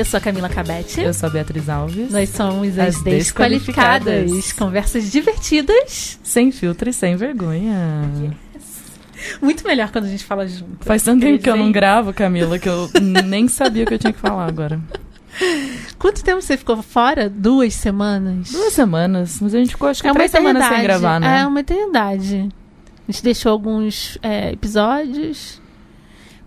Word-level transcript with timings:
eu 0.00 0.04
sou 0.06 0.16
a 0.16 0.20
Camila 0.20 0.48
Cabete. 0.48 1.02
Eu 1.02 1.12
sou 1.12 1.28
a 1.28 1.32
Beatriz 1.32 1.68
Alves. 1.68 2.10
Nós 2.10 2.30
somos 2.30 2.78
as, 2.78 2.96
As 2.96 3.02
desqualificadas. 3.02 4.30
Desqualificadas. 4.30 4.52
Conversas 4.54 5.12
divertidas. 5.12 6.18
Sem 6.22 6.50
filtro 6.50 6.88
e 6.88 6.92
sem 6.92 7.16
vergonha. 7.16 8.10
Muito 9.42 9.66
melhor 9.66 9.90
quando 9.90 10.06
a 10.06 10.08
gente 10.08 10.24
fala 10.24 10.48
junto. 10.48 10.86
Faz 10.86 11.02
tanto 11.02 11.20
tempo 11.20 11.42
que 11.42 11.50
eu 11.50 11.56
não 11.56 11.70
gravo, 11.70 12.14
Camila, 12.14 12.58
que 12.58 12.68
eu 12.68 12.88
nem 13.26 13.46
sabia 13.46 13.84
o 13.84 13.86
que 13.86 13.92
eu 13.92 13.98
tinha 13.98 14.12
que 14.12 14.18
falar 14.18 14.46
agora. 14.46 14.80
Quanto 15.98 16.24
tempo 16.24 16.40
você 16.40 16.56
ficou 16.56 16.82
fora? 16.82 17.28
Duas 17.28 17.74
semanas? 17.74 18.50
Duas 18.50 18.72
semanas, 18.72 19.38
mas 19.42 19.54
a 19.54 19.58
gente 19.58 19.72
ficou 19.72 19.88
acho 19.88 20.00
que 20.00 20.08
é 20.08 20.10
uma 20.10 20.16
três 20.16 20.30
semanas 20.30 20.64
sem 20.64 20.82
gravar, 20.82 21.20
né? 21.20 21.40
É 21.40 21.46
uma 21.46 21.60
eternidade. 21.60 22.48
A 23.06 23.12
gente 23.12 23.22
deixou 23.22 23.52
alguns 23.52 24.16
é, 24.22 24.52
episódios. 24.52 25.59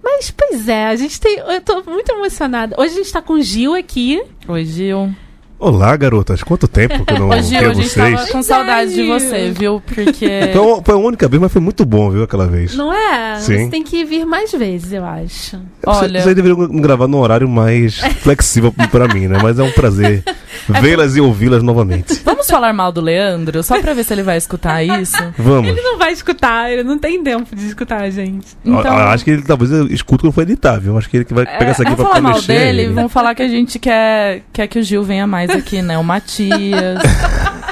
Mas, 0.04 0.32
pois 0.32 0.68
é, 0.68 0.88
a 0.88 0.96
gente 0.96 1.20
tem. 1.20 1.38
Eu 1.40 1.62
tô 1.62 1.82
muito 1.90 2.12
emocionada. 2.12 2.76
Hoje 2.78 2.94
a 2.94 2.98
gente 2.98 3.12
tá 3.14 3.22
com 3.22 3.34
o 3.34 3.42
Gil 3.42 3.74
aqui. 3.74 4.22
Oi, 4.48 4.66
Gil. 4.66 5.14
Olá, 5.58 5.96
garotas. 5.96 6.44
Quanto 6.44 6.68
tempo 6.68 7.06
que 7.06 7.14
eu 7.14 7.20
não 7.20 7.30
Ô, 7.30 7.42
Gil, 7.42 7.58
a 7.72 7.74
gente 7.74 7.88
vocês. 7.88 8.16
tava 8.20 8.28
com 8.32 8.44
saudade 8.44 8.94
de 8.94 9.04
você, 9.08 9.50
viu? 9.52 9.82
Porque. 9.86 10.26
Então, 10.50 10.82
foi 10.84 10.94
a 10.94 10.98
única 10.98 11.26
vez, 11.30 11.42
mas 11.42 11.52
foi 11.54 11.62
muito 11.62 11.86
bom, 11.86 12.12
viu, 12.12 12.24
aquela 12.24 12.46
vez. 12.48 12.76
Não 12.76 12.92
é? 12.94 13.40
Sim. 13.40 13.66
Você 13.66 13.70
tem 13.70 13.82
que 13.82 14.04
vir 14.04 14.26
mais 14.26 14.52
vezes, 14.52 14.92
eu 14.92 15.06
acho. 15.06 15.58
Olha- 15.86 16.22
Vocês 16.22 16.36
deveriam 16.36 16.68
gravar 16.82 17.08
num 17.08 17.20
horário 17.20 17.48
mais 17.48 17.98
flexível 18.22 18.74
pra 18.92 19.08
mim, 19.08 19.28
né? 19.28 19.38
Mas 19.42 19.58
é 19.58 19.64
um 19.64 19.72
prazer 19.72 20.22
vê-las 20.68 21.16
e 21.16 21.22
ouvi-las 21.22 21.64
novamente. 21.64 22.22
Vamos 22.24 22.48
falar 22.48 22.74
mal 22.74 22.92
do 22.92 23.02
Leandro, 23.02 23.64
só 23.64 23.80
pra 23.80 23.94
ver 23.94 24.04
se 24.04 24.14
ele 24.14 24.24
vai 24.24 24.38
escutar 24.38 24.84
isso. 24.84 25.18
Vamos. 25.38 25.70
Ele 25.70 25.82
não 25.82 25.98
vai 25.98 26.12
escutar, 26.12 26.72
ele 26.72 26.84
não 26.84 26.98
tem 26.98 27.24
tempo 27.24 27.56
de 27.56 27.68
escutar 27.68 28.02
a 28.02 28.10
gente. 28.10 28.48
Então, 28.66 28.98
eu 28.98 29.08
acho 29.08 29.24
que 29.24 29.32
ele 29.32 29.42
talvez 29.44 29.72
escute 29.92 30.24
quando 30.24 30.34
for 30.34 30.42
editar, 30.42 30.78
viu? 30.80 30.98
Acho 30.98 31.10
que 31.10 31.18
ele 31.18 31.26
que 31.26 31.34
vai 31.34 31.46
pegar 31.46 31.66
é, 31.66 31.70
essa 31.70 31.84
aqui 31.84 31.92
vamos 31.96 32.06
pra 32.06 32.16
falar 32.16 32.22
mal 32.22 32.36
mexer. 32.36 32.54
dele, 32.54 32.88
vamos 32.90 33.12
falar 33.12 33.36
que 33.36 33.42
a 33.42 33.48
gente 33.48 33.80
quer, 33.80 34.44
quer 34.52 34.68
que 34.68 34.80
o 34.80 34.84
Gil 34.84 35.04
venha 35.04 35.28
mais 35.28 35.50
aqui, 35.50 35.82
né? 35.82 35.98
O 35.98 36.04
Matias. 36.04 37.02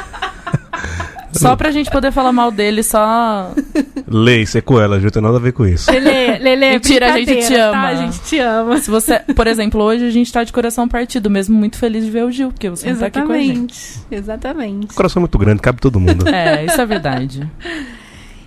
Só 1.34 1.56
pra 1.56 1.72
gente 1.72 1.90
poder 1.90 2.12
falar 2.12 2.32
mal 2.32 2.52
dele, 2.52 2.84
só. 2.84 3.52
Lei, 4.08 4.46
sequela, 4.46 5.00
viu? 5.00 5.12
Tem 5.12 5.22
nada 5.22 5.38
a 5.38 5.40
ver 5.40 5.54
com 5.54 5.66
isso. 5.66 5.90
Lelê, 5.92 6.38
Lelê, 6.38 6.74
Mentira, 6.74 7.14
a 7.14 7.18
gente 7.18 7.28
te 7.28 7.34
brincadeira, 7.34 7.70
ama. 7.70 7.82
Tá? 7.82 7.88
A 7.88 7.96
gente 7.96 8.20
te 8.22 8.40
ama. 8.40 8.78
Se 8.78 8.90
você, 8.92 9.20
por 9.36 9.48
exemplo, 9.48 9.82
hoje 9.82 10.06
a 10.06 10.12
gente 10.12 10.32
tá 10.32 10.44
de 10.44 10.52
coração 10.52 10.88
partido, 10.88 11.30
mesmo 11.30 11.58
muito 11.58 11.78
feliz 11.78 12.04
de 12.06 12.12
ver 12.12 12.26
o 12.26 12.32
Gil, 12.32 12.52
porque 12.52 12.70
você 12.70 12.92
não 12.92 13.00
tá 13.00 13.08
aqui 13.08 13.22
com 13.22 13.32
a 13.32 13.38
gente. 13.38 14.02
Exatamente. 14.12 14.52
Exatamente. 14.52 14.92
O 14.92 14.96
coração 14.96 15.20
é 15.20 15.22
muito 15.22 15.38
grande, 15.38 15.62
cabe 15.62 15.80
todo 15.80 16.00
mundo. 16.00 16.28
É, 16.28 16.66
isso 16.66 16.80
é 16.80 16.86
verdade. 16.86 17.50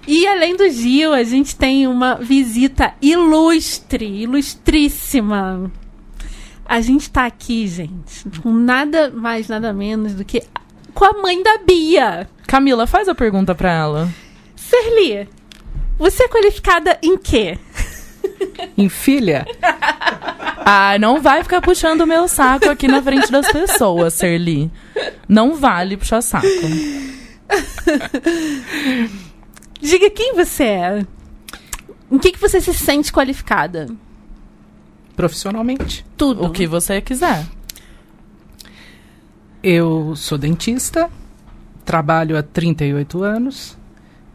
E 0.06 0.26
além 0.26 0.56
do 0.56 0.68
Gil, 0.70 1.12
a 1.12 1.22
gente 1.22 1.56
tem 1.56 1.86
uma 1.86 2.16
visita 2.16 2.92
ilustre, 3.00 4.22
ilustríssima. 4.22 5.70
A 6.66 6.80
gente 6.80 7.10
tá 7.10 7.26
aqui, 7.26 7.66
gente, 7.66 8.24
com 8.42 8.52
nada 8.52 9.10
mais, 9.10 9.48
nada 9.48 9.72
menos 9.72 10.14
do 10.14 10.24
que 10.24 10.42
com 10.94 11.04
a 11.04 11.12
mãe 11.12 11.42
da 11.42 11.58
Bia. 11.58 12.28
Camila, 12.46 12.86
faz 12.86 13.08
a 13.08 13.14
pergunta 13.14 13.54
pra 13.54 13.72
ela. 13.72 14.08
Serli, 14.56 15.28
você 15.98 16.24
é 16.24 16.28
qualificada 16.28 16.98
em 17.02 17.16
quê? 17.18 17.58
Em 18.76 18.88
filha? 18.88 19.46
Ah, 20.66 20.96
não 20.98 21.20
vai 21.20 21.42
ficar 21.42 21.60
puxando 21.60 22.02
o 22.02 22.06
meu 22.06 22.26
saco 22.26 22.70
aqui 22.70 22.88
na 22.88 23.02
frente 23.02 23.30
das 23.30 23.50
pessoas, 23.52 24.14
Serli. 24.14 24.70
Não 25.28 25.54
vale 25.56 25.96
puxar 25.96 26.22
saco. 26.22 26.46
Diga 29.80 30.08
quem 30.10 30.34
você 30.34 30.64
é. 30.64 31.06
Em 32.10 32.18
que, 32.18 32.32
que 32.32 32.40
você 32.40 32.60
se 32.60 32.72
sente 32.72 33.12
qualificada? 33.12 33.88
Profissionalmente. 35.14 36.04
Tudo. 36.16 36.44
O 36.44 36.50
que 36.50 36.66
você 36.66 37.00
quiser. 37.00 37.44
Eu 39.66 40.14
sou 40.14 40.36
dentista, 40.36 41.08
trabalho 41.86 42.36
há 42.36 42.42
38 42.42 43.22
anos 43.22 43.78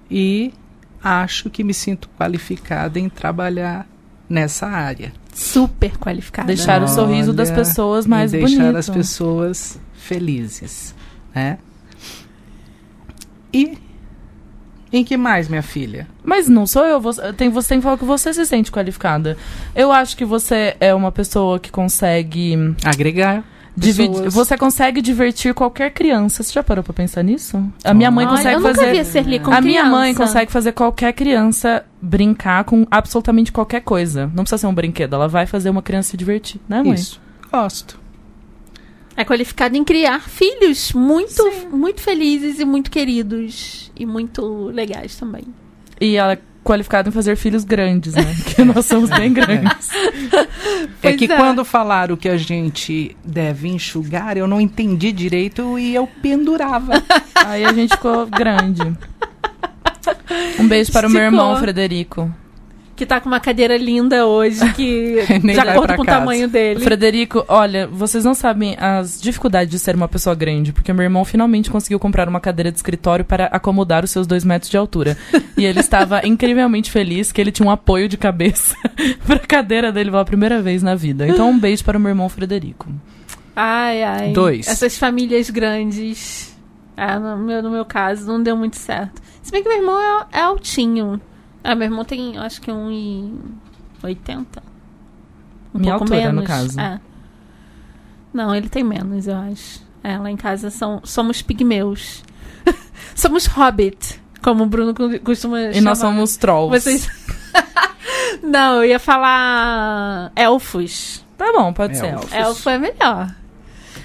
e 0.10 0.52
acho 1.04 1.52
que 1.52 1.64
me 1.64 1.72
sinto 1.72 2.10
qualificada 2.18 3.00
em 3.00 3.08
trabalhar 3.08 3.88
nessa 4.28 4.66
área. 4.66 5.14
Super 5.32 5.96
qualificada. 6.00 6.48
Deixar 6.48 6.82
o 6.82 6.88
sorriso 6.88 7.32
das 7.32 7.50
Olha, 7.50 7.58
pessoas 7.60 8.08
mais 8.08 8.32
deixar 8.32 8.58
bonito. 8.58 8.78
as 8.78 8.90
pessoas 8.90 9.80
felizes, 9.94 10.96
né? 11.36 11.60
E 13.54 13.78
em 14.92 15.04
que 15.04 15.16
mais, 15.16 15.48
minha 15.48 15.62
filha? 15.62 16.08
Mas 16.24 16.50
não 16.50 16.66
sou 16.66 16.84
eu, 16.88 17.00
você 17.00 17.32
tem, 17.34 17.50
você 17.50 17.70
tem 17.70 17.78
que 17.78 17.84
falar 17.84 18.00
que 18.00 18.04
você 18.04 18.34
se 18.34 18.48
sente 18.48 18.72
qualificada. 18.72 19.38
Eu 19.76 19.92
acho 19.92 20.18
que 20.18 20.26
você 20.26 20.76
é 20.80 20.92
uma 20.92 21.12
pessoa 21.12 21.60
que 21.60 21.70
consegue 21.70 22.76
Agregar. 22.84 23.44
Pessoas. 23.80 24.34
Você 24.34 24.58
consegue 24.58 25.02
divertir 25.02 25.54
qualquer 25.54 25.92
criança. 25.92 26.44
Você 26.44 26.54
já 26.54 26.64
parou 26.64 26.84
pra 26.84 26.94
pensar 26.94 27.24
nisso? 27.24 27.64
A 27.84 27.94
minha 27.94 28.12
mãe 28.12 28.26
Olha, 28.26 28.38
consegue 28.38 28.56
eu 28.56 28.60
nunca 28.60 28.76
fazer. 28.76 28.92
vi 28.92 29.00
a 29.00 29.06
Serli 29.06 29.40
com 29.40 29.52
A 29.52 29.62
minha 29.62 29.86
mãe 29.86 30.14
consegue 30.14 30.52
fazer 30.52 30.72
qualquer 30.72 31.14
criança 31.14 31.86
brincar 32.02 32.64
com 32.64 32.86
absolutamente 32.90 33.52
qualquer 33.52 33.82
coisa. 33.82 34.28
Não 34.28 34.44
precisa 34.44 34.58
ser 34.58 34.68
um 34.68 34.74
brinquedo, 34.74 35.14
ela 35.14 35.28
vai 35.28 35.46
fazer 35.46 35.70
uma 35.70 35.82
criança 35.82 36.12
se 36.12 36.18
divertir, 36.18 36.60
né, 36.68 36.82
mãe? 36.82 36.94
Isso. 36.94 37.22
Gosto. 37.52 38.00
É 39.16 39.26
qualificada 39.26 39.76
em 39.78 39.84
criar 39.84 40.22
filhos 40.22 40.94
muito, 40.94 41.44
muito 41.72 42.00
felizes 42.00 42.60
e 42.60 42.66
muito 42.66 42.90
queridos. 42.90 43.92
E 43.96 44.06
muito 44.06 44.66
legais 44.68 45.18
também. 45.18 45.44
E 46.00 46.16
ela 46.16 46.38
é 46.60 46.64
qualificada 46.64 47.10
em 47.10 47.12
fazer 47.12 47.36
filhos 47.36 47.64
grandes, 47.64 48.14
né? 48.14 48.24
Porque 48.44 48.64
nós 48.64 48.86
somos 48.86 49.10
bem 49.10 49.34
grandes. 49.34 49.90
É 51.02 51.12
Pois 51.12 51.16
que 51.16 51.26
é. 51.32 51.36
quando 51.38 51.64
falaram 51.64 52.18
que 52.18 52.28
a 52.28 52.36
gente 52.36 53.16
deve 53.24 53.70
enxugar, 53.70 54.36
eu 54.38 54.48
não 54.48 54.60
entendi 54.60 55.12
direito 55.14 55.80
e 55.80 55.96
eu 55.96 56.08
pendurava. 56.22 57.02
Aí 57.36 57.64
a 57.64 57.72
gente 57.72 57.92
ficou 57.92 58.26
grande. 58.28 58.82
Um 60.60 60.68
beijo 60.68 60.92
para 60.92 61.08
o 61.08 61.10
meu 61.10 61.22
Esticou. 61.22 61.40
irmão 61.40 61.58
Frederico. 61.58 62.34
Que 63.00 63.06
tá 63.06 63.22
com 63.22 63.30
uma 63.30 63.40
cadeira 63.40 63.78
linda 63.78 64.26
hoje, 64.28 64.60
que 64.74 65.24
Nem 65.42 65.56
de 65.56 65.60
acordo 65.62 65.96
com 65.96 66.02
o 66.02 66.06
casa. 66.06 66.20
tamanho 66.20 66.50
dele. 66.50 66.82
Frederico, 66.82 67.46
olha, 67.48 67.88
vocês 67.88 68.26
não 68.26 68.34
sabem 68.34 68.76
as 68.78 69.22
dificuldades 69.22 69.72
de 69.72 69.80
ser 69.80 69.96
uma 69.96 70.10
pessoa 70.10 70.36
grande, 70.36 70.74
porque 70.74 70.92
meu 70.92 71.04
irmão 71.04 71.24
finalmente 71.24 71.72
conseguiu 71.72 71.98
comprar 71.98 72.28
uma 72.28 72.42
cadeira 72.42 72.70
de 72.70 72.78
escritório 72.78 73.24
para 73.24 73.46
acomodar 73.46 74.04
os 74.04 74.12
seus 74.12 74.28
dois 74.28 74.44
metros 74.44 74.70
de 74.70 74.76
altura. 74.76 75.18
E 75.56 75.64
ele 75.64 75.80
estava 75.80 76.20
incrivelmente 76.28 76.92
feliz 76.92 77.32
que 77.32 77.40
ele 77.40 77.54
tinha 77.54 77.66
um 77.66 77.72
apoio 77.72 78.10
de 78.10 78.18
cabeça 78.18 78.76
pra 79.26 79.40
cadeira 79.40 79.94
dele 79.94 80.12
pela 80.12 80.26
primeira 80.26 80.62
vez 80.62 80.84
na 80.84 80.94
vida. 80.94 81.26
Então, 81.26 81.52
um 81.52 81.58
beijo 81.58 81.86
para 81.86 81.98
o 81.98 82.02
meu 82.02 82.10
irmão 82.10 82.28
Frederico. 82.28 82.86
Ai, 83.56 84.04
ai. 84.04 84.34
Dois. 84.34 84.68
Essas 84.68 84.98
famílias 84.98 85.50
grandes. 85.50 86.54
É, 86.98 87.18
no, 87.18 87.38
meu, 87.38 87.64
no 87.64 87.72
meu 87.72 87.86
caso, 87.86 88.28
não 88.28 88.44
deu 88.44 88.58
muito 88.58 88.76
certo. 88.76 89.22
Se 89.42 89.54
bem 89.54 89.64
que 89.64 89.70
meu 89.70 89.78
irmão 89.78 89.98
é, 89.98 90.40
é 90.40 90.42
altinho. 90.42 91.22
Ah, 91.64 91.76
meu 91.76 91.86
irmão 91.86 92.06
tem, 92.06 92.36
eu 92.36 92.42
acho 92.42 92.62
que 92.62 92.72
1,80. 92.72 94.46
Um 95.74 95.80
Minha 95.80 95.98
pouco 95.98 96.14
altura, 96.14 96.28
no 96.30 96.42
menos. 96.42 96.48
caso. 96.48 96.80
É. 96.80 97.00
Não, 98.34 98.56
ele 98.56 98.70
tem 98.70 98.84
menos, 98.84 99.28
eu 99.28 99.36
acho. 99.36 99.82
É, 100.04 100.18
lá 100.18 100.32
em 100.32 100.38
casa 100.38 100.70
são, 100.70 101.02
somos 101.04 101.42
pigmeus. 101.42 102.24
somos 103.16 103.46
hobbit, 103.46 104.22
como 104.42 104.64
o 104.64 104.68
Bruno 104.68 104.94
costuma 105.24 105.60
E 105.62 105.82
nós 105.82 106.00
chamar. 106.00 106.14
somos 106.14 106.38
trolls. 106.38 106.82
Vocês... 106.82 107.08
não, 108.42 108.78
eu 108.78 108.86
ia 108.86 109.00
falar 109.00 110.32
elfos. 110.36 111.26
Tá 111.38 111.52
bom, 111.52 111.74
pode 111.74 111.98
ser. 111.98 112.14
Elfos. 112.14 112.34
Elfo 112.34 112.70
é 112.70 112.78
melhor. 112.78 113.36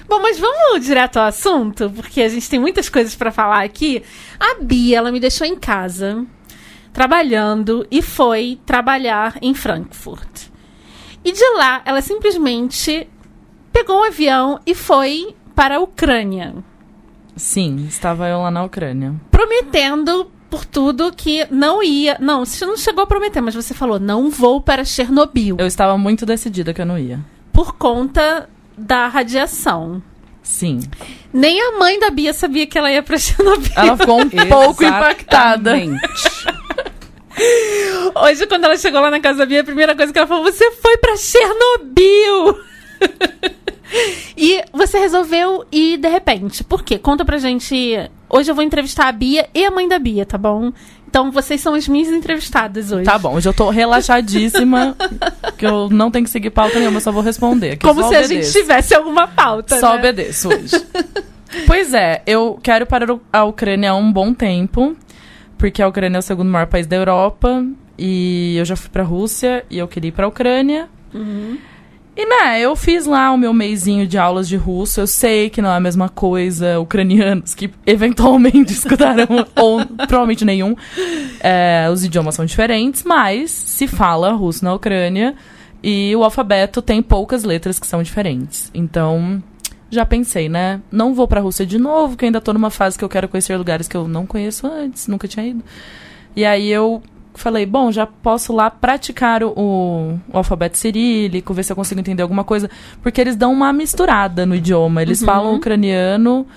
Bom, 0.07 0.21
mas 0.21 0.37
vamos 0.37 0.85
direto 0.85 1.17
ao 1.17 1.25
assunto, 1.25 1.89
porque 1.95 2.21
a 2.21 2.29
gente 2.29 2.47
tem 2.49 2.59
muitas 2.59 2.89
coisas 2.89 3.15
pra 3.15 3.31
falar 3.31 3.63
aqui. 3.63 4.03
A 4.39 4.61
Bia, 4.61 4.97
ela 4.99 5.11
me 5.11 5.19
deixou 5.19 5.47
em 5.47 5.55
casa, 5.55 6.23
trabalhando, 6.95 7.85
e 7.91 8.01
foi 8.01 8.57
trabalhar 8.65 9.37
em 9.41 9.53
Frankfurt. 9.53 10.43
E 11.23 11.31
de 11.33 11.43
lá, 11.57 11.81
ela 11.85 12.01
simplesmente 12.01 13.07
pegou 13.73 13.99
um 13.99 14.03
avião 14.05 14.59
e 14.65 14.73
foi 14.73 15.35
para 15.53 15.75
a 15.75 15.79
Ucrânia, 15.79 16.55
Sim, 17.35 17.85
estava 17.89 18.29
eu 18.29 18.39
lá 18.41 18.49
na 18.49 18.63
Ucrânia. 18.63 19.13
prometendo 19.29 20.31
por 20.49 20.63
tudo 20.63 21.11
que 21.11 21.45
não 21.51 21.83
ia. 21.83 22.15
Não, 22.21 22.45
você 22.45 22.65
não 22.65 22.77
chegou 22.77 23.03
a 23.03 23.07
prometer, 23.07 23.41
mas 23.41 23.53
você 23.55 23.73
falou: 23.73 23.99
não 23.99 24.29
vou 24.29 24.61
para 24.61 24.85
Chernobyl, 24.85 25.57
Eu 25.59 25.67
estava 25.67 25.97
muito 25.97 26.25
decidida 26.25 26.73
que 26.73 26.79
eu 26.81 26.85
não 26.85 26.97
ia. 26.97 27.19
por 27.51 27.73
conta 27.75 28.47
da 28.77 29.07
radiação. 29.09 30.01
Sim. 30.41 30.79
Nem 31.33 31.59
a 31.59 31.77
mãe 31.77 31.99
da 31.99 32.09
Bia 32.09 32.31
sabia 32.33 32.65
que 32.67 32.77
ela 32.77 32.89
ia 32.91 33.03
pra 33.03 33.17
Chernobyl. 33.19 33.71
Ela 33.75 33.97
ficou 33.97 34.21
um 34.21 34.29
pouco 34.47 34.83
impactada. 34.85 35.73
Hoje, 38.15 38.47
quando 38.47 38.65
ela 38.65 38.77
chegou 38.77 39.01
lá 39.01 39.11
na 39.11 39.19
casa 39.19 39.39
da 39.39 39.45
Bia, 39.45 39.61
a 39.61 39.63
primeira 39.63 39.95
coisa 39.95 40.11
que 40.11 40.17
ela 40.17 40.27
falou: 40.27 40.43
Você 40.43 40.71
foi 40.71 40.97
pra 40.97 41.17
Chernobyl! 41.17 42.63
e 44.37 44.63
você 44.73 44.97
resolveu 44.97 45.65
ir 45.71 45.97
de 45.97 46.07
repente. 46.07 46.63
Por 46.63 46.83
quê? 46.83 46.97
Conta 46.97 47.25
pra 47.25 47.37
gente. 47.37 47.75
Hoje 48.29 48.49
eu 48.49 48.55
vou 48.55 48.63
entrevistar 48.63 49.07
a 49.07 49.11
Bia 49.11 49.47
e 49.53 49.65
a 49.65 49.71
mãe 49.71 49.87
da 49.87 49.99
Bia, 49.99 50.25
tá 50.25 50.37
bom? 50.37 50.71
Então 51.07 51.31
vocês 51.31 51.61
são 51.61 51.73
as 51.73 51.87
minhas 51.87 52.09
entrevistadas 52.09 52.91
hoje. 52.91 53.05
Tá 53.05 53.17
bom, 53.17 53.35
hoje 53.35 53.47
eu 53.47 53.53
tô 53.53 53.69
relaxadíssima, 53.69 54.97
que 55.57 55.65
eu 55.65 55.89
não 55.89 56.11
tenho 56.11 56.25
que 56.25 56.29
seguir 56.29 56.49
pauta 56.49 56.77
nenhuma, 56.77 56.97
eu 56.97 57.01
só 57.01 57.09
vou 57.09 57.21
responder. 57.21 57.77
Como 57.77 58.01
se 58.01 58.15
a 58.15 58.19
obedeço. 58.19 58.33
gente 58.33 58.51
tivesse 58.51 58.93
alguma 58.93 59.25
pauta. 59.25 59.79
Só 59.79 59.93
né? 59.93 59.99
obedeço 59.99 60.49
hoje. 60.49 60.75
pois 61.67 61.93
é, 61.93 62.21
eu 62.27 62.59
quero 62.61 62.85
para 62.85 63.17
a 63.31 63.43
Ucrânia 63.45 63.91
há 63.91 63.95
um 63.95 64.11
bom 64.11 64.33
tempo, 64.33 64.93
porque 65.57 65.81
a 65.81 65.87
Ucrânia 65.87 66.17
é 66.17 66.19
o 66.19 66.23
segundo 66.23 66.49
maior 66.49 66.67
país 66.67 66.87
da 66.87 66.95
Europa, 66.95 67.65
e 67.97 68.55
eu 68.57 68.65
já 68.65 68.75
fui 68.75 68.89
pra 68.89 69.03
Rússia, 69.03 69.65
e 69.69 69.77
eu 69.77 69.87
queria 69.87 70.09
ir 70.09 70.11
pra 70.11 70.27
Ucrânia. 70.27 70.89
Uhum. 71.13 71.57
E, 72.17 72.25
né, 72.25 72.61
eu 72.61 72.73
fiz 72.77 73.05
lá 73.05 73.31
o 73.31 73.37
meu 73.37 73.53
meizinho 73.53 74.07
de 74.07 74.17
aulas 74.17 74.47
de 74.47 74.55
russo. 74.55 75.01
Eu 75.01 75.07
sei 75.07 75.49
que 75.49 75.61
não 75.61 75.69
é 75.69 75.75
a 75.75 75.81
mesma 75.81 76.07
coisa 76.07 76.79
ucranianos 76.79 77.53
que 77.53 77.69
eventualmente 77.85 78.71
escutaram, 78.73 79.27
ou 79.57 79.85
provavelmente 79.85 80.45
nenhum. 80.45 80.75
É, 81.41 81.89
os 81.91 82.05
idiomas 82.05 82.35
são 82.35 82.45
diferentes, 82.45 83.03
mas 83.03 83.51
se 83.51 83.85
fala 83.85 84.31
russo 84.31 84.63
na 84.63 84.73
Ucrânia 84.73 85.35
e 85.83 86.15
o 86.15 86.23
alfabeto 86.23 86.81
tem 86.81 87.01
poucas 87.01 87.43
letras 87.43 87.79
que 87.79 87.85
são 87.85 88.01
diferentes. 88.01 88.71
Então, 88.73 89.43
já 89.89 90.05
pensei, 90.05 90.49
né? 90.49 90.81
Não 90.91 91.13
vou 91.13 91.27
pra 91.27 91.39
Rússia 91.41 91.65
de 91.65 91.77
novo, 91.77 92.17
que 92.17 92.25
ainda 92.25 92.41
tô 92.41 92.51
numa 92.53 92.69
fase 92.69 92.97
que 92.97 93.03
eu 93.03 93.09
quero 93.09 93.27
conhecer 93.27 93.55
lugares 93.57 93.87
que 93.87 93.95
eu 93.95 94.07
não 94.07 94.25
conheço 94.25 94.65
antes, 94.67 95.07
nunca 95.07 95.27
tinha 95.27 95.45
ido. 95.45 95.63
E 96.35 96.43
aí 96.45 96.69
eu 96.69 97.01
falei, 97.33 97.65
bom, 97.65 97.91
já 97.91 98.05
posso 98.07 98.53
lá 98.53 98.69
praticar 98.71 99.43
o, 99.43 99.49
o, 99.55 100.19
alfabeto 100.37 100.77
cirílico, 100.77 101.53
ver 101.53 101.63
se 101.63 101.71
eu 101.71 101.75
consigo 101.75 101.99
entender 101.99 102.23
alguma 102.23 102.43
coisa, 102.45 102.69
porque 103.01 103.19
eles 103.19 103.35
dão 103.35 103.51
uma 103.51 103.71
misturada 103.73 104.45
no 104.45 104.55
idioma. 104.55 105.01
Eles 105.01 105.19
Uhum. 105.21 105.25
falam 105.25 105.55
ucraniano, 105.55 106.47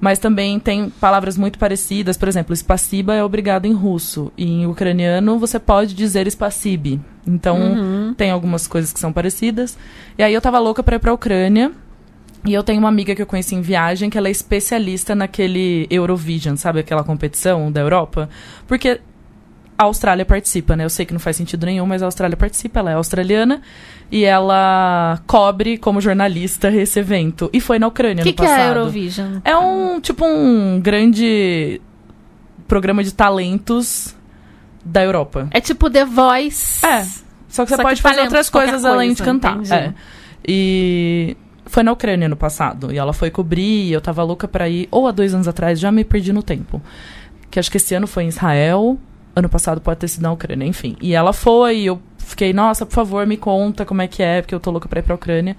mas 0.00 0.18
também 0.20 0.58
tem 0.60 0.90
palavras 0.90 1.36
muito 1.36 1.58
parecidas. 1.58 2.16
Por 2.16 2.28
exemplo, 2.28 2.54
spasiba 2.54 3.14
é 3.14 3.22
obrigado 3.24 3.66
em 3.66 3.72
russo, 3.72 4.32
e 4.36 4.44
em 4.44 4.66
ucraniano 4.66 5.38
você 5.38 5.58
pode 5.58 5.92
dizer 5.94 6.26
spasibi. 6.28 7.00
Então, 7.26 7.56
Uhum. 7.60 8.14
tem 8.16 8.30
algumas 8.30 8.66
coisas 8.66 8.92
que 8.92 8.98
são 9.00 9.12
parecidas. 9.12 9.76
E 10.16 10.22
aí 10.22 10.32
eu 10.34 10.40
tava 10.40 10.58
louca 10.58 10.82
pra 10.82 10.96
ir 10.96 10.98
pra 11.00 11.12
Ucrânia. 11.12 11.70
E 12.44 12.52
eu 12.52 12.62
tenho 12.62 12.78
uma 12.80 12.88
amiga 12.88 13.14
que 13.14 13.22
eu 13.22 13.26
conheci 13.26 13.54
em 13.54 13.60
viagem, 13.60 14.10
que 14.10 14.18
ela 14.18 14.28
é 14.28 14.30
especialista 14.30 15.14
naquele 15.14 15.86
Eurovision, 15.90 16.56
sabe 16.56 16.80
aquela 16.80 17.04
competição 17.04 17.70
da 17.70 17.80
Europa? 17.80 18.28
Porque 18.66 19.00
a 19.78 19.84
Austrália 19.84 20.24
participa, 20.24 20.74
né? 20.76 20.84
Eu 20.84 20.90
sei 20.90 21.06
que 21.06 21.12
não 21.12 21.20
faz 21.20 21.36
sentido 21.36 21.66
nenhum, 21.66 21.86
mas 21.86 22.02
a 22.02 22.06
Austrália 22.06 22.36
participa, 22.36 22.80
ela 22.80 22.90
é 22.90 22.94
australiana 22.94 23.62
e 24.10 24.24
ela 24.24 25.20
cobre 25.26 25.78
como 25.78 26.00
jornalista 26.00 26.68
esse 26.70 26.98
evento. 27.00 27.48
E 27.52 27.60
foi 27.60 27.78
na 27.78 27.86
Ucrânia 27.86 28.22
O 28.22 28.24
que, 28.24 28.30
no 28.30 28.36
que 28.36 28.42
é 28.42 28.46
passado. 28.46 28.60
a 28.60 28.78
Eurovision? 28.80 29.38
É 29.44 29.56
um, 29.56 30.00
tipo, 30.00 30.24
um 30.24 30.80
grande 30.80 31.80
programa 32.68 33.04
de 33.04 33.12
talentos 33.14 34.14
da 34.84 35.02
Europa. 35.02 35.48
É 35.52 35.60
tipo 35.60 35.88
The 35.88 36.04
Voice. 36.04 36.84
É. 36.84 37.04
Só 37.48 37.64
que 37.64 37.70
você 37.70 37.76
Só 37.76 37.76
que 37.76 37.82
pode 37.82 38.02
fazer 38.02 38.14
talento, 38.16 38.30
outras 38.30 38.50
coisas 38.50 38.84
além 38.84 39.10
de 39.10 39.16
coisa, 39.16 39.32
cantar. 39.32 39.52
entendi. 39.56 39.72
É. 39.72 39.94
E 40.46 41.36
foi 41.72 41.82
na 41.82 41.90
Ucrânia 41.90 42.28
no 42.28 42.36
passado. 42.36 42.92
E 42.92 42.98
ela 42.98 43.14
foi 43.14 43.30
cobrir, 43.30 43.86
e 43.88 43.92
eu 43.92 44.00
tava 44.00 44.22
louca 44.22 44.46
pra 44.46 44.68
ir, 44.68 44.86
ou 44.90 45.08
há 45.08 45.10
dois 45.10 45.32
anos 45.32 45.48
atrás, 45.48 45.80
já 45.80 45.90
me 45.90 46.04
perdi 46.04 46.30
no 46.30 46.42
tempo. 46.42 46.82
Que 47.50 47.58
acho 47.58 47.70
que 47.70 47.78
esse 47.78 47.94
ano 47.94 48.06
foi 48.06 48.24
em 48.24 48.28
Israel, 48.28 48.98
ano 49.34 49.48
passado 49.48 49.80
pode 49.80 49.98
ter 49.98 50.08
sido 50.08 50.22
na 50.22 50.32
Ucrânia, 50.32 50.66
enfim. 50.66 50.96
E 51.00 51.14
ela 51.14 51.32
foi, 51.32 51.78
e 51.78 51.86
eu 51.86 51.98
fiquei, 52.18 52.52
nossa, 52.52 52.84
por 52.84 52.92
favor, 52.92 53.26
me 53.26 53.38
conta 53.38 53.86
como 53.86 54.02
é 54.02 54.06
que 54.06 54.22
é, 54.22 54.42
porque 54.42 54.54
eu 54.54 54.60
tô 54.60 54.70
louca 54.70 54.86
pra 54.86 55.00
ir 55.00 55.02
pra 55.02 55.14
Ucrânia. 55.14 55.56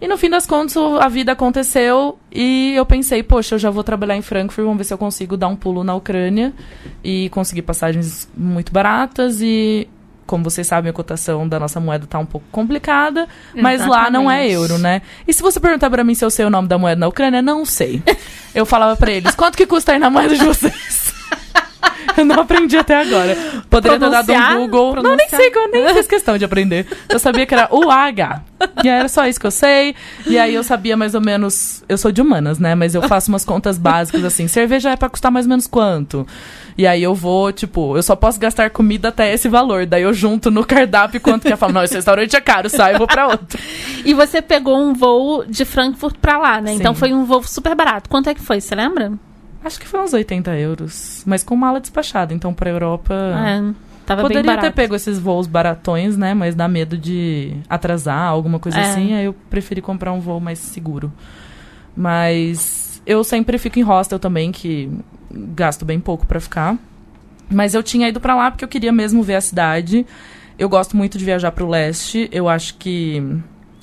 E 0.00 0.08
no 0.08 0.18
fim 0.18 0.28
das 0.28 0.46
contas, 0.46 0.76
a 0.76 1.08
vida 1.08 1.30
aconteceu 1.30 2.18
e 2.30 2.74
eu 2.74 2.84
pensei, 2.84 3.22
poxa, 3.22 3.54
eu 3.54 3.58
já 3.58 3.70
vou 3.70 3.84
trabalhar 3.84 4.16
em 4.16 4.22
Frankfurt, 4.22 4.64
vamos 4.64 4.78
ver 4.78 4.84
se 4.84 4.92
eu 4.92 4.98
consigo 4.98 5.36
dar 5.36 5.46
um 5.46 5.56
pulo 5.56 5.84
na 5.84 5.94
Ucrânia 5.94 6.52
e 7.04 7.30
conseguir 7.30 7.62
passagens 7.62 8.28
muito 8.36 8.72
baratas 8.72 9.40
e 9.40 9.88
como 10.26 10.44
vocês 10.44 10.66
sabem, 10.66 10.90
a 10.90 10.92
cotação 10.92 11.48
da 11.48 11.58
nossa 11.58 11.78
moeda 11.80 12.06
tá 12.06 12.18
um 12.18 12.26
pouco 12.26 12.46
complicada, 12.50 13.28
mas 13.54 13.86
lá 13.86 14.10
não 14.10 14.30
é 14.30 14.46
Exatamente. 14.46 14.52
euro, 14.52 14.78
né? 14.78 15.02
E 15.26 15.32
se 15.32 15.42
você 15.42 15.60
perguntar 15.60 15.88
pra 15.90 16.04
mim 16.04 16.14
se 16.14 16.24
eu 16.24 16.30
sei 16.30 16.44
o 16.44 16.50
nome 16.50 16.68
da 16.68 16.76
moeda 16.76 16.98
na 16.98 17.08
Ucrânia, 17.08 17.40
não 17.40 17.64
sei. 17.64 18.02
Eu 18.54 18.66
falava 18.66 18.96
pra 18.96 19.10
eles, 19.10 19.34
quanto 19.34 19.56
que 19.56 19.66
custa 19.66 19.92
aí 19.92 19.98
na 19.98 20.10
moeda 20.10 20.34
de 20.36 20.44
vocês? 20.44 21.14
Eu 22.16 22.24
não 22.24 22.40
aprendi 22.40 22.76
até 22.78 22.96
agora. 22.96 23.36
Poderia 23.68 23.98
ter 23.98 24.10
dado 24.10 24.32
um 24.32 24.60
Google. 24.68 25.02
Não, 25.02 25.16
nem 25.16 25.28
sei, 25.28 25.50
eu 25.54 25.70
nem 25.70 25.94
fiz 25.94 26.06
questão 26.06 26.38
de 26.38 26.44
aprender. 26.44 26.86
Eu 27.08 27.18
sabia 27.18 27.44
que 27.44 27.52
era 27.52 27.68
UH. 27.70 28.42
E 28.82 28.88
era 28.88 29.08
só 29.08 29.26
isso 29.26 29.38
que 29.38 29.46
eu 29.46 29.50
sei. 29.50 29.94
E 30.26 30.38
aí 30.38 30.54
eu 30.54 30.64
sabia 30.64 30.96
mais 30.96 31.14
ou 31.14 31.20
menos. 31.20 31.84
Eu 31.88 31.98
sou 31.98 32.10
de 32.10 32.22
humanas, 32.22 32.58
né? 32.58 32.74
Mas 32.74 32.94
eu 32.94 33.02
faço 33.02 33.30
umas 33.30 33.44
contas 33.44 33.76
básicas 33.76 34.24
assim. 34.24 34.48
Cerveja 34.48 34.90
é 34.90 34.96
pra 34.96 35.10
custar 35.10 35.30
mais 35.30 35.44
ou 35.44 35.50
menos 35.50 35.66
quanto? 35.66 36.26
E 36.78 36.86
aí 36.86 37.02
eu 37.02 37.14
vou, 37.14 37.50
tipo, 37.52 37.96
eu 37.96 38.02
só 38.02 38.14
posso 38.14 38.38
gastar 38.38 38.68
comida 38.70 39.08
até 39.08 39.32
esse 39.32 39.48
valor. 39.48 39.86
Daí 39.86 40.02
eu 40.02 40.12
junto 40.12 40.50
no 40.50 40.64
cardápio 40.64 41.20
quanto 41.20 41.46
que 41.46 41.52
eu 41.52 41.56
falo, 41.56 41.72
não, 41.72 41.82
esse 41.82 41.94
restaurante 41.94 42.36
é 42.36 42.40
caro, 42.40 42.68
sai, 42.68 42.94
eu 42.94 42.98
vou 42.98 43.06
pra 43.06 43.28
outro. 43.28 43.58
E 44.04 44.12
você 44.12 44.42
pegou 44.42 44.78
um 44.78 44.92
voo 44.92 45.44
de 45.46 45.64
Frankfurt 45.64 46.16
pra 46.20 46.36
lá, 46.36 46.60
né? 46.60 46.72
Sim. 46.72 46.76
Então 46.78 46.94
foi 46.94 47.14
um 47.14 47.24
voo 47.24 47.42
super 47.44 47.74
barato. 47.74 48.10
Quanto 48.10 48.28
é 48.28 48.34
que 48.34 48.40
foi, 48.42 48.60
você 48.60 48.74
lembra? 48.74 49.12
Acho 49.64 49.80
que 49.80 49.86
foi 49.86 50.00
uns 50.00 50.12
80 50.12 50.54
euros. 50.58 51.22
Mas 51.26 51.42
com 51.42 51.56
mala 51.56 51.80
despachada. 51.80 52.32
Então 52.34 52.52
pra 52.54 52.70
Europa. 52.70 53.14
É, 53.14 53.72
tava 54.04 54.22
bem 54.28 54.36
Poderia 54.36 54.58
ter 54.60 54.72
pego 54.72 54.94
esses 54.94 55.18
voos 55.18 55.46
baratões, 55.46 56.16
né? 56.16 56.34
Mas 56.34 56.54
dá 56.54 56.68
medo 56.68 56.96
de 56.96 57.56
atrasar, 57.68 58.28
alguma 58.28 58.60
coisa 58.60 58.78
É. 58.78 58.82
assim. 58.82 59.14
Aí 59.14 59.24
eu 59.24 59.34
preferi 59.50 59.80
comprar 59.80 60.12
um 60.12 60.20
voo 60.20 60.38
mais 60.40 60.58
seguro. 60.60 61.12
Mas 61.96 62.85
eu 63.06 63.22
sempre 63.24 63.56
fico 63.58 63.78
em 63.78 63.82
hostel 63.82 64.18
também, 64.18 64.50
que 64.52 64.90
gasto 65.30 65.84
bem 65.84 66.00
pouco 66.00 66.26
pra 66.26 66.40
ficar. 66.40 66.76
Mas 67.50 67.74
eu 67.74 67.82
tinha 67.82 68.08
ido 68.08 68.20
pra 68.20 68.34
lá 68.34 68.50
porque 68.50 68.64
eu 68.64 68.68
queria 68.68 68.92
mesmo 68.92 69.22
ver 69.22 69.36
a 69.36 69.40
cidade. 69.40 70.04
Eu 70.58 70.68
gosto 70.68 70.96
muito 70.96 71.16
de 71.16 71.24
viajar 71.24 71.52
pro 71.52 71.68
leste. 71.68 72.28
Eu 72.32 72.48
acho 72.48 72.74
que 72.76 73.22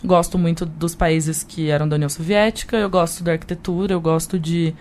gosto 0.03 0.37
muito 0.37 0.65
dos 0.65 0.93
países 0.93 1.43
que 1.43 1.69
eram 1.69 1.87
da 1.87 1.95
União 1.95 2.09
Soviética. 2.09 2.75
Eu 2.75 2.89
gosto 2.89 3.23
da 3.23 3.31
arquitetura, 3.31 3.93
eu 3.93 4.01
gosto 4.01 4.37
de 4.37 4.73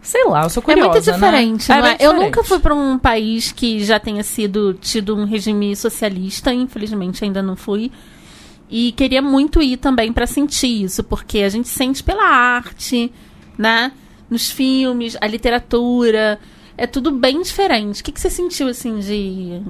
sei 0.00 0.24
lá, 0.24 0.44
eu 0.44 0.50
sou 0.50 0.60
É 0.62 0.64
curiosa, 0.64 0.90
muito 0.90 1.04
diferente, 1.12 1.68
né? 1.68 1.76
não 1.76 1.82
bem 1.82 1.90
é? 1.92 1.94
Eu 1.94 2.12
diferente. 2.12 2.24
nunca 2.24 2.44
fui 2.44 2.58
pra 2.60 2.74
um 2.74 2.98
país 2.98 3.52
que 3.52 3.84
já 3.84 3.98
tenha 4.00 4.22
sido 4.22 4.72
tido 4.74 5.14
um 5.16 5.24
regime 5.24 5.74
socialista, 5.76 6.52
infelizmente 6.52 7.24
ainda 7.24 7.42
não 7.42 7.56
fui. 7.56 7.90
E 8.70 8.92
queria 8.92 9.20
muito 9.22 9.62
ir 9.62 9.76
também 9.76 10.12
pra 10.12 10.26
sentir 10.26 10.84
isso, 10.84 11.02
porque 11.02 11.38
a 11.38 11.48
gente 11.48 11.68
sente 11.68 12.02
pela 12.02 12.24
arte, 12.24 13.10
né? 13.58 13.92
Nos 14.30 14.50
filmes, 14.50 15.16
a 15.20 15.26
literatura, 15.26 16.38
é 16.76 16.86
tudo 16.86 17.10
bem 17.10 17.42
diferente. 17.42 18.00
O 18.00 18.04
que, 18.04 18.12
que 18.12 18.20
você 18.20 18.30
sentiu 18.30 18.68
assim 18.68 19.00
de 19.00 19.60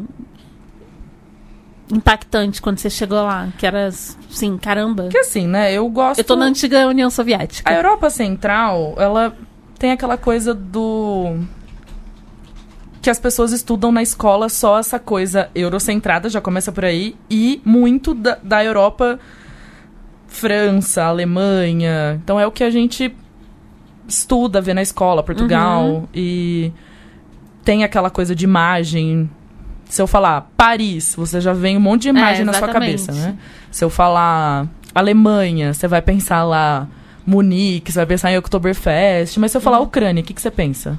impactante 1.91 2.61
quando 2.61 2.79
você 2.79 2.91
chegou 2.91 3.23
lá? 3.23 3.49
Que 3.57 3.67
era 3.67 3.87
assim, 3.87 4.59
caramba. 4.59 5.05
Porque 5.05 5.19
assim, 5.19 5.47
né? 5.47 5.73
Eu 5.73 5.89
gosto 5.89 6.21
Eu 6.21 6.25
tô 6.25 6.37
na 6.37 6.45
antiga 6.45 6.87
União 6.87 7.09
Soviética. 7.09 7.69
A 7.69 7.75
Europa 7.75 8.11
Central, 8.11 8.95
ela 8.99 9.35
tem 9.79 9.93
aquela 9.93 10.19
coisa 10.19 10.53
do. 10.53 11.37
Que 13.01 13.09
as 13.09 13.19
pessoas 13.19 13.53
estudam 13.53 13.91
na 13.91 14.03
escola 14.03 14.49
só 14.49 14.79
essa 14.79 14.99
coisa 14.99 15.49
eurocentrada, 15.55 16.29
já 16.29 16.41
começa 16.41 16.71
por 16.73 16.85
aí, 16.85 17.17
e 17.31 17.63
muito 17.65 18.13
da, 18.13 18.37
da 18.43 18.63
Europa, 18.63 19.19
França, 20.27 21.05
Alemanha. 21.05 22.21
Então 22.23 22.39
é 22.39 22.47
o 22.47 22.51
que 22.51 22.65
a 22.65 22.71
gente 22.71 23.15
estuda, 24.09 24.61
vê 24.61 24.73
na 24.75 24.83
escola, 24.83 25.23
Portugal, 25.23 25.85
Uhum. 25.87 26.09
e 26.15 26.73
tem 27.63 27.85
aquela 27.85 28.09
coisa 28.11 28.35
de 28.35 28.45
imagem. 28.45 29.29
Se 29.85 30.01
eu 30.03 30.07
falar 30.07 30.51
Paris, 30.57 31.15
você 31.17 31.41
já 31.41 31.53
vem 31.53 31.77
um 31.77 31.81
monte 31.81 32.03
de 32.03 32.09
imagem 32.09 32.43
É, 32.43 32.45
na 32.45 32.53
sua 32.55 32.69
cabeça, 32.69 33.13
né? 33.13 33.37
Se 33.71 33.85
eu 33.85 33.91
falar 33.91 34.67
Alemanha, 34.95 35.73
você 35.75 35.87
vai 35.87 36.01
pensar 36.03 36.43
lá 36.45 36.87
Munique, 37.27 37.93
você 37.93 37.99
vai 37.99 38.07
pensar 38.07 38.33
em 38.33 38.39
Oktoberfest. 38.39 39.37
Mas 39.39 39.51
se 39.51 39.57
eu 39.57 39.61
Uhum. 39.61 39.65
falar 39.65 39.81
Ucrânia, 39.81 40.23
o 40.23 40.25
que, 40.27 40.33
que 40.35 40.41
você 40.43 40.51
pensa? 40.51 40.99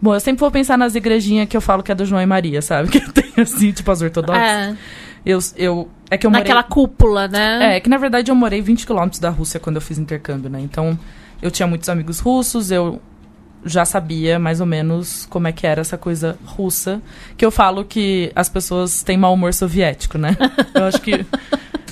Bom, 0.00 0.14
eu 0.14 0.20
sempre 0.20 0.40
vou 0.40 0.50
pensar 0.50 0.76
nas 0.76 0.94
igrejinhas 0.94 1.48
que 1.48 1.56
eu 1.56 1.60
falo 1.60 1.82
que 1.82 1.92
é 1.92 1.94
do 1.94 2.04
João 2.04 2.20
e 2.20 2.26
Maria, 2.26 2.60
sabe? 2.60 2.88
Que 2.92 3.00
tem 3.12 3.32
assim, 3.42 3.72
tipo 3.72 3.90
as 3.90 4.02
ortodoxas. 4.02 4.42
É, 4.42 4.74
Eu, 5.24 5.38
eu, 5.56 5.88
é 6.10 6.18
que 6.18 6.26
eu 6.26 6.30
morei... 6.30 6.42
naquela 6.42 6.62
cúpula, 6.64 7.28
né? 7.28 7.76
É, 7.76 7.80
que 7.80 7.88
na 7.88 7.96
verdade 7.98 8.30
eu 8.30 8.34
morei 8.34 8.60
20 8.60 8.84
quilômetros 8.84 9.20
da 9.20 9.30
Rússia 9.30 9.60
quando 9.60 9.76
eu 9.76 9.82
fiz 9.82 9.98
intercâmbio, 9.98 10.50
né? 10.50 10.60
Então, 10.60 10.98
eu 11.42 11.50
tinha 11.50 11.66
muitos 11.66 11.88
amigos 11.88 12.20
russos, 12.20 12.70
eu 12.70 13.00
já 13.64 13.84
sabia 13.84 14.38
mais 14.38 14.60
ou 14.60 14.66
menos 14.66 15.26
como 15.28 15.46
é 15.46 15.52
que 15.52 15.66
era 15.66 15.80
essa 15.80 15.98
coisa 15.98 16.38
russa. 16.44 17.02
Que 17.36 17.44
eu 17.44 17.50
falo 17.50 17.84
que 17.84 18.32
as 18.34 18.48
pessoas 18.48 19.02
têm 19.02 19.16
mau 19.16 19.34
humor 19.34 19.52
soviético, 19.52 20.18
né? 20.18 20.36
Eu 20.74 20.84
acho 20.84 21.00
que. 21.00 21.24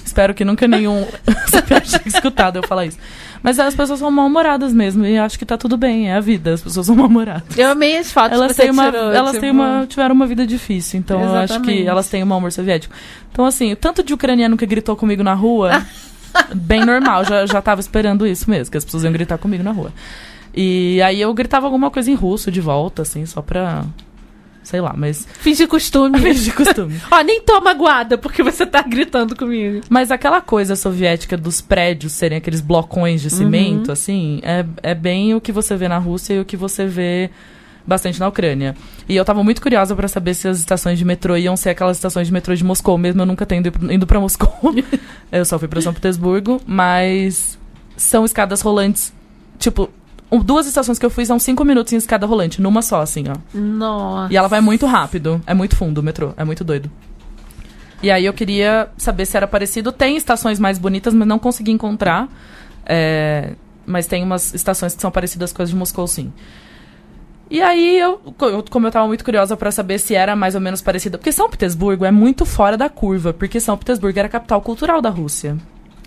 espero 0.04 0.34
que 0.34 0.44
nunca 0.44 0.66
nenhum 0.66 1.06
tenha 1.68 1.82
escutado 2.04 2.56
eu 2.56 2.66
falar 2.66 2.86
isso. 2.86 2.98
Mas 3.42 3.60
as 3.60 3.74
pessoas 3.74 4.00
são 4.00 4.10
mal-humoradas 4.10 4.72
mesmo, 4.72 5.06
e 5.06 5.16
acho 5.16 5.38
que 5.38 5.46
tá 5.46 5.56
tudo 5.56 5.76
bem, 5.76 6.10
é 6.10 6.14
a 6.14 6.20
vida, 6.20 6.52
as 6.52 6.60
pessoas 6.60 6.86
são 6.86 6.96
mal-humoradas. 6.96 7.56
Eu 7.56 7.70
amei 7.70 7.96
as 7.96 8.12
fotos 8.12 8.32
Elas, 8.32 8.52
que 8.52 8.62
têm 8.62 8.70
uma, 8.70 8.90
tirou. 8.90 9.12
elas 9.12 9.30
tipo, 9.30 9.40
têm 9.40 9.50
uma, 9.50 9.86
tiveram 9.88 10.14
uma 10.14 10.26
vida 10.26 10.46
difícil, 10.46 10.98
então 10.98 11.20
eu 11.20 11.34
acho 11.36 11.54
que 11.54 11.70
Exatamente. 11.70 11.86
elas 11.86 12.08
têm 12.08 12.22
um 12.22 12.26
mau 12.26 12.38
humor 12.38 12.52
soviético. 12.52 12.92
Então, 13.32 13.46
assim, 13.46 13.72
o 13.72 13.76
tanto 13.76 14.02
de 14.02 14.12
ucraniano 14.12 14.56
que 14.56 14.66
gritou 14.66 14.96
comigo 14.96 15.22
na 15.22 15.32
rua, 15.32 15.86
bem 16.54 16.84
normal, 16.84 17.24
já, 17.24 17.46
já 17.46 17.62
tava 17.62 17.80
esperando 17.80 18.26
isso 18.26 18.48
mesmo, 18.48 18.70
que 18.70 18.78
as 18.78 18.84
pessoas 18.84 19.04
iam 19.04 19.12
gritar 19.12 19.38
comigo 19.38 19.62
na 19.62 19.72
rua. 19.72 19.92
E 20.54 21.00
aí 21.02 21.20
eu 21.20 21.32
gritava 21.32 21.66
alguma 21.66 21.90
coisa 21.90 22.10
em 22.10 22.14
russo 22.14 22.50
de 22.50 22.60
volta, 22.60 23.02
assim, 23.02 23.24
só 23.26 23.40
pra. 23.40 23.84
Sei 24.62 24.80
lá, 24.80 24.94
mas. 24.96 25.26
Finge 25.38 25.66
costume. 25.66 26.18
de 26.34 26.52
costume. 26.52 27.00
Ó, 27.10 27.20
nem 27.22 27.40
tô 27.40 27.60
magoada 27.60 28.18
porque 28.18 28.42
você 28.42 28.66
tá 28.66 28.82
gritando 28.82 29.34
comigo. 29.34 29.80
Mas 29.88 30.10
aquela 30.10 30.40
coisa 30.40 30.76
soviética 30.76 31.36
dos 31.36 31.60
prédios 31.60 32.12
serem 32.12 32.38
aqueles 32.38 32.60
blocões 32.60 33.22
de 33.22 33.30
cimento, 33.30 33.90
assim, 33.90 34.40
é, 34.42 34.64
é 34.82 34.94
bem 34.94 35.34
o 35.34 35.40
que 35.40 35.52
você 35.52 35.76
vê 35.76 35.88
na 35.88 35.98
Rússia 35.98 36.34
e 36.34 36.40
o 36.40 36.44
que 36.44 36.56
você 36.56 36.86
vê 36.86 37.30
bastante 37.90 38.20
na 38.20 38.28
Ucrânia. 38.28 38.76
E 39.08 39.16
eu 39.16 39.24
tava 39.24 39.42
muito 39.42 39.60
curiosa 39.60 39.96
pra 39.96 40.06
saber 40.06 40.32
se 40.34 40.46
as 40.46 40.60
estações 40.60 40.96
de 40.96 41.04
metrô 41.04 41.36
iam 41.36 41.56
ser 41.56 41.70
aquelas 41.70 41.96
estações 41.96 42.28
de 42.28 42.32
metrô 42.32 42.54
de 42.54 42.64
Moscou, 42.64 42.96
mesmo 42.96 43.20
eu 43.20 43.26
nunca 43.26 43.44
tendo 43.44 43.66
ido 43.92 44.06
pra 44.06 44.20
Moscou. 44.20 44.48
eu 45.30 45.44
só 45.44 45.58
fui 45.58 45.66
pra 45.66 45.82
São 45.82 45.92
Petersburgo, 45.92 46.60
mas 46.64 47.58
são 47.96 48.24
escadas 48.24 48.60
rolantes, 48.60 49.12
tipo, 49.58 49.90
duas 50.44 50.66
estações 50.66 50.98
que 50.98 51.04
eu 51.04 51.10
fui 51.10 51.26
são 51.26 51.38
cinco 51.38 51.64
minutos 51.64 51.92
em 51.92 51.96
escada 51.96 52.24
rolante, 52.26 52.62
numa 52.62 52.80
só, 52.80 53.02
assim, 53.02 53.24
ó. 53.28 53.36
Nossa. 53.52 54.32
E 54.32 54.36
ela 54.36 54.46
vai 54.46 54.60
muito 54.60 54.86
rápido. 54.86 55.42
É 55.44 55.52
muito 55.52 55.74
fundo 55.74 55.98
o 55.98 56.02
metrô. 56.02 56.32
É 56.36 56.44
muito 56.44 56.62
doido. 56.62 56.88
E 58.02 58.10
aí 58.10 58.24
eu 58.24 58.32
queria 58.32 58.88
saber 58.96 59.26
se 59.26 59.36
era 59.36 59.48
parecido. 59.48 59.90
Tem 59.90 60.16
estações 60.16 60.60
mais 60.60 60.78
bonitas, 60.78 61.12
mas 61.12 61.26
não 61.26 61.38
consegui 61.38 61.72
encontrar. 61.72 62.28
É, 62.86 63.54
mas 63.84 64.06
tem 64.06 64.22
umas 64.22 64.54
estações 64.54 64.94
que 64.94 65.02
são 65.02 65.10
parecidas 65.10 65.52
com 65.52 65.62
as 65.62 65.68
de 65.68 65.76
Moscou, 65.76 66.06
sim. 66.06 66.32
E 67.50 67.60
aí, 67.60 67.98
eu, 67.98 68.18
co- 68.38 68.46
eu- 68.48 68.64
como 68.70 68.86
eu 68.86 68.92
tava 68.92 69.08
muito 69.08 69.24
curiosa 69.24 69.56
pra 69.56 69.72
saber 69.72 69.98
se 69.98 70.14
era 70.14 70.36
mais 70.36 70.54
ou 70.54 70.60
menos 70.60 70.80
parecida. 70.80 71.18
Porque 71.18 71.32
São 71.32 71.50
Petersburgo 71.50 72.04
é 72.04 72.10
muito 72.12 72.46
fora 72.46 72.76
da 72.76 72.88
curva. 72.88 73.32
Porque 73.32 73.58
São 73.58 73.76
Petersburgo 73.76 74.16
era 74.18 74.26
a 74.28 74.30
capital 74.30 74.60
cultural 74.62 75.02
da 75.02 75.10
Rússia. 75.10 75.56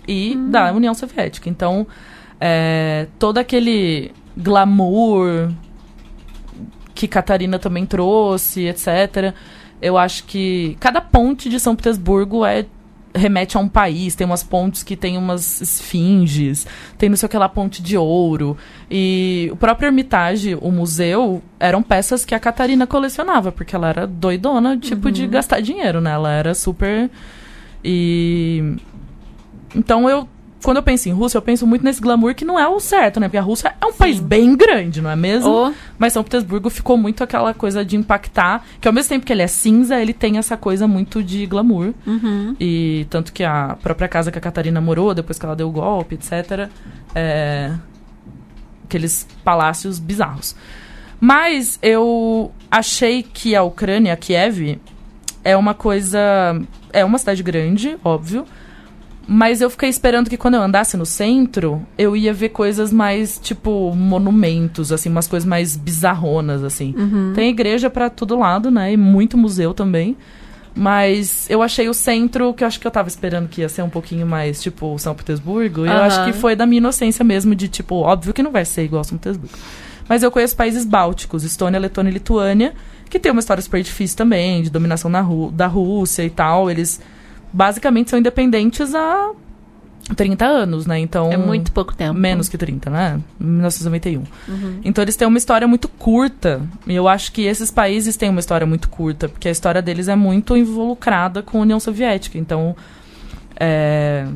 E 0.08 0.34
da 0.36 0.72
União 0.72 0.94
Soviética. 0.94 1.48
Então, 1.50 1.86
é, 2.40 3.06
todo 3.18 3.38
aquele 3.38 4.10
glamour 4.36 5.50
que 6.94 7.06
Catarina 7.08 7.58
também 7.58 7.84
trouxe, 7.86 8.62
etc. 8.66 9.34
Eu 9.82 9.98
acho 9.98 10.24
que 10.24 10.76
cada 10.80 11.00
ponte 11.00 11.48
de 11.48 11.58
São 11.60 11.74
Petersburgo 11.76 12.44
é 12.44 12.64
remete 13.14 13.56
a 13.56 13.60
um 13.60 13.68
país, 13.68 14.14
tem 14.14 14.26
umas 14.26 14.42
pontes 14.42 14.82
que 14.82 14.96
tem 14.96 15.16
umas 15.16 15.60
esfinges, 15.60 16.66
tem 16.98 17.08
não 17.08 17.16
sei 17.16 17.26
o 17.26 17.30
que 17.30 17.38
lá, 17.38 17.48
ponte 17.48 17.82
de 17.82 17.96
ouro. 17.96 18.56
E 18.90 19.48
o 19.52 19.56
próprio 19.56 19.86
Hermitage, 19.86 20.58
o 20.60 20.70
museu, 20.70 21.42
eram 21.60 21.82
peças 21.82 22.24
que 22.24 22.34
a 22.34 22.40
Catarina 22.40 22.86
colecionava, 22.86 23.52
porque 23.52 23.76
ela 23.76 23.88
era 23.88 24.06
doidona, 24.06 24.76
tipo, 24.76 25.10
de 25.10 25.26
gastar 25.26 25.60
dinheiro, 25.60 26.00
né? 26.00 26.10
Ela 26.10 26.32
era 26.32 26.54
super. 26.54 27.10
E. 27.84 28.76
Então 29.74 30.08
eu. 30.08 30.28
Quando 30.64 30.78
eu 30.78 30.82
penso 30.82 31.10
em 31.10 31.12
Rússia, 31.12 31.36
eu 31.36 31.42
penso 31.42 31.66
muito 31.66 31.84
nesse 31.84 32.00
glamour 32.00 32.34
que 32.34 32.44
não 32.44 32.58
é 32.58 32.66
o 32.66 32.80
certo, 32.80 33.20
né? 33.20 33.28
Porque 33.28 33.36
a 33.36 33.42
Rússia 33.42 33.74
é 33.78 33.84
um 33.84 33.92
país 33.92 34.18
bem 34.18 34.56
grande, 34.56 35.02
não 35.02 35.10
é 35.10 35.14
mesmo? 35.14 35.50
Ô, 35.50 35.72
Mas 35.98 36.14
São 36.14 36.24
Petersburgo 36.24 36.70
ficou 36.70 36.96
muito 36.96 37.22
aquela 37.22 37.52
coisa 37.52 37.84
de 37.84 37.96
impactar, 37.96 38.64
que 38.80 38.88
ao 38.88 38.94
mesmo 38.94 39.10
tempo 39.10 39.26
que 39.26 39.32
ele 39.32 39.42
é 39.42 39.46
cinza, 39.46 40.00
ele 40.00 40.14
tem 40.14 40.38
essa 40.38 40.56
coisa 40.56 40.88
muito 40.88 41.22
de 41.22 41.44
glamour. 41.44 41.92
uhum. 42.06 42.56
E 42.58 43.06
tanto 43.10 43.30
que 43.30 43.44
a 43.44 43.76
própria 43.82 44.08
casa 44.08 44.32
que 44.32 44.38
a 44.38 44.40
Catarina 44.40 44.80
morou, 44.80 45.12
depois 45.12 45.38
que 45.38 45.44
ela 45.44 45.54
deu 45.54 45.68
o 45.68 45.70
golpe, 45.70 46.14
etc. 46.14 46.70
É, 47.14 47.70
aqueles 48.84 49.28
palácios 49.44 49.98
bizarros. 49.98 50.56
Mas 51.20 51.78
eu 51.82 52.50
achei 52.70 53.22
que 53.22 53.54
a 53.54 53.62
Ucrânia, 53.62 54.16
Kiev, 54.16 54.80
é 55.44 55.54
uma 55.54 55.74
coisa. 55.74 56.18
É 56.90 57.04
uma 57.04 57.18
cidade 57.18 57.42
grande, 57.42 57.98
óbvio. 58.02 58.46
Mas 59.26 59.60
eu 59.60 59.70
fiquei 59.70 59.88
esperando 59.88 60.28
que 60.28 60.36
quando 60.36 60.54
eu 60.54 60.62
andasse 60.62 60.96
no 60.96 61.06
centro, 61.06 61.80
eu 61.96 62.14
ia 62.14 62.32
ver 62.32 62.50
coisas 62.50 62.92
mais, 62.92 63.40
tipo, 63.42 63.94
monumentos, 63.94 64.92
assim, 64.92 65.08
umas 65.08 65.26
coisas 65.26 65.48
mais 65.48 65.76
bizarronas, 65.76 66.62
assim. 66.62 66.94
Tem 67.34 67.48
igreja 67.48 67.88
pra 67.88 68.10
todo 68.10 68.38
lado, 68.38 68.70
né? 68.70 68.92
E 68.92 68.96
muito 68.96 69.38
museu 69.38 69.72
também. 69.72 70.16
Mas 70.76 71.48
eu 71.48 71.62
achei 71.62 71.88
o 71.88 71.94
centro, 71.94 72.52
que 72.52 72.64
eu 72.64 72.68
acho 72.68 72.80
que 72.80 72.86
eu 72.86 72.90
tava 72.90 73.08
esperando 73.08 73.48
que 73.48 73.60
ia 73.60 73.68
ser 73.68 73.82
um 73.82 73.88
pouquinho 73.88 74.26
mais, 74.26 74.60
tipo, 74.60 74.98
São 74.98 75.14
Petersburgo. 75.14 75.86
E 75.86 75.88
eu 75.88 76.02
acho 76.02 76.24
que 76.24 76.32
foi 76.32 76.54
da 76.56 76.66
minha 76.66 76.78
inocência 76.78 77.24
mesmo, 77.24 77.54
de, 77.54 77.68
tipo, 77.68 77.94
óbvio 77.94 78.34
que 78.34 78.42
não 78.42 78.50
vai 78.50 78.64
ser 78.64 78.84
igual 78.84 79.04
São 79.04 79.16
Petersburgo. 79.16 79.54
Mas 80.08 80.22
eu 80.22 80.30
conheço 80.30 80.54
países 80.54 80.84
bálticos, 80.84 81.44
Estônia, 81.44 81.80
Letônia 81.80 82.10
e 82.10 82.14
Lituânia, 82.14 82.74
que 83.08 83.18
tem 83.18 83.32
uma 83.32 83.38
história 83.38 83.62
super 83.62 83.82
difícil 83.82 84.16
também, 84.16 84.62
de 84.62 84.68
dominação 84.68 85.10
na 85.10 85.20
Ru 85.20 85.50
da 85.50 85.66
Rússia 85.66 86.24
e 86.24 86.30
tal. 86.30 86.70
Eles 86.70 87.00
basicamente 87.54 88.10
são 88.10 88.18
independentes 88.18 88.94
há 88.94 89.30
30 90.16 90.44
anos, 90.44 90.86
né? 90.86 90.98
Então. 90.98 91.32
É 91.32 91.36
muito 91.36 91.72
pouco 91.72 91.94
tempo. 91.94 92.18
Menos 92.18 92.48
que 92.48 92.58
30, 92.58 92.90
né? 92.90 93.20
1991. 93.38 94.24
Então 94.84 95.02
eles 95.02 95.16
têm 95.16 95.26
uma 95.26 95.38
história 95.38 95.66
muito 95.66 95.88
curta. 95.88 96.60
E 96.86 96.94
eu 96.94 97.08
acho 97.08 97.32
que 97.32 97.42
esses 97.42 97.70
países 97.70 98.16
têm 98.16 98.28
uma 98.28 98.40
história 98.40 98.66
muito 98.66 98.88
curta, 98.88 99.28
porque 99.28 99.48
a 99.48 99.50
história 99.50 99.80
deles 99.80 100.08
é 100.08 100.16
muito 100.16 100.56
involucrada 100.56 101.42
com 101.42 101.58
a 101.58 101.60
União 101.62 101.78
Soviética. 101.80 102.36
Então. 102.36 102.76
é, 103.58 104.26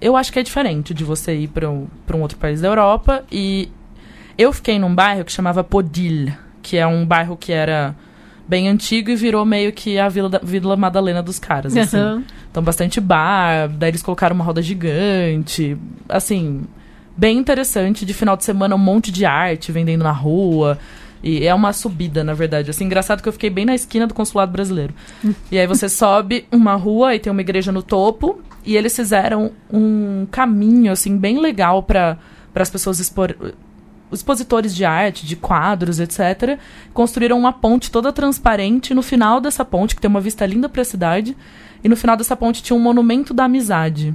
Eu 0.00 0.14
acho 0.14 0.30
que 0.32 0.38
é 0.38 0.42
diferente 0.42 0.92
de 0.92 1.02
você 1.02 1.34
ir 1.34 1.48
para 1.48 1.68
um, 1.70 1.86
pra 2.06 2.16
um 2.16 2.20
outro 2.20 2.36
país 2.38 2.60
da 2.60 2.68
Europa. 2.68 3.24
E 3.32 3.70
eu 4.36 4.52
fiquei 4.52 4.78
num 4.78 4.94
bairro 4.94 5.24
que 5.24 5.32
chamava 5.32 5.64
Podil, 5.64 6.30
que 6.62 6.76
é 6.76 6.86
um 6.86 7.06
bairro 7.06 7.36
que 7.36 7.52
era 7.52 7.96
bem 8.46 8.68
antigo 8.68 9.10
e 9.10 9.16
virou 9.16 9.44
meio 9.44 9.72
que 9.72 9.98
a 9.98 10.08
Vila, 10.08 10.28
da- 10.28 10.40
Vila 10.42 10.76
Madalena 10.76 11.22
dos 11.22 11.38
caras. 11.38 11.72
assim. 11.82 12.24
Então, 12.50 12.62
bastante 12.62 13.00
bar, 13.00 13.68
daí 13.68 13.90
eles 13.90 14.02
colocaram 14.02 14.34
uma 14.34 14.44
roda 14.44 14.60
gigante. 14.62 15.76
Assim, 16.08 16.62
bem 17.16 17.38
interessante. 17.38 18.04
De 18.04 18.14
final 18.14 18.36
de 18.36 18.44
semana, 18.44 18.74
um 18.74 18.78
monte 18.78 19.10
de 19.10 19.24
arte 19.24 19.72
vendendo 19.72 20.02
na 20.04 20.12
rua. 20.12 20.78
E 21.22 21.46
é 21.46 21.54
uma 21.54 21.72
subida, 21.72 22.22
na 22.22 22.34
verdade. 22.34 22.70
Assim, 22.70 22.84
engraçado 22.84 23.22
que 23.22 23.28
eu 23.28 23.32
fiquei 23.32 23.48
bem 23.48 23.64
na 23.64 23.74
esquina 23.74 24.06
do 24.06 24.12
consulado 24.12 24.52
brasileiro. 24.52 24.92
e 25.50 25.58
aí 25.58 25.66
você 25.66 25.88
sobe 25.88 26.46
uma 26.52 26.74
rua 26.74 27.14
e 27.14 27.18
tem 27.18 27.30
uma 27.30 27.40
igreja 27.40 27.72
no 27.72 27.82
topo. 27.82 28.40
E 28.64 28.76
eles 28.76 28.94
fizeram 28.94 29.50
um 29.72 30.26
caminho, 30.30 30.92
assim, 30.92 31.16
bem 31.18 31.38
legal 31.38 31.82
para 31.82 32.18
as 32.54 32.70
pessoas 32.70 32.98
expor 33.00 33.34
expositores 34.14 34.74
de 34.74 34.84
arte, 34.84 35.26
de 35.26 35.36
quadros, 35.36 36.00
etc., 36.00 36.58
construíram 36.92 37.38
uma 37.38 37.52
ponte 37.52 37.90
toda 37.90 38.12
transparente. 38.12 38.90
E 38.90 38.94
no 38.94 39.02
final 39.02 39.40
dessa 39.40 39.64
ponte, 39.64 39.94
que 39.94 40.00
tem 40.00 40.08
uma 40.10 40.20
vista 40.20 40.46
linda 40.46 40.68
para 40.68 40.82
a 40.82 40.84
cidade, 40.84 41.36
e 41.82 41.88
no 41.88 41.96
final 41.96 42.16
dessa 42.16 42.36
ponte 42.36 42.62
tinha 42.62 42.76
um 42.76 42.80
monumento 42.80 43.34
da 43.34 43.44
amizade. 43.44 44.14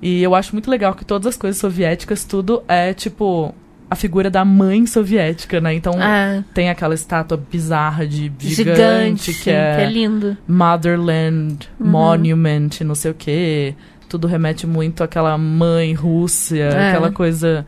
E 0.00 0.22
eu 0.22 0.34
acho 0.34 0.52
muito 0.54 0.70
legal 0.70 0.94
que 0.94 1.04
todas 1.04 1.26
as 1.26 1.36
coisas 1.36 1.60
soviéticas, 1.60 2.24
tudo 2.24 2.62
é 2.68 2.92
tipo 2.94 3.54
a 3.90 3.94
figura 3.96 4.28
da 4.30 4.44
mãe 4.44 4.86
soviética, 4.86 5.60
né? 5.60 5.74
Então 5.74 5.94
Ah, 5.98 6.44
tem 6.52 6.68
aquela 6.68 6.94
estátua 6.94 7.42
bizarra 7.50 8.06
de 8.06 8.30
gigante, 8.38 9.32
gigante, 9.32 9.34
que 9.34 9.50
é, 9.50 9.88
lindo. 9.90 10.36
Motherland 10.46 11.68
Uhum. 11.80 11.86
Monument, 11.88 12.70
não 12.84 12.94
sei 12.94 13.10
o 13.10 13.14
quê. 13.14 13.74
Tudo 14.08 14.26
remete 14.26 14.66
muito 14.66 15.02
àquela 15.02 15.36
mãe 15.38 15.94
Rússia, 15.94 16.64
É. 16.64 16.88
aquela 16.90 17.10
coisa. 17.10 17.66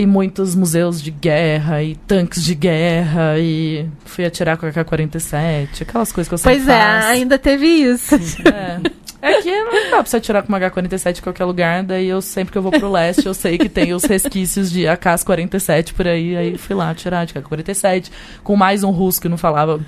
E 0.00 0.06
muitos 0.06 0.54
museus 0.54 1.02
de 1.02 1.10
guerra, 1.10 1.82
e 1.82 1.96
tanques 2.06 2.44
de 2.44 2.54
guerra, 2.54 3.38
e 3.38 3.84
fui 4.04 4.24
atirar 4.24 4.56
com 4.56 4.66
a 4.66 4.70
K-47, 4.72 5.82
aquelas 5.82 6.12
coisas 6.12 6.28
que 6.28 6.34
eu 6.34 6.38
sempre 6.38 6.58
Pois 6.58 6.68
é, 6.68 6.78
faço. 6.80 7.06
ainda 7.08 7.38
teve 7.38 7.66
isso. 7.66 8.14
É. 8.46 8.80
É 9.20 9.42
que 9.42 9.50
não 9.50 9.90
dá 9.90 9.96
pra 9.96 10.04
você 10.04 10.18
atirar 10.18 10.42
com 10.44 10.48
uma 10.48 10.58
H-47 10.58 11.18
em 11.18 11.22
qualquer 11.22 11.44
lugar, 11.44 11.82
daí 11.82 12.06
eu 12.06 12.22
sempre 12.22 12.52
que 12.52 12.58
eu 12.58 12.62
vou 12.62 12.70
pro 12.70 12.88
leste, 12.88 13.26
eu 13.26 13.34
sei 13.34 13.58
que 13.58 13.68
tem 13.68 13.92
os 13.92 14.04
resquícios 14.04 14.70
de 14.70 14.86
AK-47 14.86 15.92
por 15.92 16.06
aí, 16.06 16.36
aí 16.36 16.56
fui 16.56 16.76
lá 16.76 16.90
atirar 16.90 17.26
de 17.26 17.34
AK-47, 17.34 18.10
com 18.44 18.54
mais 18.54 18.84
um 18.84 18.90
russo 18.90 19.20
que 19.20 19.28
não 19.28 19.36
falava. 19.36 19.80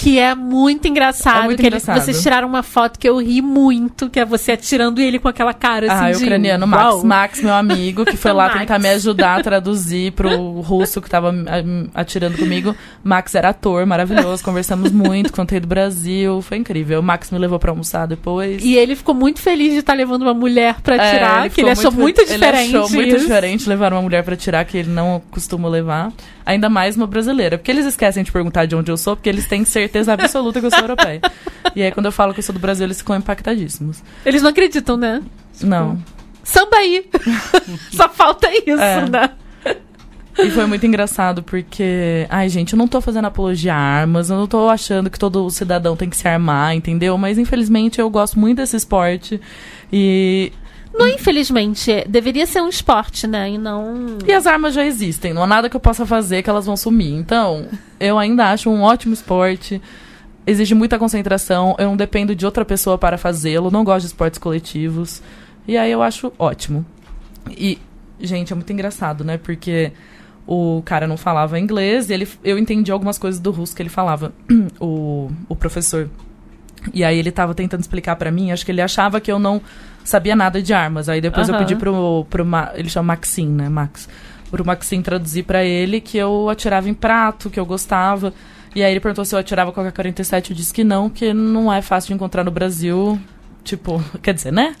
Que 0.00 0.18
é 0.18 0.34
muito 0.34 0.88
engraçado. 0.88 1.42
É 1.42 1.44
muito 1.44 1.60
que 1.60 1.66
engraçado. 1.66 2.00
vocês 2.00 2.22
tiraram 2.22 2.48
uma 2.48 2.62
foto 2.62 2.98
que 2.98 3.06
eu 3.06 3.18
ri 3.18 3.42
muito, 3.42 4.08
que 4.08 4.18
é 4.18 4.24
você 4.24 4.52
atirando 4.52 4.98
ele 4.98 5.18
com 5.18 5.28
aquela 5.28 5.52
cara 5.52 5.92
assim 5.92 6.04
Ah, 6.06 6.10
de... 6.12 6.22
ucraniano 6.24 6.66
Max. 6.66 6.84
Uau. 6.84 7.04
Max, 7.04 7.42
meu 7.42 7.52
amigo, 7.52 8.06
que 8.06 8.16
foi 8.16 8.32
lá 8.32 8.48
tentar 8.58 8.78
me 8.78 8.88
ajudar 8.88 9.38
a 9.38 9.42
traduzir 9.42 10.12
pro 10.12 10.60
russo 10.62 11.02
que 11.02 11.10
tava 11.10 11.30
ah, 11.46 11.90
atirando 12.00 12.38
comigo. 12.38 12.74
Max 13.04 13.34
era 13.34 13.50
ator, 13.50 13.84
maravilhoso, 13.84 14.42
conversamos 14.42 14.90
muito, 14.90 15.32
contei 15.34 15.60
do 15.60 15.66
Brasil, 15.66 16.40
foi 16.40 16.56
incrível. 16.56 17.00
O 17.00 17.02
Max 17.02 17.30
me 17.30 17.38
levou 17.38 17.58
pra 17.58 17.70
almoçar 17.70 18.06
depois. 18.06 18.64
E 18.64 18.76
ele 18.76 18.96
ficou 18.96 19.14
muito 19.14 19.40
feliz 19.40 19.72
de 19.74 19.80
estar 19.80 19.92
levando 19.92 20.22
uma 20.22 20.32
mulher 20.32 20.80
pra 20.80 20.96
É, 20.96 21.10
atirar, 21.10 21.42
que 21.44 21.50
ficou 21.56 21.64
ele 21.64 21.70
achou 21.78 21.92
muito, 21.92 22.24
diferente. 22.24 22.68
Ele 22.70 22.76
achou 22.78 22.90
muito 22.90 23.08
isso. 23.16 23.18
diferente 23.26 23.68
levar 23.68 23.92
uma 23.92 24.00
mulher 24.00 24.24
pra 24.24 24.34
tirar, 24.34 24.64
que 24.64 24.78
ele 24.78 24.88
não 24.88 25.20
costuma 25.30 25.68
levar. 25.68 26.10
Ainda 26.50 26.68
mais 26.68 26.96
uma 26.96 27.06
brasileira. 27.06 27.56
Porque 27.56 27.70
eles 27.70 27.86
esquecem 27.86 28.24
de 28.24 28.32
perguntar 28.32 28.66
de 28.66 28.74
onde 28.74 28.90
eu 28.90 28.96
sou, 28.96 29.14
porque 29.14 29.28
eles 29.28 29.46
têm 29.46 29.64
certeza 29.64 30.12
absoluta 30.12 30.58
que 30.60 30.66
eu 30.66 30.70
sou 30.70 30.80
europeia. 30.80 31.20
E 31.76 31.82
aí, 31.82 31.92
quando 31.92 32.06
eu 32.06 32.12
falo 32.12 32.32
que 32.34 32.40
eu 32.40 32.42
sou 32.42 32.52
do 32.52 32.58
Brasil, 32.58 32.84
eles 32.84 32.98
ficam 32.98 33.14
impactadíssimos. 33.14 34.02
Eles 34.26 34.42
não 34.42 34.50
acreditam, 34.50 34.96
né? 34.96 35.22
Não. 35.62 36.02
Samba 36.42 36.78
aí! 36.78 37.08
Só 37.94 38.08
falta 38.08 38.48
isso, 38.52 38.82
É. 38.82 39.08
né? 39.08 39.30
E 40.38 40.50
foi 40.50 40.66
muito 40.66 40.84
engraçado 40.86 41.42
porque, 41.42 42.26
ai, 42.30 42.48
gente, 42.48 42.72
eu 42.72 42.78
não 42.78 42.88
tô 42.88 43.00
fazendo 43.00 43.26
apologia 43.26 43.74
a 43.74 43.76
armas, 43.78 44.30
eu 44.30 44.36
não 44.36 44.46
tô 44.48 44.68
achando 44.68 45.10
que 45.10 45.18
todo 45.18 45.48
cidadão 45.50 45.94
tem 45.94 46.08
que 46.10 46.16
se 46.16 46.26
armar, 46.26 46.74
entendeu? 46.74 47.16
Mas 47.18 47.38
infelizmente 47.38 48.00
eu 48.00 48.08
gosto 48.10 48.38
muito 48.38 48.56
desse 48.56 48.76
esporte 48.76 49.40
e 49.92 50.50
Não, 50.92 51.06
infelizmente, 51.08 52.04
deveria 52.08 52.46
ser 52.46 52.60
um 52.60 52.68
esporte, 52.68 53.26
né? 53.26 53.50
E 53.50 53.58
não. 53.58 54.18
E 54.26 54.32
as 54.32 54.46
armas 54.46 54.74
já 54.74 54.84
existem, 54.84 55.32
não 55.32 55.42
há 55.42 55.46
nada 55.46 55.70
que 55.70 55.76
eu 55.76 55.80
possa 55.80 56.04
fazer 56.04 56.42
que 56.42 56.50
elas 56.50 56.66
vão 56.66 56.76
sumir. 56.76 57.14
Então, 57.14 57.66
eu 57.98 58.18
ainda 58.18 58.50
acho 58.50 58.68
um 58.68 58.82
ótimo 58.82 59.14
esporte. 59.14 59.80
Exige 60.46 60.74
muita 60.74 60.98
concentração, 60.98 61.76
eu 61.78 61.86
não 61.86 61.96
dependo 61.96 62.34
de 62.34 62.44
outra 62.44 62.64
pessoa 62.64 62.98
para 62.98 63.16
fazê-lo, 63.16 63.70
não 63.70 63.84
gosto 63.84 64.00
de 64.00 64.06
esportes 64.08 64.38
coletivos. 64.38 65.22
E 65.66 65.76
aí 65.76 65.92
eu 65.92 66.02
acho 66.02 66.32
ótimo. 66.38 66.84
E, 67.50 67.78
gente, 68.18 68.52
é 68.52 68.56
muito 68.56 68.72
engraçado, 68.72 69.22
né? 69.22 69.38
Porque 69.38 69.92
o 70.46 70.82
cara 70.84 71.06
não 71.06 71.16
falava 71.16 71.60
inglês 71.60 72.10
e 72.10 72.14
ele, 72.14 72.28
eu 72.42 72.58
entendi 72.58 72.90
algumas 72.90 73.18
coisas 73.18 73.40
do 73.40 73.52
russo 73.52 73.74
que 73.76 73.82
ele 73.82 73.88
falava, 73.88 74.32
o, 74.80 75.30
o 75.48 75.54
professor. 75.54 76.10
E 76.92 77.04
aí 77.04 77.18
ele 77.18 77.30
tava 77.30 77.54
tentando 77.54 77.80
explicar 77.80 78.16
pra 78.16 78.30
mim, 78.30 78.50
acho 78.50 78.64
que 78.64 78.72
ele 78.72 78.80
achava 78.80 79.20
que 79.20 79.30
eu 79.30 79.38
não 79.38 79.60
sabia 80.04 80.34
nada 80.36 80.62
de 80.62 80.72
armas. 80.72 81.08
Aí 81.08 81.20
depois 81.20 81.48
eu 81.48 81.54
Aham. 81.54 81.64
pedi 81.64 81.76
pro, 81.76 82.26
pro 82.28 82.44
Ma- 82.44 82.70
ele 82.74 82.88
chama 82.88 83.14
Maxim, 83.14 83.48
né, 83.48 83.68
Max. 83.68 84.08
Pro 84.50 84.64
Maxim 84.64 85.00
traduzir 85.02 85.44
pra 85.44 85.62
ele 85.64 86.00
que 86.00 86.18
eu 86.18 86.48
atirava 86.48 86.88
em 86.88 86.94
prato, 86.94 87.48
que 87.50 87.58
eu 87.60 87.64
gostava. 87.66 88.32
E 88.74 88.82
aí 88.82 88.90
ele 88.92 89.00
perguntou 89.00 89.24
se 89.24 89.34
eu 89.34 89.38
atirava 89.38 89.72
com 89.72 89.80
a 89.80 89.90
K-47, 89.90 90.50
eu 90.50 90.56
disse 90.56 90.72
que 90.72 90.84
não, 90.84 91.08
que 91.10 91.32
não 91.32 91.72
é 91.72 91.80
fácil 91.82 92.08
de 92.08 92.14
encontrar 92.14 92.44
no 92.44 92.50
Brasil. 92.50 93.18
Tipo, 93.64 94.02
quer 94.22 94.34
dizer, 94.34 94.52
né? 94.52 94.74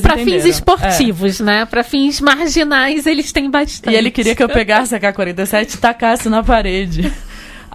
Pra 0.00 0.14
fins 0.14 0.22
entenderam. 0.22 0.46
É. 0.46 0.48
esportivos, 0.48 1.40
né? 1.40 1.66
Pra 1.66 1.84
fins 1.84 2.18
marginais, 2.18 3.06
eles 3.06 3.30
têm 3.32 3.50
bastante. 3.50 3.92
E 3.92 3.96
ele 3.96 4.10
queria 4.10 4.34
que 4.34 4.42
eu 4.42 4.48
pegasse 4.48 4.94
a 4.94 5.00
K-47 5.00 5.74
e 5.74 5.76
tacasse 5.78 6.28
na 6.30 6.42
parede. 6.42 7.12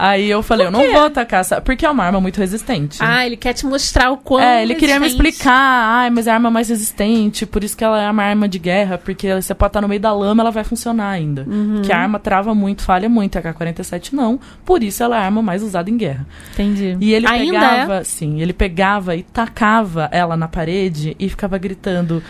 Aí 0.02 0.30
eu 0.30 0.42
falei, 0.42 0.66
eu 0.66 0.72
não 0.72 0.94
vou 0.94 1.10
tacar, 1.10 1.42
essa- 1.42 1.60
porque 1.60 1.86
é 1.86 1.90
uma 1.90 2.06
arma 2.06 2.22
muito 2.22 2.38
resistente. 2.38 2.98
Ah, 3.02 3.26
ele 3.26 3.36
quer 3.36 3.52
te 3.52 3.66
mostrar 3.66 4.10
o 4.12 4.16
quão. 4.18 4.40
É, 4.42 4.64
ele 4.64 4.76
queria 4.76 4.98
me 4.98 5.06
explicar, 5.08 5.52
ai, 5.54 6.10
mas 6.10 6.26
é 6.26 6.32
a 6.32 6.36
arma 6.36 6.50
mais 6.50 6.70
resistente, 6.70 7.46
por 7.46 7.66
isso 7.66 7.76
que 7.76 7.84
ela 7.84 8.02
é 8.02 8.10
uma 8.10 8.24
arma 8.24 8.48
de 8.48 8.58
guerra, 8.60 8.98
porque 8.98 9.34
você 9.36 9.54
pode 9.54 9.72
estar 9.72 9.82
no 9.82 9.90
meio 9.90 10.00
da 10.00 10.14
lama, 10.14 10.42
ela 10.42 10.52
vai 10.52 10.64
funcionar 10.64 11.10
ainda. 11.10 11.46
Uhum. 11.46 11.82
Que 11.82 11.92
a 11.92 11.98
arma 12.00 12.18
trava 12.18 12.56
muito, 12.56 12.82
falha 12.82 13.10
muito, 13.10 13.38
a 13.38 13.42
K-47 13.42 14.14
não, 14.14 14.40
por 14.64 14.82
isso 14.82 15.04
ela 15.04 15.18
é 15.18 15.20
a 15.20 15.26
arma 15.26 15.42
mais 15.42 15.62
usada 15.62 15.90
em 15.90 15.98
guerra. 15.98 16.26
Entendi. 16.54 16.96
E 17.02 17.14
ele 17.14 17.28
Ainda 17.28 17.60
pegava, 17.60 17.96
é? 17.98 18.04
sim, 18.06 18.40
ele 18.42 18.54
pegava 18.54 19.18
e 19.18 19.24
tacava 19.24 20.08
ela 20.14 20.38
na 20.38 20.48
parede 20.48 21.14
e 21.20 21.28
ficava 21.28 21.58
gritando 21.58 22.24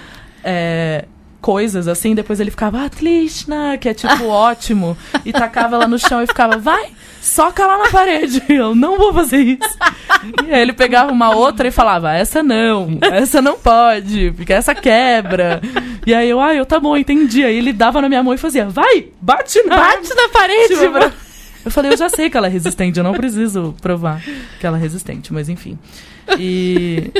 é, 0.43 1.05
coisas 1.41 1.87
assim, 1.87 2.13
depois 2.13 2.39
ele 2.39 2.51
ficava, 2.51 2.83
Atlishna, 2.85 3.77
que 3.77 3.89
é 3.89 3.93
tipo 3.93 4.25
ótimo, 4.27 4.97
e 5.25 5.31
tacava 5.31 5.75
ela 5.75 5.87
no 5.87 5.97
chão 5.97 6.21
e 6.21 6.27
ficava, 6.27 6.57
vai, 6.57 6.89
soca 7.21 7.65
lá 7.65 7.77
na 7.77 7.89
parede. 7.89 8.43
Eu 8.49 8.75
não 8.75 8.97
vou 8.97 9.13
fazer 9.13 9.37
isso. 9.37 9.77
E 10.47 10.53
aí 10.53 10.61
ele 10.61 10.73
pegava 10.73 11.11
uma 11.11 11.35
outra 11.35 11.67
e 11.67 11.71
falava, 11.71 12.13
essa 12.13 12.43
não, 12.43 12.97
essa 13.01 13.41
não 13.41 13.57
pode, 13.57 14.33
porque 14.35 14.53
essa 14.53 14.75
quebra. 14.75 15.61
E 16.05 16.13
aí 16.13 16.29
eu, 16.29 16.41
ah, 16.41 16.53
eu 16.53 16.65
tá 16.65 16.79
bom, 16.79 16.97
entendi. 16.97 17.43
Aí 17.43 17.57
ele 17.57 17.71
dava 17.71 18.01
na 18.01 18.09
minha 18.09 18.23
mão 18.23 18.33
e 18.33 18.37
fazia, 18.37 18.67
vai, 18.67 19.07
bate 19.21 19.61
na 19.63 19.75
arma." 19.75 19.95
Bate 19.97 20.15
na 20.15 20.29
parede, 20.29 20.75
Tipo. 20.75 21.29
Eu 21.63 21.71
falei, 21.71 21.91
eu 21.91 21.97
já 21.97 22.07
sei 22.07 22.29
que 22.29 22.37
ela 22.37 22.47
é 22.47 22.49
resistente, 22.49 22.97
eu 22.97 23.03
não 23.03 23.13
preciso 23.13 23.75
provar 23.81 24.23
que 24.59 24.65
ela 24.65 24.77
é 24.77 24.79
resistente, 24.79 25.33
mas 25.33 25.49
enfim. 25.49 25.77
E 26.39 27.11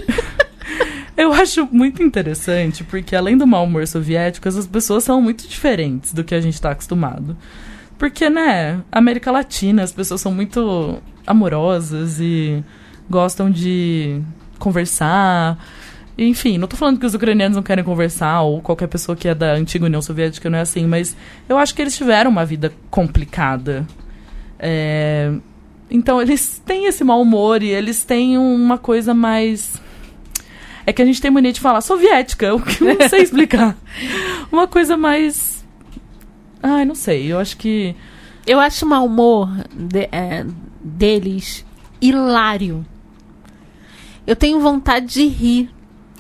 eu 1.19 1.33
acho 1.33 1.67
muito 1.71 2.01
interessante, 2.01 2.83
porque 2.83 3.15
além 3.15 3.37
do 3.37 3.45
mau 3.45 3.65
humor 3.65 3.85
soviético, 3.85 4.47
essas 4.47 4.65
pessoas 4.65 5.03
são 5.03 5.21
muito 5.21 5.47
diferentes 5.47 6.13
do 6.13 6.23
que 6.23 6.33
a 6.33 6.39
gente 6.39 6.53
está 6.53 6.71
acostumado. 6.71 7.35
Porque, 7.97 8.29
né, 8.29 8.81
América 8.89 9.29
Latina, 9.29 9.83
as 9.83 9.91
pessoas 9.91 10.21
são 10.21 10.33
muito 10.33 11.01
amorosas 11.27 12.19
e 12.21 12.63
gostam 13.09 13.51
de 13.51 14.21
conversar. 14.57 15.57
Enfim, 16.17 16.57
não 16.57 16.67
tô 16.67 16.77
falando 16.77 16.99
que 16.99 17.05
os 17.05 17.13
ucranianos 17.13 17.57
não 17.57 17.63
querem 17.63 17.83
conversar, 17.83 18.41
ou 18.41 18.61
qualquer 18.61 18.87
pessoa 18.87 19.15
que 19.15 19.27
é 19.27 19.35
da 19.35 19.53
antiga 19.53 19.85
União 19.85 20.01
Soviética 20.01 20.49
não 20.49 20.57
é 20.57 20.61
assim, 20.61 20.85
mas 20.87 21.15
eu 21.49 21.57
acho 21.57 21.75
que 21.75 21.81
eles 21.81 21.97
tiveram 21.97 22.31
uma 22.31 22.45
vida 22.45 22.71
complicada. 22.89 23.85
É, 24.57 25.33
Então, 25.91 26.21
eles 26.21 26.61
têm 26.65 26.85
esse 26.85 27.03
mau 27.03 27.21
humor 27.21 27.63
e 27.63 27.69
eles 27.69 28.03
têm 28.03 28.37
uma 28.37 28.77
coisa 28.77 29.13
mais. 29.13 29.81
É 30.89 30.93
que 30.93 31.03
a 31.03 31.05
gente 31.05 31.21
tem 31.21 31.29
mania 31.29 31.53
de 31.53 31.59
falar 31.59 31.81
soviética, 31.81 32.55
o 32.55 32.59
que 32.59 32.83
eu 32.83 32.97
não 32.97 33.07
sei 33.09 33.21
explicar. 33.21 33.75
Uma 34.51 34.67
coisa 34.67 34.97
mais. 34.97 35.63
Ai, 36.63 36.83
não 36.83 36.95
sei, 36.95 37.31
eu 37.31 37.37
acho 37.37 37.55
que. 37.57 37.95
Eu 38.47 38.59
acho 38.59 38.85
o 38.85 38.89
mau 38.89 39.05
humor 39.05 39.47
de- 39.71 40.09
é, 40.11 40.43
deles 40.83 41.63
hilário. 42.01 42.83
Eu 44.25 44.35
tenho 44.35 44.59
vontade 44.59 45.05
de 45.05 45.27
rir 45.27 45.69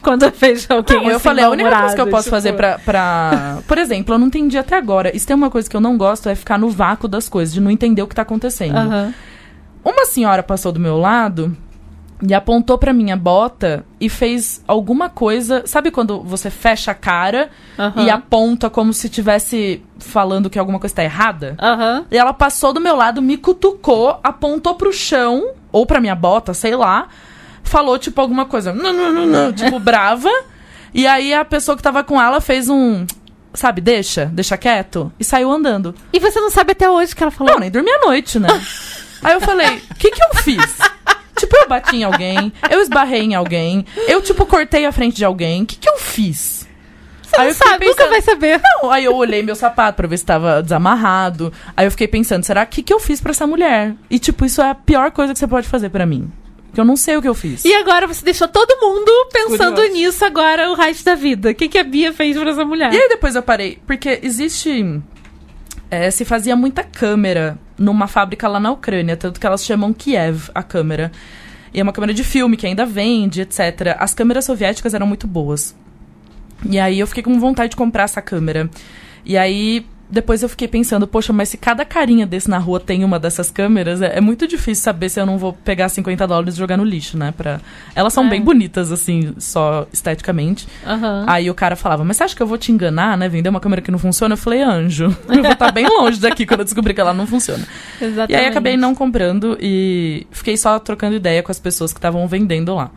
quando 0.03 0.21
eu 0.23 0.31
vejo 0.31 0.67
alguém 0.69 0.97
Não, 0.97 1.03
eu 1.05 1.15
assim, 1.15 1.23
falei, 1.23 1.43
a 1.43 1.49
única 1.49 1.69
coisa 1.79 1.95
que 1.95 2.01
eu 2.01 2.07
posso 2.07 2.23
tipo- 2.25 2.35
fazer 2.35 2.53
pra, 2.53 2.77
pra. 2.77 3.57
Por 3.67 3.79
exemplo, 3.79 4.13
eu 4.13 4.19
não 4.19 4.27
entendi 4.27 4.55
até 4.55 4.75
agora. 4.77 5.15
Isso 5.17 5.25
tem 5.25 5.35
uma 5.35 5.49
coisa 5.49 5.67
que 5.67 5.75
eu 5.75 5.81
não 5.81 5.97
gosto, 5.97 6.29
é 6.29 6.35
ficar 6.35 6.59
no 6.59 6.69
vácuo 6.69 7.07
das 7.07 7.27
coisas, 7.27 7.51
de 7.55 7.59
não 7.59 7.71
entender 7.71 8.03
o 8.03 8.07
que 8.07 8.13
tá 8.13 8.21
acontecendo. 8.21 8.77
Aham. 8.77 9.13
Uma 9.83 10.05
senhora 10.05 10.43
passou 10.43 10.71
do 10.71 10.79
meu 10.79 10.95
lado 10.95 11.57
e 12.21 12.33
apontou 12.33 12.77
pra 12.77 12.91
minha 12.91 13.15
bota 13.15 13.85
e 13.99 14.09
fez 14.09 14.61
alguma 14.67 15.09
coisa. 15.09 15.63
Sabe 15.65 15.89
quando 15.91 16.21
você 16.21 16.49
fecha 16.49 16.91
a 16.91 16.93
cara 16.95 17.49
Aham. 17.77 18.03
e 18.03 18.09
aponta 18.09 18.69
como 18.69 18.93
se 18.93 19.07
estivesse 19.07 19.83
falando 19.99 20.49
que 20.49 20.59
alguma 20.59 20.79
coisa 20.79 20.95
tá 20.95 21.03
errada? 21.03 21.55
Aham. 21.59 22.05
E 22.11 22.17
ela 22.17 22.33
passou 22.33 22.73
do 22.73 22.81
meu 22.81 22.95
lado, 22.95 23.21
me 23.21 23.37
cutucou, 23.37 24.19
apontou 24.23 24.75
pro 24.75 24.91
chão, 24.91 25.51
ou 25.71 25.85
pra 25.85 26.01
minha 26.01 26.15
bota, 26.15 26.53
sei 26.53 26.75
lá, 26.75 27.07
falou 27.63 27.97
tipo 27.97 28.19
alguma 28.19 28.45
coisa, 28.45 28.73
não, 28.73 28.91
não, 28.91 29.13
não, 29.13 29.25
não, 29.25 29.53
tipo 29.53 29.77
brava. 29.79 30.29
E 30.93 31.07
aí 31.07 31.33
a 31.33 31.45
pessoa 31.45 31.77
que 31.77 31.83
tava 31.83 32.03
com 32.03 32.19
ela 32.21 32.41
fez 32.41 32.67
um, 32.67 33.05
sabe, 33.53 33.79
deixa, 33.79 34.25
deixa 34.25 34.57
quieto, 34.57 35.11
e 35.19 35.23
saiu 35.23 35.51
andando. 35.51 35.95
E 36.11 36.19
você 36.19 36.39
não 36.39 36.49
sabe 36.49 36.71
até 36.73 36.89
hoje 36.89 37.13
o 37.13 37.15
que 37.15 37.23
ela 37.23 37.31
falou? 37.31 37.53
Não, 37.53 37.59
nem 37.59 37.71
dormi 37.71 37.91
à 37.91 37.99
noite, 38.05 38.39
né? 38.39 38.49
Aí 39.23 39.33
eu 39.33 39.41
falei, 39.41 39.83
o 39.91 39.95
que 39.95 40.11
que 40.11 40.23
eu 40.23 40.35
fiz? 40.43 40.77
Tipo, 41.39 41.55
eu 41.57 41.67
bati 41.67 41.95
em 41.97 42.03
alguém, 42.03 42.51
eu 42.69 42.81
esbarrei 42.81 43.21
em 43.21 43.35
alguém, 43.35 43.85
eu, 44.07 44.21
tipo, 44.21 44.45
cortei 44.45 44.85
a 44.85 44.91
frente 44.91 45.15
de 45.15 45.25
alguém. 45.25 45.63
O 45.63 45.65
que 45.65 45.75
que 45.77 45.89
eu 45.89 45.97
fiz? 45.97 46.67
Você 47.23 47.35
Aí 47.35 47.41
não 47.43 47.47
eu 47.49 47.53
sabe, 47.53 47.85
nunca 47.85 47.95
pensando- 47.97 48.09
vai 48.09 48.21
saber. 48.21 48.61
Não, 48.81 48.89
aí 48.91 49.05
eu 49.05 49.15
olhei 49.15 49.43
meu 49.43 49.55
sapato 49.55 49.95
pra 49.97 50.07
ver 50.07 50.17
se 50.17 50.25
tava 50.25 50.63
desamarrado. 50.63 51.53
Aí 51.77 51.85
eu 51.85 51.91
fiquei 51.91 52.07
pensando, 52.07 52.43
será 52.43 52.65
que 52.65 52.81
que 52.81 52.91
eu 52.93 52.99
fiz 52.99 53.21
pra 53.21 53.31
essa 53.31 53.45
mulher? 53.45 53.93
E, 54.09 54.17
tipo, 54.17 54.45
isso 54.45 54.61
é 54.61 54.69
a 54.71 54.75
pior 54.75 55.11
coisa 55.11 55.31
que 55.33 55.37
você 55.39 55.47
pode 55.47 55.67
fazer 55.67 55.89
pra 55.89 56.05
mim. 56.07 56.31
Porque 56.65 56.81
eu 56.81 56.85
não 56.85 56.95
sei 56.97 57.17
o 57.17 57.21
que 57.21 57.27
eu 57.27 57.33
fiz. 57.35 57.63
E 57.65 57.73
agora 57.75 58.07
você 58.07 58.23
deixou 58.25 58.47
todo 58.47 58.77
mundo 58.81 59.11
pensando 59.31 59.75
Curioso. 59.75 59.93
nisso 59.93 60.25
agora 60.25 60.69
o 60.71 60.75
resto 60.75 61.03
da 61.05 61.13
vida. 61.15 61.51
O 61.51 61.55
que, 61.55 61.67
que 61.67 61.77
a 61.77 61.83
Bia 61.83 62.11
fez 62.13 62.35
pra 62.37 62.49
essa 62.49 62.65
mulher? 62.65 62.91
E 62.93 62.97
aí 62.97 63.09
depois 63.09 63.35
eu 63.35 63.41
parei, 63.43 63.79
porque 63.87 64.19
existe. 64.23 64.99
é, 65.91 66.09
se 66.11 66.25
fazia 66.25 66.55
muita 66.55 66.83
câmera 66.83 67.57
numa 67.79 68.07
fábrica 68.07 68.47
lá 68.47 68.59
na 68.59 68.71
Ucrânia, 68.71 69.17
tanto 69.17 69.39
que 69.39 69.47
elas 69.47 69.65
chamam 69.65 69.93
Kiev 69.93 70.49
a 70.53 70.61
câmera. 70.61 71.11
E 71.73 71.79
é 71.79 71.83
uma 71.83 71.93
câmera 71.93 72.13
de 72.13 72.23
filme 72.23 72.57
que 72.57 72.67
ainda 72.67 72.85
vende, 72.85 73.41
etc. 73.41 73.95
As 73.97 74.13
câmeras 74.13 74.45
soviéticas 74.45 74.93
eram 74.93 75.07
muito 75.07 75.25
boas. 75.25 75.75
E 76.69 76.77
aí 76.77 76.99
eu 76.99 77.07
fiquei 77.07 77.23
com 77.23 77.39
vontade 77.39 77.71
de 77.71 77.75
comprar 77.75 78.03
essa 78.03 78.21
câmera. 78.21 78.69
E 79.25 79.37
aí 79.37 79.85
depois 80.09 80.41
eu 80.41 80.49
fiquei 80.49 80.67
pensando, 80.67 81.07
poxa, 81.07 81.31
mas 81.31 81.49
se 81.49 81.57
cada 81.57 81.85
carinha 81.85 82.25
desse 82.25 82.49
na 82.49 82.57
rua 82.57 82.79
tem 82.79 83.03
uma 83.03 83.19
dessas 83.19 83.51
câmeras, 83.51 84.01
é, 84.01 84.17
é 84.17 84.21
muito 84.21 84.47
difícil 84.47 84.83
saber 84.83 85.09
se 85.09 85.19
eu 85.19 85.25
não 85.25 85.37
vou 85.37 85.53
pegar 85.53 85.87
50 85.89 86.25
dólares 86.27 86.55
e 86.55 86.57
jogar 86.57 86.77
no 86.77 86.83
lixo, 86.83 87.17
né? 87.17 87.33
Pra... 87.35 87.59
Elas 87.93 88.11
são 88.13 88.25
É. 88.25 88.29
bem 88.29 88.41
bonitas, 88.41 88.91
assim, 88.91 89.33
só 89.37 89.87
esteticamente. 89.93 90.67
Aham. 90.85 91.25
Aí 91.27 91.49
o 91.49 91.53
cara 91.53 91.75
falava, 91.75 92.03
mas 92.03 92.17
você 92.17 92.23
acha 92.23 92.35
que 92.35 92.41
eu 92.41 92.47
vou 92.47 92.57
te 92.57 92.71
enganar, 92.71 93.17
né? 93.17 93.29
Vender 93.29 93.49
uma 93.49 93.59
câmera 93.59 93.81
que 93.81 93.91
não 93.91 93.99
funciona? 93.99 94.33
Eu 94.33 94.37
falei, 94.37 94.61
anjo, 94.61 95.05
eu 95.29 95.43
vou 95.43 95.51
estar 95.51 95.71
bem 95.71 95.85
longe 95.87 96.19
daqui 96.19 96.45
quando 96.45 96.61
eu 96.61 96.65
descobrir 96.65 96.93
que 96.93 97.01
ela 97.01 97.13
não 97.13 97.27
funciona. 97.27 97.65
Exatamente. 98.01 98.31
E 98.31 98.35
aí 98.35 98.45
acabei 98.47 98.75
não 98.77 98.95
comprando 98.95 99.57
e 99.61 100.25
fiquei 100.31 100.57
só 100.57 100.79
trocando 100.79 101.15
ideia 101.15 101.43
com 101.43 101.51
as 101.51 101.59
pessoas 101.59 101.93
que 101.93 101.99
estavam 101.99 102.27
vendendo 102.27 102.73
lá. 102.73 102.89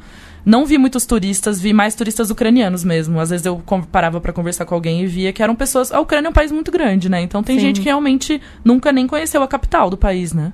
Não 0.45 0.67
vi 0.67 0.77
muitos 0.77 1.07
turistas, 1.07 1.61
vi 1.61 1.73
mais 1.73 1.95
turistas 1.95 2.31
ucranianos 2.31 2.85
mesmo. 2.85 3.21
Às 3.21 3.31
vezes 3.31 3.47
eu 3.47 3.63
parava 3.91 4.21
pra 4.21 4.33
conversar 4.33 4.65
com 4.65 4.75
alguém 4.75 5.03
e 5.03 5.07
via 5.07 5.33
que 5.33 5.43
eram 5.43 5.55
pessoas. 5.55 5.93
A 5.93 6.01
Ucrânia 6.01 6.29
é 6.29 6.31
um 6.31 6.33
país 6.33 6.51
muito 6.51 6.71
grande, 6.71 7.09
né? 7.09 7.23
Então 7.23 7.43
tem 7.43 7.59
Sim. 7.59 7.67
gente 7.67 7.81
que 7.81 7.87
realmente 7.87 8.41
nunca 8.65 8.91
nem 8.91 9.07
conheceu 9.07 9.43
a 9.43 9.49
capital 9.49 9.89
do 9.89 9.97
país, 9.97 10.33
né? 10.33 10.53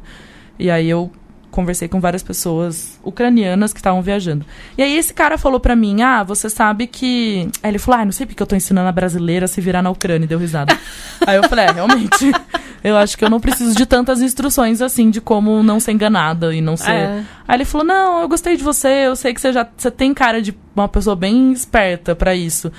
E 0.58 0.70
aí 0.70 0.88
eu 0.88 1.10
conversei 1.58 1.88
com 1.88 2.00
várias 2.00 2.22
pessoas 2.22 3.00
ucranianas 3.02 3.72
que 3.72 3.80
estavam 3.80 4.00
viajando. 4.00 4.46
E 4.76 4.82
aí 4.82 4.96
esse 4.96 5.12
cara 5.12 5.36
falou 5.36 5.58
pra 5.58 5.74
mim: 5.74 6.02
"Ah, 6.02 6.22
você 6.22 6.48
sabe 6.48 6.86
que..." 6.86 7.48
Aí 7.60 7.72
ele 7.72 7.80
falou: 7.80 8.00
"Ah, 8.00 8.04
não 8.04 8.12
sei 8.12 8.26
porque 8.26 8.40
eu 8.40 8.46
tô 8.46 8.54
ensinando 8.54 8.88
a 8.88 8.92
brasileira 8.92 9.46
a 9.46 9.48
se 9.48 9.60
virar 9.60 9.82
na 9.82 9.90
Ucrânia", 9.90 10.24
e 10.24 10.28
deu 10.28 10.38
risada. 10.38 10.78
aí 11.26 11.36
eu 11.36 11.42
falei: 11.48 11.64
"É, 11.64 11.72
realmente. 11.72 12.30
Eu 12.84 12.96
acho 12.96 13.18
que 13.18 13.24
eu 13.24 13.28
não 13.28 13.40
preciso 13.40 13.74
de 13.74 13.84
tantas 13.84 14.22
instruções 14.22 14.80
assim 14.80 15.10
de 15.10 15.20
como 15.20 15.64
não 15.64 15.80
ser 15.80 15.90
enganada 15.90 16.54
e 16.54 16.60
não 16.60 16.76
ser 16.76 16.92
É. 16.92 17.24
Aí 17.48 17.56
ele 17.56 17.64
falou: 17.64 17.84
Não, 17.84 18.20
eu 18.20 18.28
gostei 18.28 18.56
de 18.56 18.62
você, 18.62 19.08
eu 19.08 19.16
sei 19.16 19.34
que 19.34 19.40
você 19.40 19.52
já 19.52 19.66
você 19.76 19.90
tem 19.90 20.14
cara 20.14 20.40
de 20.40 20.56
uma 20.76 20.86
pessoa 20.86 21.16
bem 21.16 21.50
esperta 21.50 22.14
pra 22.14 22.36
isso. 22.36 22.70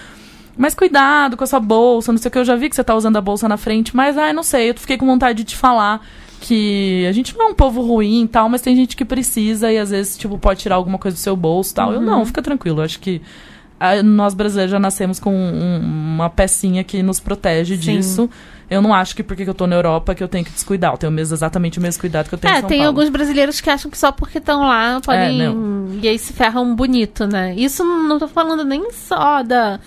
Mas 0.58 0.74
cuidado 0.74 1.36
com 1.36 1.44
a 1.44 1.48
sua 1.48 1.60
bolsa, 1.60 2.14
não 2.14 2.18
sei 2.18 2.30
o 2.30 2.32
que, 2.32 2.40
eu 2.40 2.46
já 2.46 2.56
vi 2.56 2.70
que 2.70 2.78
você 2.78 2.84
tá 2.84 2.96
usando 2.96 3.18
a 3.18 3.22
bolsa 3.22 3.50
na 3.50 3.58
frente, 3.58 3.94
mas 3.94 4.18
ai, 4.18 4.32
não 4.32 4.42
sei, 4.42 4.70
eu 4.70 4.76
fiquei 4.76 4.98
com 4.98 5.06
vontade 5.06 5.40
de 5.40 5.52
te 5.52 5.58
falar 5.58 6.02
que 6.40 7.06
a 7.08 7.12
gente 7.12 7.36
não 7.38 7.48
é 7.48 7.50
um 7.52 7.54
povo 7.54 7.82
ruim 7.82 8.24
e 8.24 8.28
tal, 8.28 8.48
mas 8.50 8.62
tem 8.62 8.76
gente 8.76 8.96
que 8.96 9.06
precisa 9.06 9.72
e 9.72 9.78
às 9.78 9.90
vezes, 9.92 10.18
tipo, 10.18 10.38
pode 10.38 10.60
tirar 10.62 10.76
alguma 10.76 10.98
coisa 10.98 11.16
do 11.16 11.20
seu 11.20 11.36
bolso 11.36 11.72
e 11.72 11.76
tal. 11.76 11.94
Eu 11.94 12.02
não, 12.02 12.26
fica 12.26 12.42
tranquilo, 12.42 12.82
acho 12.82 13.00
que 13.00 13.22
a- 13.80 14.02
nós 14.04 14.34
brasileiros 14.34 14.72
já 14.72 14.80
nascemos 14.80 15.20
com 15.20 15.34
um- 15.34 15.80
uma 16.16 16.30
pecinha 16.30 16.84
que 16.84 17.02
nos 17.04 17.20
protege 17.20 17.76
Sim. 17.76 17.82
disso. 17.98 18.30
Eu 18.70 18.84
não 18.84 18.94
acho 18.94 19.16
que 19.16 19.24
porque 19.24 19.44
que 19.44 19.50
eu 19.50 19.54
tô 19.56 19.66
na 19.66 19.76
Europa 19.76 20.14
que 20.14 20.24
eu 20.24 20.28
tenho 20.28 20.46
que 20.46 20.52
descuidar. 20.52 20.94
Eu 20.94 20.98
tenho 20.98 21.12
mesmo, 21.12 21.34
exatamente 21.34 21.80
o 21.80 21.82
mesmo 21.82 22.00
cuidado 22.02 22.30
que 22.30 22.36
eu 22.36 22.38
tenho 22.40 22.54
em 22.54 22.58
É, 22.58 22.60
São 22.60 22.70
tem 22.70 22.78
Paulo. 22.80 22.90
alguns 23.00 23.10
brasileiros 23.10 23.60
que 23.60 23.68
acham 23.68 23.90
que 23.90 23.98
só 23.98 24.12
porque 24.12 24.38
estão 24.38 24.60
lá 24.62 25.02
podem. 25.04 25.42
É, 25.42 25.52
e 26.04 26.08
aí 26.08 26.20
se 26.20 26.34
ferram 26.34 26.76
bonito, 26.76 27.26
né? 27.26 27.56
Isso 27.56 27.84
não 27.84 28.20
tô 28.20 28.28
falando 28.28 28.64
nem 28.64 28.92
só 28.92 29.42
da, 29.42 29.80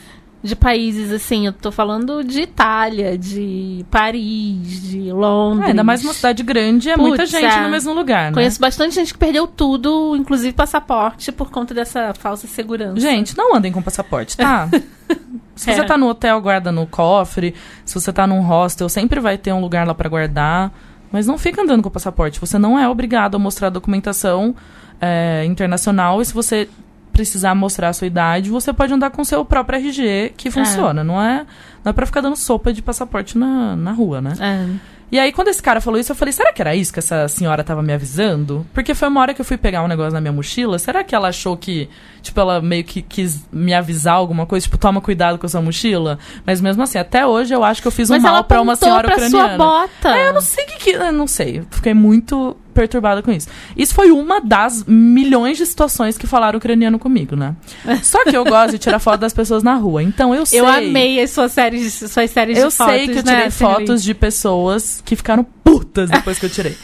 de 0.43 0.57
países 0.57 1.13
assim, 1.13 1.47
eu 1.47 1.53
tô 1.53 1.71
falando 1.71 2.25
de 2.25 2.43
Itália, 2.43 3.17
de 3.17 3.85
Paris, 3.91 4.83
de 4.83 5.13
Londres. 5.13 5.67
É, 5.67 5.71
ainda 5.71 5.85
mais 5.85 6.03
uma 6.03 6.13
cidade 6.13 6.43
grande, 6.43 6.91
é 6.91 6.97
muita 6.97 7.25
gente 7.25 7.45
é. 7.45 7.63
no 7.63 7.71
mesmo 7.71 7.93
lugar, 7.93 8.31
né? 8.31 8.35
Conheço 8.35 8.61
bastante 8.61 8.95
gente 8.95 9.13
que 9.13 9.19
perdeu 9.19 9.47
tudo, 9.47 10.17
inclusive 10.17 10.53
passaporte, 10.53 11.31
por 11.31 11.51
conta 11.51 11.73
dessa 11.73 12.13
falsa 12.15 12.49
segurança. 12.49 12.99
Gente, 12.99 13.37
não 13.39 13.55
andem 13.55 13.71
com 13.71 13.81
passaporte, 13.81 14.37
tá? 14.37 14.69
se 15.55 15.73
você 15.73 15.81
É. 15.81 15.85
tá 15.85 15.97
no 15.97 16.09
hotel, 16.09 16.41
guarda 16.41 16.73
no 16.73 16.87
cofre. 16.87 17.55
Se 17.85 17.95
você 17.95 18.13
tá 18.13 18.27
num 18.27 18.41
hostel, 18.41 18.89
sempre 18.89 19.21
vai 19.21 19.39
ter 19.39 19.53
um 19.53 19.61
lugar 19.61 19.87
lá 19.87 19.95
pra 19.95 20.09
guardar. 20.09 20.73
Mas 21.13 21.27
não 21.27 21.39
fica 21.39 21.63
andando 21.63 21.83
com 21.83 21.89
o 21.89 21.93
passaporte. 21.93 22.41
Você 22.41 22.59
não 22.59 22.79
é 22.79 22.89
obrigado 22.89 23.35
a 23.37 23.39
mostrar 23.39 23.69
documentação 23.69 24.57
é, 25.01 25.45
internacional. 25.45 26.23
E 26.23 26.25
se 26.25 26.33
você 26.33 26.69
precisar 27.12 27.55
mostrar 27.55 27.90
a 27.90 27.92
sua 27.92 28.07
idade, 28.07 28.51
você 28.51 28.72
pode 28.72 28.92
andar 28.92 29.11
com 29.11 29.22
o 29.22 29.25
seu 29.25 29.44
próprio 29.44 29.79
RG, 29.79 30.33
que 30.37 30.51
funciona. 30.51 31.05
Não 31.05 31.20
é, 31.20 31.46
não 31.85 31.90
é 31.90 31.92
pra 31.92 32.07
ficar 32.07 32.20
dando 32.20 32.37
sopa 32.37 32.72
de 32.72 32.83
passaporte 32.83 33.37
na, 33.37 33.77
na 33.77 33.92
rua, 33.92 34.20
né? 34.20 34.33
É. 34.40 34.92
E 35.12 35.18
aí, 35.18 35.31
quando 35.31 35.48
esse 35.48 35.62
cara 35.62 35.79
falou 35.79 36.01
isso, 36.01 36.11
eu 36.11 36.16
falei, 36.16 36.33
será 36.33 36.55
que 36.55 36.62
era 36.62 36.75
isso 36.75 36.90
que 36.90 36.98
essa 36.98 37.29
senhora 37.29 37.62
tava 37.62 37.83
me 37.83 37.92
avisando? 37.92 38.66
Porque 38.72 38.94
foi 38.94 39.09
uma 39.09 39.20
hora 39.20 39.35
que 39.35 39.42
eu 39.42 39.44
fui 39.44 39.59
pegar 39.59 39.85
um 39.85 39.87
negócio 39.87 40.14
na 40.14 40.22
minha 40.22 40.33
mochila. 40.33 40.79
Será 40.79 41.05
que 41.05 41.14
ela 41.14 41.29
achou 41.29 41.55
que, 41.55 41.87
tipo, 42.22 42.40
ela 42.40 42.62
meio 42.62 42.83
que 42.83 43.03
quis 43.03 43.44
me 43.53 43.75
avisar 43.75 44.14
alguma 44.14 44.46
coisa? 44.46 44.64
Tipo, 44.64 44.79
toma 44.79 45.03
cuidado 45.03 45.38
com 45.38 45.44
a 45.44 45.48
sua 45.51 45.61
mochila? 45.61 46.18
Mas 46.46 46.62
mesmo 46.62 46.83
assim, 46.83 46.96
até 46.96 47.27
hoje 47.27 47.55
eu 47.55 47.62
acho 47.62 47.83
que 47.83 47.88
eu 47.88 47.92
fiz 47.92 48.09
um 48.09 48.14
Mas 48.14 48.22
mal 48.22 48.42
pra 48.42 48.62
uma 48.62 48.75
senhora 48.75 49.07
pra 49.07 49.16
ucraniana. 49.16 49.48
sua 49.48 49.59
bota. 49.59 50.16
É, 50.16 50.29
eu 50.29 50.33
não 50.33 50.40
sei 50.40 50.64
o 50.64 50.66
que 50.68 50.77
que... 50.79 50.96
Não 50.96 51.27
sei. 51.27 51.62
Fiquei 51.70 51.92
muito 51.92 52.57
perturbada 52.73 53.23
com 53.23 53.31
isso. 53.31 53.49
Isso 53.77 53.95
foi 53.95 54.11
uma 54.11 54.41
das 54.41 54.85
milhões 54.85 55.59
de 55.59 55.67
situações 55.67 56.19
que 56.19 56.27
falaram 56.27 56.59
ucraniano 56.59 56.99
comigo, 56.99 57.37
né? 57.37 57.55
Só 58.03 58.25
que 58.25 58.37
eu 58.37 58.45
gosto 58.45 58.73
de 58.73 58.79
tirar 58.79 58.99
foto 58.99 59.21
das 59.21 59.33
pessoas 59.33 59.63
na 59.63 59.75
rua. 59.75 60.03
Então 60.03 60.35
eu 60.35 60.45
sei... 60.47 60.61
Eu 60.61 60.67
amei 60.67 61.21
as 61.21 61.31
suas 61.31 61.53
séries, 61.53 61.93
suas 61.95 62.31
séries 62.31 62.59
Eu 62.59 62.69
de 62.69 62.75
fotos, 62.75 62.95
sei 62.95 63.07
que 63.07 63.19
eu 63.19 63.23
né, 63.23 63.23
tirei 63.23 63.51
Felipe? 63.51 63.75
fotos 63.77 64.03
de 64.03 64.15
pessoas 64.15 65.03
que 65.05 65.17
ficaram 65.17 65.45
putas 65.65 66.11
depois 66.11 66.39
que 66.39 66.47
eu 66.47 66.51
tirei. 66.51 66.77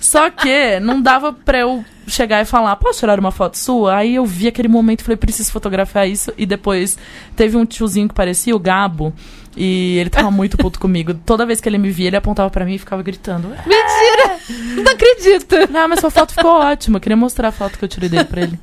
Só 0.00 0.28
que 0.30 0.80
não 0.80 1.00
dava 1.00 1.32
pra 1.32 1.58
eu 1.60 1.84
chegar 2.08 2.42
e 2.42 2.44
falar, 2.44 2.74
posso 2.76 2.98
tirar 2.98 3.18
uma 3.20 3.30
foto 3.30 3.56
sua? 3.56 3.96
Aí 3.96 4.16
eu 4.16 4.26
vi 4.26 4.48
aquele 4.48 4.66
momento 4.66 5.00
e 5.00 5.04
falei, 5.04 5.16
preciso 5.16 5.52
fotografar 5.52 6.08
isso. 6.08 6.32
E 6.36 6.44
depois 6.44 6.98
teve 7.36 7.56
um 7.56 7.64
tiozinho 7.64 8.08
que 8.08 8.14
parecia 8.14 8.54
o 8.54 8.58
Gabo. 8.58 9.14
E 9.56 9.98
ele 9.98 10.10
tava 10.10 10.30
muito 10.30 10.56
puto 10.56 10.80
comigo. 10.80 11.14
Toda 11.14 11.44
vez 11.44 11.60
que 11.60 11.68
ele 11.68 11.78
me 11.78 11.90
via, 11.90 12.06
ele 12.06 12.16
apontava 12.16 12.48
pra 12.50 12.64
mim 12.64 12.74
e 12.74 12.78
ficava 12.78 13.02
gritando. 13.02 13.48
Mentira! 13.48 14.38
Não 14.82 14.92
acredito! 14.92 15.54
Não, 15.70 15.88
mas 15.88 16.00
sua 16.00 16.10
foto 16.10 16.32
ficou 16.34 16.52
ótima. 16.52 16.96
Eu 16.96 17.00
queria 17.00 17.16
mostrar 17.16 17.48
a 17.48 17.52
foto 17.52 17.78
que 17.78 17.84
eu 17.84 17.88
tirei 17.88 18.08
dele 18.08 18.24
pra 18.24 18.42
ele. 18.42 18.58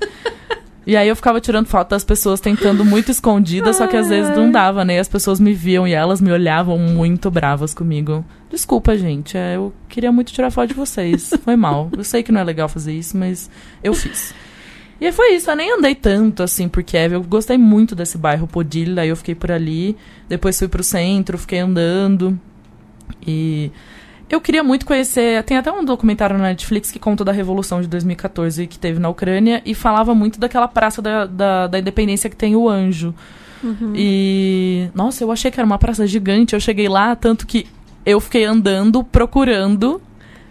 E 0.88 0.98
aí 0.98 1.08
eu 1.08 1.16
ficava 1.16 1.40
tirando 1.40 1.68
foto 1.68 1.90
das 1.90 2.04
pessoas 2.04 2.40
tentando 2.40 2.84
muito 2.84 3.12
escondida, 3.12 3.72
só 3.74 3.86
que 3.86 3.96
às 3.96 4.10
vezes 4.10 4.36
não 4.36 4.50
dava, 4.50 4.84
né? 4.84 4.96
E 4.96 4.98
as 4.98 5.08
pessoas 5.08 5.40
me 5.40 5.54
viam 5.54 5.88
e 5.88 5.94
elas 5.94 6.20
me 6.20 6.32
olhavam 6.32 6.80
muito 6.80 7.30
bravas 7.30 7.76
comigo. 7.76 8.26
Desculpa, 8.50 8.98
gente. 8.98 9.38
é, 9.38 9.56
eu 9.56 9.72
queria 9.88 10.12
muito 10.12 10.34
tirar 10.34 10.50
foto 10.50 10.70
de 10.70 10.74
vocês. 10.74 11.32
Foi 11.44 11.56
mal. 11.56 11.92
Eu 11.96 12.04
sei 12.04 12.24
que 12.24 12.32
não 12.32 12.42
é 12.42 12.44
legal 12.44 12.68
fazer 12.68 12.94
isso, 12.94 13.16
mas 13.16 13.52
eu 13.84 13.94
fiz. 13.94 14.34
E 15.00 15.06
aí 15.06 15.12
foi 15.12 15.34
isso, 15.36 15.50
eu 15.50 15.56
nem 15.56 15.72
andei 15.72 15.96
tanto 15.96 16.44
assim 16.44 16.68
por 16.68 16.84
Kiev. 16.84 17.14
Eu 17.14 17.24
gostei 17.24 17.58
muito 17.58 17.96
desse 17.96 18.18
bairro 18.18 18.48
Podilha, 18.48 19.04
aí 19.04 19.10
eu 19.10 19.16
fiquei 19.16 19.34
por 19.34 19.52
ali. 19.52 19.96
Depois 20.28 20.58
fui 20.60 20.68
pro 20.68 20.84
centro, 20.84 21.38
fiquei 21.38 21.60
andando. 21.60 22.38
E 23.26 23.72
eu 24.30 24.42
queria 24.42 24.64
muito 24.64 24.86
conhecer. 24.86 25.42
Tem 25.44 25.58
até 25.58 25.72
um 25.72 25.86
documentário 25.86 26.38
na 26.38 26.46
Netflix 26.46 26.92
que 26.92 27.00
conta 27.00 27.24
da 27.24 27.32
Revolução 27.32 27.82
de 27.82 27.88
2014 27.88 28.68
que 28.68 28.78
teve 28.78 29.00
na 29.00 29.10
Ucrânia 29.10 29.62
e 29.66 29.74
falava 29.74 30.14
muito 30.14 30.40
daquela 30.40 30.68
praça 30.68 31.02
da, 31.02 31.26
da, 31.26 31.68
da 31.68 31.80
independência 31.80 32.30
que 32.30 32.36
tem 32.36 32.56
o 32.56 32.68
Anjo. 32.68 33.16
E. 33.96 34.90
Nossa, 34.94 35.24
eu 35.24 35.32
achei 35.32 35.50
que 35.52 35.60
era 35.60 35.66
uma 35.66 35.78
praça 35.78 36.06
gigante. 36.06 36.54
Eu 36.54 36.60
cheguei 36.60 36.88
lá, 36.88 37.16
tanto 37.16 37.48
que 37.48 37.68
eu 38.06 38.20
fiquei 38.20 38.44
andando, 38.44 39.04
procurando. 39.04 40.02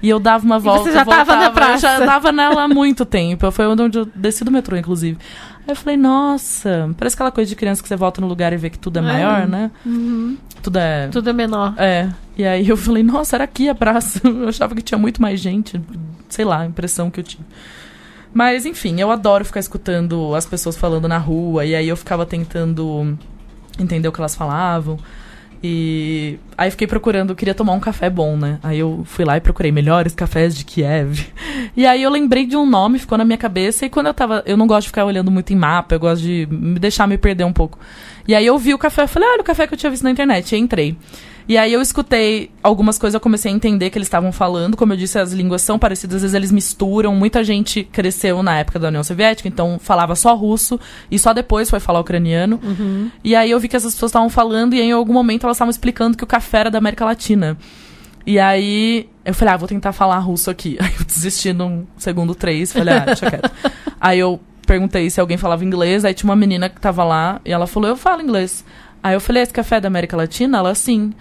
E 0.03 0.09
eu 0.09 0.19
dava 0.21 0.45
uma 0.45 0.59
volta. 0.59 0.85
você 0.85 0.93
já 0.93 1.05
tava 1.05 1.35
na 1.37 1.45
voltava, 1.51 1.73
Eu 1.75 1.79
já 1.79 1.89
praça. 1.97 2.07
tava 2.07 2.33
nela 2.33 2.63
há 2.65 2.69
muito 2.69 3.05
tempo. 3.05 3.51
Foi 3.51 3.67
onde 3.67 3.99
eu 3.99 4.05
desci 4.15 4.45
do 4.45 4.51
metrô, 4.51 4.77
inclusive. 4.77 5.19
Aí 5.67 5.73
eu 5.73 5.77
falei, 5.77 5.97
nossa, 5.97 6.91
parece 6.97 7.15
aquela 7.17 7.31
coisa 7.33 7.49
de 7.49 7.57
criança 7.57 7.83
que 7.83 7.89
você 7.89 7.97
volta 7.97 8.21
no 8.21 8.27
lugar 8.27 8.53
e 8.53 8.57
vê 8.57 8.71
que 8.71 8.79
tudo 8.79 8.99
é 8.99 9.01
É. 9.01 9.03
maior, 9.03 9.47
né? 9.49 9.71
Uhum. 9.85 10.37
Tudo 10.63 10.79
é. 10.79 11.09
Tudo 11.09 11.29
é 11.29 11.33
menor. 11.33 11.75
É. 11.77 12.09
E 12.37 12.45
aí 12.45 12.69
eu 12.69 12.77
falei, 12.77 13.03
nossa, 13.03 13.37
era 13.37 13.45
aqui 13.45 13.69
a 13.69 13.75
praça. 13.75 14.21
Eu 14.27 14.49
achava 14.49 14.75
que 14.75 14.83
tinha 14.83 14.97
muito 14.99 15.21
mais 15.21 15.41
gente. 15.41 15.81
Sei 16.29 16.45
lá, 16.45 16.61
a 16.61 16.67
impressão 16.67 17.11
que 17.11 17.19
eu 17.21 17.25
tive. 17.25 17.43
Mas, 18.33 18.67
enfim, 18.67 19.01
eu 19.01 19.11
adoro 19.11 19.45
ficar 19.45 19.59
escutando 19.61 20.35
as 20.35 20.45
pessoas 20.47 20.77
falando 20.77 21.09
na 21.09 21.19
rua. 21.19 21.65
E 21.65 21.75
aí 21.75 21.89
eu 21.89 21.97
ficava 21.97 22.25
tentando 22.27 23.19
entender 23.79 24.07
o 24.07 24.13
que 24.13 24.21
elas 24.21 24.35
falavam. 24.37 24.99
E 25.63 26.39
aí 26.57 26.71
fiquei 26.71 26.87
procurando, 26.87 27.35
queria 27.35 27.55
tomar 27.55 27.73
um 27.73 27.81
café 27.81 28.09
bom, 28.09 28.37
né? 28.37 28.61
Aí 28.63 28.79
eu 28.79 29.03
fui 29.05 29.25
lá 29.25 29.37
e 29.37 29.41
procurei 29.41 29.73
melhores 29.73 30.15
cafés 30.15 30.57
de 30.57 30.65
Kiev. 30.65 31.27
E 31.77 31.87
aí 31.87 32.03
eu 32.03 32.11
lembrei 32.11 32.45
de 32.45 32.57
um 32.57 32.67
nome, 32.67 32.99
ficou 32.99 33.17
na 33.17 33.25
minha 33.25 33.39
cabeça. 33.39 33.87
E 33.87 33.91
quando 33.91 34.07
eu 34.07 34.15
tava. 34.15 34.43
Eu 34.47 34.57
não 34.57 34.67
gosto 34.67 34.83
de 34.83 34.89
ficar 34.89 35.05
olhando 35.05 35.31
muito 35.31 35.53
em 35.53 35.57
mapa, 35.57 35.95
eu 35.95 36.01
gosto 36.01 36.23
de 36.23 36.49
me 36.51 36.79
deixar 36.79 37.07
me 37.07 37.17
perder 37.17 37.45
um 37.45 37.53
pouco. 37.53 37.79
E 38.27 38.35
aí 38.35 38.45
eu 38.45 38.59
vi 38.59 38.75
o 38.75 38.79
café, 38.79 39.03
eu 39.03 39.09
falei, 39.09 39.29
olha 39.29 39.41
o 39.41 39.45
café 39.45 39.67
que 39.67 39.75
eu 39.75 39.79
tinha 39.79 39.91
visto 39.91 40.03
na 40.03 40.11
internet. 40.11 40.55
E 40.55 40.59
entrei. 40.59 40.97
E 41.49 41.57
aí 41.57 41.73
eu 41.73 41.81
escutei 41.81 42.51
algumas 42.63 42.99
coisas, 42.99 43.15
eu 43.15 43.21
comecei 43.21 43.51
a 43.51 43.55
entender 43.55 43.89
que 43.89 43.97
eles 43.97 44.07
estavam 44.07 44.31
falando. 44.31 44.77
Como 44.77 44.93
eu 44.93 44.97
disse, 44.99 45.19
as 45.19 45.33
línguas 45.33 45.63
são 45.63 45.79
parecidas, 45.79 46.17
às 46.17 46.23
vezes 46.23 46.35
eles 46.35 46.53
misturam. 46.53 47.15
Muita 47.17 47.43
gente 47.43 47.83
cresceu 47.85 48.43
na 48.43 48.59
época 48.59 48.79
da 48.79 48.89
União 48.89 49.03
Soviética, 49.03 49.49
então 49.49 49.79
falava 49.81 50.15
só 50.15 50.35
russo 50.35 50.79
e 51.11 51.19
só 51.19 51.33
depois 51.33 51.71
foi 51.71 51.81
falar 51.81 52.01
ucraniano. 52.01 52.61
E 53.25 53.35
aí 53.35 53.51
eu 53.51 53.59
vi 53.59 53.67
que 53.67 53.77
essas 53.77 53.95
pessoas 53.95 54.11
estavam 54.11 54.29
falando 54.29 54.75
e 54.75 54.81
aí, 54.81 54.89
em 54.89 54.93
algum 54.93 55.15
momento 55.15 55.45
elas 55.45 55.57
estavam 55.57 55.71
explicando 55.71 56.19
que 56.19 56.25
o 56.25 56.27
café 56.27 56.59
era 56.59 56.71
da 56.71 56.77
América 56.77 57.07
Latina. 57.07 57.57
E 58.27 58.39
aí 58.39 59.09
eu 59.25 59.33
falei, 59.33 59.55
ah, 59.55 59.57
vou 59.57 59.67
tentar 59.67 59.93
falar 59.93 60.19
russo 60.19 60.51
aqui. 60.51 60.77
Aí 60.83 60.93
eu 60.99 61.05
desisti 61.07 61.55
num 61.55 61.87
segundo 61.97 62.35
três, 62.35 62.71
falei, 62.71 62.93
ah, 62.93 63.05
deixa 63.07 63.31
quieto. 63.31 63.51
aí 63.99 64.19
eu 64.19 64.39
perguntei 64.67 65.09
se 65.09 65.19
alguém 65.19 65.39
falava 65.39 65.65
inglês, 65.65 66.05
aí 66.05 66.13
tinha 66.13 66.29
uma 66.29 66.37
menina 66.37 66.69
que 66.69 66.79
tava 66.79 67.03
lá 67.03 67.41
e 67.43 67.51
ela 67.51 67.67
falou, 67.67 67.89
eu 67.89 67.97
falo 67.97 68.21
inglês. 68.21 68.63
Aí 69.03 69.15
eu 69.15 69.21
falei, 69.21 69.43
esse 69.43 69.53
café 69.53 69.77
é 69.77 69.81
da 69.81 69.89
América 69.89 70.17
Latina? 70.17 70.59
Ela, 70.59 70.75
sim. 70.75 71.13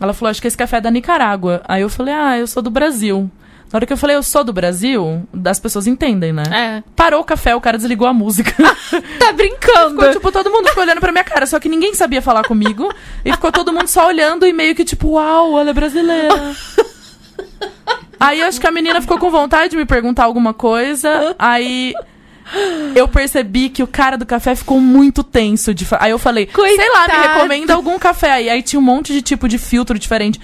Ela 0.00 0.12
falou, 0.12 0.30
acho 0.30 0.40
que 0.40 0.48
esse 0.48 0.56
café 0.56 0.78
é 0.78 0.80
da 0.80 0.90
Nicarágua. 0.90 1.62
Aí 1.66 1.82
eu 1.82 1.88
falei, 1.88 2.14
ah, 2.14 2.38
eu 2.38 2.46
sou 2.46 2.62
do 2.62 2.70
Brasil. 2.70 3.30
Na 3.72 3.78
hora 3.78 3.86
que 3.86 3.92
eu 3.92 3.96
falei, 3.96 4.14
eu 4.14 4.22
sou 4.22 4.44
do 4.44 4.52
Brasil, 4.52 5.26
as 5.44 5.58
pessoas 5.58 5.88
entendem, 5.88 6.32
né? 6.32 6.44
É. 6.52 6.82
Parou 6.94 7.20
o 7.20 7.24
café, 7.24 7.54
o 7.54 7.60
cara 7.60 7.76
desligou 7.76 8.06
a 8.06 8.12
música. 8.12 8.54
Tá 9.18 9.32
brincando! 9.32 9.96
Ficou, 9.96 10.12
tipo, 10.12 10.32
todo 10.32 10.50
mundo 10.50 10.68
ficou 10.68 10.84
olhando 10.84 11.00
pra 11.00 11.10
minha 11.10 11.24
cara, 11.24 11.44
só 11.46 11.58
que 11.58 11.68
ninguém 11.68 11.94
sabia 11.94 12.22
falar 12.22 12.44
comigo. 12.44 12.88
E 13.24 13.32
ficou 13.32 13.50
todo 13.50 13.72
mundo 13.72 13.88
só 13.88 14.06
olhando 14.06 14.46
e 14.46 14.52
meio 14.52 14.74
que 14.74 14.84
tipo, 14.84 15.10
uau, 15.10 15.58
ela 15.58 15.70
é 15.70 15.72
brasileira. 15.72 16.54
Aí 18.20 18.42
acho 18.42 18.60
que 18.60 18.66
a 18.66 18.70
menina 18.70 19.00
ficou 19.00 19.18
com 19.18 19.30
vontade 19.30 19.70
de 19.70 19.76
me 19.76 19.84
perguntar 19.84 20.24
alguma 20.24 20.54
coisa. 20.54 21.34
Aí 21.38 21.92
eu 22.94 23.08
percebi 23.08 23.68
que 23.68 23.82
o 23.82 23.86
cara 23.86 24.16
do 24.16 24.24
café 24.26 24.54
ficou 24.54 24.80
muito 24.80 25.22
tenso. 25.22 25.74
De 25.74 25.84
fa- 25.84 25.98
Aí 26.00 26.10
eu 26.10 26.18
falei, 26.18 26.48
sei 26.54 26.62
lá, 26.92 27.02
me 27.02 27.06
Coitado. 27.08 27.28
recomenda 27.34 27.74
algum 27.74 27.98
café 27.98 28.30
aí. 28.32 28.48
Aí 28.50 28.62
tinha 28.62 28.78
um 28.80 28.82
monte 28.82 29.12
de 29.12 29.22
tipo 29.22 29.48
de 29.48 29.58
filtro 29.58 29.98
diferente. 29.98 30.40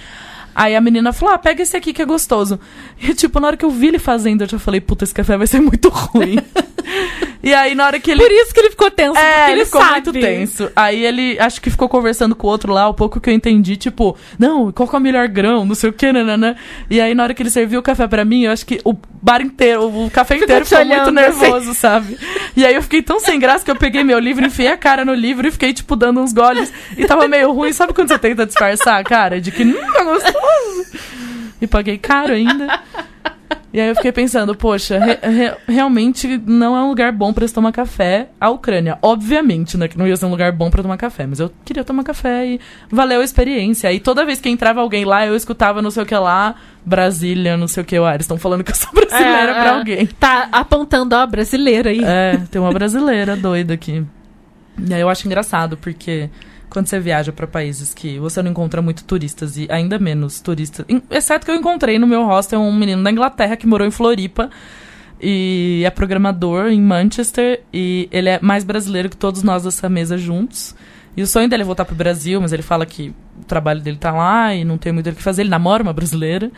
Aí 0.55 0.75
a 0.75 0.81
menina 0.81 1.11
falou, 1.11 1.33
ah, 1.33 1.37
pega 1.37 1.63
esse 1.63 1.75
aqui 1.75 1.91
que 1.93 2.01
é 2.01 2.05
gostoso. 2.05 2.59
E 3.01 3.13
tipo, 3.15 3.39
na 3.39 3.47
hora 3.47 3.57
que 3.57 3.65
eu 3.65 3.71
vi 3.71 3.87
ele 3.87 3.97
fazendo, 3.99 4.43
eu 4.43 4.47
já 4.49 4.59
falei, 4.59 4.79
puta, 4.79 5.03
esse 5.03 5.13
café 5.13 5.35
vai 5.37 5.47
ser 5.47 5.59
muito 5.61 5.89
ruim. 5.89 6.37
e 7.43 7.53
aí 7.53 7.75
na 7.75 7.85
hora 7.85 7.99
que 7.99 8.09
ele 8.09 8.21
Por 8.23 8.31
isso 8.31 8.53
que 8.53 8.59
ele 8.59 8.69
ficou 8.69 8.89
tenso, 8.89 9.19
é, 9.19 9.33
porque 9.33 9.51
ele, 9.51 9.59
ele, 9.59 9.65
ficou 9.65 9.81
sabe. 9.81 9.93
muito 9.93 10.13
tenso. 10.13 10.71
Aí 10.75 11.05
ele, 11.05 11.37
acho 11.39 11.61
que 11.61 11.69
ficou 11.69 11.89
conversando 11.89 12.35
com 12.35 12.47
o 12.47 12.49
outro 12.49 12.71
lá, 12.71 12.87
o 12.87 12.93
pouco 12.93 13.19
que 13.19 13.29
eu 13.29 13.33
entendi, 13.33 13.75
tipo, 13.75 14.17
não, 14.39 14.71
qual 14.71 14.87
que 14.87 14.95
é 14.95 14.97
o 14.97 15.01
melhor 15.01 15.27
grão, 15.27 15.65
não 15.65 15.75
sei 15.75 15.89
o 15.89 15.93
que, 15.93 16.11
nanana. 16.11 16.55
E 16.89 17.01
aí 17.01 17.13
na 17.13 17.23
hora 17.23 17.33
que 17.33 17.43
ele 17.43 17.49
serviu 17.49 17.81
o 17.81 17.83
café 17.83 18.07
pra 18.07 18.23
mim, 18.23 18.43
eu 18.43 18.51
acho 18.51 18.65
que 18.65 18.79
o 18.83 18.95
bar 19.21 19.41
inteiro, 19.41 19.85
o 19.85 20.09
café 20.09 20.37
inteiro 20.37 20.65
te 20.65 20.69
ficou 20.69 20.85
muito 20.85 21.01
assim. 21.01 21.11
nervoso, 21.11 21.73
sabe? 21.73 22.17
E 22.55 22.65
aí 22.65 22.73
eu 22.73 22.81
fiquei 22.81 23.01
tão 23.01 23.19
sem 23.19 23.37
graça 23.39 23.65
que 23.65 23.71
eu 23.71 23.75
peguei 23.75 24.03
meu 24.03 24.19
livro, 24.19 24.45
enfiei 24.45 24.69
a 24.69 24.77
cara 24.77 25.03
no 25.03 25.13
livro 25.13 25.47
e 25.47 25.51
fiquei, 25.51 25.73
tipo, 25.73 25.95
dando 25.95 26.21
uns 26.21 26.33
goles. 26.33 26.71
E 26.97 27.05
tava 27.05 27.27
meio 27.27 27.51
ruim, 27.51 27.73
sabe 27.73 27.93
quando 27.93 28.07
você 28.07 28.19
tenta 28.19 28.45
disfarçar 28.45 29.03
cara? 29.03 29.39
De 29.41 29.51
que, 29.51 29.63
hum, 29.63 29.75
é 29.77 30.03
gostoso. 30.03 30.97
E 31.61 31.67
paguei 31.67 31.97
caro 31.97 32.33
ainda. 32.33 32.81
E 33.73 33.81
aí 33.81 33.89
eu 33.89 33.95
fiquei 33.95 34.11
pensando, 34.11 34.53
poxa, 34.53 34.99
re- 34.99 35.17
re- 35.23 35.55
realmente 35.67 36.39
não 36.45 36.77
é 36.77 36.81
um 36.83 36.89
lugar 36.89 37.11
bom 37.11 37.33
pra 37.33 37.47
se 37.47 37.51
tomar 37.53 37.71
café. 37.71 38.29
A 38.39 38.49
Ucrânia, 38.51 38.99
obviamente, 39.01 39.75
né, 39.77 39.87
que 39.87 39.97
não 39.97 40.07
ia 40.07 40.15
ser 40.15 40.27
um 40.27 40.29
lugar 40.29 40.51
bom 40.51 40.69
pra 40.69 40.83
tomar 40.83 40.95
café, 40.95 41.25
mas 41.25 41.39
eu 41.39 41.51
queria 41.65 41.83
tomar 41.83 42.03
café 42.03 42.45
e 42.45 42.59
valeu 42.91 43.21
a 43.21 43.23
experiência. 43.23 43.89
Aí 43.89 43.99
toda 43.99 44.23
vez 44.25 44.39
que 44.39 44.47
entrava 44.47 44.79
alguém 44.79 45.05
lá, 45.05 45.25
eu 45.25 45.35
escutava 45.35 45.81
não 45.81 45.89
sei 45.89 46.03
o 46.03 46.05
que 46.05 46.15
lá, 46.15 46.53
Brasília, 46.85 47.57
não 47.57 47.67
sei 47.67 47.81
o 47.81 47.85
que, 47.85 47.97
ah, 47.97 48.13
eles 48.13 48.25
estão 48.25 48.37
falando 48.37 48.63
que 48.63 48.69
eu 48.71 48.75
sou 48.75 48.91
brasileira 48.93 49.51
É, 49.51 49.53
pra 49.55 49.65
é. 49.65 49.69
alguém. 49.69 50.05
Tá 50.05 50.49
apontando, 50.51 51.15
ó, 51.15 51.25
brasileira 51.25 51.89
aí. 51.89 52.01
É, 52.03 52.37
tem 52.51 52.61
uma 52.61 52.71
brasileira 52.71 53.35
doida 53.35 53.73
aqui. 53.73 54.05
E 54.87 54.93
aí 54.93 55.01
eu 55.01 55.09
acho 55.09 55.25
engraçado, 55.25 55.77
porque 55.77 56.29
quando 56.73 56.87
você 56.87 56.99
viaja 56.99 57.31
pra 57.31 57.45
países 57.45 57.93
que 57.93 58.17
você 58.17 58.41
não 58.41 58.49
encontra 58.49 58.81
muito 58.81 59.03
turistas 59.03 59.57
e 59.57 59.67
ainda 59.69 59.99
menos 59.99 60.41
turistas. 60.41 60.83
Exceto 61.11 61.45
que 61.45 61.51
eu 61.51 61.55
encontrei 61.55 61.99
no 61.99 62.07
meu 62.07 62.25
hostel 62.25 62.59
um 62.59 62.75
menino 62.75 63.03
da 63.03 63.11
Inglaterra 63.11 63.55
que 63.55 63.67
morou 63.67 63.85
em 63.85 63.91
Floripa 63.91 64.49
e 65.21 65.83
é 65.85 65.89
programador 65.91 66.69
em 66.69 66.81
Manchester 66.81 67.61
e 67.71 68.09
ele 68.11 68.27
é 68.27 68.39
mais 68.41 68.63
brasileiro 68.63 69.07
que 69.07 69.15
todos 69.15 69.43
nós 69.43 69.63
dessa 69.63 69.87
mesa 69.87 70.17
juntos. 70.17 70.75
E 71.15 71.21
o 71.21 71.27
sonho 71.27 71.47
dele 71.47 71.61
é 71.61 71.65
voltar 71.65 71.85
pro 71.85 71.95
Brasil, 71.95 72.41
mas 72.41 72.51
ele 72.51 72.63
fala 72.63 72.87
que 72.87 73.13
o 73.39 73.45
trabalho 73.45 73.79
dele 73.79 73.97
tá 73.97 74.11
lá 74.11 74.55
e 74.55 74.65
não 74.65 74.79
tem 74.79 74.91
muito 74.91 75.07
o 75.07 75.13
que 75.13 75.21
fazer. 75.21 75.43
Ele 75.43 75.49
namora 75.49 75.83
uma 75.83 75.93
brasileira. 75.93 76.51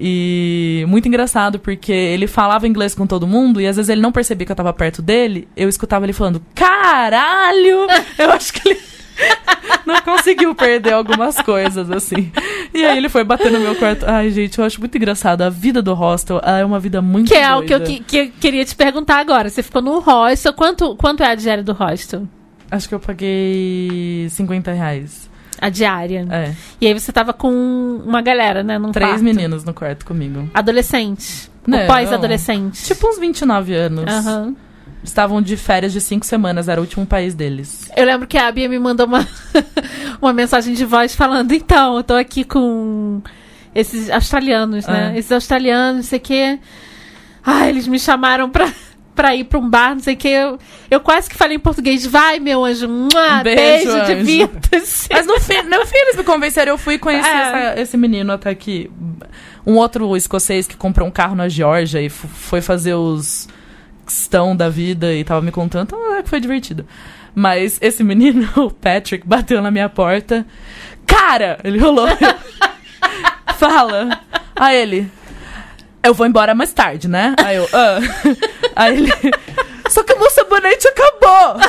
E 0.00 0.84
muito 0.86 1.08
engraçado, 1.08 1.58
porque 1.58 1.90
ele 1.90 2.28
falava 2.28 2.68
inglês 2.68 2.94
com 2.94 3.08
todo 3.08 3.26
mundo 3.26 3.60
e 3.60 3.66
às 3.66 3.74
vezes 3.74 3.88
ele 3.88 4.00
não 4.00 4.12
percebia 4.12 4.46
que 4.46 4.52
eu 4.52 4.56
tava 4.56 4.72
perto 4.72 5.02
dele. 5.02 5.48
Eu 5.56 5.68
escutava 5.68 6.06
ele 6.06 6.12
falando, 6.12 6.40
caralho! 6.54 7.88
Eu 8.16 8.30
acho 8.30 8.52
que 8.52 8.68
ele 8.68 8.80
não 9.86 10.00
conseguiu 10.02 10.54
perder 10.54 10.92
algumas 10.92 11.36
coisas, 11.40 11.90
assim. 11.90 12.30
E 12.74 12.84
aí 12.84 12.96
ele 12.96 13.08
foi 13.08 13.24
bater 13.24 13.50
no 13.50 13.60
meu 13.60 13.74
quarto. 13.76 14.04
Ai, 14.06 14.30
gente, 14.30 14.58
eu 14.58 14.64
acho 14.64 14.78
muito 14.80 14.96
engraçado. 14.96 15.42
A 15.42 15.50
vida 15.50 15.80
do 15.80 15.94
hostel 15.94 16.40
ela 16.44 16.58
é 16.58 16.64
uma 16.64 16.78
vida 16.78 17.00
muito 17.00 17.28
Que 17.28 17.34
é 17.34 17.54
o 17.54 17.62
que 17.62 17.74
eu, 17.74 17.80
que, 17.80 18.00
que 18.00 18.16
eu 18.16 18.30
queria 18.40 18.64
te 18.64 18.76
perguntar 18.76 19.18
agora. 19.18 19.48
Você 19.48 19.62
ficou 19.62 19.82
no 19.82 19.98
hostel. 20.00 20.52
Quanto, 20.52 20.94
quanto 20.96 21.22
é 21.22 21.26
a 21.26 21.34
diária 21.34 21.62
do 21.62 21.72
hostel? 21.72 22.26
Acho 22.70 22.88
que 22.88 22.94
eu 22.94 23.00
paguei 23.00 24.28
50 24.30 24.72
reais. 24.72 25.28
A 25.60 25.70
diária. 25.70 26.26
É. 26.30 26.54
E 26.80 26.86
aí 26.86 26.94
você 26.94 27.10
tava 27.10 27.32
com 27.32 27.50
uma 28.04 28.20
galera, 28.20 28.62
né? 28.62 28.78
Num 28.78 28.92
Três 28.92 29.10
quarto. 29.10 29.24
meninos 29.24 29.64
no 29.64 29.74
quarto 29.74 30.04
comigo. 30.04 30.48
Adolescente. 30.54 31.50
Não. 31.66 31.86
Pós-adolescente. 31.86 32.84
Tipo 32.84 33.08
uns 33.08 33.18
29 33.18 33.74
anos. 33.74 34.04
Aham. 34.06 34.54
Estavam 35.02 35.40
de 35.40 35.56
férias 35.56 35.92
de 35.92 36.00
cinco 36.00 36.26
semanas, 36.26 36.68
era 36.68 36.80
o 36.80 36.84
último 36.84 37.06
país 37.06 37.32
deles. 37.34 37.88
Eu 37.96 38.04
lembro 38.04 38.26
que 38.26 38.36
a 38.36 38.50
Bia 38.50 38.68
me 38.68 38.78
mandou 38.78 39.06
uma, 39.06 39.26
uma 40.20 40.32
mensagem 40.32 40.74
de 40.74 40.84
voz 40.84 41.14
falando, 41.14 41.52
então, 41.52 41.96
eu 41.98 42.02
tô 42.02 42.14
aqui 42.14 42.42
com 42.44 43.22
esses 43.74 44.10
australianos, 44.10 44.86
né? 44.86 45.12
É. 45.14 45.18
Esses 45.18 45.30
australianos, 45.32 45.96
não 45.96 46.02
sei 46.02 46.18
o 46.18 46.22
quê. 46.22 46.58
Ah, 47.44 47.68
eles 47.68 47.86
me 47.86 47.98
chamaram 47.98 48.50
pra, 48.50 48.68
pra 49.14 49.34
ir 49.36 49.44
pra 49.44 49.58
um 49.60 49.70
bar, 49.70 49.94
não 49.94 50.00
sei 50.00 50.14
o 50.14 50.16
quê. 50.16 50.28
Eu, 50.28 50.58
eu 50.90 51.00
quase 51.00 51.30
que 51.30 51.36
falei 51.36 51.56
em 51.56 51.60
português, 51.60 52.04
vai, 52.04 52.40
meu 52.40 52.64
anjo, 52.64 52.88
mua, 52.88 53.42
Beijo, 53.44 53.56
beijo, 53.56 53.90
anjo. 53.92 54.16
divirta-se. 54.16 55.08
Mas 55.14 55.26
no 55.26 55.38
fim, 55.40 55.62
no 55.62 55.86
fim 55.86 55.96
eles 55.96 56.16
me 56.16 56.24
convenceram, 56.24 56.72
eu 56.72 56.78
fui 56.78 56.98
conhecer 56.98 57.28
É. 57.28 57.40
essa- 57.70 57.80
esse 57.80 57.96
menino 57.96 58.32
até 58.32 58.52
que. 58.54 58.90
Um 59.64 59.76
outro 59.76 60.16
escocês 60.16 60.66
que 60.66 60.76
comprou 60.76 61.06
um 61.06 61.10
carro 61.10 61.36
na 61.36 61.48
Geórgia 61.48 62.00
e 62.00 62.08
foi 62.08 62.60
fazer 62.62 62.94
os 62.94 63.46
estão 64.12 64.56
da 64.56 64.68
vida 64.68 65.12
e 65.12 65.24
tava 65.24 65.40
me 65.42 65.50
contando, 65.50 65.86
então 65.88 66.14
é 66.16 66.22
que 66.22 66.28
foi 66.28 66.40
divertido. 66.40 66.86
Mas 67.34 67.78
esse 67.80 68.02
menino, 68.02 68.48
o 68.56 68.70
Patrick, 68.70 69.26
bateu 69.26 69.62
na 69.62 69.70
minha 69.70 69.88
porta. 69.88 70.46
Cara! 71.06 71.58
Ele 71.62 71.78
rolou. 71.78 72.06
Fala. 73.58 74.20
Aí 74.56 74.76
ele. 74.76 75.10
Eu 76.02 76.14
vou 76.14 76.26
embora 76.26 76.54
mais 76.54 76.72
tarde, 76.72 77.08
né? 77.08 77.34
Aí 77.44 77.56
eu. 77.56 77.68
"Ah." 77.72 77.98
Aí 78.76 78.96
ele. 78.96 79.12
Só 79.88 80.02
que 80.02 80.12
o 80.12 80.18
meu 80.18 80.30
sabonete 80.30 80.86
acabou! 80.88 81.60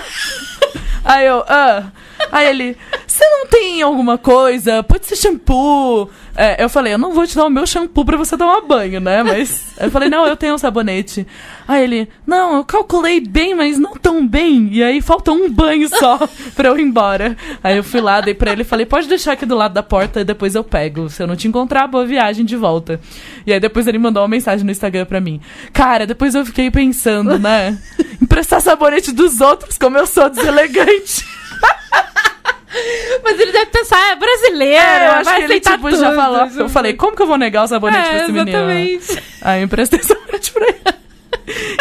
Aí 1.06 1.26
eu, 1.26 1.44
ah. 1.48 1.84
Aí 2.32 2.48
ele, 2.48 2.78
você 3.20 3.26
não 3.28 3.48
tem 3.48 3.82
alguma 3.82 4.18
coisa? 4.18 4.82
Pode 4.82 5.06
ser 5.06 5.18
shampoo. 5.18 6.10
É, 6.38 6.64
eu 6.64 6.70
falei, 6.70 6.94
eu 6.94 6.98
não 6.98 7.14
vou 7.14 7.28
te 7.28 7.36
dar 7.36 7.46
o 7.46 7.50
meu 7.50 7.68
shampoo 7.68 8.06
pra 8.06 8.16
você 8.16 8.38
tomar 8.38 8.62
banho, 8.62 9.02
né? 9.02 9.22
Mas. 9.24 9.68
Eu 9.80 9.90
falei, 9.90 10.10
não, 10.10 10.28
eu 10.28 10.36
tenho 10.36 10.56
um 10.56 10.58
sabonete. 10.58 11.26
Aí 11.66 11.86
ele, 11.86 12.10
não, 12.28 12.58
eu 12.58 12.66
calculei 12.66 13.22
bem, 13.22 13.56
mas 13.56 13.80
não 13.80 13.94
tão 13.94 14.28
bem. 14.28 14.68
E 14.74 14.84
aí 14.84 15.00
falta 15.00 15.32
um 15.32 15.50
banho 15.50 15.88
só 15.88 16.20
pra 16.54 16.68
eu 16.68 16.78
ir 16.78 16.82
embora. 16.82 17.38
Aí 17.64 17.78
eu 17.78 17.84
fui 17.84 18.02
lá, 18.02 18.20
dei 18.20 18.34
pra 18.34 18.52
ele 18.52 18.64
e 18.64 18.66
falei, 18.66 18.86
pode 18.86 19.08
deixar 19.08 19.32
aqui 19.32 19.46
do 19.46 19.56
lado 19.56 19.74
da 19.74 19.82
porta 19.82 20.20
e 20.20 20.26
depois 20.26 20.54
eu 20.54 20.66
pego. 20.66 21.10
Se 21.10 21.24
eu 21.24 21.28
não 21.28 21.36
te 21.38 21.48
encontrar, 21.48 21.88
boa 21.88 22.06
viagem 22.06 22.44
de 22.44 22.58
volta. 22.58 23.00
E 23.48 23.54
aí 23.54 23.60
depois 23.62 23.88
ele 23.88 23.98
mandou 23.98 24.22
uma 24.22 24.28
mensagem 24.28 24.66
no 24.66 24.72
Instagram 24.72 25.06
pra 25.06 25.22
mim. 25.22 25.40
Cara, 25.72 26.06
depois 26.06 26.36
eu 26.36 26.46
fiquei 26.46 26.70
pensando, 26.70 27.40
né? 27.40 27.78
Emprestar 28.22 28.60
sabonete 28.60 29.14
dos 29.14 29.40
outros, 29.40 29.78
como 29.78 29.98
eu 29.98 30.06
sou 30.06 30.30
deselegante. 30.30 31.24
Mas 33.24 33.40
ele 33.40 33.52
deve 33.52 33.66
pensar, 33.68 34.12
é 34.12 34.16
brasileiro, 34.16 34.76
É, 34.84 35.08
eu 35.08 35.12
acho 35.12 35.24
vai 35.26 35.38
que 35.40 35.44
ele, 35.52 35.60
tipo, 35.60 35.92
já 35.92 35.98
tudo. 36.10 36.16
falou. 36.16 36.48
Eu 36.58 36.70
falei, 36.70 36.94
como 36.94 37.16
que 37.16 37.22
eu 37.22 37.28
vou 37.28 37.38
negar 37.38 37.64
o 37.64 37.68
sabonete 37.68 38.08
pra 38.10 38.18
É, 38.20 38.22
esse 38.24 38.32
menino? 38.32 38.50
exatamente. 38.50 39.24
Aí 39.42 39.62
eu 39.62 39.66
emprestei 39.66 40.02
sabonete 40.04 40.52
pra 40.52 40.68
ele. 40.68 40.80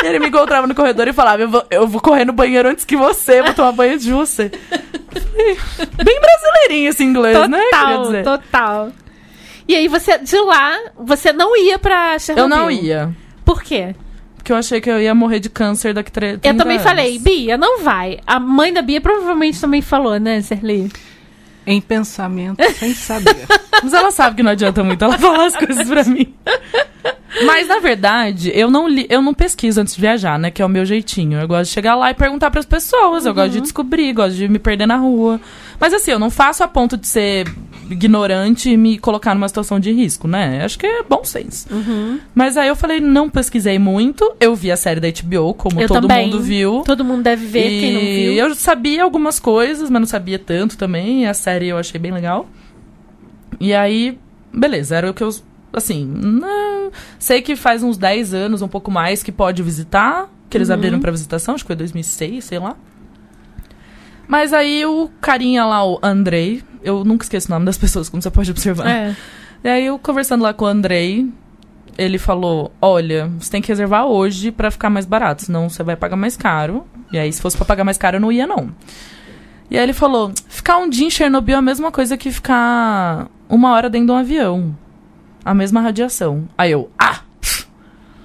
E 0.02 0.06
ele 0.06 0.18
me 0.18 0.28
encontrava 0.28 0.66
no 0.66 0.74
corredor 0.74 1.06
e 1.08 1.12
falava, 1.12 1.42
eu 1.42 1.48
vou, 1.48 1.66
eu 1.70 1.86
vou 1.86 2.00
correr 2.00 2.24
no 2.24 2.32
banheiro 2.32 2.68
antes 2.70 2.84
que 2.86 2.96
você, 2.96 3.42
vou 3.42 3.52
tomar 3.52 3.72
banho 3.72 3.98
de 3.98 4.10
você. 4.12 4.50
Falei, 4.50 5.58
Bem 6.04 6.20
brasileirinho 6.20 6.88
esse 6.90 7.04
inglês, 7.04 7.48
né? 7.48 7.60
Total, 7.70 8.02
dizer. 8.04 8.24
total. 8.24 8.92
E 9.66 9.74
aí 9.76 9.86
você, 9.88 10.16
de 10.18 10.38
lá, 10.40 10.74
você 10.98 11.32
não 11.34 11.54
ia 11.54 11.78
pra 11.78 12.18
Chernobyl? 12.18 12.56
Eu 12.56 12.62
não 12.62 12.70
ia. 12.70 13.10
Por 13.44 13.62
quê? 13.62 13.94
Porque 14.48 14.54
eu 14.54 14.56
achei 14.56 14.80
que 14.80 14.88
eu 14.90 14.98
ia 14.98 15.14
morrer 15.14 15.40
de 15.40 15.50
câncer 15.50 15.92
daqui 15.92 16.10
30 16.10 16.48
Eu 16.48 16.56
também 16.56 16.78
anos. 16.78 16.82
falei, 16.82 17.18
Bia, 17.18 17.58
não 17.58 17.82
vai. 17.82 18.18
A 18.26 18.40
mãe 18.40 18.72
da 18.72 18.80
Bia 18.80 18.98
provavelmente 18.98 19.60
também 19.60 19.82
falou, 19.82 20.18
né, 20.18 20.40
Serli? 20.40 20.90
Em 21.66 21.82
pensamento, 21.82 22.64
sem 22.72 22.94
saber. 22.94 23.46
Mas 23.84 23.92
ela 23.92 24.10
sabe 24.10 24.36
que 24.36 24.42
não 24.42 24.52
adianta 24.52 24.82
muito 24.82 25.04
ela 25.04 25.18
falar 25.18 25.44
as 25.44 25.54
coisas 25.54 25.86
pra 25.86 26.02
mim. 26.04 26.32
Mas, 27.44 27.68
na 27.68 27.78
verdade, 27.78 28.50
eu 28.54 28.70
não, 28.70 28.88
li, 28.88 29.06
eu 29.10 29.20
não 29.20 29.34
pesquiso 29.34 29.82
antes 29.82 29.94
de 29.94 30.00
viajar, 30.00 30.38
né? 30.38 30.50
Que 30.50 30.62
é 30.62 30.64
o 30.64 30.68
meu 30.68 30.86
jeitinho. 30.86 31.38
Eu 31.38 31.46
gosto 31.46 31.68
de 31.68 31.74
chegar 31.74 31.94
lá 31.94 32.10
e 32.10 32.14
perguntar 32.14 32.50
pras 32.50 32.64
pessoas. 32.64 33.26
Eu 33.26 33.34
gosto 33.34 33.50
de 33.50 33.60
descobrir, 33.60 34.14
gosto 34.14 34.34
de 34.34 34.48
me 34.48 34.58
perder 34.58 34.86
na 34.86 34.96
rua. 34.96 35.38
Mas, 35.78 35.92
assim, 35.92 36.10
eu 36.10 36.18
não 36.18 36.30
faço 36.30 36.64
a 36.64 36.68
ponto 36.68 36.96
de 36.96 37.06
ser 37.06 37.46
ignorante 37.90 38.70
e 38.70 38.76
me 38.76 38.98
colocar 38.98 39.34
numa 39.34 39.48
situação 39.48 39.78
de 39.80 39.92
risco, 39.92 40.26
né? 40.28 40.64
Acho 40.64 40.78
que 40.78 40.86
é 40.86 41.02
bom 41.02 41.24
senso. 41.24 41.66
Mas 42.34 42.56
aí 42.56 42.68
eu 42.68 42.76
falei, 42.76 43.00
não 43.00 43.28
pesquisei 43.28 43.78
muito. 43.78 44.32
Eu 44.40 44.54
vi 44.54 44.70
a 44.72 44.76
série 44.76 45.00
da 45.00 45.08
HBO, 45.10 45.54
como 45.54 45.80
Eu 45.80 45.88
todo 45.88 46.06
também. 46.08 46.26
mundo 46.26 46.40
viu. 46.42 46.82
Todo 46.84 47.04
mundo 47.04 47.22
deve 47.22 47.46
ver, 47.46 47.68
e 47.70 47.80
quem 47.80 47.92
não 47.92 48.00
viu. 48.00 48.32
eu 48.48 48.54
sabia 48.54 49.02
algumas 49.02 49.38
coisas, 49.40 49.88
mas 49.90 50.00
não 50.00 50.06
sabia 50.08 50.38
tanto 50.38 50.76
também. 50.76 51.26
A 51.26 51.34
série 51.34 51.68
eu 51.68 51.78
achei 51.78 52.00
bem 52.00 52.12
legal. 52.12 52.48
E 53.60 53.74
aí, 53.74 54.18
beleza, 54.52 54.96
era 54.96 55.10
o 55.10 55.14
que 55.14 55.22
eu. 55.22 55.30
Assim, 55.72 56.04
não, 56.06 56.90
sei 57.18 57.42
que 57.42 57.54
faz 57.54 57.82
uns 57.82 57.96
10 57.98 58.32
anos, 58.34 58.62
um 58.62 58.68
pouco 58.68 58.90
mais, 58.90 59.22
que 59.22 59.30
pode 59.32 59.62
visitar. 59.62 60.28
Que 60.48 60.56
eles 60.56 60.68
Uhum. 60.68 60.74
abriram 60.74 60.98
pra 61.00 61.10
visitação, 61.12 61.54
acho 61.54 61.62
que 61.64 61.68
foi 61.68 61.76
2006, 61.76 62.42
sei 62.44 62.58
lá. 62.58 62.74
Mas 64.28 64.52
aí 64.52 64.84
o 64.84 65.10
carinha 65.20 65.64
lá, 65.64 65.84
o 65.84 65.98
Andrei, 66.02 66.62
eu 66.84 67.02
nunca 67.02 67.24
esqueço 67.24 67.48
o 67.48 67.50
nome 67.50 67.64
das 67.64 67.76
pessoas, 67.78 68.08
como 68.08 68.22
você 68.22 68.30
pode 68.30 68.50
observar. 68.50 68.86
É. 68.86 69.16
E 69.64 69.68
aí 69.68 69.86
eu 69.86 69.98
conversando 69.98 70.42
lá 70.42 70.52
com 70.52 70.66
o 70.66 70.68
Andrei, 70.68 71.28
ele 71.96 72.18
falou: 72.18 72.70
Olha, 72.80 73.28
você 73.38 73.50
tem 73.50 73.60
que 73.60 73.68
reservar 73.68 74.06
hoje 74.06 74.52
pra 74.52 74.70
ficar 74.70 74.90
mais 74.90 75.06
barato, 75.06 75.46
senão 75.46 75.68
você 75.68 75.82
vai 75.82 75.96
pagar 75.96 76.16
mais 76.16 76.36
caro. 76.36 76.86
E 77.10 77.18
aí, 77.18 77.32
se 77.32 77.40
fosse 77.40 77.56
pra 77.56 77.64
pagar 77.64 77.84
mais 77.84 77.96
caro, 77.96 78.18
eu 78.18 78.20
não 78.20 78.30
ia, 78.30 78.46
não. 78.46 78.70
E 79.70 79.76
aí 79.76 79.82
ele 79.82 79.92
falou: 79.92 80.32
ficar 80.48 80.78
um 80.78 80.88
dia 80.88 81.06
em 81.06 81.10
Chernobyl 81.10 81.56
é 81.56 81.58
a 81.58 81.62
mesma 81.62 81.90
coisa 81.90 82.16
que 82.16 82.30
ficar 82.30 83.28
uma 83.48 83.72
hora 83.72 83.90
dentro 83.90 84.06
de 84.06 84.12
um 84.12 84.16
avião. 84.16 84.76
A 85.44 85.54
mesma 85.54 85.80
radiação. 85.80 86.48
Aí 86.56 86.70
eu, 86.70 86.90
ah! 86.98 87.20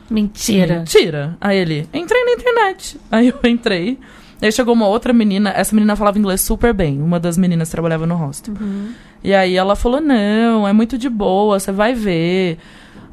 Mentira. 0.09 0.79
Mentira. 0.79 1.37
Aí 1.39 1.57
ele, 1.57 1.87
entrei 1.93 2.23
na 2.25 2.31
internet. 2.33 2.99
Aí 3.09 3.29
eu 3.29 3.49
entrei. 3.49 3.97
Aí 4.43 4.51
chegou 4.51 4.73
uma 4.73 4.87
outra 4.87 5.13
menina, 5.13 5.51
essa 5.55 5.73
menina 5.73 5.95
falava 5.95 6.19
inglês 6.19 6.41
super 6.41 6.73
bem, 6.73 7.01
uma 7.01 7.17
das 7.17 7.37
meninas 7.37 7.69
que 7.69 7.71
trabalhava 7.71 8.05
no 8.05 8.15
hostel. 8.15 8.53
E 9.23 9.33
aí 9.33 9.55
ela 9.55 9.73
falou: 9.73 10.01
não, 10.01 10.67
é 10.67 10.73
muito 10.73 10.97
de 10.97 11.09
boa, 11.09 11.57
você 11.59 11.71
vai 11.71 11.93
ver. 11.93 12.57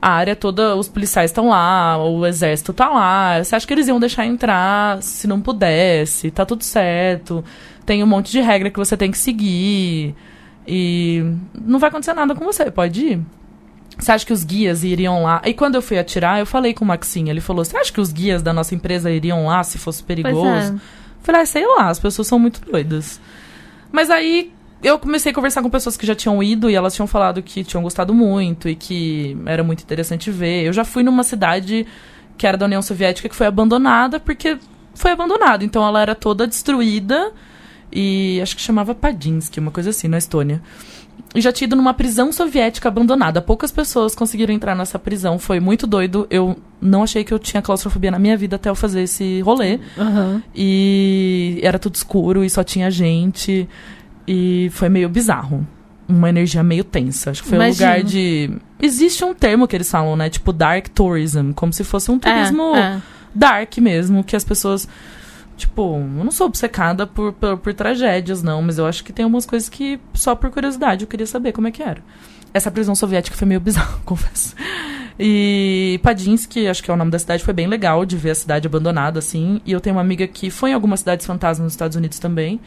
A 0.03 0.11
área 0.11 0.35
toda, 0.35 0.75
os 0.75 0.89
policiais 0.89 1.31
estão 1.31 1.51
lá, 1.51 2.03
o 2.03 2.27
exército 2.27 2.73
tá 2.73 2.89
lá. 2.89 3.45
Você 3.45 3.55
acha 3.55 3.67
que 3.67 3.73
eles 3.73 3.87
iam 3.87 4.01
deixar 4.01 4.27
entrar 4.27 5.01
se 5.03 5.29
não 5.29 5.41
pudesse? 5.41 6.31
Tá 6.31 6.45
tudo 6.45 6.65
certo. 6.65 7.45
Tem 7.87 8.03
um 8.03 8.07
monte 8.07 8.33
de 8.33 8.41
regra 8.41 8.71
que 8.71 8.79
você 8.79 8.97
tem 8.97 9.11
que 9.11 9.19
seguir. 9.19 10.15
E 10.67 11.23
não 11.55 11.79
vai 11.79 11.91
acontecer 11.91 12.15
nada 12.15 12.35
com 12.35 12.45
você, 12.45 12.71
pode 12.71 13.05
ir. 13.05 13.21
Você 13.99 14.11
acha 14.11 14.27
que 14.27 14.33
os 14.33 14.43
guias 14.43 14.83
iriam 14.83 15.23
lá? 15.23 15.43
E 15.45 15.53
quando 15.53 15.75
eu 15.75 15.83
fui 15.83 15.99
atirar, 15.99 16.39
eu 16.41 16.47
falei 16.47 16.73
com 16.73 16.85
o 16.85 16.89
Maxim. 16.89 17.29
Ele 17.29 17.41
falou: 17.41 17.65
Você 17.65 17.77
acha 17.77 17.93
que 17.93 18.01
os 18.01 18.11
guias 18.11 18.43
da 18.43 18.53
nossa 18.53 18.75
empresa 18.75 19.11
iriam 19.11 19.47
lá 19.47 19.63
se 19.63 19.79
fosse 19.79 20.03
perigoso? 20.03 20.81
Falei, 21.23 21.43
ah, 21.43 21.47
sei 21.47 21.67
lá, 21.67 21.89
as 21.89 21.99
pessoas 21.99 22.27
são 22.27 22.39
muito 22.39 22.61
doidas. 22.61 23.21
Mas 23.93 24.11
aí 24.11 24.53
eu 24.83 24.99
comecei 24.99 25.31
a 25.33 25.35
conversar 25.35 25.63
com 25.63 25.69
pessoas 25.69 25.97
que 25.97 26.07
já 26.07 26.15
tinham 26.15 26.43
ido 26.43 26.71
e 26.71 26.75
elas 26.75 26.95
tinham 26.95 27.07
falado 27.07 27.43
que 27.43 27.63
tinham 27.63 27.83
gostado 27.83 28.15
muito 28.15 28.69
e 28.69 28.75
que 28.75 29.37
era 29.45 29.63
muito 29.63 29.83
interessante 29.83 30.31
ver. 30.31 30.65
Eu 30.65 30.73
já 30.73 30.85
fui 30.85 31.03
numa 31.03 31.23
cidade 31.23 31.87
que 32.39 32.47
era 32.47 32.57
da 32.57 32.65
União 32.65 32.81
Soviética 32.81 33.29
que 33.29 33.37
foi 33.37 33.47
abandonada 33.47 34.19
porque 34.19 34.59
foi 34.95 35.11
abandonada. 35.11 35.65
Então 35.65 35.87
ela 35.87 36.01
era 36.01 36.15
toda 36.15 36.47
destruída 36.47 37.33
e 37.93 38.41
acho 38.43 38.57
que 38.57 38.63
chamava 38.63 38.95
Padinsky, 38.95 39.61
uma 39.61 39.71
coisa 39.71 39.91
assim, 39.91 40.09
na 40.09 40.17
Estônia. 40.17 40.63
E 41.35 41.41
já 41.41 41.53
tinha 41.53 41.67
ido 41.67 41.77
numa 41.77 41.95
prisão 41.95 42.33
soviética 42.33 42.89
abandonada. 42.89 43.41
Poucas 43.41 43.71
pessoas 43.71 44.15
conseguiram 44.15 44.53
entrar 44.55 44.75
nessa 44.75 44.99
prisão. 44.99 45.39
Foi 45.39 45.61
muito 45.61 45.87
doido. 45.87 46.27
Eu 46.31 46.57
não 46.81 47.03
achei 47.03 47.23
que 47.25 47.33
eu 47.33 47.39
tinha 47.39 47.63
claustrofobia 47.63 48.11
na 48.11 48.19
minha 48.19 48.37
vida 48.37 48.57
até 48.57 48.69
eu 48.71 48.75
fazer 48.75 49.03
esse 49.03 49.41
rolê. 49.43 49.79
Aham. 49.99 50.43
E 50.55 51.61
era 51.63 51.79
tudo 51.79 51.95
escuro 51.95 52.45
e 52.45 52.51
só 52.51 52.63
tinha 52.65 52.91
gente. 52.91 53.69
E 54.27 54.69
foi 54.73 54.89
meio 54.89 55.09
bizarro. 55.09 55.67
Uma 56.09 56.29
energia 56.29 56.63
meio 56.63 56.83
tensa. 56.85 57.31
Acho 57.31 57.43
que 57.43 57.49
foi 57.49 57.59
um 57.59 57.63
Imagino. 57.63 57.89
lugar 57.91 58.03
de. 58.05 58.51
Existe 58.81 59.25
um 59.25 59.33
termo 59.35 59.69
que 59.69 59.77
eles 59.77 59.91
falam, 59.91 60.17
né? 60.17 60.29
Tipo 60.29 60.53
dark 60.53 60.89
tourism. 60.89 61.53
Como 61.53 61.73
se 61.73 61.85
fosse 61.85 62.11
um 62.11 62.19
turismo 62.19 62.75
É, 62.75 62.81
é. 62.97 63.01
dark 63.35 63.79
mesmo, 63.79 64.25
que 64.25 64.35
as 64.35 64.45
pessoas. 64.45 64.89
Tipo, 65.61 65.97
eu 65.97 66.25
não 66.25 66.31
sou 66.31 66.47
obcecada 66.47 67.07
por, 67.07 67.35
por, 67.35 67.59
por 67.59 67.75
tragédias, 67.75 68.43
não, 68.43 68.63
mas 68.63 68.79
eu 68.79 68.87
acho 68.87 69.05
que 69.05 69.13
tem 69.13 69.25
algumas 69.25 69.45
coisas 69.45 69.69
que, 69.69 70.01
só 70.15 70.35
por 70.35 70.51
curiosidade, 70.51 71.05
eu 71.05 71.09
queria 71.09 71.27
saber 71.27 71.53
como 71.53 71.69
é 71.69 71.71
que 71.71 71.83
era. 71.83 72.03
Essa 72.55 72.71
prisão 72.71 72.95
soviética 72.95 73.37
foi 73.37 73.47
meio 73.47 73.61
bizarro, 73.61 74.01
confesso. 74.05 74.57
E 75.19 76.01
Padinsky, 76.03 76.67
acho 76.67 76.83
que 76.83 76.91
é 76.91 76.95
o 76.95 76.97
nome 76.97 77.11
da 77.11 77.19
cidade, 77.19 77.45
foi 77.45 77.53
bem 77.53 77.67
legal 77.67 78.07
de 78.07 78.17
ver 78.17 78.31
a 78.31 78.35
cidade 78.35 78.67
abandonada, 78.67 79.19
assim. 79.19 79.61
E 79.67 79.73
eu 79.73 79.81
tenho 79.81 79.97
uma 79.97 80.01
amiga 80.01 80.27
que 80.27 80.49
foi 80.49 80.71
em 80.71 80.73
algumas 80.73 81.01
cidades 81.01 81.27
fantasmas 81.27 81.65
nos 81.65 81.75
Estados 81.75 81.95
Unidos 81.95 82.19
também. 82.19 82.59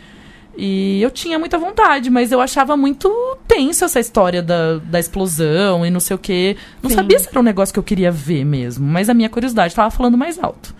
E 0.55 1.01
eu 1.01 1.09
tinha 1.09 1.39
muita 1.39 1.57
vontade, 1.57 2.11
mas 2.11 2.31
eu 2.31 2.39
achava 2.39 2.77
muito 2.77 3.09
tenso 3.47 3.83
essa 3.83 3.99
história 3.99 4.43
da, 4.43 4.77
da 4.77 4.99
explosão 4.99 5.83
e 5.83 5.89
não 5.89 5.99
sei 5.99 6.15
o 6.15 6.19
quê. 6.19 6.55
Não 6.79 6.91
Sim. 6.91 6.97
sabia 6.97 7.17
se 7.17 7.27
era 7.27 7.39
um 7.39 7.43
negócio 7.43 7.73
que 7.73 7.79
eu 7.79 7.83
queria 7.83 8.11
ver 8.11 8.45
mesmo, 8.45 8.85
mas 8.85 9.09
a 9.09 9.15
minha 9.15 9.29
curiosidade 9.29 9.73
tava 9.73 9.89
falando 9.89 10.15
mais 10.15 10.37
alto. 10.37 10.75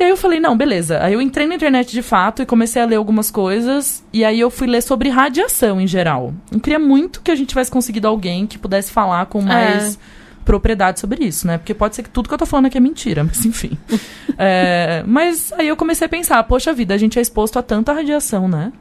E 0.00 0.02
aí 0.02 0.08
eu 0.08 0.16
falei, 0.16 0.40
não, 0.40 0.56
beleza. 0.56 0.98
Aí 1.02 1.12
eu 1.12 1.20
entrei 1.20 1.46
na 1.46 1.54
internet 1.54 1.92
de 1.92 2.00
fato 2.00 2.40
e 2.40 2.46
comecei 2.46 2.80
a 2.80 2.86
ler 2.86 2.96
algumas 2.96 3.30
coisas. 3.30 4.02
E 4.10 4.24
aí 4.24 4.40
eu 4.40 4.48
fui 4.48 4.66
ler 4.66 4.80
sobre 4.80 5.10
radiação 5.10 5.78
em 5.78 5.86
geral. 5.86 6.32
Eu 6.50 6.58
queria 6.58 6.78
muito 6.78 7.20
que 7.20 7.30
a 7.30 7.34
gente 7.34 7.50
tivesse 7.50 7.70
conseguido 7.70 8.08
alguém 8.08 8.46
que 8.46 8.56
pudesse 8.56 8.90
falar 8.90 9.26
com 9.26 9.42
mais 9.42 9.98
propriedade 10.42 11.00
sobre 11.00 11.22
isso, 11.26 11.46
né? 11.46 11.58
Porque 11.58 11.74
pode 11.74 11.96
ser 11.96 12.02
que 12.02 12.08
tudo 12.08 12.28
que 12.28 12.34
eu 12.34 12.38
tô 12.38 12.46
falando 12.46 12.64
aqui 12.64 12.78
é 12.78 12.80
mentira, 12.80 13.22
mas 13.28 13.44
enfim. 13.44 13.76
É, 14.38 15.04
mas 15.06 15.52
aí 15.52 15.68
eu 15.68 15.76
comecei 15.76 16.06
a 16.06 16.08
pensar, 16.08 16.42
poxa 16.44 16.72
vida, 16.72 16.94
a 16.94 16.98
gente 16.98 17.18
é 17.18 17.22
exposto 17.22 17.58
a 17.58 17.62
tanta 17.62 17.92
radiação, 17.92 18.48
né? 18.48 18.72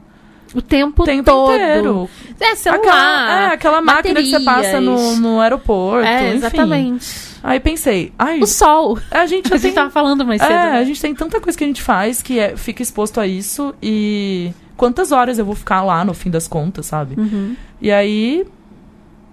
O 0.55 0.61
tempo, 0.61 1.03
tempo 1.03 1.25
todo. 1.25 1.53
inteiro. 1.53 2.09
É, 2.39 2.55
celular. 2.55 2.79
Aquela, 2.79 3.41
é, 3.41 3.45
aquela 3.53 3.81
máquina 3.81 4.21
que 4.21 4.29
você 4.29 4.39
passa 4.39 4.79
no, 4.79 5.17
no 5.17 5.41
aeroporto. 5.41 6.07
É, 6.07 6.29
enfim. 6.29 6.37
exatamente. 6.37 7.28
Aí 7.43 7.59
pensei, 7.59 8.11
ai, 8.19 8.39
O 8.41 8.45
sol. 8.47 8.99
a 9.09 9.25
gente 9.25 9.47
A 9.53 9.57
gente 9.57 9.61
tem 9.61 9.73
tava 9.73 9.89
falando 9.89 10.25
mais 10.25 10.41
cedo. 10.41 10.51
É, 10.51 10.71
né? 10.71 10.77
a 10.79 10.83
gente 10.83 11.01
tem 11.01 11.13
tanta 11.15 11.39
coisa 11.39 11.57
que 11.57 11.63
a 11.63 11.67
gente 11.67 11.81
faz 11.81 12.21
que 12.21 12.37
é- 12.39 12.57
fica 12.57 12.81
exposto 12.81 13.19
a 13.19 13.25
isso 13.27 13.73
e 13.81 14.51
quantas 14.75 15.11
horas 15.11 15.39
eu 15.39 15.45
vou 15.45 15.55
ficar 15.55 15.81
lá 15.83 16.03
no 16.03 16.13
fim 16.13 16.29
das 16.29 16.47
contas, 16.47 16.85
sabe? 16.87 17.15
Uhum. 17.19 17.55
E 17.81 17.91
aí, 17.91 18.45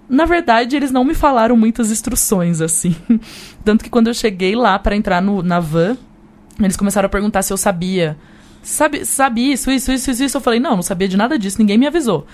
na 0.09 0.25
verdade, 0.25 0.75
eles 0.75 0.91
não 0.91 1.03
me 1.03 1.13
falaram 1.13 1.57
muitas 1.57 1.91
instruções 1.91 2.61
assim. 2.61 2.95
Tanto 3.63 3.83
que 3.83 3.89
quando 3.89 4.07
eu 4.07 4.13
cheguei 4.13 4.55
lá 4.55 4.79
pra 4.79 4.95
entrar 4.95 5.21
no, 5.21 5.43
na 5.43 5.59
van, 5.59 5.97
eles 6.59 6.77
começaram 6.77 7.07
a 7.07 7.09
perguntar 7.09 7.41
se 7.41 7.51
eu 7.51 7.57
sabia. 7.57 8.17
Sabe, 8.63 9.05
sabe 9.05 9.51
isso, 9.51 9.69
isso, 9.71 9.91
isso, 9.91 10.11
isso, 10.11 10.23
isso? 10.23 10.37
Eu 10.37 10.41
falei, 10.41 10.59
não, 10.59 10.75
não 10.75 10.81
sabia 10.81 11.07
de 11.07 11.15
nada 11.15 11.37
disso, 11.37 11.57
ninguém 11.59 11.77
me 11.77 11.87
avisou. 11.87 12.25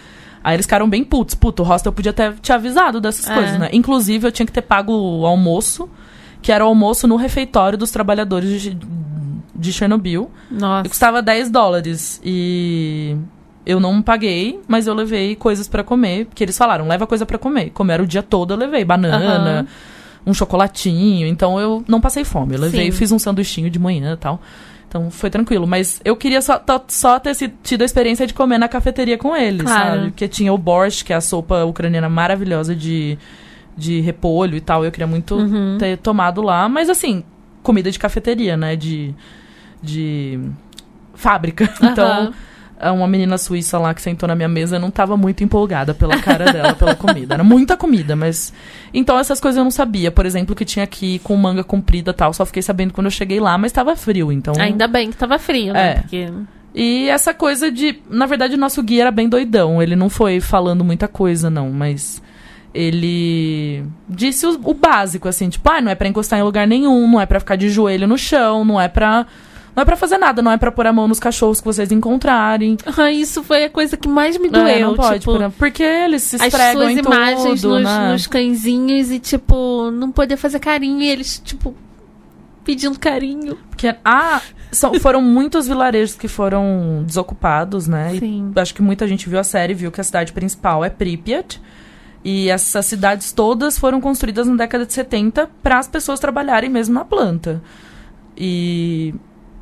Aí 0.43 0.55
eles 0.55 0.65
ficaram 0.65 0.89
bem 0.89 1.03
putos. 1.03 1.35
Puto, 1.35 1.63
o 1.63 1.65
hostel 1.65 1.91
podia 1.93 2.11
ter 2.13 2.33
te 2.41 2.51
avisado 2.51 2.99
dessas 2.99 3.29
É. 3.29 3.33
coisas, 3.33 3.57
né? 3.59 3.69
Inclusive, 3.71 4.27
eu 4.27 4.31
tinha 4.31 4.45
que 4.45 4.51
ter 4.51 4.61
pago 4.61 4.91
o 4.91 5.25
almoço, 5.25 5.87
que 6.41 6.51
era 6.51 6.65
o 6.65 6.67
almoço 6.67 7.07
no 7.07 7.15
refeitório 7.15 7.77
dos 7.77 7.91
trabalhadores 7.91 8.61
de, 8.61 8.77
de 9.55 9.71
Chernobyl. 9.73 10.29
E 10.51 10.53
Nossa. 10.55 10.89
custava 10.89 11.21
10 11.21 11.49
dólares. 11.49 12.19
E 12.23 13.15
eu 13.65 13.79
não 13.79 14.01
paguei, 14.01 14.59
mas 14.67 14.85
eu 14.87 14.93
levei 14.93 15.35
coisas 15.37 15.67
pra 15.69 15.83
comer. 15.83 16.25
Porque 16.25 16.43
eles 16.43 16.57
falaram, 16.57 16.87
leva 16.87 17.07
coisa 17.07 17.25
pra 17.25 17.37
comer. 17.37 17.69
Comer 17.69 18.01
o 18.01 18.05
dia 18.07 18.21
todo, 18.21 18.51
eu 18.53 18.57
levei 18.57 18.83
banana, 18.83 19.59
Aham. 19.61 19.67
um 20.25 20.33
chocolatinho. 20.33 21.25
Então 21.27 21.57
eu 21.59 21.83
não 21.87 22.01
passei 22.01 22.25
fome. 22.25 22.55
Eu 22.55 22.59
levei, 22.59 22.91
Sim. 22.91 22.97
fiz 22.97 23.11
um 23.13 23.19
sanduichinho 23.19 23.69
de 23.69 23.79
manhã 23.79 24.13
e 24.13 24.17
tal. 24.17 24.41
Então 24.93 25.09
foi 25.09 25.31
tranquilo. 25.31 25.65
Mas 25.65 25.99
eu 26.05 26.15
queria 26.15 26.39
só, 26.39 26.63
só 26.87 27.19
ter 27.19 27.35
tido 27.63 27.81
a 27.81 27.85
experiência 27.85 28.27
de 28.27 28.33
comer 28.33 28.59
na 28.59 28.67
cafeteria 28.67 29.17
com 29.17 29.35
eles, 29.35 29.63
Claro. 29.63 29.95
sabe? 29.97 30.09
Porque 30.11 30.27
tinha 30.27 30.53
o 30.53 30.57
borscht, 30.57 31.03
que 31.03 31.11
é 31.11 31.15
a 31.15 31.21
sopa 31.21 31.63
ucraniana 31.65 32.07
maravilhosa 32.07 32.75
de, 32.75 33.17
de 33.75 34.01
repolho 34.01 34.55
e 34.55 34.61
tal. 34.61 34.85
Eu 34.85 34.91
queria 34.91 35.07
muito 35.07 35.33
Uhum. 35.35 35.77
ter 35.79 35.97
tomado 35.97 36.43
lá. 36.43 36.69
Mas 36.69 36.89
assim, 36.91 37.23
comida 37.63 37.89
de 37.89 37.97
cafeteria, 37.97 38.55
né? 38.55 38.75
De. 38.75 39.15
de 39.81 40.39
fábrica. 41.15 41.67
Então, 41.81 42.05
Aham. 42.07 42.29
é 42.29 42.52
uma 42.91 43.07
menina 43.07 43.37
suíça 43.37 43.77
lá 43.77 43.93
que 43.93 44.01
sentou 44.01 44.27
na 44.27 44.35
minha 44.35 44.47
mesa 44.47 44.77
não 44.77 44.91
tava 44.91 45.15
muito 45.15 45.43
empolgada 45.43 45.93
pela 45.93 46.17
cara 46.19 46.51
dela, 46.51 46.73
pela 46.75 46.95
comida. 46.95 47.35
Era 47.35 47.43
muita 47.43 47.77
comida, 47.77 48.15
mas. 48.15 48.53
Então 48.93 49.17
essas 49.17 49.39
coisas 49.39 49.57
eu 49.57 49.63
não 49.63 49.71
sabia. 49.71 50.11
Por 50.11 50.25
exemplo, 50.25 50.55
que 50.55 50.65
tinha 50.65 50.83
aqui 50.83 51.19
com 51.19 51.35
manga 51.35 51.63
comprida 51.63 52.11
e 52.11 52.13
tal. 52.13 52.33
Só 52.33 52.45
fiquei 52.45 52.61
sabendo 52.61 52.93
quando 52.93 53.05
eu 53.05 53.11
cheguei 53.11 53.39
lá, 53.39 53.57
mas 53.57 53.71
tava 53.71 53.95
frio, 53.95 54.31
então. 54.31 54.53
Ainda 54.59 54.87
bem 54.87 55.09
que 55.09 55.17
tava 55.17 55.39
frio, 55.39 55.73
né? 55.73 55.91
É. 55.91 55.93
Porque... 55.95 56.29
E 56.75 57.07
essa 57.09 57.33
coisa 57.33 57.71
de. 57.71 57.99
Na 58.09 58.25
verdade, 58.25 58.55
o 58.55 58.57
nosso 58.57 58.81
guia 58.81 59.03
era 59.03 59.11
bem 59.11 59.29
doidão. 59.29 59.81
Ele 59.81 59.95
não 59.95 60.09
foi 60.09 60.39
falando 60.39 60.83
muita 60.83 61.07
coisa, 61.07 61.49
não, 61.49 61.71
mas. 61.71 62.21
Ele 62.73 63.85
disse 64.09 64.47
o, 64.47 64.59
o 64.63 64.73
básico, 64.73 65.27
assim, 65.27 65.47
tipo, 65.47 65.69
ah, 65.69 65.79
não 65.79 65.91
é 65.91 65.95
pra 65.95 66.07
encostar 66.07 66.39
em 66.39 66.41
lugar 66.41 66.65
nenhum, 66.65 67.07
não 67.07 67.21
é 67.21 67.25
pra 67.27 67.39
ficar 67.39 67.55
de 67.55 67.69
joelho 67.69 68.07
no 68.07 68.17
chão, 68.17 68.65
não 68.65 68.81
é 68.81 68.87
pra. 68.87 69.27
Não 69.75 69.81
é 69.81 69.85
pra 69.85 69.95
fazer 69.95 70.17
nada, 70.17 70.41
não 70.41 70.51
é 70.51 70.57
pra 70.57 70.71
pôr 70.71 70.85
a 70.85 70.93
mão 70.93 71.07
nos 71.07 71.19
cachorros 71.19 71.59
que 71.59 71.65
vocês 71.65 71.91
encontrarem. 71.91 72.77
Ah, 72.97 73.11
Isso 73.11 73.41
foi 73.43 73.63
a 73.65 73.69
coisa 73.69 73.97
que 73.97 74.07
mais 74.07 74.37
me 74.37 74.47
É, 74.47 74.51
doeu. 74.51 74.87
não 74.89 74.95
pode, 74.95 75.19
tipo, 75.21 75.51
porque 75.57 75.81
eles 75.81 76.21
se 76.23 76.35
as 76.35 76.43
esfregam 76.43 76.73
suas 76.83 76.91
em 76.91 76.99
imagens 76.99 77.61
tudo, 77.61 77.73
nos, 77.75 77.83
né? 77.83 78.11
nos 78.11 78.27
cãezinhos 78.27 79.09
e, 79.11 79.17
tipo, 79.19 79.89
não 79.91 80.11
poder 80.11 80.37
fazer 80.37 80.59
carinho 80.59 81.01
e 81.01 81.09
eles, 81.09 81.41
tipo, 81.43 81.75
pedindo 82.63 82.97
carinho. 82.99 83.57
Porque, 83.69 83.95
ah, 84.05 84.41
são- 84.71 84.93
foram 84.99 85.21
muitos 85.21 85.67
vilarejos 85.67 86.15
que 86.15 86.27
foram 86.27 87.03
desocupados, 87.05 87.87
né? 87.87 88.15
E 88.15 88.19
Sim. 88.19 88.51
acho 88.55 88.73
que 88.75 88.81
muita 88.81 89.07
gente 89.07 89.27
viu 89.27 89.39
a 89.39 89.43
série 89.43 89.73
e 89.73 89.75
viu 89.75 89.91
que 89.91 89.99
a 89.99 90.03
cidade 90.03 90.31
principal 90.33 90.85
é 90.85 90.89
Pripyat. 90.89 91.59
E 92.23 92.47
essas 92.49 92.85
cidades 92.85 93.33
todas 93.33 93.77
foram 93.77 93.99
construídas 93.99 94.47
na 94.47 94.55
década 94.55 94.85
de 94.85 94.93
70 94.93 95.49
para 95.61 95.77
as 95.79 95.87
pessoas 95.89 96.19
trabalharem 96.21 96.69
mesmo 96.69 96.93
na 96.93 97.03
planta. 97.03 97.61
E 98.37 99.13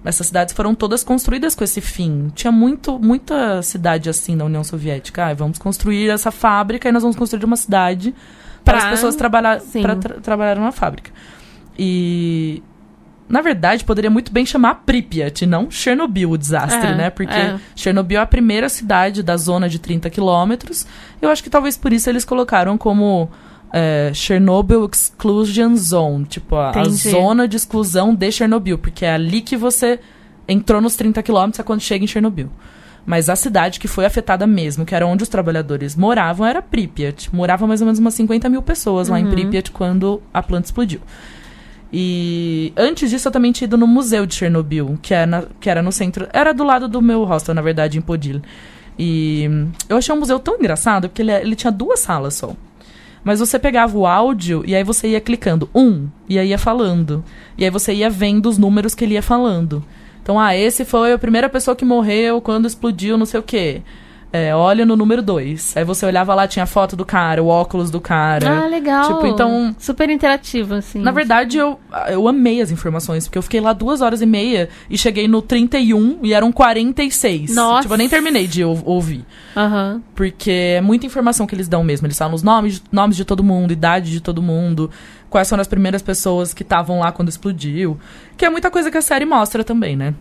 essas 0.03 0.27
cidades 0.27 0.53
foram 0.53 0.73
todas 0.73 1.03
construídas 1.03 1.53
com 1.53 1.63
esse 1.63 1.79
fim. 1.79 2.31
Tinha 2.33 2.51
muito, 2.51 2.97
muita 2.97 3.61
cidade 3.61 4.09
assim 4.09 4.35
na 4.35 4.45
União 4.45 4.63
Soviética. 4.63 5.27
Ah, 5.27 5.33
vamos 5.33 5.59
construir 5.59 6.09
essa 6.09 6.31
fábrica 6.31 6.89
e 6.89 6.91
nós 6.91 7.03
vamos 7.03 7.15
construir 7.15 7.45
uma 7.45 7.55
cidade 7.55 8.13
para 8.63 8.77
as 8.77 8.85
pessoas 8.85 9.15
trabalhar, 9.15 9.61
para 9.81 9.95
tra 9.95 10.19
trabalhar 10.19 10.55
numa 10.55 10.71
fábrica. 10.71 11.11
E 11.77 12.63
na 13.31 13.41
verdade, 13.41 13.85
poderia 13.85 14.09
muito 14.09 14.29
bem 14.29 14.45
chamar 14.45 14.83
Pripyat, 14.85 15.45
não 15.45 15.71
Chernobyl, 15.71 16.31
o 16.31 16.37
desastre, 16.37 16.89
É, 16.89 16.95
né? 16.95 17.09
Porque 17.09 17.33
é. 17.33 17.57
Chernobyl 17.75 18.19
é 18.19 18.21
a 18.21 18.25
primeira 18.25 18.67
cidade 18.67 19.23
da 19.23 19.37
zona 19.37 19.69
de 19.69 19.79
30 19.79 20.09
quilômetros. 20.09 20.85
Eu 21.21 21.29
acho 21.29 21.41
que 21.41 21.49
talvez 21.49 21.77
por 21.77 21.93
isso 21.93 22.09
eles 22.09 22.25
colocaram 22.25 22.77
como 22.77 23.29
é, 23.73 24.11
Chernobyl 24.13 24.89
Exclusion 24.91 25.75
Zone, 25.75 26.25
tipo 26.25 26.55
a, 26.55 26.71
a 26.71 26.83
zona 26.89 27.47
de 27.47 27.55
exclusão 27.57 28.13
de 28.13 28.31
Chernobyl, 28.31 28.77
porque 28.77 29.05
é 29.05 29.13
ali 29.13 29.41
que 29.41 29.55
você 29.57 29.99
entrou 30.47 30.81
nos 30.81 30.95
30 30.95 31.21
quilômetros 31.23 31.59
é 31.59 31.63
quando 31.63 31.79
chega 31.81 32.03
em 32.03 32.07
Chernobyl. 32.07 32.49
Mas 33.05 33.29
a 33.29 33.35
cidade 33.35 33.79
que 33.79 33.87
foi 33.87 34.05
afetada 34.05 34.45
mesmo, 34.45 34.85
que 34.85 34.93
era 34.93 35.07
onde 35.07 35.23
os 35.23 35.29
trabalhadores 35.29 35.95
moravam, 35.95 36.45
era 36.45 36.61
Pripyat. 36.61 37.33
Moravam 37.33 37.67
mais 37.67 37.81
ou 37.81 37.85
menos 37.85 37.97
umas 37.99 38.13
50 38.13 38.47
mil 38.47 38.61
pessoas 38.61 39.07
lá 39.07 39.19
em 39.19 39.23
Uhum. 39.25 39.31
Pripyat 39.31 39.71
quando 39.71 40.21
a 40.31 40.43
planta 40.43 40.65
explodiu. 40.67 40.99
E 41.93 42.71
antes 42.77 43.09
disso 43.09 43.27
eu 43.27 43.31
também 43.31 43.51
tinha 43.51 43.65
ido 43.65 43.77
no 43.77 43.87
museu 43.87 44.25
de 44.25 44.35
Chernobyl, 44.35 44.97
que, 45.01 45.13
é 45.13 45.25
na- 45.25 45.43
que 45.59 45.69
era 45.69 45.81
no 45.81 45.91
centro. 45.91 46.27
Era 46.31 46.53
do 46.53 46.63
lado 46.63 46.87
do 46.87 47.01
meu 47.01 47.23
hostel, 47.23 47.53
na 47.55 47.61
verdade, 47.61 47.97
em 47.97 48.01
Podil. 48.01 48.41
E 48.97 49.49
eu 49.89 49.97
achei 49.97 50.13
um 50.13 50.19
museu 50.19 50.39
tão 50.39 50.55
engraçado, 50.57 51.09
porque 51.09 51.21
ele, 51.21 51.31
ele 51.31 51.55
tinha 51.55 51.71
duas 51.71 51.99
salas 51.99 52.35
só. 52.35 52.53
Mas 53.23 53.39
você 53.39 53.59
pegava 53.59 53.97
o 53.97 54.07
áudio 54.07 54.63
e 54.65 54.75
aí 54.75 54.83
você 54.83 55.09
ia 55.09 55.21
clicando 55.21 55.69
um, 55.75 56.07
e 56.27 56.39
aí 56.39 56.49
ia 56.49 56.57
falando. 56.57 57.23
E 57.57 57.63
aí 57.63 57.69
você 57.69 57.93
ia 57.93 58.09
vendo 58.09 58.47
os 58.47 58.57
números 58.57 58.95
que 58.95 59.03
ele 59.03 59.13
ia 59.13 59.21
falando. 59.21 59.83
Então, 60.23 60.39
ah, 60.39 60.55
esse 60.55 60.85
foi 60.85 61.13
a 61.13 61.17
primeira 61.17 61.49
pessoa 61.49 61.75
que 61.75 61.85
morreu 61.85 62.41
quando 62.41 62.67
explodiu 62.67 63.17
não 63.17 63.25
sei 63.25 63.39
o 63.39 63.43
quê. 63.43 63.81
É, 64.33 64.55
olha 64.55 64.85
no 64.85 64.95
número 64.95 65.21
dois. 65.21 65.75
Aí 65.75 65.83
você 65.83 66.05
olhava 66.05 66.33
lá, 66.33 66.47
tinha 66.47 66.63
a 66.63 66.65
foto 66.65 66.95
do 66.95 67.03
cara, 67.05 67.43
o 67.43 67.47
óculos 67.47 67.91
do 67.91 67.99
cara. 67.99 68.63
Ah, 68.63 68.67
legal. 68.67 69.05
Tipo, 69.07 69.27
então- 69.27 69.75
Super 69.77 70.09
interativo, 70.09 70.75
assim. 70.75 70.99
Na 70.99 71.11
verdade, 71.11 71.57
eu, 71.57 71.77
eu 72.09 72.27
amei 72.29 72.61
as 72.61 72.71
informações, 72.71 73.27
porque 73.27 73.37
eu 73.37 73.41
fiquei 73.43 73.59
lá 73.59 73.73
duas 73.73 73.99
horas 73.99 74.21
e 74.21 74.25
meia 74.25 74.69
e 74.89 74.97
cheguei 74.97 75.27
no 75.27 75.41
31 75.41 76.19
e 76.23 76.33
eram 76.33 76.49
46. 76.51 77.53
Nossa. 77.53 77.81
Tipo, 77.81 77.93
eu 77.93 77.97
nem 77.97 78.07
terminei 78.07 78.47
de 78.47 78.63
ou- 78.63 78.81
ouvir. 78.85 79.25
Aham. 79.55 80.01
Porque 80.15 80.49
é 80.77 80.81
muita 80.81 81.05
informação 81.05 81.45
que 81.45 81.53
eles 81.53 81.67
dão 81.67 81.83
mesmo. 81.83 82.07
Eles 82.07 82.17
falam 82.17 82.33
os 82.33 82.41
nomes, 82.43 82.81
nomes 82.91 83.17
de 83.17 83.25
todo 83.25 83.43
mundo, 83.43 83.73
idade 83.73 84.11
de 84.11 84.21
todo 84.21 84.41
mundo, 84.41 84.89
quais 85.29 85.49
foram 85.49 85.61
as 85.61 85.67
primeiras 85.67 86.01
pessoas 86.01 86.53
que 86.53 86.63
estavam 86.63 86.99
lá 86.99 87.11
quando 87.11 87.27
explodiu. 87.27 87.99
Que 88.37 88.45
é 88.45 88.49
muita 88.49 88.71
coisa 88.71 88.89
que 88.89 88.97
a 88.97 89.01
série 89.01 89.25
mostra 89.25 89.61
também, 89.63 89.97
né? 89.97 90.13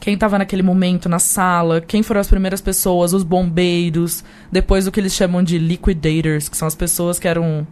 Quem 0.00 0.16
tava 0.16 0.38
naquele 0.38 0.62
momento 0.62 1.08
na 1.08 1.18
sala, 1.18 1.80
quem 1.80 2.02
foram 2.02 2.20
as 2.20 2.28
primeiras 2.28 2.60
pessoas, 2.60 3.12
os 3.12 3.22
bombeiros, 3.22 4.24
depois 4.50 4.86
o 4.86 4.92
que 4.92 5.00
eles 5.00 5.14
chamam 5.14 5.42
de 5.42 5.58
liquidators, 5.58 6.48
que 6.48 6.56
são 6.56 6.68
as 6.68 6.74
pessoas 6.74 7.18
que 7.18 7.28
eram 7.28 7.66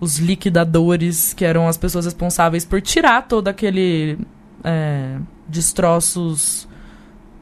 os 0.00 0.18
liquidadores, 0.18 1.32
que 1.32 1.44
eram 1.44 1.66
as 1.66 1.76
pessoas 1.76 2.04
responsáveis 2.04 2.64
por 2.64 2.80
tirar 2.80 3.26
todo 3.26 3.48
aquele 3.48 4.18
é, 4.62 5.16
destroços 5.48 6.68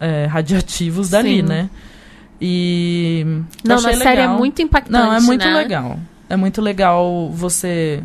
é, 0.01 0.27
radiativos 0.27 1.11
dali, 1.11 1.37
Sim. 1.37 1.43
né? 1.43 1.71
E 2.41 3.25
Não, 3.27 3.45
na 3.65 3.75
achei 3.77 3.95
série 3.97 4.21
é 4.21 4.23
legal. 4.23 4.39
muito 4.39 4.63
impactante. 4.63 4.93
Não, 4.93 5.13
é 5.13 5.21
muito 5.21 5.45
né? 5.47 5.55
legal. 5.55 5.99
É 6.29 6.37
muito 6.37 6.61
legal 6.61 7.31
você. 7.33 8.03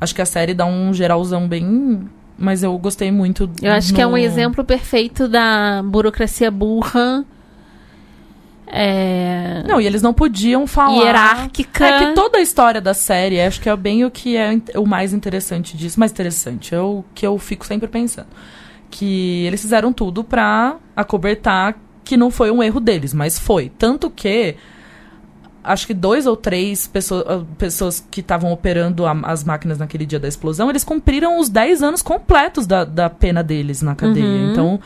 Acho 0.00 0.14
que 0.14 0.22
a 0.22 0.26
série 0.26 0.54
dá 0.54 0.66
um 0.66 0.92
geralzão 0.92 1.48
bem. 1.48 2.08
Mas 2.42 2.62
eu 2.62 2.76
gostei 2.78 3.12
muito. 3.12 3.50
Eu 3.60 3.70
acho 3.72 3.92
que 3.92 4.00
é 4.00 4.06
um 4.06 4.12
no- 4.12 4.18
exemplo 4.18 4.64
perfeito 4.64 5.28
da 5.28 5.82
burocracia 5.84 6.50
burra. 6.50 7.22
É... 8.66 9.64
Não, 9.66 9.80
e 9.80 9.86
eles 9.86 10.00
não 10.00 10.14
podiam 10.14 10.66
falar. 10.66 10.94
hierárquica. 11.02 11.84
É 11.86 11.98
que 12.06 12.14
toda 12.14 12.38
a 12.38 12.40
história 12.40 12.80
da 12.80 12.94
série, 12.94 13.40
acho 13.40 13.60
que 13.60 13.68
é 13.68 13.76
bem 13.76 14.04
o 14.04 14.10
que 14.10 14.36
é 14.36 14.56
o 14.76 14.86
mais 14.86 15.12
interessante 15.12 15.76
disso. 15.76 15.98
Mais 16.00 16.12
interessante, 16.12 16.74
é 16.74 16.80
o 16.80 17.04
que 17.14 17.26
eu 17.26 17.36
fico 17.38 17.66
sempre 17.66 17.88
pensando. 17.88 18.28
Que 18.90 19.44
eles 19.46 19.60
fizeram 19.60 19.92
tudo 19.92 20.24
pra 20.24 20.76
acobertar 20.96 21.76
que 22.04 22.16
não 22.16 22.30
foi 22.30 22.50
um 22.50 22.62
erro 22.62 22.80
deles, 22.80 23.12
mas 23.12 23.38
foi. 23.38 23.70
Tanto 23.78 24.08
que 24.08 24.56
acho 25.62 25.86
que 25.86 25.94
dois 25.94 26.26
ou 26.26 26.36
três 26.36 26.86
pessoas, 26.86 27.24
ah, 27.28 27.42
pessoas 27.58 28.04
que 28.10 28.20
estavam 28.20 28.52
operando 28.52 29.06
a- 29.06 29.18
as 29.24 29.44
máquinas 29.44 29.78
naquele 29.78 30.06
dia 30.06 30.18
da 30.18 30.28
explosão, 30.28 30.68
eles 30.70 30.84
cumpriram 30.84 31.38
os 31.38 31.48
10 31.48 31.82
anos 31.82 32.02
completos 32.02 32.66
da, 32.66 32.84
da 32.84 33.10
pena 33.10 33.42
deles 33.42 33.82
na 33.82 33.94
cadeia. 33.94 34.24
Uhum. 34.24 34.50
Então, 34.52 34.80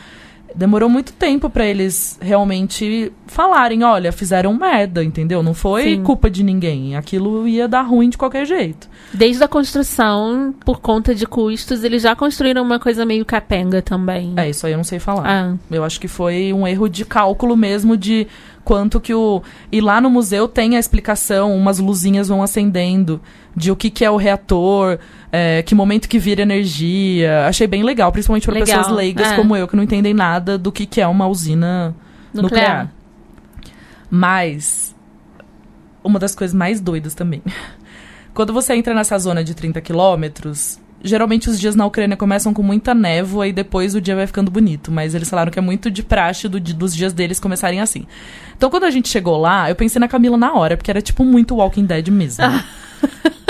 demorou 0.54 0.88
muito 0.88 1.12
tempo 1.12 1.50
pra 1.50 1.66
eles 1.66 2.18
realmente 2.20 3.12
falarem, 3.26 3.82
olha, 3.82 4.12
fizeram 4.12 4.54
merda, 4.54 5.02
entendeu? 5.02 5.42
Não 5.42 5.54
foi 5.54 5.82
Sim. 5.82 6.02
culpa 6.02 6.30
de 6.30 6.42
ninguém. 6.42 6.96
Aquilo 6.96 7.46
ia 7.48 7.66
dar 7.66 7.82
ruim 7.82 8.08
de 8.08 8.16
qualquer 8.16 8.46
jeito. 8.46 8.88
Desde 9.12 9.42
a 9.42 9.48
construção, 9.48 10.54
por 10.64 10.80
conta 10.80 11.14
de 11.14 11.26
custos, 11.26 11.82
eles 11.82 12.02
já 12.02 12.14
construíram 12.14 12.62
uma 12.62 12.78
coisa 12.78 13.04
meio 13.04 13.24
capenga 13.24 13.82
também. 13.82 14.32
É, 14.36 14.48
isso 14.48 14.66
aí 14.66 14.72
eu 14.72 14.76
não 14.76 14.84
sei 14.84 14.98
falar. 14.98 15.24
Ah, 15.26 15.54
Eu 15.70 15.84
acho 15.84 16.00
que 16.00 16.08
foi 16.08 16.52
um 16.52 16.66
erro 16.66 16.88
de 16.88 17.04
cálculo 17.04 17.56
mesmo 17.56 17.96
de 17.96 18.26
quanto 18.64 19.00
que 19.00 19.14
o. 19.14 19.42
E 19.70 19.80
lá 19.80 20.00
no 20.00 20.08
museu 20.08 20.48
tem 20.48 20.76
a 20.76 20.80
explicação, 20.80 21.56
umas 21.56 21.78
luzinhas 21.78 22.28
vão 22.28 22.42
acendendo 22.42 23.20
de 23.56 23.70
o 23.70 23.76
que, 23.76 23.90
que 23.90 24.04
é 24.04 24.10
o 24.10 24.16
reator, 24.16 24.98
é, 25.36 25.64
que 25.64 25.74
momento 25.74 26.08
que 26.08 26.16
vira 26.16 26.42
energia. 26.42 27.46
Achei 27.48 27.66
bem 27.66 27.82
legal, 27.82 28.12
principalmente 28.12 28.46
para 28.46 28.60
pessoas 28.60 28.88
leigas 28.88 29.32
é. 29.32 29.34
como 29.34 29.56
eu, 29.56 29.66
que 29.66 29.74
não 29.74 29.82
entendem 29.82 30.14
nada 30.14 30.56
do 30.56 30.70
que, 30.70 30.86
que 30.86 31.00
é 31.00 31.08
uma 31.08 31.26
usina 31.26 31.92
nuclear. 32.32 32.84
nuclear. 32.84 32.92
Mas, 34.08 34.94
uma 36.04 36.20
das 36.20 36.36
coisas 36.36 36.54
mais 36.54 36.80
doidas 36.80 37.14
também. 37.14 37.42
Quando 38.32 38.52
você 38.52 38.74
entra 38.76 38.94
nessa 38.94 39.18
zona 39.18 39.42
de 39.42 39.54
30 39.54 39.80
quilômetros, 39.80 40.78
geralmente 41.02 41.50
os 41.50 41.58
dias 41.58 41.74
na 41.74 41.84
Ucrânia 41.84 42.16
começam 42.16 42.54
com 42.54 42.62
muita 42.62 42.94
névoa 42.94 43.48
e 43.48 43.52
depois 43.52 43.96
o 43.96 44.00
dia 44.00 44.14
vai 44.14 44.28
ficando 44.28 44.52
bonito. 44.52 44.92
Mas 44.92 45.16
eles 45.16 45.28
falaram 45.28 45.50
que 45.50 45.58
é 45.58 45.62
muito 45.62 45.90
de 45.90 46.04
praxe 46.04 46.46
do, 46.46 46.60
dos 46.60 46.94
dias 46.94 47.12
deles 47.12 47.40
começarem 47.40 47.80
assim. 47.80 48.06
Então, 48.56 48.70
quando 48.70 48.84
a 48.84 48.90
gente 48.90 49.08
chegou 49.08 49.36
lá, 49.36 49.68
eu 49.68 49.74
pensei 49.74 49.98
na 49.98 50.06
Camila 50.06 50.36
na 50.36 50.54
hora, 50.54 50.76
porque 50.76 50.92
era 50.92 51.02
tipo 51.02 51.24
muito 51.24 51.56
Walking 51.56 51.86
Dead 51.86 52.06
mesmo. 52.06 52.44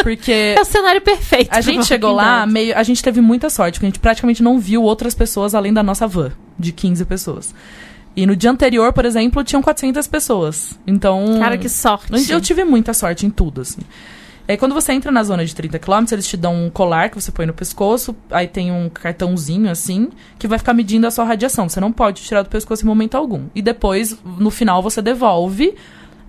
Porque 0.03 0.55
É 0.57 0.61
o 0.61 0.65
cenário 0.65 1.01
perfeito. 1.01 1.49
a 1.51 1.61
gente 1.61 1.87
chegou 1.87 2.13
lá, 2.13 2.47
meio, 2.47 2.77
a 2.77 2.83
gente 2.83 3.03
teve 3.03 3.21
muita 3.21 3.49
sorte, 3.49 3.75
porque 3.75 3.87
a 3.87 3.89
gente 3.89 3.99
praticamente 3.99 4.43
não 4.43 4.59
viu 4.59 4.83
outras 4.83 5.15
pessoas 5.15 5.55
além 5.55 5.73
da 5.73 5.83
nossa 5.83 6.07
van, 6.07 6.33
de 6.59 6.73
15 6.73 7.05
pessoas. 7.07 7.55
E 8.17 8.27
no 8.27 8.37
dia 8.37 8.51
anterior, 8.51 8.93
por 8.93 9.05
exemplo, 9.05 9.43
tinham 9.43 9.63
400 9.63 10.07
pessoas. 10.07 10.79
Então. 10.87 11.39
Cara, 11.41 11.59
que 11.59 11.69
sorte. 11.69 12.31
Eu 12.31 12.41
tive 12.41 12.65
muita 12.65 12.93
sorte 12.95 13.27
em 13.27 13.31
tudo, 13.31 13.63
assim. 13.63 13.81
Aí 14.47 14.59
quando 14.59 14.75
você 14.75 14.93
entra 14.93 15.11
na 15.11 15.23
zona 15.23 15.45
de 15.45 15.55
30 15.55 15.79
km, 15.79 16.05
eles 16.13 16.27
te 16.27 16.37
dão 16.37 16.67
um 16.67 16.71
colar 16.71 17.09
que 17.09 17.15
você 17.21 17.33
põe 17.33 17.47
no 17.47 17.55
pescoço, 17.55 18.15
aí 18.31 18.47
tem 18.47 18.71
um 18.71 18.91
cartãozinho 18.91 19.71
assim, 19.71 20.11
que 20.39 20.47
vai 20.47 20.59
ficar 20.59 20.75
medindo 20.75 21.07
a 21.07 21.11
sua 21.11 21.25
radiação. 21.25 21.67
Você 21.67 21.81
não 21.81 21.91
pode 21.91 22.23
tirar 22.23 22.43
do 22.43 22.51
pescoço 22.51 22.85
em 22.85 22.87
momento 22.87 23.15
algum. 23.15 23.47
E 23.55 23.63
depois, 23.63 24.19
no 24.23 24.51
final, 24.51 24.83
você 24.83 25.01
devolve. 25.01 25.75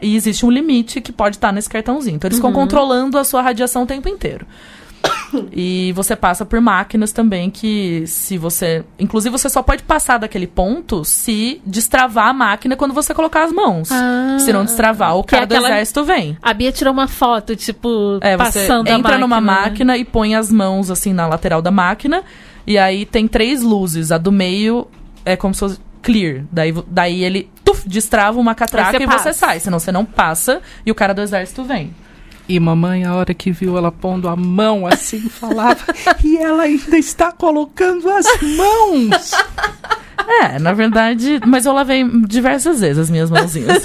E 0.02 0.16
existe 0.16 0.46
um 0.46 0.52
limite 0.52 1.00
que 1.02 1.12
pode 1.12 1.38
estar 1.38 1.52
nesse 1.52 1.70
cartãozinho. 1.70 2.16
Então 2.16 2.28
eles 2.28 2.38
ficam 2.38 2.52
controlando 2.54 3.18
a 3.18 3.24
sua 3.24 3.42
radiação 3.42 3.84
o 3.84 3.86
tempo 3.86 4.08
inteiro. 4.10 4.46
E 5.52 5.92
você 5.94 6.16
passa 6.16 6.46
por 6.46 6.62
máquinas 6.62 7.12
também 7.12 7.50
que 7.50 8.04
se 8.08 8.38
você. 8.38 8.84
Inclusive, 8.98 9.38
você 9.38 9.50
só 9.50 9.62
pode 9.62 9.84
passar 9.84 10.18
daquele 10.18 10.48
ponto 10.48 11.04
se 11.04 11.62
destravar 11.66 12.28
a 12.28 12.34
máquina 12.34 12.76
quando 12.76 12.94
você 12.94 13.14
colocar 13.14 13.44
as 13.44 13.52
mãos. 13.52 13.92
Ah, 13.92 14.38
Se 14.40 14.54
não 14.54 14.64
destravar, 14.64 15.16
o 15.18 15.24
que 15.24 15.36
é 15.36 15.40
cara 15.40 15.48
do 15.48 15.54
aquela- 15.56 15.70
exército 15.72 16.04
vem. 16.06 16.38
A 16.42 16.54
Bia 16.54 16.72
tirou 16.72 16.94
uma 16.94 17.08
foto, 17.08 17.56
tipo, 17.56 18.18
É, 18.22 18.38
passando 18.38 18.88
a 18.88 18.92
entra 18.92 19.02
máquina. 19.02 19.18
numa 19.20 19.42
máquina 19.42 19.98
e 19.98 20.06
põe 20.06 20.36
as 20.36 20.50
mãos 20.52 20.90
assim 20.90 21.12
na 21.12 21.28
lateral 21.28 21.62
da 21.62 21.72
máquina. 21.72 22.24
E 22.66 22.78
aí 22.78 23.06
tem 23.06 23.28
três 23.28 23.62
luzes. 23.62 24.12
A 24.12 24.18
do 24.18 24.32
meio 24.32 24.88
é 25.26 25.36
como 25.36 25.54
se 25.54 25.60
fosse 25.60 25.80
clear. 26.02 26.46
Daí, 26.52 26.74
daí 26.88 27.24
ele 27.24 27.50
destrava 27.86 28.40
uma 28.40 28.56
catraca 28.56 28.98
você 28.98 29.04
e 29.04 29.08
você 29.08 29.12
passa. 29.12 29.34
sai. 29.34 29.60
Senão 29.60 29.80
você 29.80 29.92
não 29.92 30.06
passa 30.06 30.62
e 30.86 30.92
o 30.92 30.96
cara 30.96 31.14
do 31.14 31.22
exército 31.22 31.64
vem. 31.64 31.94
E 32.48 32.60
mamãe, 32.60 33.04
a 33.06 33.16
hora 33.16 33.34
que 33.34 33.52
viu 33.52 33.76
ela 33.78 33.92
pondo 33.92 34.30
a 34.30 34.36
mão 34.36 34.86
assim, 34.86 35.20
falava, 35.30 35.84
e 36.24 36.38
ela 36.38 36.64
ainda 36.64 36.98
está 36.98 37.32
colocando 37.32 38.08
as 38.10 38.26
mãos. 38.56 39.32
É, 40.28 40.60
na 40.60 40.74
verdade. 40.74 41.40
Mas 41.46 41.66
eu 41.66 41.74
lavei 41.74 42.08
diversas 42.28 42.80
vezes 42.80 42.98
as 42.98 43.10
minhas 43.10 43.30
mãozinhas. 43.30 43.84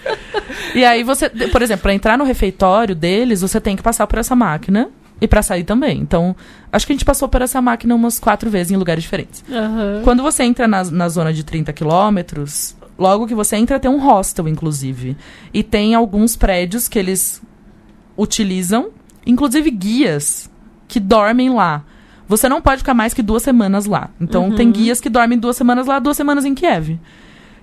e 0.74 0.84
aí 0.84 1.02
você, 1.02 1.28
por 1.28 1.62
exemplo, 1.62 1.82
pra 1.82 1.94
entrar 1.94 2.16
no 2.16 2.24
refeitório 2.24 2.94
deles, 2.94 3.40
você 3.40 3.60
tem 3.60 3.76
que 3.76 3.82
passar 3.82 4.06
por 4.06 4.18
essa 4.18 4.34
máquina. 4.34 4.88
E 5.20 5.28
pra 5.28 5.42
sair 5.42 5.62
também. 5.62 6.00
Então, 6.00 6.34
acho 6.72 6.86
que 6.86 6.92
a 6.92 6.96
gente 6.96 7.04
passou 7.04 7.28
por 7.28 7.40
essa 7.40 7.62
máquina 7.62 7.94
umas 7.94 8.18
quatro 8.18 8.50
vezes 8.50 8.72
em 8.72 8.76
lugares 8.76 9.04
diferentes. 9.04 9.44
Aham. 9.48 10.00
Quando 10.02 10.22
você 10.22 10.42
entra 10.42 10.66
na, 10.66 10.82
na 10.84 11.08
zona 11.08 11.32
de 11.32 11.44
30 11.44 11.72
quilômetros, 11.72 12.74
logo 12.98 13.26
que 13.26 13.34
você 13.34 13.56
entra 13.56 13.80
tem 13.80 13.90
um 13.90 13.98
hostel, 13.98 14.48
inclusive. 14.48 15.16
E 15.52 15.62
tem 15.62 15.94
alguns 15.94 16.36
prédios 16.36 16.88
que 16.88 16.98
eles 16.98 17.42
utilizam, 18.16 18.90
inclusive 19.26 19.70
guias 19.70 20.50
que 20.86 21.00
dormem 21.00 21.50
lá. 21.50 21.84
Você 22.26 22.48
não 22.48 22.62
pode 22.62 22.78
ficar 22.78 22.94
mais 22.94 23.12
que 23.12 23.22
duas 23.22 23.42
semanas 23.42 23.86
lá. 23.86 24.10
Então 24.20 24.50
tem 24.52 24.70
guias 24.70 25.00
que 25.00 25.10
dormem 25.10 25.38
duas 25.38 25.56
semanas 25.56 25.86
lá, 25.86 25.98
duas 25.98 26.16
semanas 26.16 26.44
em 26.44 26.54
Kiev. 26.54 26.98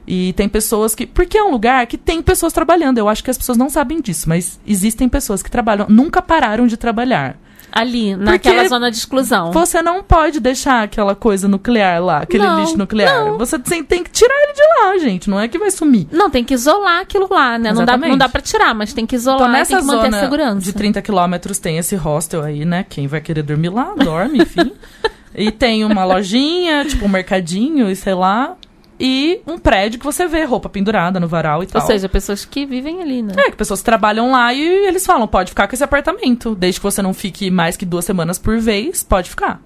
E 0.05 0.33
tem 0.33 0.49
pessoas 0.49 0.93
que. 0.93 1.05
Porque 1.05 1.37
é 1.37 1.43
um 1.43 1.51
lugar 1.51 1.85
que 1.87 1.97
tem 1.97 2.21
pessoas 2.21 2.53
trabalhando. 2.53 2.97
Eu 2.97 3.07
acho 3.07 3.23
que 3.23 3.31
as 3.31 3.37
pessoas 3.37 3.57
não 3.57 3.69
sabem 3.69 4.01
disso, 4.01 4.27
mas 4.27 4.59
existem 4.65 5.07
pessoas 5.07 5.41
que 5.41 5.49
trabalham, 5.49 5.87
nunca 5.89 6.21
pararam 6.21 6.67
de 6.67 6.77
trabalhar. 6.77 7.37
Ali, 7.71 8.15
naquela 8.15 8.67
zona 8.67 8.91
de 8.91 8.97
exclusão. 8.97 9.51
Você 9.51 9.81
não 9.81 10.03
pode 10.03 10.39
deixar 10.39 10.83
aquela 10.83 11.15
coisa 11.15 11.47
nuclear 11.47 12.03
lá, 12.03 12.17
aquele 12.19 12.43
Não, 12.43 12.59
lixo 12.59 12.77
nuclear. 12.77 13.25
não. 13.25 13.37
Você 13.37 13.57
tem, 13.57 13.83
tem 13.83 14.03
que 14.03 14.09
tirar 14.11 14.35
ele 14.43 14.53
de 14.53 14.61
lá, 14.61 14.97
gente. 14.97 15.29
Não 15.29 15.39
é 15.39 15.47
que 15.47 15.57
vai 15.57 15.71
sumir. 15.71 16.07
Não, 16.11 16.29
tem 16.29 16.43
que 16.43 16.53
isolar 16.53 16.99
aquilo 17.01 17.27
lá, 17.31 17.57
né? 17.57 17.71
Não 17.71 17.85
dá, 17.85 17.95
não 17.97 18.17
dá 18.17 18.27
pra 18.27 18.41
tirar, 18.41 18.75
mas 18.75 18.93
tem 18.93 19.05
que 19.05 19.15
isolar 19.15 19.41
Então, 19.41 19.51
nessa 19.51 19.69
tem 19.77 19.79
que 19.79 19.85
manter 19.85 20.05
zona 20.05 20.17
a 20.17 20.19
segurança. 20.21 20.59
de 20.61 20.73
30 20.73 21.01
quilômetros 21.01 21.59
tem 21.59 21.77
esse 21.77 21.95
hostel 21.95 22.43
aí, 22.43 22.65
né? 22.65 22.85
Quem 22.89 23.07
vai 23.07 23.21
querer 23.21 23.43
dormir 23.43 23.69
lá, 23.69 23.93
dorme, 23.95 24.39
enfim. 24.39 24.71
e 25.33 25.49
tem 25.51 25.85
uma 25.85 26.03
lojinha, 26.03 26.83
tipo 26.85 27.05
um 27.05 27.09
mercadinho 27.09 27.89
e 27.89 27.95
sei 27.95 28.13
lá. 28.13 28.55
E 29.03 29.41
um 29.47 29.57
prédio 29.57 29.97
que 29.97 30.05
você 30.05 30.27
vê 30.27 30.43
roupa 30.43 30.69
pendurada 30.69 31.19
no 31.19 31.27
varal 31.27 31.63
e 31.63 31.65
tal. 31.65 31.81
Ou 31.81 31.87
seja, 31.87 32.07
pessoas 32.07 32.45
que 32.45 32.67
vivem 32.67 33.01
ali, 33.01 33.23
né? 33.23 33.33
É, 33.35 33.49
que 33.49 33.57
pessoas 33.57 33.81
trabalham 33.81 34.31
lá 34.31 34.53
e 34.53 34.61
eles 34.61 35.03
falam, 35.03 35.27
pode 35.27 35.49
ficar 35.49 35.67
com 35.67 35.73
esse 35.73 35.83
apartamento. 35.83 36.53
Desde 36.53 36.79
que 36.79 36.83
você 36.83 37.01
não 37.01 37.11
fique 37.11 37.49
mais 37.49 37.75
que 37.75 37.83
duas 37.83 38.05
semanas 38.05 38.37
por 38.37 38.59
vez, 38.59 39.01
pode 39.01 39.31
ficar. 39.31 39.59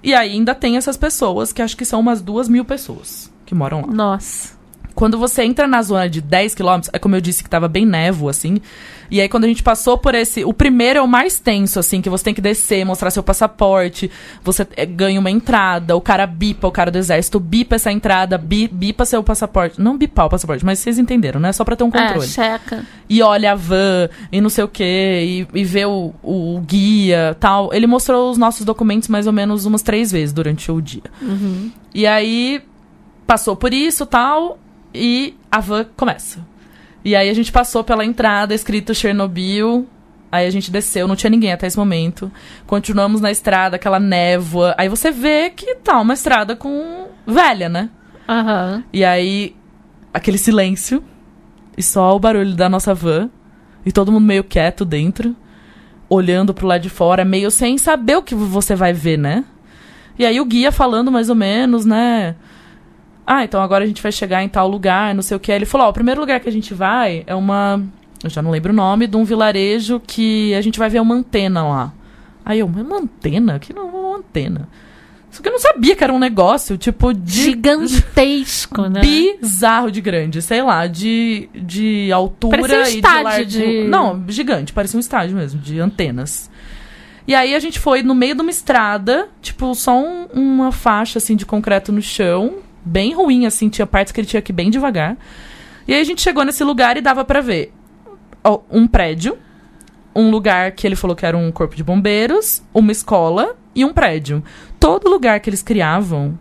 E 0.00 0.14
aí 0.14 0.30
ainda 0.30 0.54
tem 0.54 0.76
essas 0.76 0.96
pessoas, 0.96 1.52
que 1.52 1.60
acho 1.60 1.76
que 1.76 1.84
são 1.84 1.98
umas 1.98 2.22
duas 2.22 2.48
mil 2.48 2.64
pessoas 2.64 3.32
que 3.44 3.52
moram 3.52 3.80
lá. 3.80 3.88
Nossa. 3.88 4.56
Quando 4.94 5.18
você 5.18 5.42
entra 5.42 5.66
na 5.66 5.82
zona 5.82 6.08
de 6.08 6.20
10 6.20 6.54
quilômetros, 6.54 6.90
é 6.92 7.00
como 7.00 7.16
eu 7.16 7.20
disse 7.20 7.42
que 7.42 7.50
tava 7.50 7.66
bem 7.66 7.84
névoa, 7.84 8.30
assim. 8.30 8.60
E 9.12 9.20
aí, 9.20 9.28
quando 9.28 9.44
a 9.44 9.46
gente 9.46 9.62
passou 9.62 9.98
por 9.98 10.14
esse. 10.14 10.42
O 10.42 10.54
primeiro 10.54 10.98
é 10.98 11.02
o 11.02 11.06
mais 11.06 11.38
tenso, 11.38 11.78
assim, 11.78 12.00
que 12.00 12.08
você 12.08 12.24
tem 12.24 12.32
que 12.32 12.40
descer, 12.40 12.82
mostrar 12.82 13.10
seu 13.10 13.22
passaporte, 13.22 14.10
você 14.42 14.66
é, 14.74 14.86
ganha 14.86 15.20
uma 15.20 15.30
entrada, 15.30 15.94
o 15.94 16.00
cara 16.00 16.26
bipa, 16.26 16.66
o 16.66 16.72
cara 16.72 16.90
do 16.90 16.96
exército 16.96 17.38
bipa 17.38 17.74
essa 17.74 17.92
entrada, 17.92 18.38
bi, 18.38 18.66
bipa 18.66 19.04
seu 19.04 19.22
passaporte. 19.22 19.78
Não 19.78 19.98
bipar 19.98 20.24
o 20.24 20.30
passaporte, 20.30 20.64
mas 20.64 20.78
vocês 20.78 20.98
entenderam, 20.98 21.38
né? 21.38 21.52
Só 21.52 21.62
pra 21.62 21.76
ter 21.76 21.84
um 21.84 21.88
É, 21.88 21.90
controle. 21.90 22.26
checa. 22.26 22.86
e 23.06 23.20
olha 23.20 23.52
a 23.52 23.54
van, 23.54 24.08
e 24.32 24.40
não 24.40 24.48
sei 24.48 24.64
o 24.64 24.68
quê, 24.68 25.46
e, 25.54 25.58
e 25.60 25.62
vê 25.62 25.84
o, 25.84 26.14
o 26.22 26.62
guia 26.66 27.36
tal. 27.38 27.68
Ele 27.74 27.86
mostrou 27.86 28.30
os 28.30 28.38
nossos 28.38 28.64
documentos 28.64 29.08
mais 29.10 29.26
ou 29.26 29.32
menos 29.34 29.66
umas 29.66 29.82
três 29.82 30.10
vezes 30.10 30.32
durante 30.32 30.72
o 30.72 30.80
dia. 30.80 31.02
E 31.94 32.06
aí, 32.06 32.62
passou 33.26 33.54
por 33.56 33.74
isso 33.74 34.06
tal, 34.06 34.58
e 34.94 35.36
a 35.50 35.60
van 35.60 35.84
começa. 35.96 36.50
E 37.04 37.16
aí 37.16 37.28
a 37.28 37.34
gente 37.34 37.50
passou 37.50 37.82
pela 37.82 38.04
entrada 38.04 38.54
escrito 38.54 38.94
Chernobyl. 38.94 39.86
Aí 40.30 40.46
a 40.46 40.50
gente 40.50 40.70
desceu, 40.70 41.06
não 41.06 41.16
tinha 41.16 41.28
ninguém 41.28 41.52
até 41.52 41.66
esse 41.66 41.76
momento. 41.76 42.32
Continuamos 42.66 43.20
na 43.20 43.30
estrada, 43.30 43.76
aquela 43.76 44.00
névoa. 44.00 44.74
Aí 44.78 44.88
você 44.88 45.10
vê 45.10 45.50
que 45.50 45.74
tá 45.76 46.00
uma 46.00 46.14
estrada 46.14 46.56
com 46.56 47.08
velha, 47.26 47.68
né? 47.68 47.90
Aham. 48.26 48.82
E 48.92 49.04
aí, 49.04 49.54
aquele 50.12 50.38
silêncio. 50.38 51.04
E 51.76 51.82
só 51.82 52.16
o 52.16 52.18
barulho 52.18 52.54
da 52.54 52.68
nossa 52.68 52.94
van. 52.94 53.28
E 53.84 53.92
todo 53.92 54.10
mundo 54.10 54.26
meio 54.26 54.44
quieto 54.44 54.84
dentro. 54.84 55.36
Olhando 56.08 56.54
pro 56.54 56.66
lado 56.66 56.80
de 56.80 56.90
fora, 56.90 57.24
meio 57.24 57.50
sem 57.50 57.76
saber 57.76 58.16
o 58.16 58.22
que 58.22 58.34
você 58.34 58.74
vai 58.74 58.92
ver, 58.92 59.18
né? 59.18 59.44
E 60.18 60.24
aí 60.24 60.40
o 60.40 60.44
guia 60.44 60.70
falando 60.70 61.10
mais 61.10 61.28
ou 61.28 61.34
menos, 61.34 61.84
né? 61.84 62.36
Ah, 63.26 63.44
então 63.44 63.62
agora 63.62 63.84
a 63.84 63.86
gente 63.86 64.02
vai 64.02 64.10
chegar 64.12 64.42
em 64.42 64.48
tal 64.48 64.68
lugar, 64.68 65.14
não 65.14 65.22
sei 65.22 65.36
o 65.36 65.40
que. 65.40 65.52
Ele 65.52 65.64
falou: 65.66 65.86
Ó, 65.86 65.90
o 65.90 65.92
primeiro 65.92 66.20
lugar 66.20 66.40
que 66.40 66.48
a 66.48 66.52
gente 66.52 66.74
vai 66.74 67.22
é 67.26 67.34
uma. 67.34 67.82
Eu 68.22 68.30
já 68.30 68.40
não 68.42 68.50
lembro 68.50 68.72
o 68.72 68.76
nome, 68.76 69.06
de 69.06 69.16
um 69.16 69.24
vilarejo 69.24 70.00
que 70.06 70.54
a 70.54 70.60
gente 70.60 70.78
vai 70.78 70.88
ver 70.88 71.00
uma 71.00 71.14
antena 71.14 71.62
lá. 71.62 71.92
Aí 72.44 72.58
eu, 72.60 72.66
uma 72.66 72.98
antena? 72.98 73.58
Que 73.58 73.72
não 73.72 73.82
é 73.82 73.90
uma 73.92 74.16
antena? 74.18 74.68
Só 75.30 75.40
que 75.42 75.48
eu 75.48 75.52
não 75.52 75.58
sabia 75.60 75.96
que 75.96 76.04
era 76.04 76.12
um 76.12 76.18
negócio, 76.18 76.76
tipo, 76.76 77.12
de. 77.14 77.42
Gigantesco, 77.44 78.82
né? 78.88 79.00
Bizarro 79.00 79.90
de 79.90 80.00
grande, 80.00 80.42
sei 80.42 80.62
lá, 80.62 80.86
de, 80.86 81.48
de 81.54 82.10
altura 82.12 82.58
Parecia 82.60 82.78
um 82.78 82.82
e 82.82 82.84
de 82.90 82.96
estádio 82.96 83.24
largura. 83.24 83.44
de- 83.46 83.88
Não, 83.88 84.24
gigante, 84.28 84.72
parecia 84.72 84.96
um 84.96 85.00
estádio 85.00 85.36
mesmo, 85.36 85.60
de 85.60 85.80
antenas. 85.80 86.50
E 87.26 87.34
aí 87.34 87.54
a 87.54 87.58
gente 87.60 87.78
foi 87.78 88.02
no 88.02 88.14
meio 88.14 88.34
de 88.34 88.42
uma 88.42 88.50
estrada, 88.50 89.28
tipo, 89.40 89.74
só 89.74 89.96
um- 89.96 90.26
uma 90.32 90.72
faixa 90.72 91.18
assim 91.18 91.36
de 91.36 91.46
concreto 91.46 91.92
no 91.92 92.02
chão, 92.02 92.56
bem 92.84 93.14
ruim 93.14 93.46
assim, 93.46 93.68
tinha 93.68 93.86
partes 93.86 94.12
que 94.12 94.20
ele 94.20 94.28
tinha 94.28 94.42
que 94.42 94.52
ir 94.52 94.54
bem 94.54 94.70
devagar. 94.70 95.16
E 95.86 95.94
aí 95.94 96.00
a 96.00 96.04
gente 96.04 96.22
chegou 96.22 96.44
nesse 96.44 96.62
lugar 96.62 96.96
e 96.96 97.00
dava 97.00 97.24
pra 97.24 97.40
ver 97.40 97.72
um 98.70 98.86
prédio, 98.86 99.38
um 100.14 100.30
lugar 100.30 100.72
que 100.72 100.86
ele 100.86 100.96
falou 100.96 101.16
que 101.16 101.24
era 101.24 101.36
um 101.36 101.50
corpo 101.50 101.74
de 101.74 101.82
bombeiros, 101.82 102.62
uma 102.74 102.92
escola 102.92 103.56
e 103.74 103.84
um 103.84 103.92
prédio. 103.92 104.42
Todo 104.78 105.08
lugar 105.08 105.40
que 105.40 105.48
eles 105.48 105.62
criavam 105.62 106.38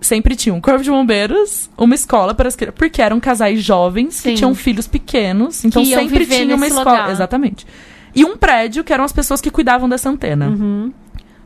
sempre 0.00 0.36
tinha 0.36 0.54
um 0.54 0.60
corpo 0.60 0.82
de 0.82 0.90
bombeiros, 0.90 1.70
uma 1.76 1.94
escola 1.94 2.34
para 2.34 2.48
as 2.48 2.54
crianças, 2.54 2.78
porque 2.78 3.00
eram 3.00 3.18
casais 3.18 3.62
jovens 3.62 4.16
Sim. 4.16 4.30
que 4.30 4.36
tinham 4.36 4.54
filhos 4.54 4.86
pequenos, 4.86 5.64
então 5.64 5.84
sempre 5.84 6.26
tinha 6.26 6.54
uma 6.54 6.66
escola, 6.66 6.90
lugar. 6.90 7.10
exatamente. 7.10 7.66
E 8.14 8.24
um 8.24 8.36
prédio 8.36 8.84
que 8.84 8.92
eram 8.92 9.04
as 9.04 9.12
pessoas 9.12 9.40
que 9.40 9.50
cuidavam 9.50 9.88
dessa 9.88 10.08
antena. 10.08 10.48
Uhum. 10.48 10.92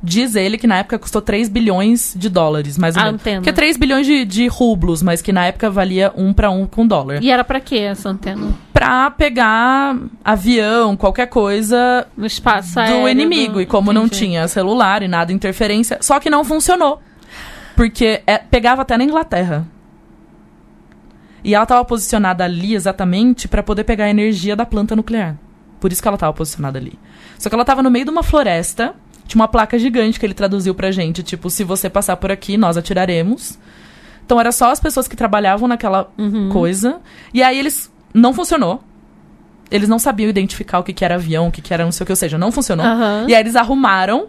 Diz 0.03 0.35
ele 0.35 0.57
que 0.57 0.67
na 0.67 0.79
época 0.79 0.99
custou 0.99 1.21
3 1.21 1.49
bilhões 1.51 2.15
de 2.17 2.31
dólares, 2.31 2.79
mais 2.79 2.97
ou 2.97 3.03
A 3.03 3.05
menos. 3.07 3.21
antena. 3.21 3.37
Porque 3.43 3.53
3 3.53 3.77
bilhões 3.77 4.07
de, 4.07 4.25
de 4.25 4.47
rublos, 4.47 5.03
mas 5.03 5.21
que 5.21 5.31
na 5.31 5.45
época 5.45 5.69
valia 5.71 6.11
um 6.17 6.33
para 6.33 6.51
um 6.51 6.67
com 6.67 6.87
dólar. 6.87 7.23
E 7.23 7.31
era 7.31 7.45
pra 7.45 7.61
quê 7.61 7.77
essa 7.81 8.09
antena? 8.09 8.49
Pra 8.73 9.11
pegar 9.11 9.99
avião, 10.25 10.97
qualquer 10.97 11.27
coisa 11.27 12.07
No 12.17 12.25
espaço 12.25 12.77
do 12.77 13.09
inimigo. 13.11 13.55
do- 13.55 13.61
E 13.61 13.67
como 13.67 13.93
não 13.93 14.07
Entendi. 14.07 14.19
tinha 14.27 14.49
celular 14.49 15.03
e 15.03 15.09
nada 15.09 15.33
interferência, 15.35 15.99
só 16.01 16.19
que 16.19 16.31
não 16.31 16.45
funcionou. 16.45 17.03
Porque 17.77 18.23
é- 18.27 18.39
pegava 18.39 18.81
até 18.83 18.97
na 18.97 19.05
Inglaterra. 19.05 19.67
E 21.43 21.55
ela 21.55 21.65
estava 21.65 21.85
posicionada 21.85 22.45
ali 22.45 22.75
exatamente 22.75 23.49
para 23.49 23.63
poder 23.63 23.85
pegar 23.85 24.05
a 24.07 24.11
energia 24.11 24.55
da 24.55 24.67
planta 24.67 24.95
nuclear. 24.95 25.37
Por 25.79 25.91
isso 25.93 26.03
que 26.03 26.09
ela 26.09 26.17
estava 26.17 26.33
posicionada 26.33 26.79
ali. 26.79 26.99
Só 27.39 27.49
que 27.49 27.55
ela 27.55 27.63
estava 27.63 27.83
no 27.83 27.91
meio 27.91 28.05
de 28.05 28.11
uma 28.11 28.23
floresta, 28.23 28.95
tinha 29.31 29.41
uma 29.41 29.49
placa 29.49 29.79
gigante 29.79 30.19
que 30.19 30.27
ele 30.27 30.35
traduziu 30.35 30.75
pra 30.75 30.91
gente, 30.91 31.23
tipo, 31.23 31.49
se 31.49 31.63
você 31.63 31.89
passar 31.89 32.17
por 32.17 32.33
aqui, 32.33 32.57
nós 32.57 32.77
atiraremos. 32.77 33.57
Então 34.27 34.41
era 34.41 34.51
só 34.51 34.71
as 34.73 34.81
pessoas 34.81 35.07
que 35.07 35.17
trabalhavam 35.17 35.69
naquela 35.69 36.11
Uhum. 36.19 36.49
coisa. 36.51 36.99
E 37.33 37.43
aí 37.43 37.59
eles 37.59 37.93
não 38.13 38.33
funcionou. 38.35 38.83
Eles 39.71 39.89
não 39.89 40.01
sabiam 40.01 40.29
identificar 40.29 40.81
o 40.81 40.83
que, 40.83 40.93
que 40.93 41.05
era 41.05 41.15
avião, 41.15 41.47
o 41.49 41.53
que, 41.53 41.63
que 41.63 41.73
era 41.73 41.85
não 41.85 41.93
sei 41.93 42.03
o 42.03 42.07
que, 42.07 42.13
ou 42.13 42.17
seja, 42.17 42.37
não 42.37 42.51
funcionou. 42.51 42.85
Aham. 42.85 43.27
E 43.29 43.35
aí 43.35 43.41
eles 43.41 43.55
arrumaram. 43.55 44.27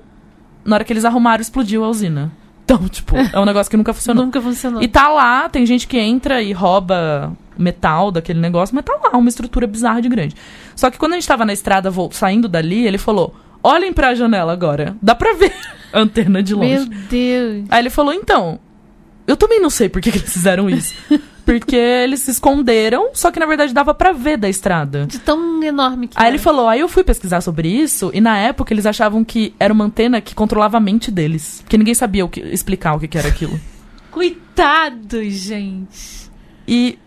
Na 0.64 0.76
hora 0.76 0.84
que 0.84 0.93
eles 0.93 1.04
arrumaram, 1.06 1.41
explodiu 1.41 1.84
a 1.84 1.89
usina. 1.89 2.32
Então, 2.64 2.88
tipo, 2.88 3.16
é 3.34 3.39
um 3.39 3.45
negócio 3.45 3.70
que 3.70 3.76
nunca 3.78 3.91
funcionou. 3.93 4.24
Nunca 4.26 4.39
funcionou. 4.39 4.84
E 4.84 4.88
tá 4.88 5.08
lá, 5.08 5.49
tem 5.49 5.66
gente 5.66 5.88
que 5.88 5.97
entra 5.97 6.41
e 6.43 6.52
rouba 6.54 7.34
metal 7.58 8.12
daquele 8.12 8.39
negócio, 8.39 8.74
mas 8.76 8.86
tá 8.86 8.93
lá, 9.04 9.18
uma 9.18 9.30
estrutura 9.30 9.66
bizarra 9.66 9.99
de 10.02 10.10
grande. 10.10 10.36
Só 10.76 10.89
que 10.91 10.97
quando 10.99 11.14
a 11.14 11.16
gente 11.16 11.28
tava 11.28 11.43
na 11.43 11.54
estrada 11.54 11.91
saindo 12.12 12.47
dali, 12.47 12.86
ele 12.86 12.99
falou: 12.99 13.36
olhem 13.64 13.93
pra 13.93 14.16
janela 14.16 14.51
agora. 14.53 14.95
Dá 15.01 15.16
pra 15.16 15.34
ver 15.34 15.53
a 15.93 15.99
antena 15.99 16.41
de 16.41 16.53
longe. 16.53 16.70
Meu 16.70 16.86
Deus. 17.09 17.66
Aí 17.70 17.82
ele 17.82 17.89
falou, 17.89 18.14
então, 18.14 18.59
eu 19.28 19.38
também 19.38 19.62
não 19.62 19.70
sei 19.70 19.89
por 19.89 20.01
que, 20.01 20.12
que 20.12 20.18
eles 20.18 20.32
fizeram 20.34 20.70
isso. 20.70 20.93
Porque 21.45 21.76
eles 21.76 22.20
se 22.22 22.32
esconderam, 22.32 23.09
só 23.14 23.32
que 23.32 23.39
na 23.39 23.47
verdade 23.47 23.74
dava 23.74 23.95
pra 23.95 24.12
ver 24.12 24.38
da 24.38 24.47
estrada. 24.47 25.07
De 25.07 25.18
tão 25.18 25.62
enorme 25.64 26.07
que 26.07 26.16
Aí 26.16 26.26
era. 26.28 26.36
ele 26.36 26.38
falou, 26.38 26.68
aí 26.68 26.80
eu 26.80 26.88
fui 26.88 27.03
pesquisar 27.03 27.41
sobre 27.41 27.68
isso, 27.68 28.12
e 28.14 28.22
na 28.22 28.38
época 28.38 28.72
eles 28.72 28.86
achavam 28.86 29.24
que 29.24 29.53
era 29.59 29.74
uma 29.74 29.86
antena 29.86 30.22
que 30.22 30.36
controlava 30.36 30.78
a 30.78 30.80
mente 30.80 31.09
deles. 31.09 31.62
Porque 31.64 31.78
ninguém 31.80 31.95
sabia 31.95 32.24
o 32.24 32.30
que, 32.30 32.41
explicar 32.41 32.93
o 32.93 32.99
que, 32.99 33.07
que 33.07 33.18
era 33.18 33.28
aquilo. 33.28 33.59
Coitado, 34.12 35.24
gente. 35.30 36.30
E 36.68 36.99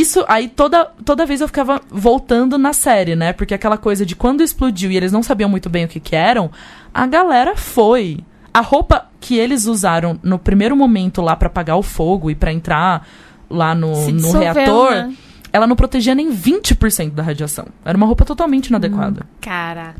isso, 0.00 0.24
aí 0.28 0.48
toda, 0.48 0.84
toda 1.04 1.24
vez 1.26 1.40
eu 1.40 1.46
ficava 1.46 1.80
voltando 1.90 2.56
na 2.58 2.72
série, 2.72 3.14
né? 3.16 3.32
Porque 3.32 3.54
aquela 3.54 3.76
coisa 3.78 4.04
de 4.06 4.16
quando 4.16 4.42
explodiu 4.42 4.90
e 4.90 4.96
eles 4.96 5.12
não 5.12 5.22
sabiam 5.22 5.48
muito 5.48 5.68
bem 5.68 5.84
o 5.84 5.88
que, 5.88 6.00
que 6.00 6.16
eram, 6.16 6.50
a 6.92 7.06
galera 7.06 7.56
foi. 7.56 8.18
A 8.52 8.60
roupa 8.60 9.06
que 9.20 9.36
eles 9.36 9.66
usaram 9.66 10.18
no 10.22 10.38
primeiro 10.38 10.74
momento 10.74 11.20
lá 11.20 11.36
pra 11.36 11.48
apagar 11.48 11.76
o 11.76 11.82
fogo 11.82 12.30
e 12.30 12.34
pra 12.34 12.52
entrar 12.52 13.06
lá 13.50 13.74
no, 13.74 14.10
no 14.10 14.32
reator, 14.32 14.90
né? 14.92 15.14
ela 15.52 15.66
não 15.66 15.76
protegia 15.76 16.14
nem 16.14 16.32
20% 16.32 17.10
da 17.10 17.22
radiação. 17.22 17.66
Era 17.84 17.96
uma 17.96 18.06
roupa 18.06 18.24
totalmente 18.24 18.68
inadequada. 18.68 19.26
Cara. 19.40 19.94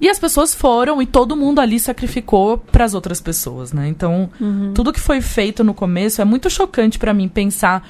E 0.00 0.08
as 0.08 0.18
pessoas 0.18 0.52
foram 0.54 1.00
e 1.00 1.06
todo 1.06 1.36
mundo 1.36 1.60
ali 1.60 1.78
sacrificou 1.78 2.58
pras 2.58 2.92
outras 2.94 3.20
pessoas, 3.20 3.72
né? 3.72 3.86
Então, 3.88 4.28
Uhum. 4.40 4.72
tudo 4.74 4.92
que 4.92 4.98
foi 4.98 5.20
feito 5.20 5.62
no 5.62 5.72
começo 5.74 6.20
é 6.20 6.24
muito 6.24 6.50
chocante 6.50 6.98
pra 6.98 7.14
mim 7.14 7.28
pensar 7.28 7.86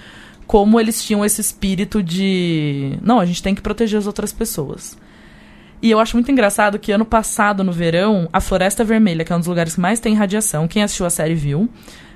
como 0.46 0.78
eles 0.80 1.02
tinham 1.02 1.24
esse 1.24 1.40
espírito 1.40 2.02
de, 2.02 2.98
não, 3.02 3.20
a 3.20 3.24
gente 3.24 3.42
tem 3.42 3.54
que 3.54 3.62
proteger 3.62 3.98
as 3.98 4.06
outras 4.06 4.32
pessoas. 4.32 4.98
E 5.80 5.90
eu 5.90 5.98
acho 5.98 6.16
muito 6.16 6.30
engraçado 6.30 6.78
que 6.78 6.92
ano 6.92 7.04
passado, 7.04 7.64
no 7.64 7.72
verão, 7.72 8.28
a 8.32 8.40
Floresta 8.40 8.84
Vermelha, 8.84 9.24
que 9.24 9.32
é 9.32 9.36
um 9.36 9.40
dos 9.40 9.48
lugares 9.48 9.74
que 9.74 9.80
mais 9.80 9.98
tem 9.98 10.14
radiação, 10.14 10.68
quem 10.68 10.82
assistiu 10.82 11.04
a 11.04 11.10
série 11.10 11.34
viu, 11.34 11.68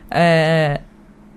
é, 0.08 0.80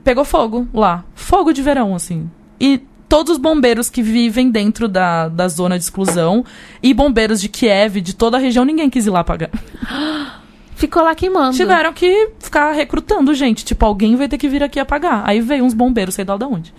pegou 0.04 0.24
fogo 0.24 0.68
lá. 0.74 1.04
Fogo 1.16 1.52
de 1.52 1.62
verão, 1.64 1.96
assim. 1.96 2.30
E 2.60 2.84
todos 3.08 3.34
os 3.34 3.38
bombeiros 3.40 3.90
que 3.90 4.04
vivem 4.04 4.52
dentro 4.52 4.88
da, 4.88 5.28
da 5.28 5.48
zona 5.48 5.78
de 5.78 5.84
exclusão 5.84 6.46
e 6.84 6.94
bombeiros 6.94 7.42
de 7.42 7.50
Kiev, 7.50 8.00
de 8.00 8.14
toda 8.14 8.38
a 8.38 8.40
região, 8.40 8.64
ninguém 8.64 8.90
quis 8.90 9.08
ir 9.08 9.10
lá 9.10 9.22
apagar. 9.22 9.50
Ficou 10.80 11.04
lá 11.04 11.14
queimando. 11.14 11.56
Tiveram 11.58 11.92
que 11.92 12.30
ficar 12.40 12.72
recrutando 12.72 13.34
gente. 13.34 13.66
Tipo, 13.66 13.86
alguém 13.86 14.16
vai 14.16 14.28
ter 14.30 14.38
que 14.38 14.48
vir 14.48 14.64
aqui 14.64 14.80
apagar. 14.80 15.24
Aí 15.26 15.42
veio 15.42 15.66
uns 15.66 15.74
bombeiros, 15.74 16.16
sei 16.16 16.24
lá 16.26 16.38
de 16.38 16.46
onde. 16.46 16.74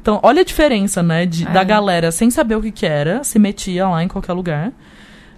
Então, 0.00 0.20
olha 0.22 0.42
a 0.42 0.44
diferença, 0.44 1.02
né? 1.02 1.24
de- 1.24 1.46
É. 1.46 1.50
Da 1.50 1.64
galera 1.64 2.12
sem 2.12 2.30
saber 2.30 2.54
o 2.56 2.60
que, 2.62 2.70
que 2.70 2.84
era, 2.86 3.24
se 3.24 3.38
metia 3.38 3.88
lá 3.88 4.04
em 4.04 4.08
qualquer 4.08 4.34
lugar. 4.34 4.72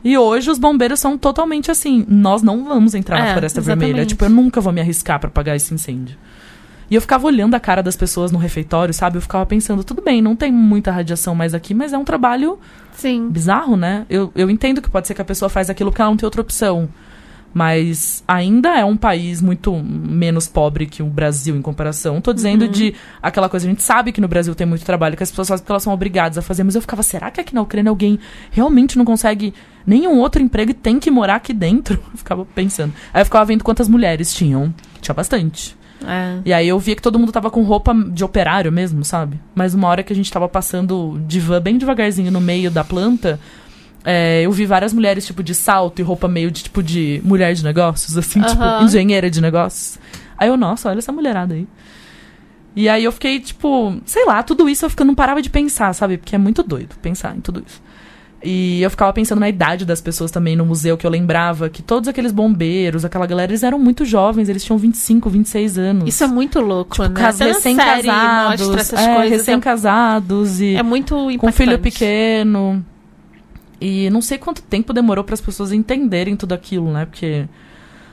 E 0.05 0.19
hoje 0.19 0.51
os 0.51 0.59
bombeiros 0.59 0.99
são 0.99 1.17
totalmente 1.17 1.71
assim: 1.71 2.05
nós 2.09 2.43
não 2.43 2.65
vamos 2.65 2.93
entrar 2.95 3.21
na 3.21 3.27
É, 3.29 3.33
Floresta 3.35 3.61
exatamente. 3.61 3.87
Vermelha. 3.87 4.05
Tipo, 4.07 4.25
eu 4.25 4.31
nunca 4.31 4.61
vou 4.61 4.73
me 4.73 4.81
arriscar 4.81 5.21
pra 5.21 5.29
apagar 5.29 5.55
esse 5.55 5.73
incêndio. 5.73 6.17
E 6.91 6.95
eu 6.97 7.01
ficava 7.01 7.25
olhando 7.27 7.55
a 7.55 7.61
cara 7.61 7.83
das 7.85 7.95
pessoas 7.97 8.33
no 8.33 8.39
refeitório, 8.39 8.93
sabe? 8.93 9.17
Eu 9.17 9.23
ficava 9.23 9.47
pensando, 9.47 9.83
tudo 9.85 10.03
bem, 10.03 10.21
não 10.21 10.35
tem 10.37 10.51
muita 10.53 10.91
radiação 10.91 11.35
mais 11.35 11.55
aqui, 11.55 11.73
mas 11.73 11.93
é 11.93 11.97
um 11.99 12.05
trabalho 12.05 12.59
Sim. 12.93 13.29
bizarro, 13.31 13.77
né? 13.77 14.05
Eu, 14.11 14.31
eu 14.35 14.51
entendo 14.51 14.83
que 14.83 14.91
pode 14.91 15.07
ser 15.07 15.15
que 15.15 15.23
a 15.23 15.25
pessoa 15.25 15.49
faz 15.49 15.71
aquilo 15.71 15.91
porque 15.91 16.03
ela 16.03 16.11
não 16.11 16.17
tem 16.19 16.27
outra 16.27 16.41
opção. 16.43 16.89
Mas 17.55 18.25
ainda 18.27 18.79
é 18.79 18.85
um 18.85 18.97
país 18.97 19.43
muito 19.43 19.75
menos 19.77 20.47
pobre 20.47 20.87
que 20.87 21.03
o 21.03 21.07
Brasil 21.07 21.57
em 21.57 21.63
comparação. 21.63 22.21
Tô 22.21 22.33
dizendo 22.33 22.67
de 22.67 22.95
aquela 23.23 23.49
coisa, 23.49 23.67
a 23.67 23.71
gente 23.71 23.83
sabe 23.83 24.13
que 24.13 24.21
no 24.21 24.29
Brasil 24.29 24.55
tem 24.55 24.67
muito 24.67 24.85
trabalho, 24.85 25.17
que 25.17 25.23
as 25.23 25.31
pessoas 25.31 25.49
fazem 25.49 25.63
porque 25.63 25.73
elas 25.73 25.83
são 25.83 25.93
obrigadas 25.93 26.39
a 26.39 26.43
fazer, 26.43 26.65
mas 26.65 26.75
eu 26.75 26.81
ficava, 26.81 27.03
será 27.03 27.31
que 27.31 27.41
aqui 27.41 27.55
na 27.55 27.63
Ucrânia 27.63 27.91
alguém 27.91 28.19
realmente 28.51 28.97
não 28.97 29.05
consegue 29.05 29.53
nenhum 29.87 30.19
outro 30.19 30.43
emprego 30.43 30.71
e 30.71 30.75
tem 30.75 30.99
que 30.99 31.11
morar 31.11 31.37
aqui 31.37 31.53
dentro? 31.53 32.03
Eu 32.13 32.19
ficava 32.19 32.45
pensando. 32.45 32.93
Aí 33.13 33.21
eu 33.21 33.25
ficava 33.25 33.45
vendo 33.45 33.65
quantas 33.65 33.89
mulheres 33.89 34.35
tinham. 34.35 34.73
Tinha 35.01 35.15
bastante. 35.15 35.77
É. 36.07 36.39
E 36.45 36.53
aí 36.53 36.69
eu 36.69 36.79
via 36.79 36.97
que 36.97 37.03
todo 37.03 37.19
mundo 37.19 37.33
tava 37.33 37.51
com 37.51 37.63
roupa 37.63 37.95
de 37.95 38.25
operário 38.25 38.71
mesmo, 38.73 39.05
sabe? 39.05 39.41
Mas 39.55 39.75
uma 39.75 39.89
hora 39.89 40.03
que 40.03 40.13
a 40.13 40.17
gente 40.17 40.31
tava 40.31 40.49
passando 40.49 41.21
de 41.27 41.41
van 41.41 41.61
bem 41.61 41.79
devagarzinho 41.79 42.31
no 42.31 42.41
meio 42.41 42.71
da 42.71 42.85
planta, 42.85 43.39
é, 44.05 44.43
eu 44.43 44.53
vi 44.53 44.67
várias 44.67 44.93
mulheres, 44.93 45.27
tipo, 45.27 45.43
de 45.43 45.55
salto 45.55 45.99
e 45.99 46.03
roupa 46.03 46.29
meio 46.29 46.51
de, 46.51 46.65
tipo, 46.65 46.83
de 46.83 47.21
mulher 47.25 47.55
de 47.55 47.63
negócios, 47.63 48.17
assim, 48.17 48.41
tipo, 48.41 48.63
Aham. 48.63 48.85
engenheira 48.85 49.31
de 49.31 49.41
negócios. 49.41 49.99
Aí 50.37 50.49
eu, 50.49 50.57
nossa, 50.57 50.89
olha 50.89 50.99
essa 50.99 51.13
mulherada 51.13 51.55
aí. 51.55 51.67
E 52.75 52.89
aí 52.89 53.05
eu 53.05 53.13
fiquei, 53.13 53.39
tipo, 53.39 54.01
sei 54.07 54.25
lá, 54.25 54.43
tudo 54.43 54.69
isso 54.69 54.85
eu 54.85 54.91
fico, 54.91 55.05
não 55.05 55.15
parava 55.15 55.43
de 55.43 55.51
pensar, 55.51 55.93
sabe? 55.95 56.17
Porque 56.17 56.35
é 56.35 56.39
muito 56.39 56.63
doido 56.63 56.97
pensar 57.03 57.37
em 57.37 57.41
tudo 57.41 57.63
isso. 57.67 57.81
E 58.45 58.83
eu 58.83 58.91
ficava 58.91 59.13
pensando 59.13 59.39
na 59.39 59.49
idade 59.49 59.85
das 59.85 60.01
pessoas 60.01 60.31
também 60.31 60.57
no 60.57 60.67
museu, 60.67 60.97
que 60.97 61.07
eu 61.07 61.11
lembrava 61.11 61.69
que 61.69 61.81
todos 61.81 62.09
aqueles 62.09 62.33
bombeiros, 62.33 63.05
aquela 63.05 63.25
galera, 63.25 63.53
eles 63.53 63.63
eram 63.63 63.79
muito 63.79 64.05
jovens, 64.05 64.49
eles 64.49 64.65
tinham 64.65 64.77
25, 64.79 65.31
26 65.31 65.79
anos. 65.79 66.09
Isso 66.09 66.25
é 66.25 66.27
muito 66.27 66.61
louco, 66.61 67.01
né? 67.03 67.09
Na 67.09 67.33
série 67.33 67.53
recém-casados, 67.53 68.93
é, 68.95 69.15
coisas. 69.15 69.31
recém-casados 69.31 70.61
e 70.61 70.75
é, 70.75 70.79
é 70.79 70.83
muito 70.83 71.15
com 71.15 71.31
impactante. 71.31 71.57
filho 71.57 71.79
pequeno. 71.79 72.85
E 73.83 74.09
não 74.11 74.23
sei 74.23 74.39
quanto 74.39 74.63
tempo 74.63 74.93
demorou 74.93 75.25
para 75.25 75.35
as 75.35 75.41
pessoas 75.41 75.73
entenderem 75.73 76.37
tudo 76.37 76.53
aquilo, 76.53 76.93
né? 76.93 77.05
Porque 77.05 77.49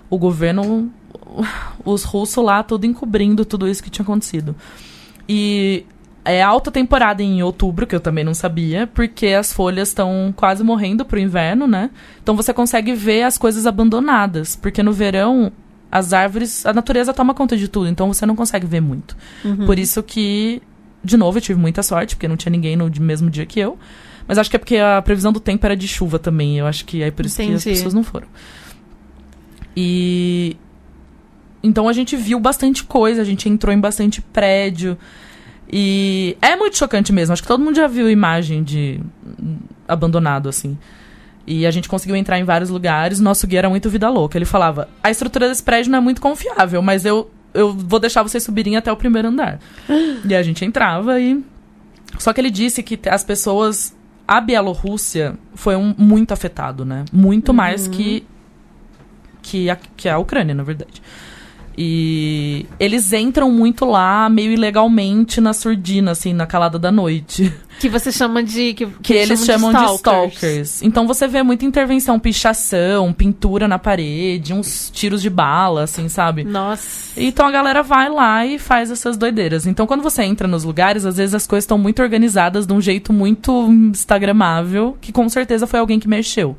o 0.09 0.17
governo 0.17 0.91
os 1.85 2.03
russos 2.03 2.43
lá 2.43 2.63
tudo 2.63 2.87
encobrindo 2.87 3.45
tudo 3.45 3.67
isso 3.67 3.83
que 3.83 3.89
tinha 3.91 4.03
acontecido. 4.03 4.55
E 5.27 5.85
é 6.25 6.41
alta 6.41 6.71
temporada 6.71 7.21
em 7.21 7.43
outubro, 7.43 7.85
que 7.85 7.95
eu 7.95 7.99
também 7.99 8.23
não 8.23 8.33
sabia, 8.33 8.87
porque 8.87 9.27
as 9.27 9.53
folhas 9.53 9.89
estão 9.89 10.33
quase 10.35 10.63
morrendo 10.63 11.05
pro 11.05 11.19
inverno, 11.19 11.67
né? 11.67 11.91
Então 12.21 12.35
você 12.35 12.51
consegue 12.51 12.93
ver 12.93 13.21
as 13.21 13.37
coisas 13.37 13.67
abandonadas, 13.67 14.55
porque 14.55 14.81
no 14.81 14.91
verão 14.91 15.51
as 15.91 16.13
árvores, 16.13 16.65
a 16.65 16.73
natureza 16.73 17.13
toma 17.13 17.35
conta 17.35 17.55
de 17.55 17.67
tudo, 17.67 17.87
então 17.87 18.11
você 18.11 18.25
não 18.25 18.35
consegue 18.35 18.65
ver 18.65 18.81
muito. 18.81 19.15
Uhum. 19.45 19.67
Por 19.67 19.77
isso 19.77 20.01
que, 20.01 20.63
de 21.03 21.15
novo, 21.15 21.37
eu 21.37 21.41
tive 21.41 21.59
muita 21.59 21.83
sorte, 21.83 22.15
porque 22.15 22.27
não 22.27 22.37
tinha 22.37 22.51
ninguém 22.51 22.75
no 22.75 22.91
mesmo 22.99 23.29
dia 23.29 23.45
que 23.45 23.59
eu. 23.59 23.77
Mas 24.29 24.37
acho 24.37 24.47
que 24.47 24.55
é 24.55 24.59
porque 24.59 24.77
a 24.77 25.01
previsão 25.01 25.33
do 25.33 25.39
tempo 25.39 25.65
era 25.65 25.75
de 25.75 25.87
chuva 25.87 26.19
também. 26.19 26.59
Eu 26.59 26.67
acho 26.67 26.85
que 26.85 27.01
é 27.01 27.09
por 27.09 27.25
isso 27.25 27.35
que 27.35 27.41
as 27.41 27.47
Entendi. 27.49 27.77
pessoas 27.77 27.95
não 27.95 28.03
foram. 28.03 28.27
E. 29.75 30.55
Então 31.63 31.89
a 31.89 31.93
gente 31.93 32.15
viu 32.15 32.39
bastante 32.39 32.83
coisa, 32.83 33.23
a 33.23 33.25
gente 33.25 33.49
entrou 33.49 33.73
em 33.73 33.79
bastante 33.79 34.21
prédio. 34.21 34.95
E 35.71 36.37
é 36.43 36.55
muito 36.55 36.77
chocante 36.77 37.11
mesmo. 37.11 37.33
Acho 37.33 37.41
que 37.41 37.47
todo 37.47 37.63
mundo 37.63 37.75
já 37.75 37.87
viu 37.87 38.07
imagem 38.07 38.63
de 38.63 38.99
abandonado, 39.87 40.47
assim. 40.47 40.77
E 41.47 41.65
a 41.65 41.71
gente 41.71 41.89
conseguiu 41.89 42.15
entrar 42.15 42.37
em 42.37 42.43
vários 42.43 42.69
lugares. 42.69 43.19
Nosso 43.19 43.47
guia 43.47 43.59
era 43.59 43.69
muito 43.69 43.89
vida 43.89 44.07
louca. 44.11 44.37
Ele 44.37 44.45
falava: 44.45 44.87
a 45.03 45.09
estrutura 45.09 45.49
desse 45.49 45.63
prédio 45.63 45.91
não 45.91 45.97
é 45.97 46.01
muito 46.01 46.21
confiável, 46.21 46.83
mas 46.83 47.03
eu, 47.03 47.31
eu 47.51 47.73
vou 47.73 47.99
deixar 47.99 48.21
vocês 48.21 48.43
subirem 48.43 48.77
até 48.77 48.91
o 48.91 48.95
primeiro 48.95 49.29
andar. 49.29 49.59
e 50.23 50.35
a 50.35 50.43
gente 50.43 50.63
entrava 50.63 51.19
e. 51.19 51.43
Só 52.19 52.31
que 52.31 52.39
ele 52.39 52.51
disse 52.51 52.83
que 52.83 52.99
as 53.09 53.23
pessoas. 53.23 53.97
A 54.29 54.39
Bielorrússia 54.39 55.35
foi 55.55 55.75
um, 55.75 55.95
muito 55.97 56.31
afetado, 56.31 56.85
né? 56.85 57.03
Muito 57.11 57.51
mais 57.51 57.87
que, 57.87 58.23
que, 59.41 59.71
a, 59.71 59.75
que 59.75 60.07
a 60.07 60.19
Ucrânia, 60.19 60.53
na 60.53 60.61
verdade. 60.61 61.01
E 61.81 62.65
eles 62.77 63.13
entram 63.13 63.49
muito 63.49 63.85
lá, 63.85 64.27
meio 64.29 64.51
ilegalmente, 64.51 65.39
na 65.39 65.53
surdina, 65.53 66.11
assim, 66.11 66.33
na 66.33 66.45
calada 66.45 66.77
da 66.77 66.91
noite. 66.91 67.53
Que 67.79 67.87
você 67.87 68.11
chama 68.11 68.43
de. 68.43 68.73
Que, 68.73 68.85
Que 69.01 69.13
eles 69.13 69.45
chamam 69.45 69.71
de 69.71 69.77
stalkers. 69.77 70.33
stalkers. 70.35 70.83
Então 70.83 71.07
você 71.07 71.25
vê 71.25 71.41
muita 71.41 71.63
intervenção, 71.63 72.19
pichação, 72.19 73.13
pintura 73.13 73.65
na 73.65 73.79
parede, 73.79 74.53
uns 74.53 74.89
tiros 74.93 75.21
de 75.21 75.29
bala, 75.29 75.83
assim, 75.83 76.09
sabe? 76.09 76.43
Nossa. 76.43 77.13
Então 77.15 77.47
a 77.47 77.51
galera 77.51 77.81
vai 77.81 78.09
lá 78.09 78.45
e 78.45 78.59
faz 78.59 78.91
essas 78.91 79.15
doideiras. 79.15 79.65
Então 79.65 79.87
quando 79.87 80.03
você 80.03 80.23
entra 80.23 80.49
nos 80.49 80.65
lugares, 80.65 81.05
às 81.05 81.15
vezes 81.15 81.33
as 81.33 81.47
coisas 81.47 81.63
estão 81.63 81.77
muito 81.77 82.01
organizadas 82.01 82.67
de 82.67 82.73
um 82.73 82.81
jeito 82.81 83.13
muito 83.13 83.51
instagramável, 83.71 84.97
que 84.99 85.13
com 85.13 85.29
certeza 85.29 85.65
foi 85.65 85.79
alguém 85.79 85.97
que 86.01 86.09
mexeu. 86.09 86.57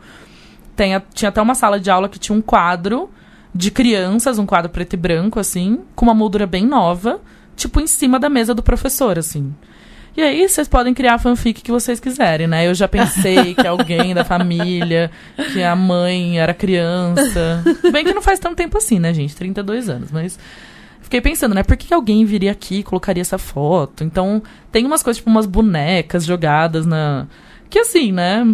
Tem 0.74 0.94
a- 0.94 1.02
tinha 1.12 1.28
até 1.28 1.42
uma 1.42 1.54
sala 1.54 1.78
de 1.78 1.90
aula 1.90 2.08
que 2.08 2.18
tinha 2.18 2.34
um 2.34 2.40
quadro 2.40 3.10
de 3.54 3.70
crianças, 3.70 4.38
um 4.38 4.46
quadro 4.46 4.70
preto 4.70 4.94
e 4.94 4.96
branco, 4.96 5.38
assim, 5.38 5.80
com 5.94 6.06
uma 6.06 6.14
moldura 6.14 6.46
bem 6.46 6.66
nova, 6.66 7.20
tipo 7.56 7.80
em 7.80 7.86
cima 7.86 8.18
da 8.18 8.28
mesa 8.28 8.54
do 8.54 8.62
professor, 8.62 9.18
assim. 9.18 9.52
E 10.16 10.22
aí 10.22 10.48
vocês 10.48 10.68
podem 10.68 10.92
criar 10.92 11.14
a 11.14 11.18
fanfic 11.18 11.62
que 11.62 11.70
vocês 11.70 12.00
quiserem, 12.00 12.46
né? 12.46 12.66
Eu 12.66 12.74
já 12.74 12.88
pensei 12.88 13.54
que 13.54 13.66
alguém 13.66 14.12
da 14.14 14.24
família, 14.24 15.10
que 15.52 15.62
a 15.62 15.76
mãe 15.76 16.38
era 16.38 16.52
criança. 16.52 17.62
Bem 17.92 18.04
que 18.04 18.12
não 18.12 18.22
faz 18.22 18.38
tanto 18.38 18.56
tempo 18.56 18.76
assim, 18.76 18.98
né, 18.98 19.14
gente? 19.14 19.36
32 19.36 19.88
anos, 19.88 20.10
mas 20.10 20.38
fiquei 21.00 21.20
pensando, 21.20 21.54
né? 21.54 21.62
Por 21.62 21.76
que 21.76 21.92
alguém 21.94 22.24
viria 22.24 22.50
aqui 22.52 22.78
e 22.78 22.82
colocaria 22.82 23.20
essa 23.20 23.38
foto? 23.38 24.02
Então, 24.02 24.42
tem 24.72 24.84
umas 24.84 25.02
coisas, 25.02 25.18
tipo 25.18 25.30
umas 25.30 25.46
bonecas 25.46 26.24
jogadas 26.24 26.86
na. 26.86 27.26
Que 27.68 27.78
assim, 27.78 28.10
né? 28.10 28.46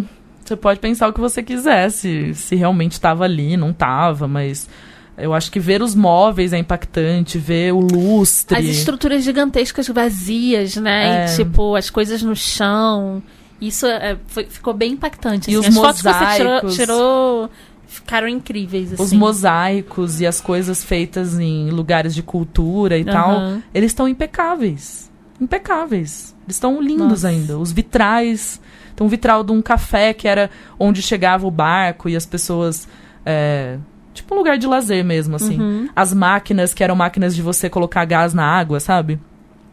Você 0.47 0.55
pode 0.55 0.79
pensar 0.79 1.09
o 1.09 1.13
que 1.13 1.19
você 1.19 1.43
quiser, 1.43 1.89
se, 1.91 2.33
se 2.33 2.55
realmente 2.55 2.93
estava 2.93 3.25
ali, 3.25 3.57
não 3.57 3.73
tava, 3.73 4.27
mas 4.29 4.69
eu 5.17 5.33
acho 5.33 5.51
que 5.51 5.59
ver 5.59 5.81
os 5.81 5.93
móveis 5.93 6.53
é 6.53 6.57
impactante, 6.57 7.37
ver 7.37 7.73
o 7.73 7.79
lustre. 7.79 8.57
As 8.57 8.63
estruturas 8.63 9.23
gigantescas 9.25 9.87
vazias, 9.89 10.77
né? 10.77 11.25
É. 11.25 11.33
E, 11.33 11.35
tipo, 11.35 11.75
as 11.75 11.89
coisas 11.89 12.21
no 12.23 12.33
chão. 12.35 13.21
Isso 13.59 13.85
é, 13.87 14.15
foi- 14.27 14.45
ficou 14.45 14.73
bem 14.73 14.93
impactante. 14.93 15.51
E 15.51 15.55
assim. 15.55 15.67
os 15.69 15.75
As 15.77 15.81
fotos 15.83 16.01
que 16.01 16.07
você 16.07 16.35
tirou, 16.37 16.51
mosaicos. 16.53 16.75
tirou 16.75 17.49
ficaram 17.87 18.27
incríveis. 18.29 18.93
Assim. 18.93 19.03
Os 19.03 19.11
mosaicos 19.11 20.21
e 20.21 20.25
as 20.27 20.39
coisas 20.39 20.83
feitas 20.83 21.37
em 21.39 21.69
lugares 21.71 22.13
de 22.15 22.21
cultura 22.23 22.97
e 22.97 23.03
tal, 23.03 23.31
Aham. 23.31 23.63
eles 23.73 23.91
estão 23.91 24.07
impecáveis. 24.07 25.11
Impecáveis. 25.41 26.35
Eles 26.47 26.55
estão 26.55 26.81
lindos 26.81 27.07
Nossa. 27.07 27.27
ainda. 27.27 27.57
Os 27.59 27.71
vitrais. 27.71 28.61
Tem 28.95 29.05
um 29.05 29.09
vitral 29.09 29.43
de 29.43 29.51
um 29.51 29.61
café 29.61 30.13
que 30.13 30.27
era 30.27 30.49
onde 30.79 31.01
chegava 31.01 31.45
o 31.45 31.51
barco 31.51 32.07
e 32.09 32.15
as 32.15 32.25
pessoas. 32.25 32.87
é, 33.25 33.77
tipo 34.13 34.33
um 34.33 34.37
lugar 34.37 34.57
de 34.57 34.65
lazer 34.65 35.03
mesmo, 35.03 35.35
assim. 35.35 35.59
Uhum. 35.59 35.89
As 35.95 36.13
máquinas, 36.13 36.73
que 36.73 36.83
eram 36.83 36.95
máquinas 36.95 37.35
de 37.35 37.41
você 37.41 37.69
colocar 37.69 38.03
gás 38.05 38.33
na 38.33 38.43
água, 38.43 38.79
sabe? 38.79 39.19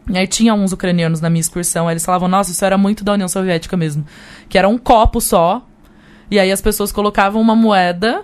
E 0.09 0.17
aí 0.17 0.27
tinha 0.27 0.53
uns 0.53 0.71
ucranianos 0.71 1.19
na 1.19 1.29
minha 1.29 1.41
excursão, 1.41 1.87
aí 1.87 1.93
eles 1.93 2.05
falavam, 2.05 2.27
nossa, 2.27 2.51
isso 2.51 2.63
era 2.63 2.77
muito 2.77 3.03
da 3.03 3.13
União 3.13 3.27
Soviética 3.27 3.75
mesmo. 3.75 4.05
Que 4.47 4.57
era 4.57 4.69
um 4.69 4.77
copo 4.77 5.19
só, 5.19 5.65
e 6.29 6.39
aí 6.39 6.51
as 6.51 6.61
pessoas 6.61 6.91
colocavam 6.91 7.41
uma 7.41 7.55
moeda 7.55 8.23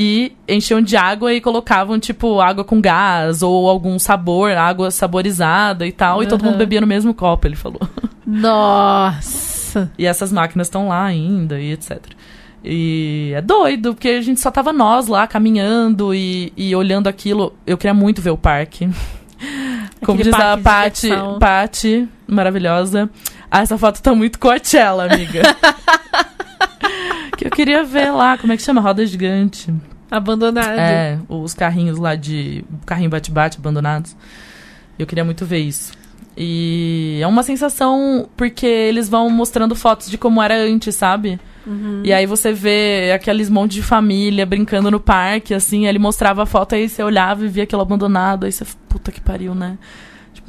e 0.00 0.32
enchiam 0.46 0.80
de 0.80 0.96
água 0.96 1.34
e 1.34 1.40
colocavam, 1.40 1.98
tipo, 1.98 2.40
água 2.40 2.62
com 2.62 2.80
gás 2.80 3.42
ou 3.42 3.68
algum 3.68 3.98
sabor, 3.98 4.52
água 4.52 4.92
saborizada 4.92 5.84
e 5.84 5.90
tal, 5.90 6.22
e 6.22 6.28
todo 6.28 6.44
mundo 6.44 6.56
bebia 6.56 6.80
no 6.80 6.86
mesmo 6.86 7.12
copo, 7.12 7.48
ele 7.48 7.56
falou. 7.56 7.80
Nossa. 8.24 9.90
E 9.98 10.06
essas 10.06 10.30
máquinas 10.30 10.68
estão 10.68 10.86
lá 10.86 11.04
ainda 11.04 11.58
e 11.60 11.72
etc. 11.72 11.98
E 12.62 13.32
é 13.34 13.42
doido, 13.42 13.92
porque 13.92 14.10
a 14.10 14.22
gente 14.22 14.38
só 14.38 14.52
tava 14.52 14.72
nós 14.72 15.08
lá 15.08 15.26
caminhando 15.26 16.14
e, 16.14 16.52
e 16.56 16.76
olhando 16.76 17.08
aquilo. 17.08 17.52
Eu 17.66 17.76
queria 17.76 17.92
muito 17.92 18.22
ver 18.22 18.30
o 18.30 18.38
parque. 18.38 18.88
Como 20.00 20.20
Aquele 20.20 20.30
diz 20.30 20.40
a 20.40 20.56
Paty. 20.56 21.08
Paty, 21.40 22.08
maravilhosa. 22.24 23.10
Ah, 23.50 23.62
essa 23.62 23.76
foto 23.76 24.00
tá 24.00 24.14
muito 24.14 24.38
Coachella, 24.38 25.12
amiga. 25.12 25.42
que 27.38 27.46
eu 27.46 27.50
queria 27.50 27.84
ver 27.84 28.10
lá, 28.10 28.36
como 28.36 28.52
é 28.52 28.56
que 28.56 28.62
chama? 28.62 28.80
Roda 28.80 29.06
gigante. 29.06 29.72
Abandonado. 30.10 30.78
É, 30.78 31.18
os 31.28 31.54
carrinhos 31.54 31.98
lá 31.98 32.14
de. 32.14 32.64
Carrinho 32.84 33.10
bate-bate 33.10 33.58
abandonados. 33.58 34.16
Eu 34.98 35.06
queria 35.06 35.24
muito 35.24 35.46
ver 35.46 35.58
isso. 35.58 35.92
E 36.36 37.18
é 37.22 37.26
uma 37.26 37.42
sensação 37.42 38.28
porque 38.36 38.66
eles 38.66 39.08
vão 39.08 39.28
mostrando 39.30 39.74
fotos 39.74 40.10
de 40.10 40.18
como 40.18 40.42
era 40.42 40.56
antes, 40.56 40.94
sabe? 40.94 41.38
Uhum. 41.66 42.02
E 42.04 42.12
aí 42.12 42.26
você 42.26 42.52
vê 42.52 43.12
aqueles 43.14 43.50
monte 43.50 43.74
de 43.74 43.82
família 43.82 44.46
brincando 44.46 44.90
no 44.90 44.98
parque, 44.98 45.52
assim, 45.52 45.84
aí 45.84 45.90
ele 45.90 45.98
mostrava 45.98 46.44
a 46.44 46.46
foto, 46.46 46.74
aí 46.74 46.88
você 46.88 47.02
olhava 47.02 47.44
e 47.44 47.48
via 47.48 47.64
aquilo 47.64 47.82
abandonado, 47.82 48.46
aí 48.46 48.52
você, 48.52 48.64
puta 48.88 49.12
que 49.12 49.20
pariu, 49.20 49.54
né? 49.54 49.76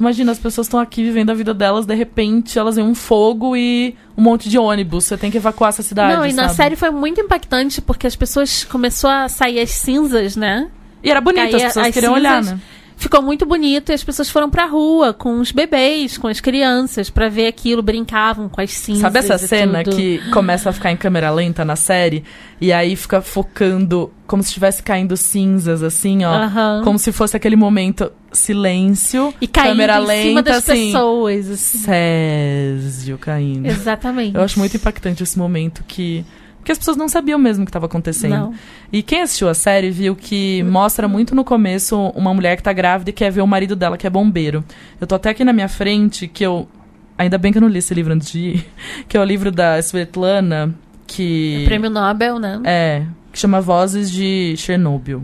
Imagina, 0.00 0.32
as 0.32 0.38
pessoas 0.38 0.66
estão 0.66 0.80
aqui 0.80 1.02
vivendo 1.04 1.28
a 1.30 1.34
vida 1.34 1.52
delas, 1.52 1.84
de 1.84 1.94
repente 1.94 2.58
elas 2.58 2.76
veem 2.76 2.86
um 2.88 2.94
fogo 2.94 3.54
e 3.54 3.94
um 4.16 4.22
monte 4.22 4.48
de 4.48 4.58
ônibus, 4.58 5.04
você 5.04 5.16
tem 5.18 5.30
que 5.30 5.36
evacuar 5.36 5.68
essa 5.68 5.82
cidade, 5.82 6.16
Não, 6.16 6.24
e 6.26 6.32
na 6.32 6.44
sabe? 6.44 6.54
série 6.56 6.76
foi 6.76 6.90
muito 6.90 7.20
impactante 7.20 7.82
porque 7.82 8.06
as 8.06 8.16
pessoas 8.16 8.64
começou 8.64 9.10
a 9.10 9.28
sair 9.28 9.60
as 9.60 9.70
cinzas, 9.70 10.36
né? 10.36 10.68
E 11.02 11.10
era 11.10 11.20
bonito, 11.20 11.44
as 11.44 11.50
Caía 11.52 11.66
pessoas 11.66 11.86
as 11.88 11.94
queriam 11.94 12.14
olhar, 12.14 12.42
cinzas. 12.42 12.56
né? 12.58 12.60
Ficou 13.00 13.22
muito 13.22 13.46
bonito 13.46 13.90
e 13.90 13.94
as 13.94 14.04
pessoas 14.04 14.28
foram 14.28 14.50
pra 14.50 14.66
rua 14.66 15.14
com 15.14 15.40
os 15.40 15.50
bebês, 15.50 16.18
com 16.18 16.28
as 16.28 16.38
crianças, 16.38 17.08
pra 17.08 17.30
ver 17.30 17.46
aquilo, 17.46 17.82
brincavam 17.82 18.46
com 18.46 18.60
as 18.60 18.70
cinzas. 18.72 19.00
Sabe 19.00 19.18
essa 19.20 19.38
cena 19.38 19.82
tudo. 19.82 19.96
que 19.96 20.18
começa 20.30 20.68
a 20.68 20.72
ficar 20.72 20.92
em 20.92 20.96
câmera 20.98 21.30
lenta 21.30 21.64
na 21.64 21.76
série? 21.76 22.22
E 22.60 22.70
aí 22.70 22.94
fica 22.94 23.22
focando 23.22 24.12
como 24.26 24.42
se 24.42 24.48
estivesse 24.50 24.82
caindo 24.82 25.16
cinzas, 25.16 25.82
assim, 25.82 26.24
ó. 26.26 26.30
Aham. 26.30 26.82
Como 26.84 26.98
se 26.98 27.10
fosse 27.10 27.34
aquele 27.34 27.56
momento 27.56 28.12
silêncio, 28.30 29.32
E 29.40 29.46
caindo 29.46 29.70
câmera 29.70 29.98
em 29.98 30.04
lenta, 30.06 30.28
cima 30.28 30.42
das 30.42 30.56
assim. 30.58 30.86
pessoas. 30.92 31.50
assim. 31.50 31.78
Césio 31.78 33.16
caindo. 33.18 33.66
Exatamente. 33.66 34.36
Eu 34.36 34.42
acho 34.42 34.58
muito 34.58 34.76
impactante 34.76 35.22
esse 35.22 35.38
momento 35.38 35.82
que. 35.88 36.24
Porque 36.60 36.72
as 36.72 36.78
pessoas 36.78 36.96
não 36.96 37.08
sabiam 37.08 37.38
mesmo 37.38 37.62
o 37.62 37.66
que 37.66 37.70
estava 37.70 37.86
acontecendo. 37.86 38.30
Não. 38.30 38.54
E 38.92 39.02
quem 39.02 39.22
assistiu 39.22 39.48
a 39.48 39.54
série 39.54 39.90
viu 39.90 40.14
que 40.14 40.62
mostra 40.64 41.08
muito 41.08 41.34
no 41.34 41.42
começo 41.42 41.98
uma 42.14 42.34
mulher 42.34 42.56
que 42.56 42.62
tá 42.62 42.72
grávida 42.72 43.10
e 43.10 43.12
quer 43.12 43.30
ver 43.32 43.40
o 43.40 43.46
marido 43.46 43.74
dela, 43.74 43.96
que 43.96 44.06
é 44.06 44.10
bombeiro. 44.10 44.62
Eu 45.00 45.06
tô 45.06 45.14
até 45.14 45.30
aqui 45.30 45.42
na 45.42 45.52
minha 45.52 45.68
frente, 45.68 46.28
que 46.28 46.44
eu. 46.44 46.68
Ainda 47.16 47.38
bem 47.38 47.50
que 47.50 47.58
eu 47.58 47.62
não 47.62 47.68
li 47.68 47.78
esse 47.78 47.92
livro 47.94 48.12
antes 48.12 48.30
de 48.30 48.38
ir. 48.38 48.66
Que 49.08 49.16
é 49.16 49.20
o 49.20 49.24
livro 49.24 49.50
da 49.50 49.78
Svetlana, 49.78 50.74
que. 51.06 51.62
Prêmio 51.64 51.88
Nobel, 51.88 52.38
né? 52.38 52.60
É, 52.64 53.02
que 53.32 53.38
chama 53.38 53.60
Vozes 53.60 54.10
de 54.10 54.54
Chernobyl. 54.58 55.22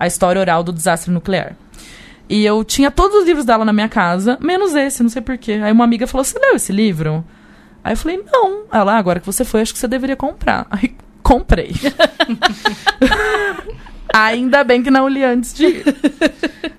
A 0.00 0.06
história 0.06 0.40
oral 0.40 0.62
do 0.62 0.72
desastre 0.72 1.12
nuclear. 1.12 1.54
E 2.28 2.44
eu 2.46 2.64
tinha 2.64 2.90
todos 2.90 3.18
os 3.18 3.26
livros 3.26 3.44
dela 3.44 3.64
na 3.64 3.74
minha 3.74 3.88
casa, 3.88 4.38
menos 4.40 4.74
esse, 4.74 5.02
não 5.02 5.10
sei 5.10 5.20
porquê. 5.20 5.52
Aí 5.62 5.70
uma 5.70 5.84
amiga 5.84 6.06
falou: 6.06 6.24
Você 6.24 6.38
leu 6.38 6.54
esse 6.54 6.72
livro? 6.72 7.22
Aí 7.84 7.92
eu 7.92 7.96
falei: 7.96 8.22
Não. 8.30 8.62
Ela, 8.72 8.94
"Ah, 8.94 8.98
agora 8.98 9.20
que 9.20 9.26
você 9.26 9.44
foi, 9.44 9.62
acho 9.62 9.72
que 9.72 9.78
você 9.78 9.88
deveria 9.88 10.16
comprar. 10.16 10.66
Aí 10.70 10.94
comprei. 11.22 11.72
Ainda 14.14 14.62
bem 14.62 14.82
que 14.82 14.90
não 14.90 15.08
li 15.08 15.24
antes 15.24 15.54
de 15.54 15.64
ir. 15.64 15.84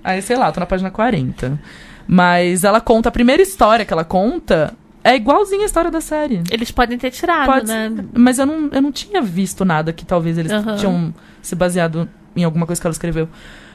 Aí, 0.04 0.22
sei 0.22 0.38
lá, 0.38 0.52
tô 0.52 0.60
na 0.60 0.66
página 0.66 0.92
40. 0.92 1.60
Mas 2.08 2.64
ela 2.64 2.80
conta, 2.80 3.10
a 3.10 3.12
primeira 3.12 3.42
história 3.42 3.86
que 3.86 3.94
ela 3.94 4.04
conta 4.04 4.74
é 5.04 5.16
igualzinha 5.16 5.64
a 5.64 5.66
história 5.66 5.90
da 5.90 6.00
série. 6.00 6.44
Eles 6.52 6.70
podem 6.70 6.98
ter 6.98 7.12
tirado, 7.12 7.48
Pode 7.48 7.68
né? 7.68 7.92
Mas 8.14 8.40
eu 8.40 8.46
não, 8.46 8.70
eu 8.72 8.82
não 8.82 8.92
tinha 8.92 9.22
visto 9.22 9.66
nada 9.66 9.92
que 9.92 10.06
talvez 10.06 10.38
eles 10.38 10.52
Aham. 10.52 10.76
tinham 10.76 11.14
se 11.42 11.56
baseado 11.56 12.08
em 12.36 12.44
alguma 12.44 12.66
coisa 12.66 12.80
que 12.80 12.88
ela 12.88 12.92
escreveu. 12.94 13.28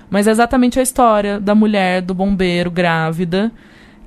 Mas 0.09 0.27
é 0.27 0.31
exatamente 0.31 0.79
a 0.79 0.83
história 0.83 1.41
da 1.41 1.55
mulher, 1.55 2.01
do 2.01 2.15
bombeiro, 2.15 2.71
grávida, 2.71 3.51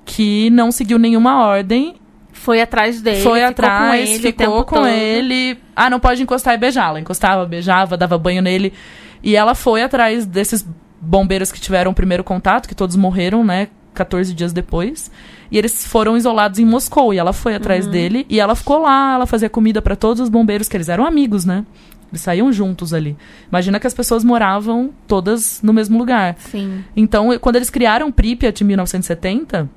que 0.06 0.50
não 0.50 0.72
seguiu 0.72 0.98
nenhuma 0.98 1.46
ordem. 1.46 1.96
Foi 2.42 2.62
atrás 2.62 3.02
dele. 3.02 3.22
foi 3.22 3.39
ficou 3.39 3.50
atrás, 3.52 3.89
com 3.89 3.96
ele 3.96 4.20
ficou 4.20 4.64
com 4.66 4.76
todo. 4.78 4.88
ele. 4.88 5.58
Ah, 5.76 5.89
não 5.89 6.00
pode 6.00 6.22
encostar 6.24 6.54
e 6.54 6.58
beijá-la. 6.58 7.00
Encostava, 7.00 7.46
beijava, 7.46 7.96
dava 7.96 8.18
banho 8.18 8.42
nele. 8.42 8.74
E 9.24 9.36
ela 9.36 9.54
foi 9.56 9.84
atrás 9.84 10.26
desses 10.26 10.66
bombeiros 11.00 11.52
que 11.52 11.60
tiveram 11.62 11.92
o 11.92 11.94
primeiro 11.94 12.24
contato, 12.24 12.68
que 12.68 12.76
todos 12.76 12.96
morreram, 12.96 13.44
né? 13.44 13.68
14 13.94 14.34
dias 14.34 14.54
depois. 14.54 15.12
E 15.52 15.58
eles 15.58 15.86
foram 15.86 16.16
isolados 16.18 16.58
em 16.60 16.66
Moscou. 16.66 17.14
E 17.14 17.18
ela 17.20 17.34
foi 17.34 17.54
atrás 17.56 17.86
Uhum. 17.86 17.92
dele. 17.92 18.26
E 18.30 18.39
ela 18.39 18.56
ficou 18.56 18.82
lá, 18.82 19.14
ela 19.16 19.26
fazia 19.28 19.50
comida 19.50 19.82
para 19.82 19.96
todos 19.96 20.20
os 20.22 20.30
bombeiros, 20.30 20.68
que 20.68 20.78
eles 20.78 20.89
eram 20.89 21.06
amigos, 21.06 21.46
né? 21.46 21.66
Eles 22.12 22.22
saíam 22.22 22.52
juntos 22.52 22.94
ali. 22.94 23.16
Imagina 23.50 23.80
que 23.80 23.88
as 23.88 23.94
pessoas 23.94 24.24
moravam 24.24 24.89
todas 25.08 25.62
no 25.62 25.72
mesmo 25.72 25.98
lugar. 25.98 26.36
Sim. 26.39 26.84
Então, 26.96 27.38
quando 27.39 27.56
eles 27.58 27.70
criaram 27.70 28.12
Pripyat 28.12 28.64
em 28.64 28.68
1970, 28.68 29.70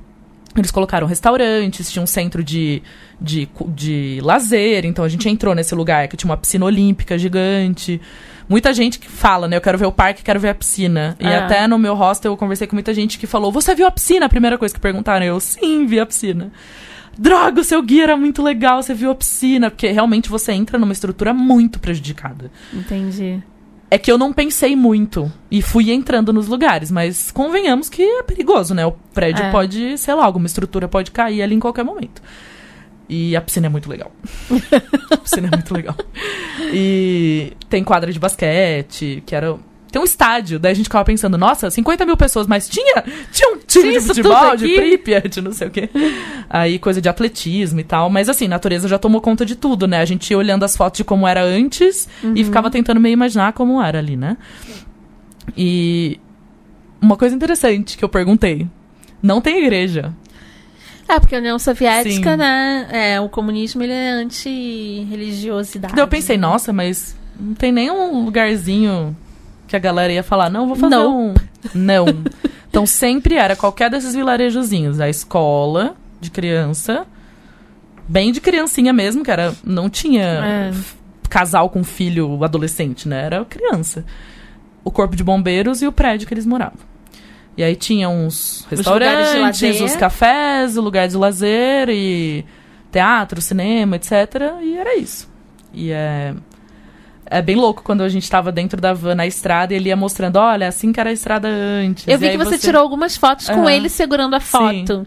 eles 0.60 0.70
colocaram 0.70 1.06
restaurantes, 1.06 1.90
tinha 1.90 2.02
um 2.02 2.06
centro 2.06 2.42
de, 2.44 2.82
de, 3.20 3.48
de 3.68 4.18
lazer. 4.22 4.84
Então, 4.84 5.04
a 5.04 5.08
gente 5.08 5.28
entrou 5.28 5.54
nesse 5.54 5.74
lugar 5.74 6.08
que 6.08 6.16
tinha 6.16 6.30
uma 6.30 6.36
piscina 6.36 6.64
olímpica 6.64 7.18
gigante. 7.18 8.00
Muita 8.48 8.72
gente 8.74 8.98
que 8.98 9.08
fala, 9.08 9.48
né? 9.48 9.56
Eu 9.56 9.60
quero 9.60 9.78
ver 9.78 9.86
o 9.86 9.92
parque, 9.92 10.22
quero 10.22 10.38
ver 10.38 10.50
a 10.50 10.54
piscina. 10.54 11.16
E 11.18 11.26
É. 11.26 11.36
até 11.38 11.66
no 11.66 11.78
meu 11.78 11.94
hostel 11.94 12.32
eu 12.32 12.36
conversei 12.36 12.66
com 12.66 12.76
muita 12.76 12.92
gente 12.92 13.18
que 13.18 13.26
falou: 13.26 13.50
Você 13.50 13.74
viu 13.74 13.86
a 13.86 13.90
piscina? 13.90 14.26
A 14.26 14.28
primeira 14.28 14.58
coisa 14.58 14.74
que 14.74 14.80
perguntaram. 14.80 15.24
Eu, 15.24 15.40
sim, 15.40 15.86
vi 15.86 15.98
a 15.98 16.04
piscina. 16.06 16.52
Droga, 17.16 17.60
o 17.60 17.64
seu 17.64 17.80
guia 17.80 18.02
era 18.02 18.16
muito 18.16 18.42
legal, 18.42 18.82
você 18.82 18.92
viu 18.92 19.10
a 19.10 19.14
piscina. 19.14 19.70
Porque 19.70 19.88
realmente 19.88 20.28
você 20.28 20.52
entra 20.52 20.78
numa 20.78 20.92
estrutura 20.92 21.32
muito 21.32 21.78
prejudicada. 21.80 22.50
Entendi. 22.72 23.42
É 23.94 23.98
que 23.98 24.10
eu 24.10 24.18
não 24.18 24.32
pensei 24.32 24.74
muito 24.74 25.30
e 25.48 25.62
fui 25.62 25.92
entrando 25.92 26.32
nos 26.32 26.48
lugares, 26.48 26.90
mas 26.90 27.30
convenhamos 27.30 27.88
que 27.88 28.02
é 28.02 28.24
perigoso, 28.24 28.74
né? 28.74 28.84
O 28.84 28.90
prédio 28.90 29.44
É. 29.44 29.50
pode, 29.52 29.96
sei 29.98 30.12
lá, 30.14 30.24
alguma 30.24 30.46
estrutura 30.46 30.88
pode 30.88 31.12
cair 31.12 31.40
ali 31.40 31.54
em 31.54 31.60
qualquer 31.60 31.84
momento. 31.84 32.20
E 33.08 33.36
a 33.36 33.40
piscina 33.40 33.66
é 33.66 33.68
muito 33.68 33.88
legal. 33.88 34.10
a 35.12 35.16
piscina 35.16 35.46
é 35.46 35.56
muito 35.56 35.72
legal. 35.72 35.94
E 36.72 37.52
tem 37.68 37.84
quadra 37.84 38.12
de 38.12 38.18
basquete, 38.18 39.22
que 39.24 39.32
era. 39.32 39.56
Tem 39.94 40.02
um 40.02 40.04
estádio, 40.04 40.58
daí 40.58 40.72
a 40.72 40.74
gente 40.74 40.86
ficava 40.86 41.04
pensando, 41.04 41.38
nossa, 41.38 41.70
50 41.70 42.04
mil 42.04 42.16
pessoas, 42.16 42.48
mas 42.48 42.68
tinha, 42.68 43.04
tinha 43.30 43.50
um 43.50 43.58
time 43.58 43.90
Tinha 43.90 44.00
de 44.00 44.00
futebol, 44.00 44.56
de? 44.56 44.74
Pripyat, 44.74 45.40
não 45.40 45.52
sei 45.52 45.68
o 45.68 45.70
quê. 45.70 45.88
Aí 46.50 46.80
coisa 46.80 47.00
de 47.00 47.08
atletismo 47.08 47.78
e 47.78 47.84
tal. 47.84 48.10
Mas 48.10 48.28
assim, 48.28 48.46
a 48.46 48.48
natureza 48.48 48.88
já 48.88 48.98
tomou 48.98 49.20
conta 49.20 49.46
de 49.46 49.54
tudo, 49.54 49.86
né? 49.86 50.00
A 50.00 50.04
gente 50.04 50.28
ia 50.28 50.36
olhando 50.36 50.64
as 50.64 50.76
fotos 50.76 50.98
de 50.98 51.04
como 51.04 51.28
era 51.28 51.44
antes 51.44 52.08
e 52.34 52.42
ficava 52.42 52.72
tentando 52.72 52.98
meio 52.98 53.12
imaginar 53.12 53.52
como 53.52 53.80
era 53.80 54.00
ali, 54.00 54.16
né? 54.16 54.36
E 55.56 56.18
uma 57.00 57.16
coisa 57.16 57.36
interessante 57.36 57.96
que 57.96 58.04
eu 58.04 58.08
perguntei. 58.08 58.66
Não 59.22 59.40
tem 59.40 59.62
igreja. 59.62 60.12
É, 61.08 61.20
porque 61.20 61.36
a 61.36 61.38
União 61.38 61.56
Soviética, 61.56 62.32
Sim. 62.32 62.36
né? 62.36 62.88
É, 62.90 63.20
o 63.20 63.28
comunismo 63.28 63.80
ele 63.80 63.92
é 63.92 64.10
anti-religiosidade. 64.10 65.94
Daí 65.94 66.02
eu 66.02 66.08
pensei, 66.08 66.36
nossa, 66.36 66.72
mas 66.72 67.14
não 67.38 67.54
tem 67.54 67.70
nenhum 67.70 68.24
lugarzinho 68.24 69.16
que 69.74 69.86
a 69.86 69.90
galera 69.90 70.12
ia 70.12 70.22
falar, 70.22 70.48
não, 70.50 70.66
vou 70.68 70.76
fazer 70.76 70.94
Não. 70.94 71.28
um. 71.30 71.34
Não. 71.74 72.06
Então 72.70 72.86
sempre 72.86 73.34
era 73.34 73.56
qualquer 73.56 73.90
desses 73.90 74.14
vilarejozinhos. 74.14 75.00
A 75.00 75.08
escola 75.08 75.96
de 76.20 76.30
criança, 76.30 77.06
bem 78.08 78.30
de 78.32 78.40
criancinha 78.40 78.92
mesmo, 78.92 79.24
que 79.24 79.30
era. 79.30 79.52
Não 79.64 79.90
tinha 79.90 80.22
É. 80.22 80.70
casal 81.28 81.68
com 81.70 81.82
filho 81.82 82.42
adolescente, 82.44 83.08
né? 83.08 83.24
Era 83.24 83.44
criança. 83.44 84.04
O 84.84 84.90
corpo 84.90 85.16
de 85.16 85.24
bombeiros 85.24 85.82
e 85.82 85.86
o 85.86 85.92
prédio 85.92 86.26
que 86.28 86.34
eles 86.34 86.46
moravam. 86.46 86.78
E 87.56 87.62
aí 87.62 87.74
tinha 87.76 88.08
uns 88.08 88.60
Os 88.60 88.66
restaurantes, 88.66 89.40
lazer. 89.40 89.82
os 89.84 89.96
cafés, 89.96 90.76
o 90.76 90.80
lugar 90.80 91.08
de 91.08 91.16
lazer 91.16 91.88
e 91.88 92.44
teatro, 92.92 93.40
cinema, 93.40 93.96
etc. 93.96 94.12
E 94.62 94.76
era 94.76 94.96
isso. 94.96 95.28
E 95.72 95.90
é. 95.90 96.34
É 97.26 97.40
bem 97.40 97.56
louco 97.56 97.82
quando 97.82 98.02
a 98.02 98.08
gente 98.08 98.28
tava 98.30 98.52
dentro 98.52 98.80
da 98.80 98.92
van 98.92 99.14
na 99.14 99.26
estrada 99.26 99.72
e 99.72 99.76
ele 99.76 99.88
ia 99.88 99.96
mostrando, 99.96 100.36
olha, 100.36 100.68
assim 100.68 100.92
que 100.92 101.00
era 101.00 101.10
a 101.10 101.12
estrada 101.12 101.48
antes. 101.48 102.06
Eu 102.06 102.18
vi 102.18 102.30
que 102.30 102.36
você, 102.36 102.58
tirou 102.58 102.82
algumas 102.82 103.16
fotos 103.16 103.48
com 103.48 103.62
Aham. 103.62 103.72
ele 103.72 103.88
segurando 103.88 104.34
a 104.36 104.40
foto. 104.40 105.06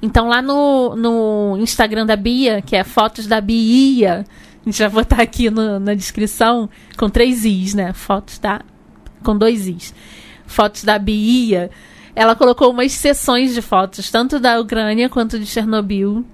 Então 0.00 0.28
lá 0.28 0.40
no, 0.40 0.94
no 0.94 1.56
Instagram 1.58 2.06
da 2.06 2.14
Bia, 2.14 2.62
que 2.62 2.76
é 2.76 2.84
fotos 2.84 3.26
da 3.26 3.40
Bia, 3.40 4.24
a 4.64 4.70
gente 4.70 4.78
vai 4.78 4.88
botar 4.88 5.20
aqui 5.20 5.50
no- 5.50 5.80
na 5.80 5.94
descrição, 5.94 6.70
com 6.96 7.08
três 7.10 7.44
Is, 7.44 7.74
né? 7.74 7.92
Fotos 7.92 8.38
da. 8.38 8.60
com 9.24 9.36
dois 9.36 9.66
Is. 9.66 9.92
Fotos 10.46 10.84
da 10.84 10.98
Bia. 10.98 11.70
Ela 12.14 12.36
colocou 12.36 12.70
umas 12.70 12.92
sessões 12.92 13.52
de 13.54 13.60
fotos, 13.62 14.10
tanto 14.10 14.38
da 14.38 14.60
Ucrânia 14.60 15.08
quanto 15.08 15.38
de 15.38 15.46
Chernobyl. 15.46 16.24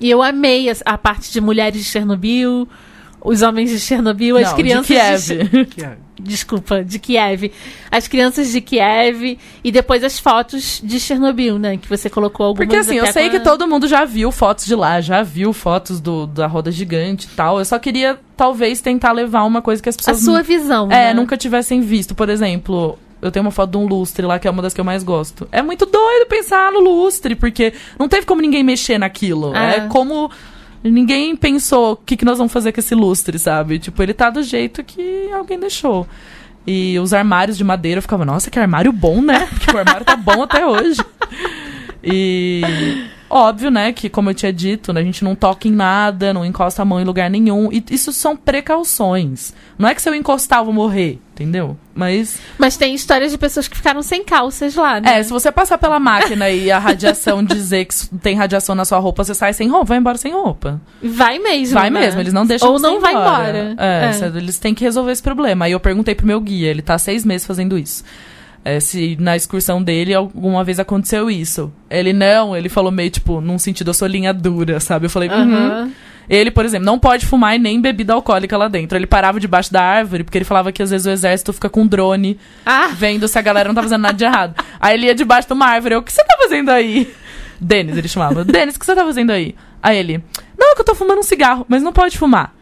E 0.00 0.10
eu 0.10 0.22
amei 0.22 0.68
a, 0.70 0.74
a 0.84 0.98
parte 0.98 1.32
de 1.32 1.40
mulheres 1.40 1.78
de 1.82 1.88
Chernobyl, 1.90 2.68
os 3.24 3.42
homens 3.42 3.70
de 3.70 3.80
Chernobyl, 3.80 4.36
as 4.36 4.50
Não, 4.50 4.56
crianças 4.56 5.24
de 5.26 5.34
Kiev. 5.36 5.66
Que 5.66 5.82
é- 5.84 5.96
Desculpa, 6.20 6.84
de 6.84 6.98
Kiev. 7.00 7.50
As 7.90 8.06
crianças 8.06 8.52
de 8.52 8.60
Kiev 8.60 9.36
e 9.64 9.72
depois 9.72 10.04
as 10.04 10.16
fotos 10.18 10.80
de 10.82 11.00
Chernobyl, 11.00 11.58
né? 11.58 11.76
Que 11.76 11.88
você 11.88 12.08
colocou 12.08 12.46
algumas 12.46 12.66
Porque 12.68 12.76
assim, 12.80 12.94
eu 12.96 13.06
sei 13.12 13.24
com 13.24 13.30
que 13.32 13.36
a- 13.38 13.40
todo 13.40 13.66
mundo 13.66 13.88
já 13.88 14.04
viu 14.04 14.30
fotos 14.30 14.64
de 14.64 14.76
lá, 14.76 15.00
já 15.00 15.22
viu 15.24 15.52
fotos 15.52 16.00
do, 16.00 16.26
da 16.26 16.46
roda 16.46 16.70
gigante 16.70 17.26
e 17.26 17.30
tal. 17.34 17.58
Eu 17.58 17.64
só 17.64 17.78
queria, 17.80 18.16
talvez, 18.36 18.80
tentar 18.80 19.10
levar 19.10 19.42
uma 19.42 19.60
coisa 19.60 19.82
que 19.82 19.88
as 19.88 19.96
A 19.96 19.98
pessoas 19.98 20.20
sua 20.20 20.40
visão, 20.42 20.84
É, 20.86 21.06
né? 21.12 21.14
nunca 21.14 21.36
tivessem 21.36 21.80
visto. 21.80 22.14
Por 22.14 22.28
exemplo, 22.28 22.96
eu 23.20 23.32
tenho 23.32 23.44
uma 23.44 23.50
foto 23.50 23.70
de 23.72 23.76
um 23.76 23.86
lustre 23.86 24.24
lá, 24.24 24.38
que 24.38 24.46
é 24.46 24.50
uma 24.50 24.62
das 24.62 24.72
que 24.72 24.80
eu 24.80 24.84
mais 24.84 25.02
gosto. 25.02 25.48
É 25.50 25.62
muito 25.62 25.84
doido 25.84 26.26
pensar 26.28 26.70
no 26.70 26.78
lustre, 26.78 27.34
porque 27.34 27.72
não 27.98 28.08
teve 28.08 28.24
como 28.24 28.40
ninguém 28.40 28.62
mexer 28.62 28.98
naquilo. 28.98 29.54
É. 29.54 29.78
É, 29.78 29.80
como. 29.88 30.30
Ninguém 30.84 31.34
pensou 31.34 31.92
o 31.92 31.96
que, 31.96 32.16
que 32.16 32.26
nós 32.26 32.36
vamos 32.36 32.52
fazer 32.52 32.70
com 32.70 32.78
esse 32.78 32.94
lustre, 32.94 33.38
sabe? 33.38 33.78
Tipo, 33.78 34.02
ele 34.02 34.12
tá 34.12 34.28
do 34.28 34.42
jeito 34.42 34.84
que 34.84 35.30
alguém 35.32 35.58
deixou. 35.58 36.06
E 36.66 36.98
os 36.98 37.12
armários 37.12 37.56
de 37.56 37.64
madeira 37.64 37.98
eu 37.98 38.02
ficava, 38.02 38.24
nossa, 38.24 38.50
que 38.50 38.58
armário 38.58 38.92
bom, 38.92 39.22
né? 39.22 39.46
Porque 39.52 39.74
o 39.74 39.78
armário 39.78 40.04
tá 40.04 40.16
bom 40.16 40.42
até 40.42 40.66
hoje. 40.66 41.00
E 42.02 42.62
óbvio, 43.36 43.68
né, 43.70 43.92
que 43.92 44.08
como 44.08 44.30
eu 44.30 44.34
tinha 44.34 44.52
dito, 44.52 44.92
né, 44.92 45.00
a 45.00 45.04
gente 45.04 45.24
não 45.24 45.34
toca 45.34 45.66
em 45.66 45.72
nada, 45.72 46.32
não 46.32 46.44
encosta 46.44 46.82
a 46.82 46.84
mão 46.84 47.00
em 47.00 47.04
lugar 47.04 47.28
nenhum. 47.28 47.68
E 47.72 47.84
isso 47.90 48.12
são 48.12 48.36
precauções. 48.36 49.52
Não 49.78 49.88
é 49.88 49.94
que 49.94 50.00
se 50.00 50.08
eu 50.08 50.14
encostar 50.14 50.60
eu 50.60 50.66
vou 50.66 50.74
morrer, 50.74 51.18
entendeu? 51.32 51.76
Mas 51.94 52.38
Mas 52.58 52.76
tem 52.76 52.94
histórias 52.94 53.32
de 53.32 53.38
pessoas 53.38 53.66
que 53.68 53.76
ficaram 53.76 54.02
sem 54.02 54.24
calças 54.24 54.74
lá, 54.74 55.00
né? 55.00 55.18
é, 55.18 55.22
se 55.22 55.30
você 55.30 55.50
passar 55.50 55.78
pela 55.78 55.98
máquina 55.98 56.48
e 56.50 56.70
a 56.70 56.78
radiação 56.78 57.42
dizer 57.44 57.84
que 57.86 57.94
tem 58.18 58.36
radiação 58.36 58.74
na 58.74 58.84
sua 58.84 58.98
roupa, 58.98 59.24
você 59.24 59.34
sai 59.34 59.52
sem 59.52 59.68
roupa, 59.68 59.86
vai 59.86 59.98
embora 59.98 60.16
sem 60.18 60.32
roupa. 60.32 60.80
Vai 61.02 61.38
mesmo. 61.38 61.74
Vai 61.74 61.90
né? 61.90 62.00
mesmo, 62.00 62.20
eles 62.20 62.32
não 62.32 62.46
deixam 62.46 62.68
Ou 62.70 62.78
você 62.78 62.86
não 62.86 62.96
ir 62.96 63.00
vai 63.00 63.12
embora. 63.14 63.74
É, 63.78 64.06
É. 64.06 64.12
cê- 64.12 64.26
eles 64.26 64.58
têm 64.58 64.74
que 64.74 64.84
resolver 64.84 65.12
esse 65.12 65.22
problema. 65.22 65.64
Aí 65.64 65.72
eu 65.72 65.80
perguntei 65.80 66.14
pro 66.14 66.26
meu 66.26 66.40
guia, 66.40 66.68
ele 66.70 66.82
tá 66.82 66.94
há 66.94 66.98
seis 66.98 67.24
meses 67.24 67.46
fazendo 67.46 67.76
isso. 67.78 68.04
É, 68.64 68.80
se 68.80 69.16
na 69.20 69.36
excursão 69.36 69.82
dele 69.82 70.14
alguma 70.14 70.64
vez 70.64 70.80
aconteceu 70.80 71.30
isso. 71.30 71.70
Ele 71.90 72.14
não, 72.14 72.56
ele 72.56 72.70
falou 72.70 72.90
meio 72.90 73.10
tipo, 73.10 73.40
num 73.40 73.58
sentido, 73.58 73.90
eu 73.90 73.94
sou 73.94 74.08
linha 74.08 74.32
dura, 74.32 74.80
sabe? 74.80 75.04
Eu 75.04 75.10
falei, 75.10 75.28
uhum. 75.28 75.92
Ele, 76.28 76.50
por 76.50 76.64
exemplo, 76.64 76.86
não 76.86 76.98
pode 76.98 77.26
fumar 77.26 77.54
e 77.54 77.58
nem 77.58 77.80
bebida 77.80 78.14
alcoólica 78.14 78.56
lá 78.56 78.68
dentro. 78.68 78.96
Ele 78.96 79.06
parava 79.06 79.38
debaixo 79.38 79.72
da 79.72 79.82
árvore, 79.82 80.24
porque 80.24 80.38
ele 80.38 80.44
falava 80.44 80.72
que 80.72 80.82
às 80.82 80.90
vezes 80.90 81.06
o 81.06 81.10
exército 81.10 81.52
fica 81.52 81.68
com 81.68 81.86
drone 81.86 82.38
Ah, 82.64 82.88
vendo 82.94 83.28
se 83.28 83.38
a 83.38 83.42
galera 83.42 83.68
não 83.68 83.74
tá 83.74 83.82
fazendo 83.82 84.00
nada 84.00 84.14
de 84.14 84.24
errado. 84.24 84.54
Aí 84.80 84.94
ele 84.94 85.06
ia 85.06 85.14
debaixo 85.14 85.46
de 85.46 85.54
uma 85.54 85.66
árvore. 85.66 85.94
Eu, 85.94 85.98
o 85.98 86.02
que 86.02 86.12
você 86.12 86.24
tá 86.24 86.36
fazendo 86.38 86.70
aí? 86.70 87.12
Denis, 87.60 87.96
ele 87.96 88.08
chamava. 88.08 88.44
Denis, 88.44 88.76
o 88.76 88.78
que 88.78 88.86
você 88.86 88.94
tá 88.94 89.04
fazendo 89.04 89.30
aí? 89.30 89.54
Aí 89.82 89.98
ele, 89.98 90.24
não, 90.56 90.72
é 90.72 90.74
que 90.74 90.80
eu 90.80 90.84
tô 90.84 90.94
fumando 90.94 91.18
um 91.18 91.22
cigarro, 91.22 91.66
mas 91.68 91.82
não 91.82 91.92
pode 91.92 92.16
fumar. 92.16 92.54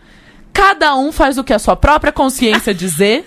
Cada 0.53 0.96
um 0.96 1.12
faz 1.12 1.38
o 1.38 1.44
que 1.44 1.53
a 1.53 1.59
sua 1.59 1.76
própria 1.76 2.12
consciência 2.12 2.74
dizer. 2.74 3.24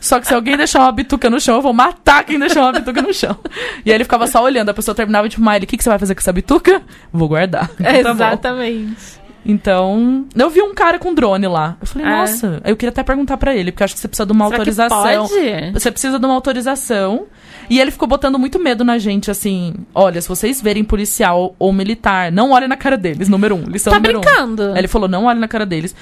Só 0.00 0.18
que 0.20 0.26
se 0.26 0.34
alguém 0.34 0.56
deixar 0.56 0.80
uma 0.80 0.92
bituca 0.92 1.30
no 1.30 1.40
chão, 1.40 1.56
eu 1.56 1.62
vou 1.62 1.72
matar 1.72 2.24
quem 2.24 2.38
deixou 2.38 2.62
uma 2.62 2.72
bituca 2.72 3.00
no 3.02 3.12
chão. 3.14 3.36
E 3.84 3.90
aí 3.90 3.94
ele 3.96 4.04
ficava 4.04 4.26
só 4.26 4.42
olhando, 4.42 4.68
a 4.68 4.74
pessoa 4.74 4.94
terminava 4.94 5.28
de 5.28 5.36
fumar, 5.36 5.56
ele, 5.56 5.64
o 5.64 5.68
que, 5.68 5.76
que 5.76 5.82
você 5.84 5.90
vai 5.90 5.98
fazer 5.98 6.14
com 6.14 6.20
essa 6.20 6.32
bituca? 6.32 6.82
Vou 7.12 7.28
guardar. 7.28 7.70
Então 7.78 8.14
tá 8.16 8.26
bom. 8.26 8.32
exatamente. 8.32 9.22
Então, 9.44 10.24
eu 10.36 10.48
vi 10.48 10.62
um 10.62 10.72
cara 10.72 11.00
com 11.00 11.12
drone 11.12 11.48
lá. 11.48 11.76
Eu 11.80 11.86
falei, 11.86 12.06
É. 12.06 12.10
nossa, 12.10 12.60
eu 12.64 12.76
queria 12.76 12.90
até 12.90 13.02
perguntar 13.02 13.36
pra 13.36 13.52
ele, 13.54 13.72
porque 13.72 13.82
eu 13.82 13.84
acho 13.86 13.94
que 13.94 14.00
você 14.00 14.06
precisa 14.06 14.24
de 14.24 14.32
uma 14.32 14.44
Será 14.46 14.56
autorização. 14.58 15.26
pode? 15.28 15.72
Você 15.72 15.90
precisa 15.90 16.18
de 16.18 16.24
uma 16.24 16.34
autorização. 16.34 17.26
E 17.68 17.80
ele 17.80 17.90
ficou 17.90 18.06
botando 18.06 18.38
muito 18.38 18.58
medo 18.60 18.84
na 18.84 18.98
gente, 18.98 19.30
assim. 19.32 19.74
Olha, 19.92 20.20
se 20.20 20.28
vocês 20.28 20.60
verem 20.60 20.84
policial 20.84 21.56
ou 21.58 21.72
militar, 21.72 22.30
não 22.30 22.52
olhem 22.52 22.68
na 22.68 22.76
cara 22.76 22.96
deles, 22.96 23.28
número 23.28 23.56
um. 23.56 23.64
Lição 23.64 23.92
Tá 23.92 23.98
número 23.98 24.18
um. 24.18 24.20
brincando? 24.20 24.62
Aí 24.74 24.78
ele 24.78 24.88
falou, 24.88 25.08
não 25.08 25.24
olhem 25.24 25.40
na 25.40 25.48
cara 25.48 25.66
deles. 25.66 25.92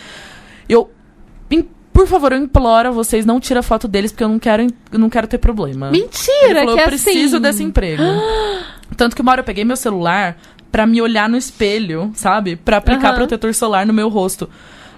Eu. 0.68 0.90
Por 2.00 2.06
favor, 2.06 2.32
eu 2.32 2.38
imploro 2.38 2.88
a 2.88 2.90
vocês, 2.90 3.26
não 3.26 3.38
tira 3.38 3.62
foto 3.62 3.86
deles, 3.86 4.10
porque 4.10 4.24
eu 4.24 4.28
não 4.28 4.38
quero, 4.38 4.66
eu 4.90 4.98
não 4.98 5.10
quero 5.10 5.26
ter 5.26 5.36
problema. 5.36 5.90
Mentira, 5.90 6.60
falou, 6.60 6.74
que 6.74 6.80
eu 6.80 6.84
é 6.84 6.86
preciso 6.86 7.36
assim. 7.36 7.42
desse 7.42 7.62
emprego. 7.62 8.02
Tanto 8.96 9.14
que 9.14 9.20
uma 9.20 9.32
hora 9.32 9.42
eu 9.42 9.44
peguei 9.44 9.66
meu 9.66 9.76
celular 9.76 10.38
pra 10.72 10.86
me 10.86 11.02
olhar 11.02 11.28
no 11.28 11.36
espelho, 11.36 12.10
sabe? 12.14 12.56
Pra 12.56 12.78
aplicar 12.78 13.08
Aham. 13.08 13.16
protetor 13.16 13.52
solar 13.52 13.84
no 13.84 13.92
meu 13.92 14.08
rosto. 14.08 14.48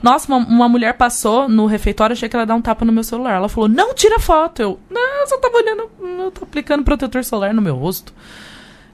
Nossa, 0.00 0.32
uma, 0.32 0.46
uma 0.46 0.68
mulher 0.68 0.94
passou 0.94 1.48
no 1.48 1.66
refeitório, 1.66 2.14
achei 2.14 2.28
que 2.28 2.36
ela 2.36 2.44
ia 2.44 2.46
dar 2.46 2.54
um 2.54 2.62
tapa 2.62 2.84
no 2.84 2.92
meu 2.92 3.02
celular. 3.02 3.34
Ela 3.34 3.48
falou, 3.48 3.68
não 3.68 3.92
tira 3.94 4.20
foto. 4.20 4.62
Eu, 4.62 4.78
não, 4.88 5.20
eu 5.22 5.26
só 5.26 5.38
tava 5.38 5.56
olhando, 5.56 5.90
eu 6.00 6.30
tô 6.30 6.44
aplicando 6.44 6.84
protetor 6.84 7.24
solar 7.24 7.52
no 7.52 7.60
meu 7.60 7.74
rosto. 7.74 8.14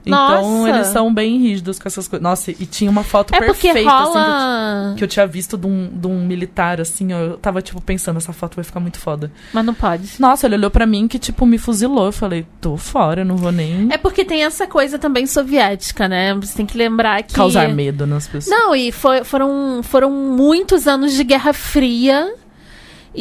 Então 0.05 0.41
Nossa. 0.59 0.69
eles 0.69 0.87
são 0.87 1.13
bem 1.13 1.37
rígidos 1.39 1.77
com 1.77 1.87
essas 1.87 2.07
coisas. 2.07 2.23
Nossa, 2.23 2.51
e 2.51 2.65
tinha 2.65 2.89
uma 2.89 3.03
foto 3.03 3.33
É 3.35 3.41
porque 3.41 3.67
perfeita, 3.73 3.91
assim, 3.91 4.11
que 4.11 4.17
eu 4.17 4.21
rola. 4.23 4.93
que 4.97 5.03
eu 5.03 5.07
tinha 5.07 5.27
visto 5.27 5.57
de 5.57 5.67
um, 5.67 5.89
de 5.93 6.07
um 6.07 6.25
militar, 6.25 6.79
assim, 6.81 7.13
ó, 7.13 7.17
eu 7.19 7.37
tava, 7.37 7.61
tipo, 7.61 7.79
pensando, 7.81 8.17
essa 8.17 8.31
foto 8.33 8.55
vai 8.55 8.63
ficar 8.63 8.79
muito 8.79 8.97
foda. 8.99 9.31
Mas 9.53 9.65
não 9.65 9.73
pode. 9.73 10.13
Nossa, 10.19 10.47
ele 10.47 10.55
olhou 10.55 10.71
pra 10.71 10.85
mim 10.85 11.07
que, 11.07 11.19
tipo, 11.19 11.45
me 11.45 11.57
fuzilou. 11.57 12.05
Eu 12.05 12.11
falei, 12.11 12.45
tô 12.61 12.77
fora, 12.77 13.23
não 13.25 13.35
vou 13.35 13.51
nem 13.51 13.87
É 13.91 13.97
porque 13.97 14.23
tem 14.25 14.43
essa 14.43 14.65
coisa 14.65 14.97
também 14.97 15.25
soviética, 15.27 16.07
né? 16.07 16.33
Você 16.35 16.55
tem 16.57 16.65
que 16.65 16.77
lembrar 16.77 17.21
que. 17.23 17.33
causar 17.33 17.67
medo 17.69 18.07
nas 18.07 18.27
pessoas. 18.27 18.57
Não, 18.57 18.75
e 18.75 18.91
foi- 18.91 19.23
foram, 19.23 19.81
foram 19.83 20.09
muitos 20.11 20.87
anos 20.87 21.13
de 21.13 21.23
Guerra 21.23 21.53
Fria. 21.53 22.33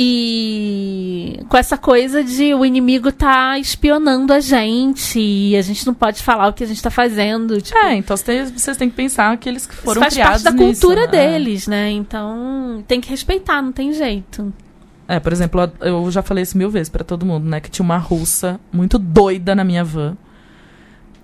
E 0.00 1.40
com 1.48 1.56
essa 1.56 1.76
coisa 1.76 2.22
de 2.22 2.54
o 2.54 2.64
inimigo 2.64 3.10
tá 3.10 3.58
espionando 3.58 4.32
a 4.32 4.38
gente 4.38 5.18
e 5.18 5.56
a 5.56 5.62
gente 5.62 5.84
não 5.84 5.92
pode 5.92 6.22
falar 6.22 6.46
o 6.46 6.52
que 6.52 6.62
a 6.62 6.66
gente 6.68 6.80
tá 6.80 6.88
fazendo. 6.88 7.60
Tipo, 7.60 7.76
É, 7.76 7.96
então 7.96 8.16
vocês 8.16 8.76
têm 8.76 8.88
que 8.88 8.94
pensar 8.94 9.36
que 9.38 9.48
eles 9.48 9.64
isso 9.64 9.82
foram 9.82 10.00
faz 10.00 10.14
criados 10.14 10.42
parte 10.44 10.56
da 10.56 10.64
nisso, 10.64 10.80
cultura 10.86 11.06
né? 11.06 11.08
deles, 11.08 11.66
né? 11.66 11.90
Então 11.90 12.84
tem 12.86 13.00
que 13.00 13.10
respeitar, 13.10 13.60
não 13.60 13.72
tem 13.72 13.92
jeito. 13.92 14.52
É, 15.08 15.18
por 15.18 15.32
exemplo, 15.32 15.68
eu 15.80 16.08
já 16.12 16.22
falei 16.22 16.42
isso 16.42 16.56
mil 16.56 16.70
vezes 16.70 16.88
pra 16.88 17.02
todo 17.02 17.26
mundo, 17.26 17.48
né? 17.48 17.58
Que 17.58 17.68
tinha 17.68 17.84
uma 17.84 17.98
russa 17.98 18.60
muito 18.72 19.00
doida 19.00 19.52
na 19.52 19.64
minha 19.64 19.82
van. 19.82 20.16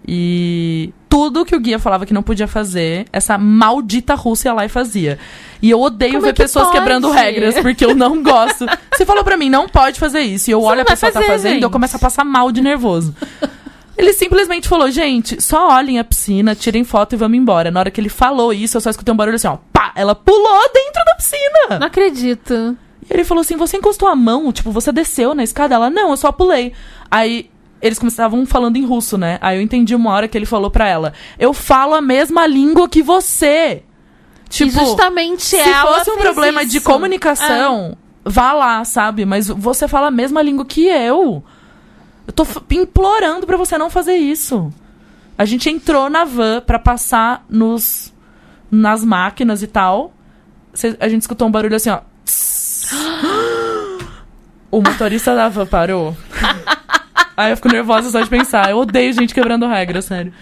E 0.07 0.93
tudo 1.09 1.45
que 1.45 1.55
o 1.57 1.61
guia 1.61 1.79
falava 1.79 2.05
que 2.05 2.13
não 2.13 2.23
podia 2.23 2.47
fazer, 2.47 3.07
essa 3.13 3.39
maldita 3.39 4.15
russa 4.15 4.49
ia 4.49 4.53
lá 4.53 4.65
e 4.65 4.69
fazia. 4.69 5.19
E 5.63 5.71
eu 5.71 5.81
odeio 5.81 6.15
Como 6.15 6.27
é 6.27 6.29
ver 6.29 6.35
que 6.35 6.43
pessoas 6.43 6.67
pode? 6.67 6.79
quebrando 6.79 7.11
regras, 7.11 7.55
porque 7.61 7.85
eu 7.85 7.95
não 7.95 8.23
gosto. 8.23 8.67
Você 8.95 9.07
falou 9.07 9.25
pra 9.25 9.37
mim, 9.37 9.49
não 9.49 9.69
pode 9.69 9.99
fazer 9.99 10.21
isso. 10.21 10.51
E 10.51 10.53
eu 10.53 10.61
Você 10.61 10.67
olho 10.67 10.83
a 10.83 10.85
pessoa 10.85 11.11
tá 11.11 11.21
fazer, 11.21 11.33
fazendo 11.33 11.53
e 11.53 11.57
eu 11.57 11.63
gente. 11.63 11.73
começo 11.73 11.97
a 11.97 11.99
passar 11.99 12.25
mal 12.25 12.53
de 12.53 12.61
nervoso. 12.61 13.15
Ele 13.97 14.13
simplesmente 14.13 14.69
falou, 14.69 14.91
gente, 14.91 15.41
só 15.41 15.69
olhem 15.71 15.99
a 15.99 16.05
piscina, 16.05 16.55
tirem 16.55 16.83
foto 16.85 17.15
e 17.15 17.17
vamos 17.17 17.39
embora. 17.39 17.71
Na 17.71 17.81
hora 17.81 17.91
que 17.91 18.01
ele 18.01 18.09
falou 18.09 18.53
isso, 18.53 18.77
eu 18.77 18.81
só 18.81 18.91
escutei 18.91 19.15
um 19.15 19.17
barulho 19.17 19.37
assim, 19.37 19.47
ó, 19.47 19.57
pá! 19.73 19.93
Ela 19.95 20.15
pulou 20.17 20.61
dentro 20.75 21.03
da 21.07 21.15
piscina! 21.15 21.79
Não 21.79 21.87
acredito. 21.87 22.77
E 23.09 23.13
ele 23.15 23.23
falou 23.25 23.43
assim: 23.43 23.57
você 23.57 23.77
encostou 23.77 24.09
a 24.09 24.17
mão? 24.17 24.51
Tipo, 24.53 24.73
você 24.73 24.91
desceu 24.91 25.35
na 25.35 25.45
escada? 25.45 25.77
Ela, 25.77 25.91
não, 25.91 26.11
eu 26.11 26.17
só 26.17 26.33
pulei. 26.33 26.73
Aí 27.11 27.49
eles 27.85 27.99
começavam 27.99 28.47
falando 28.47 28.77
em 28.77 28.85
russo, 28.87 29.19
né? 29.19 29.39
Aí 29.43 29.59
eu 29.59 29.63
entendi 29.63 29.95
uma 29.95 30.11
hora 30.11 30.27
que 30.27 30.39
ele 30.39 30.47
falou 30.47 30.71
pra 30.71 30.89
ela: 30.89 31.13
eu 31.39 31.53
falo 31.53 31.95
a 31.95 32.01
mesma 32.01 32.47
língua 32.47 32.89
que 32.89 33.03
você. 33.03 33.83
Tipo, 34.49 34.71
e 34.71 34.87
justamente 34.87 35.43
se 35.43 35.75
fosse 35.75 36.11
um 36.11 36.19
problema 36.19 36.65
de 36.65 36.79
isso. 36.79 36.89
É. 36.89 36.93
comunicação, 36.93 37.97
vá 38.25 38.53
lá, 38.53 38.85
sabe? 38.85 39.27
Mas 39.27 39.49
você 39.49 39.87
fala 39.87 40.07
a 40.09 40.11
mesma 40.11 40.41
língua 40.41 40.65
que 40.65 40.87
eu. 40.87 41.45
Eu 42.27 42.33
tô 42.33 42.47
implorando 42.71 43.47
pra 43.47 43.57
você 43.59 43.77
não 43.77 43.91
fazer 43.91 44.15
isso. 44.17 44.73
A 45.37 45.45
gente 45.45 45.69
entrou 45.69 46.09
na 46.09 46.25
van 46.25 46.63
pra 46.63 46.79
passar 46.79 47.45
nos 47.51 48.15
nas 48.71 49.05
máquinas 49.05 49.63
e 49.63 49.67
tal. 49.67 50.13
Cê- 50.73 50.97
A 51.01 51.09
gente 51.09 51.21
escutou 51.23 51.47
um 51.47 51.51
barulho 51.51 51.77
assim, 51.77 51.91
ó. 51.91 52.01
O 54.71 54.81
motorista 54.81 55.35
da 55.37 55.49
van 55.49 55.67
parou. 55.67 56.17
Aí 57.37 57.51
eu 57.51 57.57
fico 57.57 57.69
nervosa 57.69 58.11
só 58.11 58.21
de 58.21 58.29
pensar. 58.29 58.71
Eu 58.71 58.79
odeio 58.79 59.13
gente 59.13 59.35
quebrando 59.35 59.67
regra, 59.67 60.01
sério. 60.01 60.33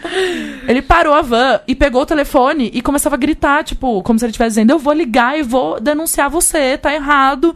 Ele 0.66 0.82
parou 0.82 1.14
a 1.14 1.22
van 1.22 1.60
e 1.66 1.74
pegou 1.74 2.02
o 2.02 2.06
telefone 2.06 2.70
e 2.72 2.82
começava 2.82 3.14
a 3.14 3.18
gritar, 3.18 3.64
tipo, 3.64 4.02
como 4.02 4.18
se 4.18 4.24
ele 4.24 4.30
estivesse 4.30 4.50
dizendo: 4.50 4.70
Eu 4.70 4.78
vou 4.78 4.92
ligar 4.92 5.38
e 5.38 5.42
vou 5.42 5.80
denunciar 5.80 6.28
você, 6.28 6.76
tá 6.76 6.94
errado. 6.94 7.54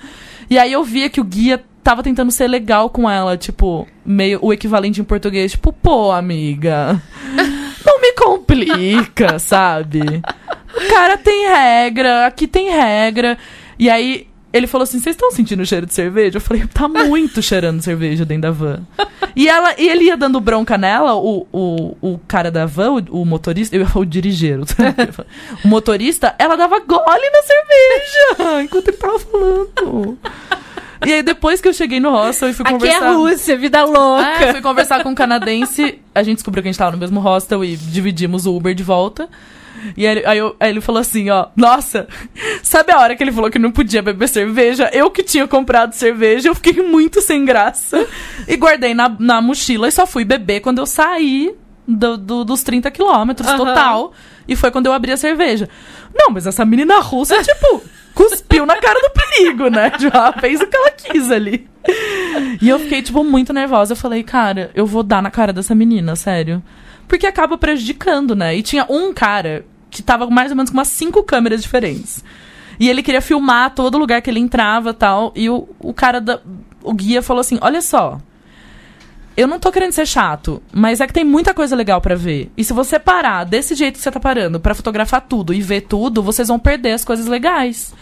E 0.49 0.59
aí 0.59 0.73
eu 0.73 0.83
via 0.83 1.11
que 1.11 1.21
o 1.21 1.25
guia 1.25 1.63
tava 1.83 2.03
tentando 2.03 2.33
ser 2.33 2.49
legal 2.49 2.91
com 2.91 3.09
ela, 3.09 3.37
tipo, 3.37 3.87
meio 4.05 4.39
o 4.43 4.53
equivalente 4.53 5.01
em 5.01 5.05
português, 5.05 5.53
tipo, 5.53 5.73
pô, 5.73 6.11
amiga. 6.11 7.01
Não 7.85 8.01
me 8.01 8.13
complica, 8.15 9.39
sabe? 9.39 10.01
O 10.75 10.89
cara 10.89 11.17
tem 11.17 11.47
regra, 11.49 12.27
aqui 12.27 12.49
tem 12.49 12.71
regra. 12.71 13.39
E 13.79 13.89
aí 13.89 14.27
ele 14.57 14.67
falou 14.67 14.85
assim: 14.85 14.99
vocês 14.99 15.15
estão 15.15 15.31
sentindo 15.31 15.63
o 15.63 15.67
cheiro 15.67 15.87
de 15.87 15.95
cerveja? 15.95 16.37
Eu 16.37 16.41
falei, 16.41 16.67
tá 16.67 16.89
muito 16.89 17.43
cheirando 17.43 17.83
cerveja 17.83 18.25
dentro 18.25 18.43
da 18.43 18.51
van. 18.51 18.81
E, 19.35 19.49
ela, 19.49 19.75
e 19.79 19.89
ele 19.89 20.05
ia 20.05 20.17
dando 20.17 20.41
bronca 20.41 20.79
nela, 20.79 21.15
o, 21.15 21.47
o, 21.53 21.97
o 22.01 22.21
cara 22.27 22.51
da 22.51 22.65
van, 22.67 22.93
o, 22.93 23.23
o 23.23 23.25
motorista, 23.25 23.77
eu, 23.77 23.87
o 23.95 24.05
dirigeiro, 24.05 24.65
o 25.65 25.69
motorista, 25.69 26.35
ela 26.39 26.57
dava 26.57 26.79
gole 26.81 27.31
na 27.31 27.43
cerveja 27.43 28.63
enquanto 28.65 28.89
ele 28.89 28.97
tava 28.97 29.19
falando. 29.19 30.19
E 31.05 31.13
aí, 31.13 31.23
depois 31.23 31.61
que 31.61 31.69
eu 31.69 31.75
cheguei 31.75 32.01
no 32.01 32.11
hostel 32.11 32.49
e 32.49 32.55
fui 32.55 32.65
Aqui 32.65 32.73
conversar. 32.73 33.07
é 33.07 33.15
Rússia, 33.15 33.57
vida 33.57 33.85
louca. 33.85 34.27
É, 34.27 34.53
fui 34.53 34.63
conversar 34.63 35.03
com 35.03 35.11
um 35.11 35.15
canadense. 35.15 36.01
A 36.15 36.23
gente 36.23 36.37
descobriu 36.37 36.63
que 36.63 36.69
a 36.69 36.73
gente 36.73 36.79
tava 36.79 36.93
no 36.93 36.99
mesmo 36.99 37.21
hostel 37.21 37.63
e 37.65 37.77
dividimos 37.77 38.47
o 38.47 38.57
Uber 38.57 38.75
de 38.75 38.83
volta. 38.83 39.29
E 39.97 40.07
aí, 40.07 40.23
aí 40.27 40.39
eu- 40.39 40.57
aí 40.61 40.71
ele 40.71 40.81
falou 40.81 41.01
assim, 41.01 41.29
ó, 41.31 41.47
nossa, 41.57 42.07
sabe 42.63 42.93
a 42.93 42.99
hora 43.01 43.15
que 43.17 43.23
ele 43.23 43.33
falou 43.33 43.51
que 43.51 43.59
não 43.59 43.71
podia 43.71 44.03
beber 44.03 44.29
cerveja? 44.29 44.91
Eu 44.93 45.11
que 45.11 45.23
tinha 45.23 45.47
comprado 45.47 45.93
cerveja, 45.93 46.49
eu 46.49 46.55
fiquei 46.55 46.83
muito 46.83 47.21
sem 47.21 47.45
graça. 47.45 48.07
E 48.49 48.57
guardei 48.57 48.95
na, 48.95 49.09
na 49.19 49.41
mochila 49.41 49.89
e 49.89 49.93
só 49.93 50.07
fui 50.07 50.25
beber 50.25 50.61
quando 50.61 50.79
eu 50.79 50.87
saí 50.87 51.55
do- 51.87 52.17
do- 52.17 52.45
dos 52.45 52.63
30 52.63 52.91
quilômetros 52.91 53.49
Aham. 53.49 53.57
total. 53.59 54.13
E 54.49 54.55
foi 54.57 54.71
quando 54.71 54.87
eu 54.87 54.93
abri 54.93 55.13
a 55.13 55.17
cerveja. 55.17 55.69
Não, 56.15 56.31
mas 56.31 56.47
essa 56.47 56.65
menina 56.65 56.99
russa, 57.01 57.43
tipo, 57.43 57.83
cuspiu 58.15 58.65
na 58.65 58.77
cara 58.77 58.99
do 59.01 59.11
perigo, 59.11 59.69
né? 59.69 59.91
Ela 60.13 60.33
fez 60.35 60.61
o 60.61 60.67
que 60.67 60.77
ela 60.77 60.91
quis 60.91 61.31
ali. 61.31 61.69
E 62.63 62.69
eu 62.69 62.79
fiquei, 62.79 63.03
tipo, 63.03 63.23
muito 63.23 63.53
nervosa. 63.53 63.93
Eu 63.93 63.97
falei, 63.97 64.23
cara, 64.23 64.71
eu 64.75 64.87
vou 64.87 65.03
dar 65.03 65.21
na 65.23 65.31
cara 65.31 65.53
dessa 65.53 65.75
menina, 65.75 66.17
sério. 66.17 66.63
Porque 67.07 67.27
acaba 67.27 67.57
prejudicando, 67.57 68.35
né? 68.35 68.57
E 68.57 68.63
tinha 68.63 68.87
um 68.89 69.13
cara 69.13 69.65
que 69.91 70.03
tava 70.03 70.29
mais 70.29 70.51
ou 70.51 70.57
menos 70.57 70.71
com 70.71 70.77
umas 70.77 70.89
cinco 70.89 71.23
câmeras 71.23 71.63
diferentes. 71.63 72.25
E 72.79 72.89
ele 72.89 73.03
queria 73.03 73.23
filmar 73.23 73.75
todo 73.75 73.99
lugar 73.99 74.21
que 74.21 74.31
ele 74.31 74.41
entrava 74.41 74.93
tal. 74.93 75.33
E 75.35 75.49
o, 75.49 75.69
o 75.79 75.95
cara 75.95 76.21
da. 76.21 76.41
O 76.83 76.93
guia 76.93 77.23
falou 77.23 77.41
assim: 77.41 77.59
olha 77.61 77.81
só. 77.81 78.19
Eu 79.37 79.47
não 79.47 79.61
tô 79.61 79.71
querendo 79.71 79.93
ser 79.93 80.07
chato, 80.07 80.63
mas 80.73 80.99
é 80.99 81.07
que 81.07 81.13
tem 81.13 81.23
muita 81.23 81.53
coisa 81.53 81.77
legal 81.77 82.01
pra 82.01 82.15
ver. 82.15 82.51
E 82.57 82.65
se 82.65 82.73
você 82.73 82.99
parar 82.99 83.45
desse 83.45 83.75
jeito 83.75 83.97
que 83.97 84.03
você 84.03 84.11
tá 84.11 84.19
parando 84.19 84.59
pra 84.59 84.75
fotografar 84.75 85.21
tudo 85.21 85.53
e 85.53 85.61
ver 85.61 85.83
tudo, 85.83 86.23
vocês 86.23 86.49
vão 86.49 86.59
perder 86.59 86.93
as 86.93 87.05
coisas 87.05 87.27
legais. 87.27 87.95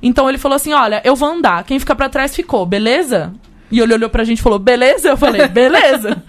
Então 0.00 0.28
ele 0.28 0.38
falou 0.38 0.54
assim: 0.56 0.72
olha, 0.72 1.02
eu 1.04 1.16
vou 1.16 1.28
andar, 1.28 1.64
quem 1.64 1.78
fica 1.78 1.94
pra 1.96 2.08
trás 2.08 2.34
ficou, 2.34 2.64
beleza? 2.64 3.32
E 3.70 3.78
ele 3.80 3.94
olhou 3.94 4.10
pra 4.10 4.24
gente 4.24 4.38
e 4.38 4.42
falou: 4.42 4.58
beleza? 4.58 5.08
Eu 5.08 5.16
falei: 5.16 5.46
beleza. 5.48 6.22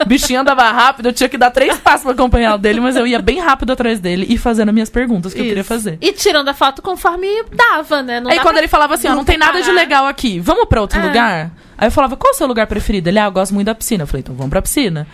O 0.00 0.04
bichinho 0.08 0.40
andava 0.40 0.62
rápido, 0.70 1.06
eu 1.06 1.12
tinha 1.12 1.28
que 1.28 1.36
dar 1.38 1.50
três 1.50 1.76
passos 1.78 2.02
pra 2.02 2.12
acompanhar 2.12 2.54
o 2.54 2.58
dele, 2.58 2.80
mas 2.80 2.96
eu 2.96 3.06
ia 3.06 3.18
bem 3.20 3.40
rápido 3.40 3.72
atrás 3.72 3.98
dele 4.00 4.26
e 4.28 4.36
fazendo 4.38 4.68
as 4.68 4.74
minhas 4.74 4.90
perguntas 4.90 5.32
que 5.34 5.40
eu 5.40 5.44
queria 5.44 5.60
Isso. 5.60 5.68
fazer. 5.68 5.98
E 6.00 6.12
tirando 6.12 6.48
a 6.48 6.54
foto 6.54 6.80
conforme 6.82 7.26
dava, 7.52 8.02
né? 8.02 8.20
Não 8.20 8.30
Aí 8.30 8.38
quando 8.38 8.54
pra 8.54 8.58
ele 8.58 8.68
falava 8.68 8.94
assim, 8.94 9.08
ó, 9.08 9.14
não 9.14 9.24
tem 9.24 9.36
nada 9.38 9.58
de 9.58 9.64
parar. 9.64 9.74
legal 9.74 10.06
aqui, 10.06 10.38
vamos 10.38 10.66
pra 10.66 10.80
outro 10.80 10.98
É. 11.00 11.02
lugar? 11.02 11.50
Aí 11.78 11.88
eu 11.88 11.92
falava, 11.92 12.16
qual 12.16 12.32
é 12.32 12.34
o 12.34 12.36
seu 12.36 12.46
lugar 12.46 12.66
preferido? 12.66 13.08
Ele, 13.08 13.18
ah, 13.18 13.24
eu 13.26 13.32
gosto 13.32 13.52
muito 13.54 13.66
da 13.66 13.74
piscina. 13.74 14.04
Eu 14.04 14.06
falei, 14.06 14.20
então 14.20 14.34
vamos 14.34 14.50
pra 14.50 14.62
piscina. 14.62 15.06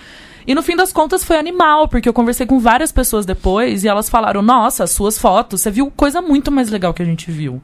E 0.46 0.54
no 0.54 0.62
fim 0.62 0.74
das 0.76 0.92
contas 0.92 1.22
foi 1.24 1.36
animal, 1.38 1.86
porque 1.88 2.08
eu 2.08 2.12
conversei 2.12 2.46
com 2.46 2.58
várias 2.58 2.90
pessoas 2.92 3.24
depois 3.24 3.84
e 3.84 3.88
elas 3.88 4.08
falaram, 4.08 4.42
nossa, 4.42 4.84
as 4.84 4.90
suas 4.90 5.16
fotos, 5.18 5.60
você 5.60 5.70
viu 5.70 5.90
coisa 5.96 6.20
muito 6.20 6.50
mais 6.50 6.68
legal 6.70 6.92
que 6.92 7.02
a 7.02 7.04
gente 7.04 7.30
viu. 7.30 7.62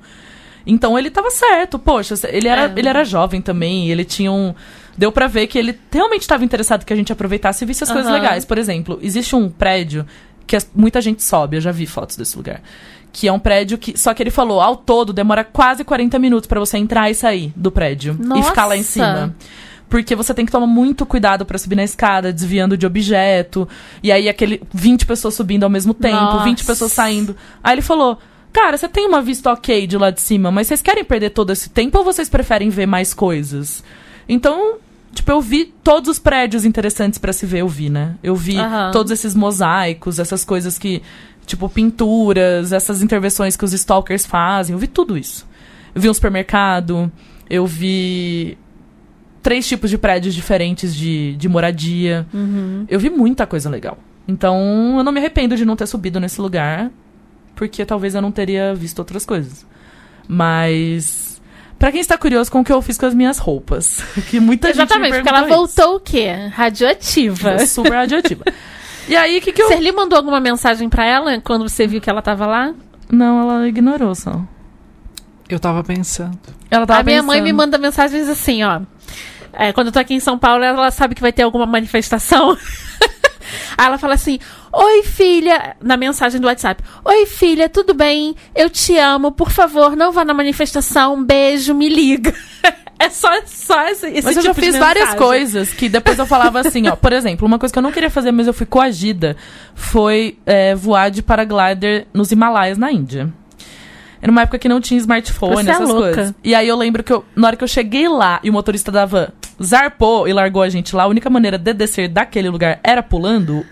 Então 0.66 0.98
ele 0.98 1.11
tava 1.11 1.30
certo, 1.30 1.78
poxa, 1.78 2.14
ele 2.28 2.48
era, 2.48 2.62
É. 2.62 2.72
ele 2.76 2.88
era 2.88 3.04
jovem 3.04 3.40
também, 3.40 3.90
ele 3.90 4.04
tinha 4.04 4.30
um. 4.32 4.54
Deu 4.96 5.12
pra 5.12 5.26
ver 5.28 5.46
que 5.46 5.59
ele 5.59 5.78
realmente 5.92 6.22
estava 6.22 6.44
interessado 6.44 6.84
que 6.84 6.92
a 6.92 6.96
gente 6.96 7.12
aproveitasse 7.12 7.64
e 7.64 7.66
visse 7.66 7.84
as 7.84 7.90
coisas 7.90 8.11
Aham. 8.11 8.20
legais. 8.20 8.44
Por 8.44 8.59
exemplo, 8.59 8.98
existe 9.00 9.34
um 9.36 9.48
prédio 9.48 10.04
que 10.46 10.56
as- 10.56 10.68
muita 10.74 11.00
gente 11.00 11.22
sobe, 11.22 11.56
eu 11.56 11.61
já 11.61 11.70
vi 11.70 11.86
fotos 11.86 12.16
desse 12.16 12.36
lugar. 12.36 12.61
Que 13.12 13.26
é 13.28 13.32
um 13.32 13.38
prédio 13.38 13.78
que. 13.78 13.96
Só 13.98 14.12
que 14.12 14.22
ele 14.22 14.30
falou, 14.30 14.61
ao 14.61 14.76
todo, 14.76 15.12
demora 15.12 15.42
quase 15.44 15.82
40 15.84 16.18
minutos 16.18 16.46
pra 16.46 16.61
você 16.61 16.76
entrar 16.78 17.11
e 17.11 17.14
sair 17.14 17.52
do 17.56 17.70
prédio. 17.70 18.18
E 18.36 18.42
ficar 18.42 18.66
lá 18.66 18.74
em 18.76 18.80
Nossa! 18.80 18.90
cima. 18.92 19.34
Porque 19.88 20.14
você 20.14 20.34
tem 20.34 20.44
que 20.44 20.52
tomar 20.52 20.66
muito 20.66 21.06
cuidado 21.06 21.46
pra 21.46 21.56
subir 21.56 21.74
na 21.76 21.82
escada, 21.84 22.30
desviando 22.30 22.76
de 22.76 22.84
objeto. 22.84 23.66
E 24.02 24.12
aí, 24.12 24.28
aquele 24.28 24.61
20 24.74 25.06
pessoas 25.06 25.32
subindo 25.34 25.64
ao 25.64 25.70
mesmo 25.70 25.94
tempo, 25.94 26.16
Nossa. 26.16 26.44
20 26.44 26.64
pessoas 26.64 26.92
saindo. 26.92 27.34
Aí 27.64 27.74
ele 27.74 27.82
falou: 27.82 28.18
Cara, 28.59 28.76
você 28.76 28.88
tem 28.88 29.06
uma 29.06 29.22
vista 29.22 29.52
ok 29.52 29.86
de 29.86 29.96
lá 29.96 30.11
de 30.11 30.20
cima, 30.20 30.50
mas 30.50 30.66
vocês 30.66 30.82
querem 30.82 31.04
perder 31.04 31.30
todo 31.30 31.52
esse 31.52 31.70
tempo 31.70 31.96
ou 31.96 32.02
vocês 32.04 32.28
preferem 32.28 32.70
ver 32.70 32.86
mais 32.86 33.14
coisas? 33.14 33.84
Então, 34.28 34.78
tipo, 35.14 35.30
eu 35.30 35.40
vi 35.40 35.66
todos 35.66 36.11
os 36.11 36.18
prédios 36.18 36.64
interessantes 36.64 37.20
pra 37.20 37.32
se 37.32 37.46
ver, 37.46 37.61
eu 37.61 37.68
vi, 37.68 37.88
né? 37.88 38.16
Eu 38.20 38.34
vi 38.34 38.59
Aham. 38.59 38.90
todos 38.90 39.12
esses 39.12 39.32
mosaicos, 39.32 40.18
essas 40.18 40.44
coisas 40.44 40.76
que. 40.76 41.00
Tipo, 41.46 41.68
pinturas, 41.68 42.72
essas 42.72 43.00
intervenções 43.00 43.56
que 43.56 43.64
os 43.64 43.72
stalkers 43.72 44.26
fazem. 44.26 44.74
Eu 44.74 44.78
vi 44.80 44.88
tudo 44.88 45.16
isso. 45.16 45.46
Eu 45.94 46.02
vi 46.02 46.11
um 46.11 46.14
supermercado, 46.14 47.12
eu 47.48 47.64
vi 47.64 48.59
três 49.40 49.68
tipos 49.68 49.88
de 49.88 49.96
prédios 49.96 50.34
diferentes 50.34 50.96
de, 50.96 51.36
de 51.36 51.48
moradia. 51.48 52.26
Uhum. 52.34 52.84
Eu 52.88 52.98
vi 52.98 53.09
muita 53.09 53.46
coisa 53.46 53.70
legal. 53.70 53.96
Então, 54.26 54.96
eu 54.98 55.04
não 55.04 55.12
me 55.12 55.20
arrependo 55.20 55.56
de 55.56 55.64
não 55.64 55.76
ter 55.76 55.86
subido 55.86 56.18
nesse 56.18 56.40
lugar, 56.40 56.90
porque 57.59 57.84
talvez 57.84 58.14
eu 58.14 58.22
não 58.22 58.30
teria 58.30 58.72
visto 58.72 59.00
outras 59.00 59.26
coisas. 59.26 59.66
Mas 60.28 61.28
Pra 61.76 61.90
quem 61.92 62.00
está 62.00 62.16
curioso 62.16 62.50
com 62.50 62.61
o 62.61 62.64
que 62.64 62.72
eu 62.72 62.80
fiz 62.80 62.96
com 62.96 63.06
as 63.06 63.14
minhas 63.14 63.38
roupas. 63.38 64.00
Que 64.30 64.38
muita 64.38 64.70
Exatamente, 64.70 65.04
gente 65.04 65.12
me 65.12 65.18
porque 65.18 65.28
ela 65.28 65.38
perguntou 65.42 65.64
isso. 65.66 65.76
voltou 65.76 65.96
o 65.96 66.00
quê? 66.00 66.28
Radioativa. 66.52 67.66
Super 67.66 67.92
radioativa. 67.92 68.44
E 69.09 69.16
aí, 69.16 69.38
o 69.38 69.40
que 69.40 69.52
que 69.52 69.62
eu... 69.62 69.68
Serli 69.68 69.90
mandou 69.90 70.16
alguma 70.16 70.38
mensagem 70.38 70.88
pra 70.88 71.04
ela 71.04 71.40
quando 71.40 71.68
você 71.68 71.86
viu 71.86 72.00
que 72.00 72.11
ela 72.11 72.20
tava 72.20 72.46
lá? 72.46 72.74
Não, 73.11 73.40
ela 73.40 73.68
ignorou 73.68 74.14
só. 74.14 74.42
Eu 75.48 75.59
tava 75.59 75.82
pensando. 75.82 76.38
Ela 76.70 76.86
tava 76.86 77.00
a 77.00 77.02
minha 77.02 77.22
mãe 77.22 77.40
me 77.40 77.46
pensando. 77.46 77.56
manda 77.56 77.78
mensagens 77.78 78.28
assim, 78.28 78.62
ó. 78.62 78.82
É, 79.52 79.72
quando 79.72 79.86
eu 79.86 79.92
tô 79.92 79.98
aqui 79.98 80.14
em 80.14 80.20
São 80.20 80.38
Paulo, 80.38 80.62
ela 80.62 80.90
sabe 80.90 81.14
que 81.14 81.22
vai 81.22 81.32
ter 81.32 81.42
alguma 81.42 81.64
manifestação. 81.66 82.56
Aí 83.76 83.86
ela 83.86 83.99
fala 83.99 84.14
assim: 84.14 84.38
Oi, 84.72 85.03
filha. 85.03 85.76
Na 85.80 85.96
mensagem 85.96 86.40
do 86.40 86.46
WhatsApp: 86.46 86.82
Oi, 87.05 87.26
filha, 87.26 87.68
tudo 87.68 87.94
bem? 87.94 88.34
Eu 88.55 88.68
te 88.70 88.96
amo. 88.96 89.32
Por 89.32 89.51
favor, 89.51 89.96
não 89.96 90.12
vá 90.12 90.24
na 90.24 90.34
manifestação. 90.34 91.14
Um 91.14 91.24
beijo, 91.24 91.74
me 91.74 91.88
liga. 91.88 92.34
É 93.01 93.11
só, 93.11 93.28
só 93.46 93.86
esse, 93.86 94.09
esse 94.09 94.24
Mas 94.24 94.36
eu 94.36 94.42
tipo 94.42 94.55
já 94.57 94.61
de 94.61 94.61
fiz 94.61 94.76
várias 94.76 95.14
coisas 95.14 95.70
que 95.72 95.88
depois 95.88 96.18
eu 96.18 96.26
falava 96.26 96.59
assim, 96.59 96.88
ó. 96.88 96.96
Por 96.96 97.12
exemplo, 97.12 97.46
uma 97.46 97.57
coisa 97.57 97.72
que 97.72 97.78
eu 97.78 97.82
não 97.82 97.92
queria 97.92 98.11
fazer, 98.11 98.32
mas 98.32 98.49
eu 98.49 98.53
fui 98.53 98.66
coagida, 98.66 99.36
foi 99.72 100.36
é, 100.44 100.74
voar 100.74 101.09
de 101.09 101.22
paraglider 101.22 102.09
nos 102.12 102.32
Himalaias, 102.32 102.76
na 102.76 102.90
Índia. 102.90 103.32
Era 104.20 104.32
uma 104.32 104.42
época 104.42 104.59
que 104.59 104.68
não 104.68 104.80
tinha 104.80 104.99
smartphone, 104.99 105.62
Você 105.62 105.70
é 105.70 105.72
essas 105.74 105.88
louca. 105.88 106.14
coisas. 106.14 106.34
E 106.42 106.55
aí 106.57 106.66
eu 106.66 106.76
lembro 106.76 107.05
que 107.05 107.12
eu, 107.12 107.24
na 107.36 107.46
hora 107.46 107.57
que 107.57 107.62
eu 107.62 107.68
cheguei 107.68 108.09
lá 108.09 108.40
e 108.42 108.51
o 108.51 108.53
motorista 108.53 108.90
da 108.90 109.07
van 109.07 109.28
zarpou 109.62 110.28
e 110.28 110.32
largou 110.32 110.62
a 110.62 110.68
gente 110.68 110.94
lá, 110.94 111.04
a 111.04 111.09
única 111.09 111.28
maneira 111.28 111.59
de 111.59 111.72
descer 111.72 112.09
daquele 112.09 112.48
lugar 112.48 112.80
era 112.82 113.02
pulando. 113.02 113.64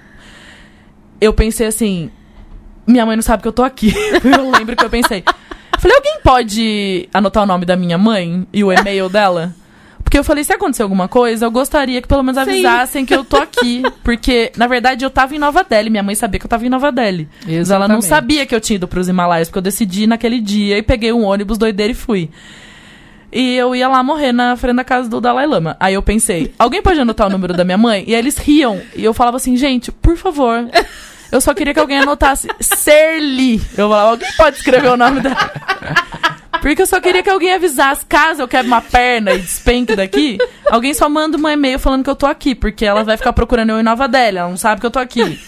Eu 1.20 1.32
pensei 1.32 1.66
assim, 1.66 2.10
minha 2.86 3.04
mãe 3.06 3.16
não 3.16 3.22
sabe 3.22 3.42
que 3.42 3.48
eu 3.48 3.52
tô 3.52 3.62
aqui. 3.62 3.92
eu 4.24 4.50
lembro 4.50 4.76
que 4.76 4.84
eu 4.84 4.90
pensei. 4.90 5.24
Falei, 5.78 5.96
alguém 5.96 6.20
pode 6.22 7.08
anotar 7.12 7.42
o 7.42 7.46
nome 7.46 7.64
da 7.64 7.76
minha 7.76 7.98
mãe 7.98 8.46
e 8.52 8.64
o 8.64 8.72
e-mail 8.72 9.08
dela? 9.08 9.54
Porque 10.02 10.16
eu 10.16 10.22
falei, 10.22 10.44
se 10.44 10.52
acontecer 10.52 10.84
alguma 10.84 11.08
coisa, 11.08 11.46
eu 11.46 11.50
gostaria 11.50 12.00
que 12.00 12.06
pelo 12.06 12.22
menos 12.22 12.40
Sim. 12.42 12.50
avisassem 12.50 13.04
que 13.04 13.12
eu 13.12 13.24
tô 13.24 13.36
aqui. 13.36 13.82
Porque, 14.04 14.52
na 14.56 14.68
verdade, 14.68 15.04
eu 15.04 15.10
tava 15.10 15.34
em 15.34 15.38
Nova 15.38 15.64
Delhi. 15.64 15.90
Minha 15.90 16.02
mãe 16.02 16.14
sabia 16.14 16.38
que 16.38 16.46
eu 16.46 16.48
tava 16.48 16.64
em 16.64 16.68
Nova 16.68 16.92
Delhi. 16.92 17.28
Mas 17.44 17.70
ela 17.70 17.88
não 17.88 17.98
Exatamente. 17.98 18.06
sabia 18.06 18.46
que 18.46 18.54
eu 18.54 18.60
tinha 18.60 18.76
ido 18.76 18.86
pros 18.86 19.08
Himalaias, 19.08 19.48
porque 19.48 19.58
eu 19.58 19.62
decidi 19.62 20.06
naquele 20.06 20.40
dia 20.40 20.78
e 20.78 20.82
peguei 20.82 21.12
um 21.12 21.24
ônibus 21.24 21.58
doideiro 21.58 21.90
e 21.90 21.94
fui. 21.94 22.30
E 23.36 23.54
eu 23.54 23.76
ia 23.76 23.86
lá 23.86 24.02
morrer 24.02 24.32
na 24.32 24.56
frente 24.56 24.76
da 24.76 24.84
casa 24.84 25.10
do 25.10 25.20
Dalai 25.20 25.46
Lama. 25.46 25.76
Aí 25.78 25.92
eu 25.92 26.00
pensei, 26.02 26.54
alguém 26.58 26.80
pode 26.80 26.98
anotar 26.98 27.26
o 27.26 27.30
número 27.30 27.52
da 27.52 27.64
minha 27.64 27.76
mãe? 27.76 28.02
E 28.06 28.14
aí 28.14 28.18
eles 28.18 28.38
riam. 28.38 28.80
E 28.94 29.04
eu 29.04 29.12
falava 29.12 29.36
assim, 29.36 29.58
gente, 29.58 29.92
por 29.92 30.16
favor. 30.16 30.66
Eu 31.30 31.38
só 31.42 31.52
queria 31.52 31.74
que 31.74 31.80
alguém 31.80 31.98
anotasse 31.98 32.48
Serli. 32.58 33.60
Eu 33.76 33.90
falava, 33.90 34.10
alguém 34.12 34.32
pode 34.38 34.56
escrever 34.56 34.88
o 34.88 34.96
nome 34.96 35.20
dela? 35.20 35.52
Porque 36.62 36.80
eu 36.80 36.86
só 36.86 36.98
queria 36.98 37.22
que 37.22 37.28
alguém 37.28 37.52
avisasse, 37.52 38.06
caso 38.06 38.40
eu 38.40 38.48
quebre 38.48 38.68
uma 38.68 38.80
perna 38.80 39.34
e 39.34 39.38
despenque 39.38 39.94
daqui, 39.94 40.38
alguém 40.70 40.94
só 40.94 41.06
manda 41.06 41.36
um 41.36 41.48
e-mail 41.48 41.78
falando 41.78 42.02
que 42.02 42.10
eu 42.10 42.16
tô 42.16 42.24
aqui, 42.24 42.54
porque 42.54 42.86
ela 42.86 43.04
vai 43.04 43.18
ficar 43.18 43.34
procurando 43.34 43.70
eu 43.70 43.78
em 43.78 43.82
Nova 43.82 44.08
Delhi, 44.08 44.38
ela 44.38 44.48
não 44.48 44.56
sabe 44.56 44.80
que 44.80 44.86
eu 44.86 44.90
tô 44.90 44.98
aqui. 44.98 45.38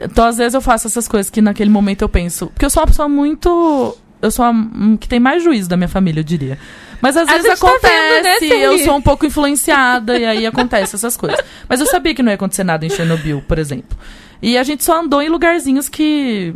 Então, 0.00 0.24
às 0.26 0.38
vezes, 0.38 0.54
eu 0.54 0.60
faço 0.60 0.86
essas 0.86 1.08
coisas 1.08 1.28
que 1.28 1.42
naquele 1.42 1.70
momento 1.70 2.02
eu 2.02 2.08
penso. 2.08 2.46
Porque 2.46 2.64
eu 2.64 2.70
sou 2.70 2.80
uma 2.80 2.86
pessoa 2.86 3.08
muito. 3.08 3.96
Eu 4.20 4.30
sou 4.30 4.44
a 4.44 4.52
que 5.00 5.08
tem 5.08 5.20
mais 5.20 5.42
juízo 5.42 5.68
da 5.68 5.76
minha 5.76 5.88
família, 5.88 6.20
eu 6.20 6.24
diria. 6.24 6.58
Mas 7.00 7.16
às 7.16 7.28
A 7.28 7.32
vezes 7.32 7.46
tá 7.60 7.66
acontece, 7.66 8.22
né, 8.22 8.36
Serli? 8.40 8.60
eu 8.62 8.78
sou 8.80 8.96
um 8.96 9.02
pouco 9.02 9.24
influenciada 9.24 10.18
e 10.18 10.24
aí 10.26 10.44
acontece 10.46 10.96
essas 10.96 11.16
coisas. 11.16 11.38
Mas 11.68 11.78
eu 11.80 11.86
sabia 11.86 12.12
que 12.14 12.22
não 12.22 12.30
ia 12.30 12.34
acontecer 12.34 12.64
nada 12.64 12.84
em 12.84 12.90
Chernobyl, 12.90 13.42
por 13.46 13.58
exemplo. 13.58 13.96
E 14.42 14.58
a 14.58 14.62
gente 14.64 14.82
só 14.84 15.00
andou 15.00 15.22
em 15.22 15.28
lugarzinhos 15.28 15.88
que. 15.88 16.54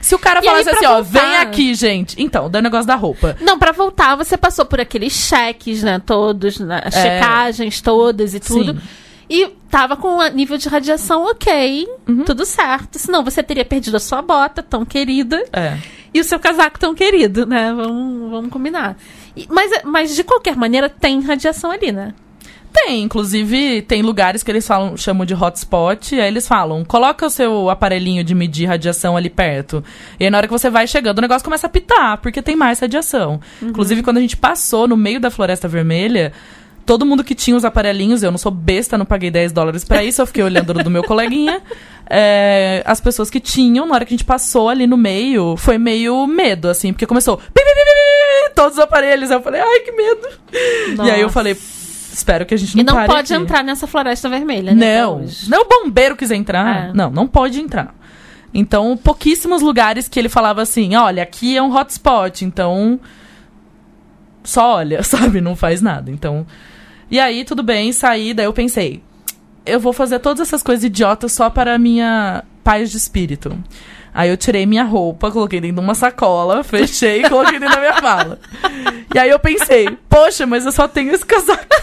Se 0.00 0.14
o 0.14 0.18
cara 0.18 0.40
E 0.42 0.48
aí, 0.48 0.52
falasse 0.64 0.68
assim, 0.70 0.78
pra 0.80 0.90
ó, 0.98 1.02
voltar? 1.02 1.20
vem 1.20 1.36
aqui, 1.38 1.74
gente. 1.74 2.14
Então, 2.22 2.48
dá 2.50 2.58
o 2.58 2.62
negócio 2.62 2.86
da 2.86 2.94
roupa. 2.94 3.36
Não, 3.40 3.58
pra 3.58 3.72
voltar, 3.72 4.16
você 4.16 4.36
passou 4.36 4.64
por 4.66 4.78
aqueles 4.80 5.12
cheques, 5.14 5.82
né? 5.82 5.98
Todos, 6.04 6.58
né, 6.60 6.82
as 6.84 6.94
É. 6.94 7.02
checagens 7.20 7.80
todas 7.80 8.34
e 8.34 8.40
tudo. 8.40 8.72
Sim. 8.74 8.80
E 9.30 9.48
tava 9.70 9.96
com 9.96 10.20
a 10.20 10.28
nível 10.28 10.58
de 10.58 10.68
radiação 10.68 11.24
ok, 11.24 11.88
Uhum. 12.06 12.24
tudo 12.24 12.44
certo. 12.44 12.98
Senão 12.98 13.24
você 13.24 13.42
teria 13.42 13.64
perdido 13.64 13.96
a 13.96 14.00
sua 14.00 14.20
bota 14.20 14.62
tão 14.62 14.84
querida 14.84 15.42
É. 15.50 15.78
e 16.14 16.20
o 16.20 16.24
seu 16.24 16.38
casaco 16.38 16.78
tão 16.78 16.94
querido, 16.94 17.44
né? 17.44 17.72
Vamos, 17.74 18.30
vamos 18.30 18.50
combinar. 18.50 18.96
E- 19.36 19.46
mas, 19.50 19.70
mas 19.84 20.14
de 20.14 20.22
qualquer 20.24 20.56
maneira 20.56 20.88
tem 20.88 21.20
radiação 21.20 21.70
ali, 21.70 21.90
né? 21.92 22.14
Tem, 22.72 23.02
inclusive, 23.02 23.82
tem 23.82 24.02
lugares 24.02 24.42
que 24.42 24.50
eles 24.50 24.66
falam, 24.66 24.96
chamam 24.96 25.24
de 25.24 25.32
hotspot, 25.32 26.12
e 26.14 26.20
aí 26.20 26.26
eles 26.26 26.48
falam, 26.48 26.84
coloca 26.84 27.24
o 27.24 27.30
seu 27.30 27.70
aparelhinho 27.70 28.24
de 28.24 28.34
medir 28.34 28.66
radiação 28.66 29.16
ali 29.16 29.30
perto. 29.30 29.82
E 30.18 30.24
aí 30.24 30.30
na 30.30 30.38
hora 30.38 30.46
que 30.48 30.52
você 30.52 30.68
vai 30.68 30.84
chegando, 30.88 31.18
o 31.18 31.20
negócio 31.20 31.44
começa 31.44 31.68
a 31.68 31.70
pitar, 31.70 32.18
porque 32.18 32.42
tem 32.42 32.56
mais 32.56 32.80
radiação. 32.80 33.40
Inclusive, 33.62 34.02
quando 34.02 34.16
a 34.16 34.20
gente 34.20 34.36
passou 34.36 34.88
no 34.88 34.96
meio 34.96 35.20
da 35.20 35.30
Floresta 35.30 35.68
Vermelha, 35.68 36.32
todo 36.84 37.06
mundo 37.06 37.22
que 37.22 37.34
tinha 37.36 37.56
os 37.56 37.64
aparelhinhos, 37.64 38.24
eu 38.24 38.32
não 38.32 38.38
sou 38.38 38.50
besta, 38.50 38.98
não 38.98 39.06
paguei 39.06 39.30
10 39.30 39.52
dólares 39.52 39.84
pra 39.84 40.02
isso, 40.02 40.20
eu 40.20 40.26
fiquei 40.26 40.42
olhando 40.42 40.74
do 40.74 40.90
meu 40.90 41.04
coleguinha. 41.04 41.62
É, 42.08 42.82
as 42.84 43.00
pessoas 43.00 43.30
que 43.30 43.40
tinham, 43.40 43.86
na 43.86 43.94
hora 43.94 44.04
que 44.04 44.12
a 44.12 44.16
gente 44.16 44.24
passou 44.24 44.68
ali 44.68 44.86
no 44.86 44.96
meio, 44.96 45.56
foi 45.56 45.78
meio 45.78 46.26
medo, 46.26 46.68
assim, 46.68 46.92
porque 46.92 47.06
começou. 47.06 47.40
Todos 48.54 48.78
os 48.78 48.84
aparelhos. 48.84 49.30
Eu 49.30 49.40
falei, 49.42 49.60
ai, 49.60 49.80
que 49.80 49.92
medo. 49.92 50.28
E 51.04 51.10
aí 51.10 51.20
eu 51.20 51.24
Nossa. 51.24 51.34
falei, 51.34 51.52
espero 52.12 52.46
que 52.46 52.54
a 52.54 52.56
gente 52.56 52.76
não 52.76 52.82
E 52.82 52.84
não 52.84 53.06
pode 53.06 53.32
aqui. 53.32 53.42
entrar 53.42 53.64
nessa 53.64 53.86
floresta 53.86 54.28
vermelha, 54.28 54.74
né? 54.74 55.00
Não, 55.00 55.24
não 55.48 55.62
o 55.62 55.68
bombeiro 55.68 56.16
quis 56.16 56.30
entrar. 56.30 56.90
É. 56.90 56.92
Não, 56.92 57.10
não 57.10 57.26
pode 57.26 57.60
entrar. 57.60 57.94
Então, 58.52 58.96
pouquíssimos 58.96 59.60
lugares 59.62 60.06
que 60.06 60.18
ele 60.18 60.28
falava 60.28 60.62
assim, 60.62 60.94
olha, 60.94 61.22
aqui 61.24 61.56
é 61.56 61.62
um 61.62 61.74
hotspot, 61.74 62.44
então 62.44 63.00
só 64.44 64.76
olha, 64.76 65.02
sabe, 65.04 65.40
não 65.40 65.56
faz 65.56 65.82
nada. 65.82 66.10
Então, 66.10 66.46
e 67.10 67.18
aí 67.18 67.44
tudo 67.44 67.64
bem, 67.64 67.90
saí, 67.92 68.32
daí 68.32 68.46
eu 68.46 68.52
pensei, 68.52 69.02
eu 69.66 69.80
vou 69.80 69.92
fazer 69.92 70.18
todas 70.18 70.46
essas 70.46 70.62
coisas 70.62 70.84
idiotas 70.84 71.32
só 71.32 71.48
para 71.48 71.78
minha 71.78 72.44
paz 72.62 72.90
de 72.90 72.96
espírito. 72.96 73.56
Aí 74.12 74.30
eu 74.30 74.36
tirei 74.36 74.64
minha 74.64 74.84
roupa, 74.84 75.30
coloquei 75.30 75.60
dentro 75.60 75.76
de 75.76 75.80
uma 75.82 75.94
sacola, 75.94 76.62
fechei 76.64 77.24
e 77.24 77.28
coloquei 77.28 77.58
dentro 77.58 77.74
da 77.74 77.80
minha 77.80 78.00
mala. 78.00 78.38
E 79.12 79.18
aí 79.18 79.28
eu 79.30 79.38
pensei, 79.38 79.90
poxa, 80.08 80.46
mas 80.46 80.64
eu 80.64 80.72
só 80.72 80.86
tenho 80.86 81.12
esse 81.12 81.26
casaco. 81.26 81.64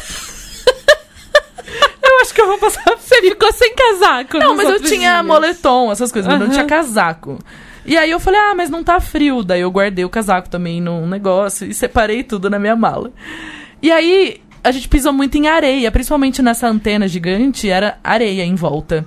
eu 2.02 2.22
acho 2.22 2.34
que 2.34 2.42
eu 2.42 2.48
vou 2.48 2.58
passar 2.58 2.84
Você 2.98 3.22
ficou 3.22 3.52
sem 3.52 3.76
casaco. 3.76 4.38
não, 4.38 4.56
mas 4.56 4.70
eu 4.70 4.80
tinha 4.82 5.16
dias. 5.16 5.26
moletom, 5.26 5.92
essas 5.92 6.12
coisas, 6.12 6.32
mas 6.32 6.40
não 6.40 6.50
tinha 6.50 6.66
casaco. 6.66 7.38
E 7.86 7.98
aí 7.98 8.12
eu 8.12 8.20
falei, 8.20 8.40
ah, 8.40 8.54
mas 8.56 8.70
não 8.70 8.84
tá 8.84 9.00
frio. 9.00 9.44
Daí 9.44 9.62
eu 9.62 9.72
guardei 9.72 10.06
o 10.06 10.10
casaco 10.10 10.48
também 10.48 10.80
num 10.80 11.08
negócio 11.08 11.68
e 11.68 11.74
separei 11.74 12.24
tudo 12.24 12.50
na 12.50 12.60
minha 12.60 12.76
mala. 12.76 13.12
E 13.82 13.92
aí 13.92 14.40
a 14.64 14.72
gente 14.72 14.88
pisou 14.88 15.12
muito 15.12 15.38
em 15.38 15.48
areia, 15.48 15.92
principalmente 15.92 16.42
nessa 16.42 16.68
antena 16.68 17.08
gigante, 17.08 17.70
era 17.70 17.98
areia 18.04 18.44
em 18.44 18.56
volta. 18.56 19.06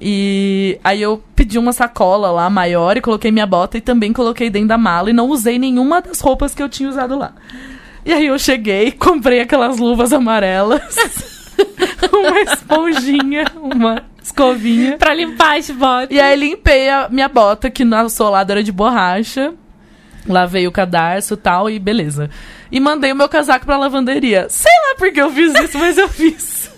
E 0.00 0.78
aí 0.84 1.02
eu 1.02 1.22
pedi 1.34 1.58
uma 1.58 1.72
sacola 1.72 2.30
lá 2.30 2.48
maior 2.48 2.96
e 2.96 3.00
coloquei 3.00 3.32
minha 3.32 3.46
bota 3.46 3.78
e 3.78 3.80
também 3.80 4.12
coloquei 4.12 4.48
dentro 4.48 4.68
da 4.68 4.78
mala 4.78 5.10
e 5.10 5.12
não 5.12 5.28
usei 5.28 5.58
nenhuma 5.58 6.00
das 6.00 6.20
roupas 6.20 6.54
que 6.54 6.62
eu 6.62 6.68
tinha 6.68 6.88
usado 6.88 7.18
lá. 7.18 7.32
E 8.04 8.12
aí 8.12 8.26
eu 8.26 8.38
cheguei, 8.38 8.92
comprei 8.92 9.40
aquelas 9.40 9.78
luvas 9.78 10.12
amarelas, 10.12 10.96
uma 12.12 12.40
esponjinha, 12.40 13.44
uma 13.56 14.04
escovinha. 14.22 14.96
Pra 14.96 15.14
limpar 15.14 15.58
as 15.58 15.70
botas. 15.70 16.10
E 16.10 16.20
aí 16.20 16.38
limpei 16.38 16.88
a 16.88 17.08
minha 17.08 17.28
bota, 17.28 17.68
que 17.68 17.84
na 17.84 18.08
solada 18.08 18.52
era 18.52 18.62
de 18.62 18.70
borracha. 18.70 19.52
Lavei 20.26 20.66
o 20.66 20.72
cadarço 20.72 21.34
e 21.34 21.36
tal, 21.38 21.70
e 21.70 21.78
beleza. 21.78 22.30
E 22.70 22.78
mandei 22.80 23.12
o 23.12 23.16
meu 23.16 23.28
casaco 23.28 23.64
pra 23.66 23.76
lavanderia. 23.78 24.46
Sei 24.48 24.70
lá 24.88 24.94
por 24.96 25.10
que 25.12 25.20
eu 25.20 25.30
fiz 25.30 25.52
isso, 25.60 25.78
mas 25.78 25.96
eu 25.98 26.08
fiz. 26.08 26.70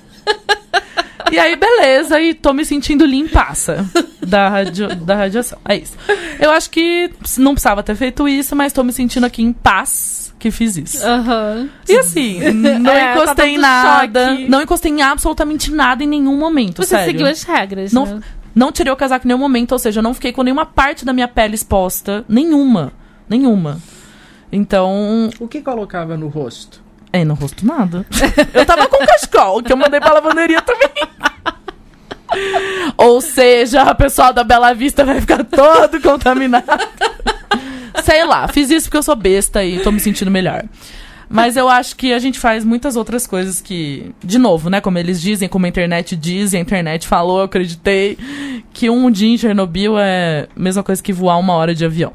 E 1.32 1.38
aí, 1.38 1.54
beleza, 1.54 2.20
e 2.20 2.34
tô 2.34 2.52
me 2.52 2.64
sentindo 2.64 3.04
limpaça 3.06 3.84
da, 4.26 4.48
radio, 4.48 4.94
da 4.96 5.14
radiação. 5.14 5.58
É 5.68 5.76
isso. 5.76 5.92
Eu 6.40 6.50
acho 6.50 6.70
que 6.70 7.10
não 7.38 7.52
precisava 7.52 7.82
ter 7.82 7.94
feito 7.94 8.28
isso, 8.28 8.56
mas 8.56 8.72
tô 8.72 8.82
me 8.82 8.92
sentindo 8.92 9.24
aqui 9.26 9.42
em 9.42 9.52
paz 9.52 10.34
que 10.40 10.50
fiz 10.50 10.76
isso. 10.76 11.06
Aham. 11.06 11.68
E 11.88 11.96
assim, 11.96 12.40
não 12.52 12.90
É, 12.92 13.14
tá 13.14 13.22
encostei 13.22 13.48
em 13.50 13.52
dando 13.54 13.62
nada. 13.62 14.28
choque. 14.30 14.48
Não 14.48 14.62
encostei 14.62 14.92
em 14.92 15.02
absolutamente 15.02 15.70
nada 15.70 16.02
em 16.02 16.06
nenhum 16.08 16.36
momento, 16.36 16.82
Você 16.82 16.88
sério. 16.96 17.06
seguiu 17.12 17.26
as 17.26 17.42
regras, 17.44 17.92
Não, 17.92 18.06
né? 18.06 18.20
não 18.54 18.72
tirei 18.72 18.92
o 18.92 18.96
casaco 18.96 19.26
em 19.26 19.28
nenhum 19.28 19.38
momento, 19.40 19.72
ou 19.72 19.78
seja, 19.78 20.00
eu 20.00 20.02
não 20.02 20.14
fiquei 20.14 20.32
com 20.32 20.42
nenhuma 20.42 20.66
parte 20.66 21.04
da 21.04 21.12
minha 21.12 21.28
pele 21.28 21.54
exposta. 21.54 22.24
Nenhuma. 22.28 22.92
Nenhuma. 23.28 23.78
Então. 24.52 25.30
O 25.38 25.46
que 25.46 25.60
colocava 25.60 26.16
no 26.16 26.28
rosto? 26.28 26.82
É, 27.12 27.24
no 27.24 27.34
rosto 27.34 27.66
nada. 27.66 28.06
eu 28.54 28.64
tava 28.64 28.86
com 28.86 28.98
cachecol, 28.98 29.62
que 29.62 29.72
eu 29.72 29.76
mandei 29.76 30.00
pra 30.00 30.12
lavanderia 30.12 30.62
também. 30.62 30.88
ou 32.96 33.20
seja, 33.20 33.82
a 33.82 33.94
pessoal 33.94 34.32
da 34.32 34.44
Bela 34.44 34.72
Vista 34.72 35.04
vai 35.04 35.20
ficar 35.20 35.44
todo 35.44 36.00
contaminado. 36.00 36.66
Sei 38.04 38.24
lá, 38.24 38.46
fiz 38.48 38.70
isso 38.70 38.86
porque 38.86 38.96
eu 38.96 39.02
sou 39.02 39.16
besta 39.16 39.64
e 39.64 39.80
tô 39.80 39.90
me 39.90 40.00
sentindo 40.00 40.30
melhor. 40.30 40.64
Mas 41.28 41.56
eu 41.56 41.68
acho 41.68 41.94
que 41.94 42.12
a 42.12 42.18
gente 42.18 42.40
faz 42.40 42.64
muitas 42.64 42.96
outras 42.96 43.24
coisas 43.24 43.60
que, 43.60 44.12
de 44.22 44.36
novo, 44.36 44.68
né? 44.68 44.80
Como 44.80 44.98
eles 44.98 45.20
dizem, 45.20 45.48
como 45.48 45.64
a 45.64 45.68
internet 45.68 46.16
diz, 46.16 46.52
e 46.52 46.56
a 46.56 46.60
internet 46.60 47.06
falou, 47.06 47.38
eu 47.38 47.44
acreditei, 47.44 48.18
que 48.72 48.90
um 48.90 49.08
dia 49.08 49.28
em 49.28 49.38
Chernobyl 49.38 49.96
é 49.96 50.48
a 50.54 50.60
mesma 50.60 50.82
coisa 50.82 51.00
que 51.00 51.12
voar 51.12 51.38
uma 51.38 51.54
hora 51.54 51.72
de 51.72 51.84
avião. 51.84 52.12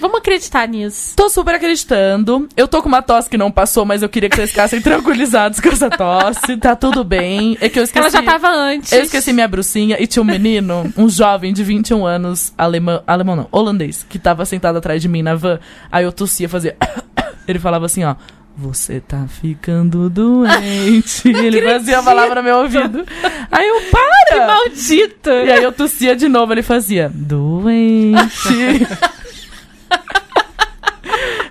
Vamos 0.00 0.18
acreditar 0.18 0.66
nisso. 0.68 1.14
Tô 1.16 1.28
super 1.28 1.54
acreditando. 1.54 2.48
Eu 2.56 2.68
tô 2.68 2.82
com 2.82 2.88
uma 2.88 3.02
tosse 3.02 3.28
que 3.28 3.36
não 3.36 3.50
passou, 3.50 3.84
mas 3.84 4.02
eu 4.02 4.08
queria 4.08 4.28
que 4.28 4.36
vocês 4.36 4.50
ficassem 4.50 4.80
tranquilizados 4.82 5.60
com 5.60 5.68
essa 5.68 5.90
tosse. 5.90 6.56
Tá 6.56 6.76
tudo 6.76 7.02
bem. 7.04 7.56
É 7.60 7.68
que 7.68 7.78
eu 7.78 7.84
esqueci. 7.84 7.98
Ela 7.98 8.10
já 8.10 8.22
tava 8.22 8.48
antes. 8.48 8.92
Eu 8.92 9.02
esqueci 9.02 9.32
minha 9.32 9.48
brucinha 9.48 9.96
e 10.00 10.06
tinha 10.06 10.22
um 10.22 10.26
menino, 10.26 10.92
um 10.96 11.08
jovem 11.08 11.52
de 11.52 11.64
21 11.64 12.06
anos, 12.06 12.52
alemão, 12.56 13.02
alemão 13.06 13.36
não, 13.36 13.48
holandês, 13.50 14.06
que 14.08 14.18
tava 14.18 14.44
sentado 14.44 14.78
atrás 14.78 15.02
de 15.02 15.08
mim 15.08 15.22
na 15.22 15.34
van. 15.34 15.58
Aí 15.90 16.04
eu 16.04 16.12
tossia, 16.12 16.48
fazia. 16.48 16.76
Ele 17.46 17.58
falava 17.58 17.86
assim, 17.86 18.04
ó. 18.04 18.14
Você 18.60 18.98
tá 18.98 19.24
ficando 19.28 20.10
doente. 20.10 21.28
Ele 21.30 21.62
fazia 21.62 22.00
a 22.00 22.02
palavra 22.02 22.36
no 22.36 22.42
meu 22.42 22.56
ouvido. 22.56 23.06
Aí 23.52 23.68
eu, 23.68 23.76
Que 24.28 24.34
para! 24.34 24.46
maldito! 24.48 25.30
E 25.30 25.52
aí 25.52 25.62
eu 25.62 25.70
tossia 25.70 26.16
de 26.16 26.28
novo, 26.28 26.52
ele 26.52 26.62
fazia, 26.62 27.10
doente. 27.14 28.28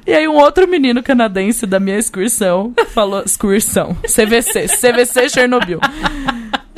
E 0.08 0.14
aí 0.14 0.26
um 0.26 0.38
outro 0.38 0.66
menino 0.66 1.04
canadense 1.04 1.66
da 1.66 1.82
minha 1.82 1.98
excursão 1.98 2.74
falou, 2.94 3.24
excursão, 3.26 3.94
CVC, 4.04 4.68
CVC 4.68 5.30
Chernobyl. 5.30 5.82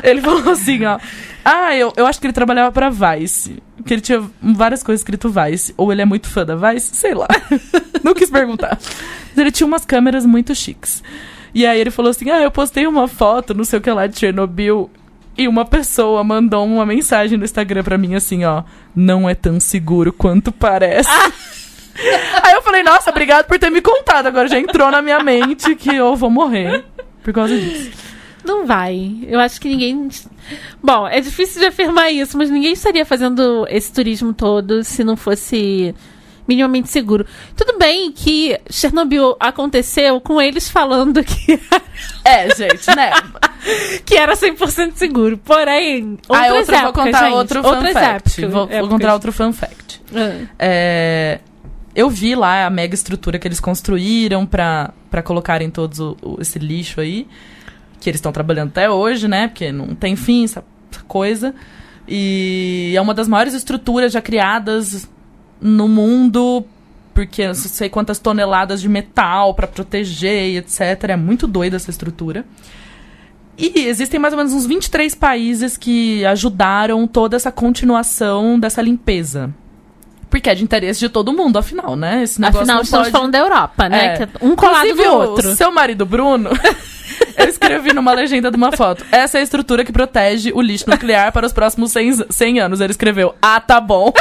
Ele 0.01 0.20
falou 0.20 0.49
assim, 0.49 0.84
ó, 0.86 0.97
ah, 1.45 1.76
eu, 1.76 1.93
eu 1.95 2.07
acho 2.07 2.20
que 2.20 2.26
ele 2.26 2.34
trabalhava 2.34 2.72
pra 2.72 2.89
Vice, 2.89 3.62
que 3.86 3.93
ele 3.93 4.01
tinha 4.01 4.24
várias 4.41 4.82
coisas 4.82 5.01
escrito 5.01 5.30
Vice, 5.30 5.76
ou 5.78 5.91
ele 5.91 6.01
é 6.01 6.05
muito 6.05 6.28
fã 6.28 6.43
da 6.43 6.55
Vice, 6.55 6.95
sei 6.95 7.14
lá, 7.14 7.28
não 8.03 8.16
quis 8.16 8.32
perguntar. 8.32 8.80
Mas 8.80 9.38
ele 9.38 9.51
tinha 9.51 9.68
umas 9.68 9.86
câmeras 9.86 10.26
muito 10.26 10.55
chiques. 10.55 11.03
E 11.53 11.66
aí 11.68 11.80
ele 11.80 11.91
falou 11.91 12.10
assim, 12.10 12.30
ah, 12.32 12.41
eu 12.41 12.49
postei 12.49 12.88
uma 12.88 13.07
foto, 13.07 13.53
não 13.53 13.64
sei 13.64 13.78
o 13.78 13.82
que 13.82 13.91
lá, 13.91 14.07
de 14.07 14.18
Chernobyl, 14.18 14.89
e 15.38 15.47
uma 15.47 15.65
pessoa 15.65 16.23
mandou 16.23 16.65
uma 16.65 16.86
mensagem 16.86 17.38
no 17.38 17.45
Instagram 17.45 17.84
pra 17.84 17.97
mim 17.97 18.15
assim, 18.15 18.43
ó, 18.43 18.63
não 18.95 19.30
é 19.30 19.36
tão 19.36 19.59
seguro 19.59 20.11
quanto 20.11 20.51
parece. 20.51 21.09
Aí 22.43 22.53
eu 22.53 22.61
falei, 22.61 22.84
nossa, 22.84 23.09
obrigado 23.09 23.45
por 23.45 23.59
ter 23.59 23.69
me 23.69 23.82
contado. 23.82 24.27
Agora 24.27 24.47
já 24.47 24.59
entrou 24.59 24.89
na 24.89 25.01
minha 25.01 25.21
mente 25.21 25.75
que 25.75 25.95
eu 25.95 26.15
vou 26.15 26.30
morrer 26.30 26.86
por 27.23 27.34
causa 27.34 27.57
disso. 27.57 27.91
Não 28.43 28.65
vai. 28.65 29.17
Eu 29.27 29.39
acho 29.39 29.59
que 29.59 29.67
ninguém. 29.67 30.09
Bom, 30.82 31.07
é 31.07 31.19
difícil 31.19 31.61
de 31.61 31.67
afirmar 31.67 32.11
isso, 32.11 32.38
mas 32.38 32.49
ninguém 32.49 32.73
estaria 32.73 33.05
fazendo 33.05 33.65
esse 33.69 33.91
turismo 33.91 34.34
todo 34.34 34.84
se 34.84 35.03
não 35.03 35.17
fosse 35.17 35.93
minimamente 36.50 36.89
seguro. 36.89 37.26
Tudo 37.56 37.78
bem 37.78 38.12
que 38.12 38.60
Chernobyl 38.70 39.38
aconteceu 39.39 40.20
com 40.20 40.41
eles 40.41 40.68
falando 40.68 41.24
que, 41.24 41.60
É, 42.26 42.54
gente, 42.56 42.88
né? 42.95 43.12
que 44.06 44.16
era 44.16 44.36
100% 44.36 44.93
seguro. 44.95 45.38
Porém, 45.38 46.18
outras 46.28 46.41
Aí 46.41 46.52
outro, 46.52 46.80
vou 46.82 46.93
contar 46.93 47.24
gente, 47.26 47.34
outro 47.34 47.62
fun 47.64 47.70
outras 47.70 47.93
fact. 47.93 48.45
vou, 48.47 48.68
vou 48.68 48.88
contar 48.89 49.14
outro 49.14 49.32
fun 49.32 49.54
fact. 49.54 50.02
Ah. 50.14 50.47
É, 50.58 51.39
eu 51.95 52.10
vi 52.10 52.34
lá 52.36 52.66
a 52.66 52.70
mega 52.70 52.95
estrutura 52.95 53.38
que 53.38 53.47
eles 53.47 53.60
construíram 53.60 54.45
pra, 54.45 54.91
pra 55.12 55.22
colocarem 55.22 55.70
todos 55.70 56.00
o, 56.00 56.18
o- 56.22 56.38
esse 56.41 56.58
lixo 56.58 57.00
aí. 57.00 57.28
Que 58.02 58.10
eles 58.10 58.18
estão 58.20 58.32
trabalhando 58.32 58.70
até 58.70 58.89
hoje, 58.89 59.28
né? 59.28 59.50
Porque 59.50 59.72
não 59.72 59.93
tem 59.93 60.16
fim 60.16 60.45
essa 60.45 60.64
coisa. 61.08 61.54
E 62.08 62.93
é 62.95 63.02
uma 63.02 63.14
das 63.14 63.28
maiores 63.28 63.54
estruturas 63.54 64.12
já 64.14 64.22
criadas 64.22 65.08
no 65.62 65.88
mundo. 65.88 66.66
Porque 67.14 67.45
não 67.45 67.53
sei 67.53 67.89
quantas 67.89 68.18
toneladas 68.18 68.80
de 68.80 68.88
metal 68.88 69.53
pra 69.53 69.68
proteger 69.68 70.49
e 70.51 70.57
etc. 70.57 71.10
É 71.10 71.16
muito 71.18 71.47
doida 71.47 71.76
essa 71.76 71.89
estrutura. 71.89 72.45
E 73.57 73.88
existem 73.88 74.18
mais 74.18 74.34
ou 74.34 74.38
menos 74.38 74.53
uns 74.53 74.66
23 74.66 75.14
países 75.16 75.76
que 75.76 76.26
ajudaram 76.26 77.05
toda 77.05 77.36
essa 77.36 77.51
continuação 77.51 78.57
dessa 78.57 78.82
limpeza. 78.82 79.53
Porque 80.30 80.49
é 80.49 80.55
de 80.55 80.64
interesse 80.64 80.99
de 80.99 81.10
todo 81.10 81.34
mundo, 81.34 81.57
afinal, 81.57 81.95
né? 81.95 82.24
Esse 82.24 82.39
negócio 82.39 82.62
Afinal, 82.62 82.82
estamos 82.84 83.07
pode... 83.07 83.12
falando 83.12 83.32
da 83.32 83.39
Europa, 83.39 83.89
né? 83.89 84.16
É. 84.16 84.24
É 84.24 84.28
um 84.41 84.55
colado 84.55 84.88
Inclusive, 84.88 85.10
do 85.10 85.14
o 85.14 85.30
outro. 85.32 85.55
seu 85.55 85.72
marido 85.72 86.05
Bruno, 86.05 86.51
eu 87.36 87.47
escrevi 87.47 87.91
numa 87.93 88.14
legenda 88.14 88.51
de 88.51 88.55
uma 88.55 88.72
foto. 88.72 89.03
Essa 89.12 89.39
é 89.39 89.41
a 89.41 89.43
estrutura 89.43 89.84
que 89.84 89.91
protege 89.91 90.51
o 90.53 90.62
lixo 90.62 90.89
nuclear 90.89 91.34
para 91.34 91.45
os 91.45 91.51
próximos 91.51 91.91
100, 91.91 92.28
100 92.30 92.60
anos. 92.60 92.80
Ele 92.80 92.91
escreveu, 92.91 93.34
ah, 93.41 93.60
tá 93.60 93.82
bom. 93.82 94.14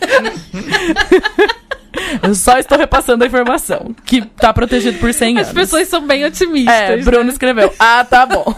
eu 2.22 2.34
só 2.34 2.58
estou 2.58 2.78
repassando 2.78 3.24
a 3.24 3.26
informação. 3.26 3.94
Que 4.04 4.22
tá 4.22 4.52
protegido 4.52 4.98
por 4.98 5.12
100 5.12 5.38
As 5.38 5.48
anos. 5.48 5.60
pessoas 5.60 5.88
são 5.88 6.06
bem 6.06 6.24
otimistas. 6.24 6.74
É, 6.74 6.96
né? 6.96 7.02
Bruno 7.02 7.30
escreveu, 7.30 7.72
ah, 7.78 8.04
tá 8.04 8.26
bom. 8.26 8.54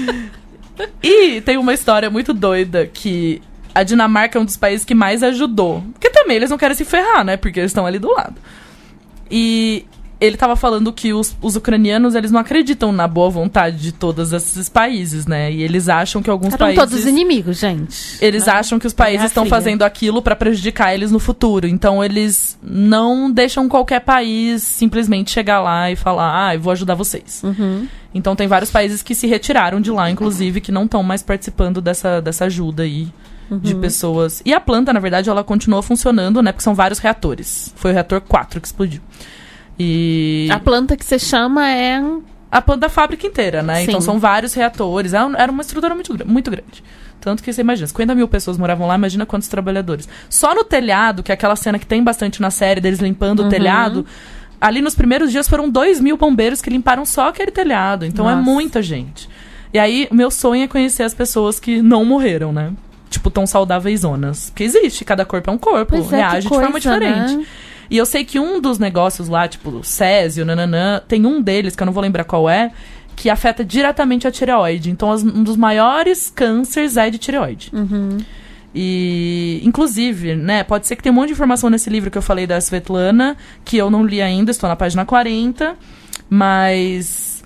e 1.02 1.40
tem 1.42 1.56
uma 1.56 1.74
história 1.74 2.10
muito 2.10 2.32
doida 2.32 2.86
que 2.86 3.42
a 3.74 3.82
Dinamarca 3.82 4.38
é 4.38 4.42
um 4.42 4.44
dos 4.44 4.56
países 4.56 4.84
que 4.84 4.94
mais 4.94 5.22
ajudou. 5.22 5.82
Porque 5.92 6.10
também 6.10 6.36
eles 6.36 6.50
não 6.50 6.58
querem 6.58 6.76
se 6.76 6.84
ferrar, 6.84 7.24
né? 7.24 7.36
Porque 7.36 7.60
eles 7.60 7.70
estão 7.70 7.86
ali 7.86 7.98
do 7.98 8.12
lado. 8.12 8.34
E 9.30 9.86
ele 10.20 10.36
tava 10.36 10.54
falando 10.54 10.92
que 10.92 11.12
os, 11.12 11.34
os 11.40 11.56
ucranianos, 11.56 12.14
eles 12.14 12.30
não 12.30 12.38
acreditam 12.40 12.92
na 12.92 13.08
boa 13.08 13.30
vontade 13.30 13.78
de 13.78 13.90
todos 13.92 14.32
esses 14.32 14.68
países, 14.68 15.26
né? 15.26 15.50
E 15.50 15.62
eles 15.62 15.88
acham 15.88 16.22
que 16.22 16.28
alguns 16.28 16.48
Eram 16.54 16.58
países... 16.58 16.78
todos 16.84 17.06
inimigos, 17.06 17.58
gente. 17.58 18.18
Eles 18.20 18.46
né? 18.46 18.52
acham 18.52 18.78
que 18.78 18.86
os 18.86 18.92
países 18.92 19.18
Guerra 19.20 19.26
estão 19.28 19.46
fazendo 19.46 19.82
aquilo 19.82 20.20
pra 20.20 20.36
prejudicar 20.36 20.92
eles 20.94 21.10
no 21.10 21.18
futuro. 21.18 21.66
Então 21.66 22.04
eles 22.04 22.58
não 22.62 23.30
deixam 23.30 23.68
qualquer 23.68 24.00
país 24.00 24.62
simplesmente 24.62 25.30
chegar 25.30 25.60
lá 25.60 25.90
e 25.90 25.96
falar: 25.96 26.48
"Ah, 26.48 26.54
eu 26.54 26.60
vou 26.60 26.72
ajudar 26.72 26.94
vocês". 26.94 27.40
Uhum. 27.42 27.88
Então 28.14 28.36
tem 28.36 28.46
vários 28.46 28.70
países 28.70 29.02
que 29.02 29.14
se 29.14 29.26
retiraram 29.26 29.80
de 29.80 29.90
lá, 29.90 30.10
inclusive, 30.10 30.60
que 30.60 30.72
não 30.72 30.84
estão 30.84 31.02
mais 31.02 31.22
participando 31.22 31.80
dessa, 31.80 32.20
dessa 32.20 32.44
ajuda 32.44 32.82
aí 32.82 33.08
de 33.50 33.74
Uhum. 33.74 33.80
pessoas. 33.80 34.42
E 34.44 34.52
a 34.54 34.60
planta, 34.60 34.92
na 34.92 35.00
verdade, 35.00 35.28
ela 35.28 35.42
continua 35.42 35.82
funcionando, 35.82 36.40
né? 36.42 36.52
Porque 36.52 36.62
são 36.62 36.74
vários 36.74 36.98
reatores. 37.00 37.72
Foi 37.74 37.90
o 37.90 37.94
reator 37.94 38.20
4 38.20 38.60
que 38.60 38.66
explodiu. 38.68 39.00
E 39.82 40.48
A 40.50 40.58
planta 40.58 40.94
que 40.96 41.04
você 41.04 41.18
chama 41.18 41.66
é. 41.70 42.02
a 42.52 42.60
planta 42.60 42.80
da 42.82 42.88
fábrica 42.90 43.26
inteira, 43.26 43.62
né? 43.62 43.76
Sim. 43.76 43.82
Então 43.84 44.00
são 44.00 44.18
vários 44.18 44.52
reatores. 44.52 45.14
Era 45.14 45.24
um- 45.26 45.36
Era 45.36 45.50
uma 45.50 45.62
estrutura 45.62 45.94
muito, 45.94 46.26
muito 46.28 46.50
grande. 46.50 46.84
Tanto 47.20 47.42
que 47.42 47.52
você 47.52 47.60
imagina, 47.62 47.86
50 47.86 48.14
mil 48.14 48.26
pessoas 48.28 48.56
moravam 48.58 48.86
lá, 48.86 48.94
imagina 48.94 49.24
quantos 49.26 49.48
trabalhadores. 49.48 50.08
Só 50.28 50.54
no 50.54 50.64
telhado, 50.64 51.22
que 51.22 51.30
é 51.30 51.34
aquela 51.34 51.56
cena 51.56 51.78
que 51.78 51.86
tem 51.86 52.02
bastante 52.02 52.40
na 52.40 52.50
série 52.50 52.80
deles 52.80 52.98
limpando 52.98 53.40
Uhum. 53.40 53.46
o 53.46 53.50
telhado, 53.50 54.06
ali 54.60 54.80
nos 54.82 54.94
primeiros 54.94 55.30
dias 55.30 55.48
foram 55.48 55.68
2 55.68 56.00
mil 56.00 56.16
bombeiros 56.16 56.60
que 56.62 56.68
limparam 56.70 57.04
só 57.06 57.28
aquele 57.28 57.50
telhado. 57.50 58.04
Então 58.06 58.28
é 58.28 58.34
Nossa. 58.34 58.50
muita 58.50 58.82
gente. 58.82 59.28
E 59.72 59.78
aí, 59.78 60.08
o 60.10 60.14
meu 60.14 60.30
sonho 60.30 60.64
é 60.64 60.66
conhecer 60.68 61.04
as 61.04 61.14
pessoas 61.14 61.60
que 61.60 61.80
não 61.80 62.04
morreram, 62.04 62.52
né? 62.52 62.72
Tipo, 63.08 63.30
tão 63.30 63.46
saudáveis 63.46 64.00
zonas. 64.00 64.50
Porque 64.50 64.64
existe, 64.64 65.04
cada 65.04 65.24
corpo 65.24 65.48
é 65.50 65.52
um 65.52 65.58
corpo, 65.58 65.92
Pois 65.96 66.12
é, 66.12 66.16
reage 66.16 66.36
que 66.36 66.42
de 66.42 66.48
forma 66.48 66.72
coisa, 66.72 66.90
diferente. 66.98 67.36
né? 67.36 67.46
E 67.90 67.96
eu 67.96 68.06
sei 68.06 68.24
que 68.24 68.38
um 68.38 68.60
dos 68.60 68.78
negócios 68.78 69.28
lá, 69.28 69.48
tipo, 69.48 69.80
Césio, 69.82 70.44
nananã, 70.44 71.02
tem 71.08 71.26
um 71.26 71.42
deles, 71.42 71.74
que 71.74 71.82
eu 71.82 71.86
não 71.86 71.92
vou 71.92 72.02
lembrar 72.02 72.22
qual 72.24 72.48
é, 72.48 72.70
que 73.16 73.28
afeta 73.28 73.64
diretamente 73.64 74.26
a 74.28 74.30
tireoide. 74.30 74.90
Então, 74.90 75.10
as- 75.10 75.24
um 75.24 75.42
dos 75.42 75.56
maiores 75.56 76.32
cânceres 76.34 76.96
é 76.96 77.10
de 77.10 77.18
tireoide. 77.18 77.70
Uhum. 77.72 78.18
E, 78.72 79.60
inclusive, 79.64 80.36
né, 80.36 80.62
pode 80.62 80.86
ser 80.86 80.94
que 80.94 81.02
tenha 81.02 81.12
um 81.12 81.16
monte 81.16 81.26
de 81.28 81.32
informação 81.32 81.68
nesse 81.68 81.90
livro 81.90 82.08
que 82.10 82.16
eu 82.16 82.22
falei 82.22 82.46
da 82.46 82.56
Svetlana, 82.60 83.36
que 83.64 83.76
eu 83.76 83.90
não 83.90 84.06
li 84.06 84.22
ainda, 84.22 84.52
estou 84.52 84.68
na 84.68 84.76
página 84.76 85.04
40, 85.04 85.76
mas 86.28 87.42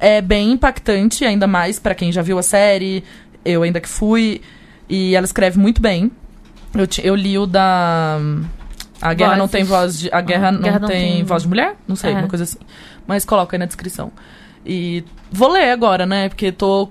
é 0.00 0.22
bem 0.22 0.52
impactante, 0.52 1.24
ainda 1.26 1.46
mais 1.46 1.78
pra 1.78 1.94
quem 1.94 2.10
já 2.10 2.22
viu 2.22 2.38
a 2.38 2.42
série, 2.42 3.04
eu 3.44 3.62
ainda 3.62 3.80
que 3.80 3.88
fui, 3.88 4.40
e 4.88 5.14
ela 5.14 5.26
escreve 5.26 5.58
muito 5.58 5.80
bem. 5.82 6.10
Eu, 6.74 6.88
eu 7.04 7.14
li 7.14 7.36
o 7.38 7.46
da. 7.46 8.18
A 9.02 9.12
guerra 9.14 9.32
não 9.32 9.40
Vozes. 9.46 9.52
tem 9.52 9.64
voz 9.64 9.98
de. 9.98 10.08
A 10.12 10.20
guerra, 10.20 10.48
Ah, 10.48 10.52
não, 10.52 10.60
Guerra 10.62 10.78
não 10.78 10.88
tem, 10.88 11.12
tem- 11.16 11.24
voz 11.24 11.42
de 11.42 11.48
mulher? 11.48 11.76
Não 11.88 11.96
sei, 11.96 12.12
É. 12.12 12.16
uma 12.18 12.28
coisa 12.28 12.44
assim. 12.44 12.58
Mas 13.06 13.24
coloca 13.24 13.54
aí 13.56 13.58
na 13.58 13.66
descrição. 13.66 14.12
E 14.64 15.04
vou 15.30 15.50
ler 15.50 15.70
agora, 15.72 16.06
né? 16.06 16.28
Porque 16.28 16.52
tô 16.52 16.88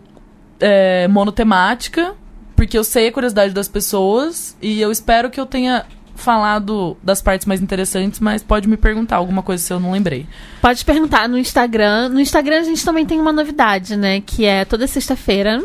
é, 0.59 1.07
monotemática, 1.07 2.13
porque 2.55 2.77
eu 2.77 2.83
sei 2.83 3.07
a 3.07 3.11
curiosidade 3.11 3.53
das 3.53 3.67
pessoas 3.67 4.55
e 4.61 4.79
eu 4.79 4.91
espero 4.91 5.29
que 5.31 5.39
eu 5.39 5.45
tenha 5.45 5.85
falado 6.13 6.95
das 7.01 7.19
partes 7.19 7.47
mais 7.47 7.59
interessantes, 7.61 8.19
mas 8.19 8.43
pode 8.43 8.67
me 8.67 8.77
perguntar 8.77 9.15
alguma 9.15 9.41
coisa 9.41 9.63
se 9.63 9.73
eu 9.73 9.79
não 9.79 9.91
lembrei. 9.91 10.27
Pode 10.61 10.85
perguntar 10.85 11.27
no 11.27 11.35
Instagram. 11.37 12.09
No 12.09 12.19
Instagram 12.19 12.59
a 12.59 12.63
gente 12.63 12.85
também 12.85 13.05
tem 13.07 13.19
uma 13.19 13.33
novidade, 13.33 13.95
né? 13.97 14.21
Que 14.21 14.45
é 14.45 14.63
toda 14.65 14.85
sexta-feira, 14.85 15.63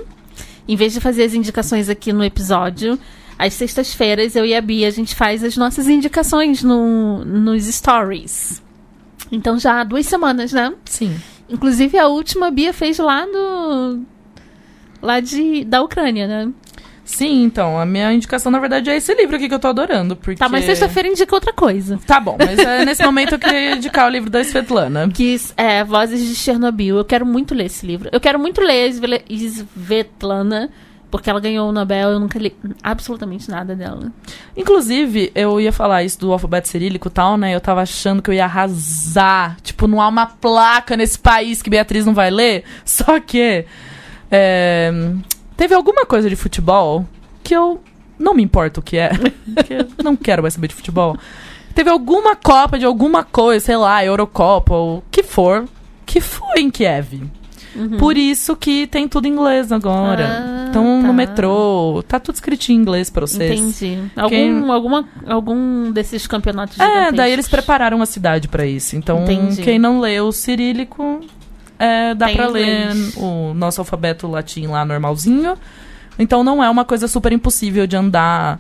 em 0.67 0.77
vez 0.77 0.95
de 0.95 1.01
fazer 1.01 1.25
as 1.25 1.35
indicações 1.35 1.91
aqui 1.91 2.11
no 2.13 2.25
episódio, 2.25 2.99
às 3.39 3.55
sextas-feiras 3.55 4.35
eu 4.37 4.45
e 4.45 4.55
a 4.55 4.61
Bia 4.61 4.89
a 4.89 4.91
gente 4.91 5.15
faz 5.15 5.43
as 5.45 5.57
nossas 5.57 5.89
indicações 5.89 6.63
no, 6.63 7.25
nos 7.25 7.65
stories. 7.65 8.63
Então 9.31 9.59
já 9.59 9.81
há 9.81 9.85
duas 9.85 10.07
semanas, 10.07 10.53
né? 10.53 10.73
Sim. 10.85 11.15
Inclusive 11.49 11.99
a 11.99 12.09
última 12.09 12.49
a 12.49 12.51
Bia 12.51 12.73
fez 12.73 12.99
lá 12.99 13.25
do. 13.27 14.01
lá 15.03 15.21
de, 15.21 15.65
da 15.65 15.83
Ucrânia, 15.83 16.27
né? 16.27 16.53
Sim, 17.05 17.45
então, 17.45 17.79
a 17.79 17.87
minha 17.87 18.13
indicação, 18.13 18.51
na 18.51 18.59
verdade, 18.59 18.91
é 18.91 18.97
esse 18.97 19.15
livro 19.15 19.37
aqui 19.37 19.49
que 19.49 19.55
eu 19.55 19.61
tô 19.61 19.69
adorando, 19.69 20.17
porque... 20.17 20.41
Tá, 20.41 20.49
mas 20.49 20.65
sexta-feira 20.65 21.09
indica 21.09 21.33
outra 21.37 21.53
coisa. 21.53 22.01
Tá 22.05 22.19
bom, 22.19 22.37
mas 22.37 22.59
é, 22.59 22.85
nesse 22.85 23.05
momento 23.05 23.37
eu 23.37 23.39
queria 23.39 23.77
indicar 23.77 24.09
o 24.09 24.11
livro 24.11 24.29
da 24.29 24.41
Svetlana. 24.41 25.09
Que 25.15 25.37
é 25.57 25.85
Vozes 25.85 26.21
de 26.27 26.35
Chernobyl. 26.35 26.97
Eu 26.97 27.05
quero 27.05 27.25
muito 27.25 27.55
ler 27.55 27.67
esse 27.67 27.87
livro. 27.87 28.09
Eu 28.11 28.19
quero 28.21 28.41
muito 28.41 28.61
ler 28.61 28.93
Sve- 28.93 29.23
Svetlana. 29.31 30.69
Porque 31.11 31.31
ela 31.31 31.41
ganhou 31.41 31.69
o 31.69 31.73
Nobel, 31.73 32.11
eu 32.11 32.21
nunca 32.21 32.39
li 32.39 32.55
absolutamente 32.83 33.49
nada 33.49 33.77
dela. 33.77 34.13
Inclusive, 34.57 35.31
eu 35.35 35.61
ia 35.61 35.73
falar 35.73 36.03
isso 36.03 36.19
do 36.19 36.33
alfabeto 36.33 36.69
cirílico 36.69 37.09
e 37.09 37.11
tal, 37.11 37.37
né? 37.37 37.55
Eu 37.55 37.61
tava 37.61 37.83
achando 37.83 38.21
que 38.21 38.29
eu 38.29 38.35
ia 38.35 38.45
arrasar. 38.45 39.57
Tipo, 39.63 39.87
não 39.87 40.01
há 40.01 40.09
uma 40.09 40.27
placa 40.27 40.97
nesse 40.97 41.19
país 41.19 41.63
que 41.63 41.71
Beatriz 41.71 42.05
não 42.05 42.15
vai 42.15 42.31
ler. 42.31 42.65
Só 42.85 43.21
que. 43.21 43.65
é, 44.31 44.91
teve 45.57 45.75
alguma 45.75 46.05
coisa 46.05 46.29
de 46.29 46.37
futebol 46.37 47.07
que 47.43 47.55
eu 47.55 47.81
não 48.19 48.35
me 48.35 48.43
importo 48.43 48.81
o 48.81 48.83
que 48.83 48.97
é. 48.97 49.11
não 50.03 50.17
quero 50.17 50.43
mais 50.43 50.55
saber 50.55 50.69
de 50.69 50.75
futebol. 50.75 51.17
Teve 51.75 51.91
alguma 51.91 52.35
Copa 52.35 52.79
de 52.79 52.87
alguma 52.87 53.23
coisa, 53.23 53.65
sei 53.67 53.77
lá, 53.77 54.05
Eurocopa 54.05 54.75
ou 54.75 54.99
o 54.99 55.05
que 55.11 55.23
for, 55.23 55.67
que 56.07 56.21
foi 56.21 56.61
em 56.61 56.71
Kiev. 56.71 57.25
Uhum. 57.77 57.99
Por 57.99 58.17
isso 58.17 58.57
que 58.57 58.87
tem 58.87 59.07
tudo 59.09 59.27
em 59.27 59.33
inglês 59.33 59.71
agora. 59.71 60.27
Ah, 60.27 60.67
então, 60.71 61.01
tá. 61.03 61.07
no 61.09 61.13
metrô, 61.15 62.03
tá 62.09 62.19
tudo 62.19 62.35
escritinho 62.37 62.79
em 62.79 62.83
inglês 62.83 63.11
pra 63.11 63.27
vocês. 63.27 63.61
Entendi. 63.61 63.99
Algum, 64.17 64.29
Quem- 64.29 64.71
alguma, 64.71 65.05
algum 65.27 65.91
desses 65.93 66.27
campeonatos 66.27 66.79
É, 66.81 67.13
daí 67.13 67.33
eles 67.33 67.49
prepararam 67.49 68.01
a 68.03 68.07
cidade 68.07 68.49
pra 68.49 68.65
isso. 68.67 68.97
Então, 68.97 69.23
Entendi. 69.25 69.63
quem 69.63 69.79
não 69.79 70.01
lê 70.01 70.21
o 70.21 70.33
cirílico, 70.33 71.21
é, 71.79 72.15
dá 72.15 72.29
pra 72.31 72.49
ler 72.49 72.89
o 73.17 73.53
nosso 73.55 73.81
alfabeto 73.81 74.27
latim 74.27 74.67
lá 74.67 74.85
normalzinho. 74.85 75.57
Então 76.19 76.43
não 76.43 76.65
é 76.65 76.71
uma 76.71 76.85
coisa 76.85 77.07
super 77.07 77.31
impossível 77.33 77.87
de 77.87 77.95
andar. 77.97 78.59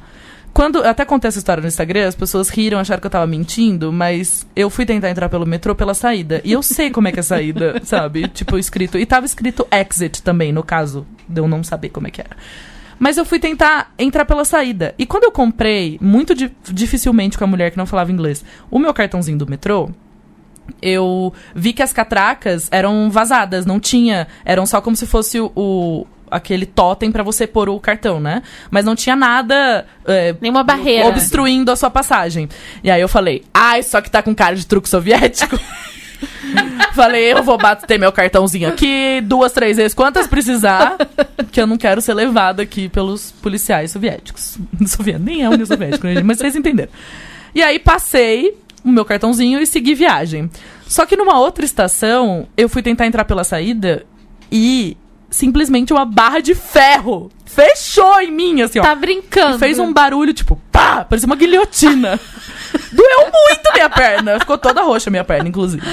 Quando 0.56 0.78
eu 0.78 0.88
até 0.88 1.04
contei 1.04 1.28
essa 1.28 1.36
história 1.36 1.60
no 1.60 1.68
Instagram, 1.68 2.08
as 2.08 2.14
pessoas 2.14 2.48
riram, 2.48 2.78
acharam 2.78 2.98
que 2.98 3.06
eu 3.06 3.10
tava 3.10 3.26
mentindo, 3.26 3.92
mas 3.92 4.46
eu 4.56 4.70
fui 4.70 4.86
tentar 4.86 5.10
entrar 5.10 5.28
pelo 5.28 5.44
metrô 5.44 5.74
pela 5.74 5.92
saída. 5.92 6.40
E 6.42 6.50
eu 6.50 6.62
sei 6.62 6.88
como 6.90 7.06
é 7.08 7.12
que 7.12 7.18
é 7.18 7.20
a 7.20 7.24
saída, 7.24 7.78
sabe? 7.84 8.26
Tipo, 8.28 8.56
escrito. 8.56 8.96
E 8.96 9.04
tava 9.04 9.26
escrito 9.26 9.68
exit 9.70 10.22
também, 10.22 10.52
no 10.52 10.62
caso 10.62 11.06
de 11.28 11.42
eu 11.42 11.46
não 11.46 11.62
saber 11.62 11.90
como 11.90 12.06
é 12.06 12.10
que 12.10 12.22
era. 12.22 12.30
Mas 12.98 13.18
eu 13.18 13.26
fui 13.26 13.38
tentar 13.38 13.92
entrar 13.98 14.24
pela 14.24 14.46
saída. 14.46 14.94
E 14.98 15.04
quando 15.04 15.24
eu 15.24 15.30
comprei, 15.30 15.98
muito 16.00 16.34
di- 16.34 16.50
dificilmente 16.72 17.36
com 17.36 17.44
a 17.44 17.46
mulher 17.46 17.70
que 17.70 17.76
não 17.76 17.84
falava 17.84 18.10
inglês, 18.10 18.42
o 18.70 18.78
meu 18.78 18.94
cartãozinho 18.94 19.36
do 19.36 19.46
metrô, 19.46 19.90
eu 20.80 21.34
vi 21.54 21.74
que 21.74 21.82
as 21.82 21.92
catracas 21.92 22.66
eram 22.70 23.10
vazadas, 23.10 23.66
não 23.66 23.78
tinha. 23.78 24.26
Eram 24.42 24.64
só 24.64 24.80
como 24.80 24.96
se 24.96 25.06
fosse 25.06 25.38
o. 25.38 26.06
aquele 26.30 26.66
totem 26.66 27.10
pra 27.12 27.22
você 27.22 27.46
pôr 27.46 27.68
o 27.68 27.78
cartão, 27.80 28.20
né? 28.20 28.42
Mas 28.70 28.84
não 28.84 28.94
tinha 28.94 29.16
nada. 29.16 29.86
é, 30.06 30.34
Nenhuma 30.40 30.62
barreira. 30.62 31.06
obstruindo 31.06 31.70
a 31.70 31.76
sua 31.76 31.90
passagem. 31.90 32.48
E 32.82 32.90
aí 32.90 33.00
eu 33.00 33.08
falei, 33.08 33.44
ai, 33.52 33.82
só 33.82 34.00
que 34.00 34.10
tá 34.10 34.22
com 34.22 34.34
cara 34.34 34.56
de 34.56 34.66
truque 34.66 34.88
soviético. 34.88 35.58
falei, 36.94 37.32
eu 37.32 37.42
vou 37.42 37.58
bater 37.58 37.98
meu 37.98 38.10
cartãozinho 38.10 38.68
aqui, 38.68 39.20
duas, 39.22 39.52
três 39.52 39.76
vezes, 39.76 39.94
quantas 39.94 40.26
precisar, 40.26 40.96
que 41.52 41.60
eu 41.60 41.66
não 41.66 41.76
quero 41.76 42.00
ser 42.00 42.14
levado 42.14 42.60
aqui 42.60 42.88
pelos 42.88 43.30
policiais 43.32 43.90
soviéticos. 43.90 44.58
Soviético, 44.86 45.24
nem 45.24 45.42
é 45.42 45.48
União 45.48 45.66
Soviética, 45.66 46.12
né, 46.12 46.22
mas 46.22 46.38
vocês 46.38 46.56
entenderam. 46.56 46.90
E 47.54 47.62
aí 47.62 47.78
passei 47.78 48.56
o 48.84 48.88
meu 48.88 49.04
cartãozinho 49.04 49.60
e 49.60 49.66
segui 49.66 49.94
viagem. 49.94 50.50
Só 50.86 51.04
que 51.04 51.16
numa 51.16 51.38
outra 51.38 51.64
estação, 51.64 52.46
eu 52.56 52.68
fui 52.68 52.82
tentar 52.82 53.06
entrar 53.06 53.24
pela 53.24 53.44
saída 53.44 54.06
e 54.50 54.96
simplesmente 55.36 55.92
uma 55.92 56.06
barra 56.06 56.40
de 56.40 56.54
ferro 56.54 57.30
fechou 57.44 58.20
em 58.20 58.32
mim, 58.32 58.62
assim, 58.62 58.78
ó. 58.78 58.82
Tá 58.82 58.94
brincando. 58.94 59.56
E 59.56 59.58
fez 59.58 59.78
um 59.78 59.92
barulho, 59.92 60.32
tipo, 60.32 60.60
pá, 60.72 61.04
parecia 61.04 61.26
uma 61.26 61.36
guilhotina. 61.36 62.18
Doeu 62.90 63.20
muito 63.20 63.72
minha 63.74 63.90
perna. 63.90 64.40
Ficou 64.40 64.56
toda 64.56 64.82
roxa 64.82 65.10
a 65.10 65.12
minha 65.12 65.24
perna, 65.24 65.48
inclusive. 65.48 65.86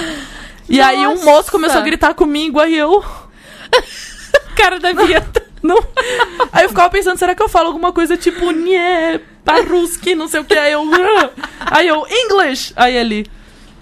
E 0.68 0.80
aí 0.80 1.06
um 1.06 1.14
Nossa. 1.14 1.24
moço 1.24 1.52
começou 1.52 1.78
a 1.78 1.84
gritar 1.84 2.14
comigo, 2.14 2.58
aí 2.58 2.76
eu. 2.76 3.04
cara 4.56 4.80
da 4.80 4.92
Vieta. 4.92 5.44
Não. 5.62 5.78
Aí 6.50 6.64
eu 6.64 6.70
ficava 6.70 6.88
pensando, 6.88 7.18
será 7.18 7.34
que 7.34 7.42
eu 7.42 7.48
falo 7.48 7.66
alguma 7.66 7.92
coisa 7.92 8.16
tipo, 8.16 8.50
nie, 8.50 9.20
paruski, 9.44 10.14
não 10.14 10.26
sei 10.26 10.40
o 10.40 10.44
que. 10.44 10.56
Aí 10.56 10.72
eu. 10.72 10.84
Aí 11.60 11.86
eu, 11.86 12.06
English! 12.08 12.72
Aí 12.76 12.96
ele. 12.96 13.26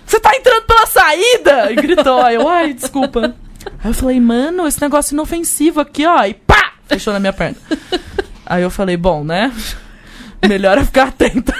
Você 0.05 0.19
tá 0.19 0.35
entrando 0.35 0.63
pela 0.63 0.87
saída! 0.87 1.71
E 1.71 1.77
gritou. 1.77 2.21
Aí 2.21 2.35
eu, 2.35 2.49
ai, 2.49 2.73
desculpa. 2.73 3.37
Aí 3.83 3.91
eu 3.91 3.95
falei, 3.95 4.21
mano, 4.21 4.67
esse 4.67 4.81
negócio 4.81 5.15
inofensivo 5.15 5.81
aqui, 5.81 6.07
ó. 6.07 6.25
E 6.25 6.35
pá! 6.35 6.73
Fechou 6.87 7.13
na 7.13 7.21
minha 7.21 7.33
perna. 7.33 7.57
Aí 8.45 8.63
eu 8.63 8.71
falei, 8.71 8.97
bom, 8.97 9.25
né? 9.25 9.53
Melhor 10.47 10.79
eu 10.79 10.85
ficar 10.85 11.09
atenta. 11.09 11.55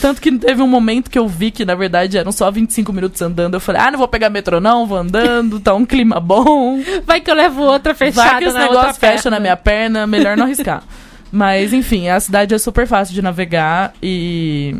Tanto 0.00 0.20
que 0.20 0.30
teve 0.38 0.62
um 0.62 0.66
momento 0.66 1.10
que 1.10 1.18
eu 1.18 1.28
vi 1.28 1.50
que, 1.50 1.64
na 1.64 1.74
verdade, 1.74 2.16
eram 2.16 2.30
só 2.32 2.50
25 2.50 2.92
minutos 2.92 3.20
andando. 3.20 3.54
Eu 3.54 3.60
falei, 3.60 3.80
ah, 3.82 3.90
não 3.90 3.98
vou 3.98 4.08
pegar 4.08 4.30
metrô, 4.30 4.60
não, 4.60 4.86
vou 4.86 4.98
andando, 4.98 5.58
tá 5.60 5.74
um 5.74 5.84
clima 5.84 6.20
bom. 6.20 6.80
Vai 7.04 7.20
que 7.20 7.30
eu 7.30 7.34
levo 7.34 7.62
outra 7.62 7.94
fechada 7.94 8.30
Vai 8.30 8.38
que 8.38 8.44
esse 8.44 8.54
na 8.54 8.60
negócio 8.60 8.94
fecha 8.94 9.22
perna. 9.24 9.30
na 9.36 9.40
minha 9.40 9.56
perna, 9.56 10.06
melhor 10.06 10.36
não 10.36 10.44
arriscar. 10.44 10.82
Mas, 11.30 11.72
enfim, 11.72 12.08
a 12.08 12.20
cidade 12.20 12.54
é 12.54 12.58
super 12.58 12.86
fácil 12.86 13.14
de 13.14 13.20
navegar 13.20 13.92
e. 14.02 14.76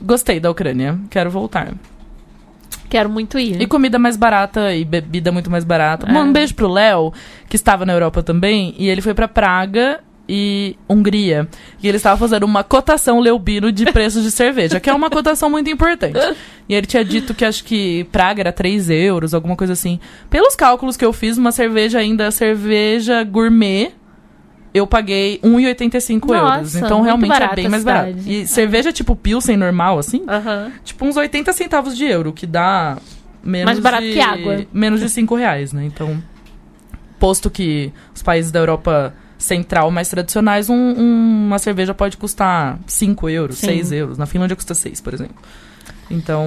Gostei 0.00 0.40
da 0.40 0.50
Ucrânia, 0.50 0.98
quero 1.10 1.30
voltar. 1.30 1.72
Quero 2.94 3.10
muito 3.10 3.40
ir. 3.40 3.60
E 3.60 3.66
comida 3.66 3.98
mais 3.98 4.16
barata 4.16 4.72
e 4.72 4.84
bebida 4.84 5.32
muito 5.32 5.50
mais 5.50 5.64
barata. 5.64 6.08
É. 6.08 6.12
Um 6.16 6.32
beijo 6.32 6.54
pro 6.54 6.68
Léo, 6.68 7.12
que 7.48 7.56
estava 7.56 7.84
na 7.84 7.92
Europa 7.92 8.22
também, 8.22 8.72
e 8.78 8.88
ele 8.88 9.02
foi 9.02 9.12
pra 9.12 9.26
Praga 9.26 9.98
e 10.28 10.76
Hungria. 10.88 11.48
E 11.82 11.88
ele 11.88 11.96
estava 11.96 12.16
fazendo 12.16 12.44
uma 12.44 12.62
cotação 12.62 13.18
leubino 13.18 13.72
de 13.72 13.84
preços 13.86 14.22
de 14.22 14.30
cerveja, 14.30 14.78
que 14.78 14.88
é 14.88 14.94
uma 14.94 15.10
cotação 15.10 15.50
muito 15.50 15.68
importante. 15.68 16.16
E 16.68 16.74
ele 16.76 16.86
tinha 16.86 17.04
dito 17.04 17.34
que 17.34 17.44
acho 17.44 17.64
que 17.64 18.04
Praga 18.12 18.42
era 18.42 18.52
3 18.52 18.88
euros, 18.90 19.34
alguma 19.34 19.56
coisa 19.56 19.72
assim. 19.72 19.98
Pelos 20.30 20.54
cálculos 20.54 20.96
que 20.96 21.04
eu 21.04 21.12
fiz, 21.12 21.36
uma 21.36 21.50
cerveja 21.50 21.98
ainda, 21.98 22.30
cerveja 22.30 23.24
gourmet, 23.24 23.90
eu 24.74 24.86
paguei 24.86 25.38
1,85 25.42 26.34
euros. 26.34 26.74
Então 26.74 27.00
realmente 27.00 27.32
é 27.42 27.54
bem 27.54 27.68
mais 27.68 27.84
barato. 27.84 28.18
E 28.26 28.46
cerveja 28.46 28.92
tipo 28.92 29.14
Pilsen 29.16 29.56
normal, 29.56 29.98
assim, 29.98 30.24
tipo 30.84 31.06
uns 31.06 31.16
80 31.16 31.52
centavos 31.52 31.96
de 31.96 32.04
euro, 32.04 32.32
que 32.32 32.46
dá 32.46 32.98
menos 33.42 33.66
Mais 33.66 33.78
barato 33.78 34.02
de, 34.02 34.12
que 34.12 34.20
água. 34.20 34.66
Menos 34.72 35.00
de 35.00 35.08
5 35.08 35.34
reais, 35.36 35.72
né? 35.72 35.84
Então, 35.84 36.20
posto 37.18 37.48
que 37.50 37.92
os 38.14 38.22
países 38.22 38.50
da 38.50 38.58
Europa 38.58 39.14
central 39.38 39.90
mais 39.90 40.08
tradicionais, 40.08 40.68
um- 40.70 40.74
um- 40.74 41.46
uma 41.46 41.58
cerveja 41.58 41.92
pode 41.94 42.16
custar 42.16 42.78
5 42.86 43.28
euros, 43.28 43.58
Sim. 43.58 43.66
6 43.66 43.92
euros. 43.92 44.18
Na 44.18 44.26
Finlândia 44.26 44.56
custa 44.56 44.74
6, 44.74 45.00
por 45.00 45.12
exemplo. 45.14 45.36
Então, 46.10 46.46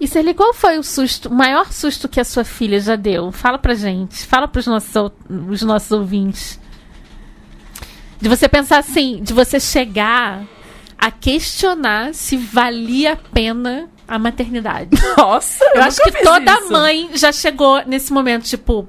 E 0.00 0.06
Celi, 0.06 0.34
qual 0.34 0.52
foi 0.52 0.78
o 0.78 0.82
susto, 0.82 1.28
o 1.28 1.34
maior 1.34 1.72
susto 1.72 2.08
que 2.08 2.20
a 2.20 2.24
sua 2.24 2.44
filha 2.44 2.78
já 2.80 2.94
deu? 2.96 3.32
Fala 3.32 3.58
pra 3.58 3.74
gente. 3.74 4.26
Fala 4.26 4.46
pros 4.46 4.66
nossos, 4.66 5.12
os 5.48 5.62
nossos 5.62 5.90
ouvintes. 5.92 6.58
De 8.20 8.28
você 8.28 8.48
pensar 8.48 8.78
assim, 8.78 9.20
de 9.22 9.32
você 9.32 9.60
chegar 9.60 10.42
a 10.98 11.10
questionar 11.10 12.12
se 12.14 12.36
valia 12.36 13.12
a 13.12 13.16
pena 13.16 13.88
a 14.06 14.18
maternidade. 14.18 14.90
nossa, 15.16 15.64
Eu 15.74 15.82
acho 15.82 16.02
que 16.02 16.22
toda 16.24 16.52
isso. 16.54 16.72
mãe 16.72 17.10
já 17.14 17.30
chegou 17.30 17.82
nesse 17.86 18.12
momento, 18.12 18.44
tipo, 18.44 18.88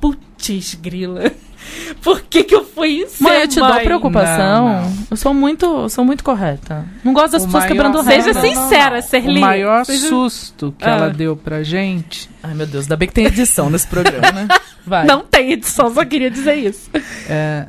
putz, 0.00 0.74
grila. 0.74 1.30
Por 2.02 2.22
que 2.22 2.42
que 2.42 2.54
eu 2.54 2.64
fui 2.64 3.06
ser 3.06 3.22
Mãe, 3.22 3.40
eu 3.42 3.48
te 3.48 3.60
dou 3.60 3.68
mãe? 3.68 3.84
preocupação. 3.84 4.68
Não, 4.68 4.82
não. 4.82 4.92
Eu 5.10 5.16
sou 5.16 5.32
muito, 5.34 5.64
eu 5.66 5.88
sou 5.88 6.04
muito 6.04 6.24
correta. 6.24 6.86
Não 7.04 7.12
gosto 7.12 7.32
das 7.32 7.42
O 7.42 7.46
pessoas 7.46 7.64
maior- 7.64 7.72
quebrando 7.74 8.02
Seja 8.02 8.32
regra. 8.32 8.40
sincera, 8.40 9.02
Serli. 9.02 9.38
O 9.38 9.40
maior 9.42 9.84
Seja- 9.84 10.08
susto 10.08 10.74
que 10.76 10.84
Ah. 10.84 10.90
ela 10.90 11.10
deu 11.10 11.36
pra 11.36 11.62
gente 11.62 12.28
Ai, 12.42 12.54
meu 12.54 12.66
Deus, 12.66 12.84
ainda 12.86 12.96
bem 12.96 13.06
que 13.08 13.14
tem 13.14 13.26
edição 13.26 13.68
nesse 13.70 13.86
programa, 13.86 14.32
né? 14.32 14.48
Vai. 14.86 15.04
Não 15.06 15.20
tem 15.22 15.52
edição, 15.52 15.92
só 15.94 16.04
queria 16.04 16.30
dizer 16.30 16.54
isso. 16.56 16.90
é. 17.28 17.66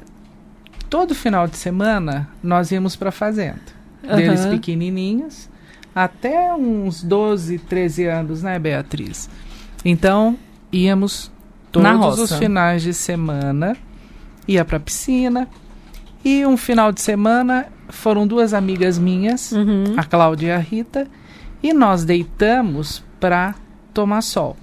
Todo 0.92 1.16
final 1.16 1.48
de 1.48 1.56
semana 1.56 2.28
nós 2.44 2.70
íamos 2.72 2.96
pra 2.98 3.12
fazenda. 3.12 3.62
Deles 4.04 4.42
Aham. 4.42 4.52
pequenininhos, 4.52 5.50
até 5.96 6.54
uns 6.54 7.02
12, 7.02 7.58
13 7.60 8.06
anos, 8.08 8.44
né, 8.44 8.60
Beatriz? 8.60 9.30
Então, 9.86 10.38
íamos 10.72 11.32
todos 11.72 12.20
os 12.20 12.34
finais 12.38 12.82
de 12.84 12.94
semana, 12.94 13.78
ia 14.48 14.66
pra 14.66 14.80
piscina. 14.82 15.48
E 16.26 16.46
um 16.46 16.58
final 16.58 16.92
de 16.92 17.00
semana 17.02 17.68
foram 17.90 18.28
duas 18.28 18.54
amigas 18.54 19.00
minhas, 19.00 19.52
Uhum. 19.54 19.94
a 19.98 20.04
Cláudia 20.04 20.48
e 20.48 20.52
a 20.52 20.58
Rita, 20.58 21.08
e 21.64 21.72
nós 21.74 22.04
deitamos 22.04 23.02
pra 23.20 23.56
tomar 23.94 24.22
sol. 24.22 24.58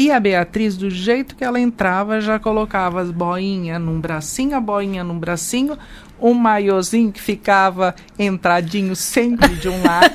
E 0.00 0.10
a 0.10 0.18
Beatriz, 0.18 0.78
do 0.78 0.88
jeito 0.88 1.36
que 1.36 1.44
ela 1.44 1.60
entrava, 1.60 2.22
já 2.22 2.38
colocava 2.38 3.02
as 3.02 3.10
boinhas 3.10 3.78
num 3.78 4.00
bracinho, 4.00 4.56
a 4.56 4.60
boinha 4.60 5.04
num 5.04 5.18
bracinho, 5.18 5.76
um 6.18 6.32
maiozinho 6.32 7.12
que 7.12 7.20
ficava 7.20 7.94
entradinho 8.18 8.96
sempre 8.96 9.48
de 9.56 9.68
um 9.68 9.82
lado. 9.82 10.10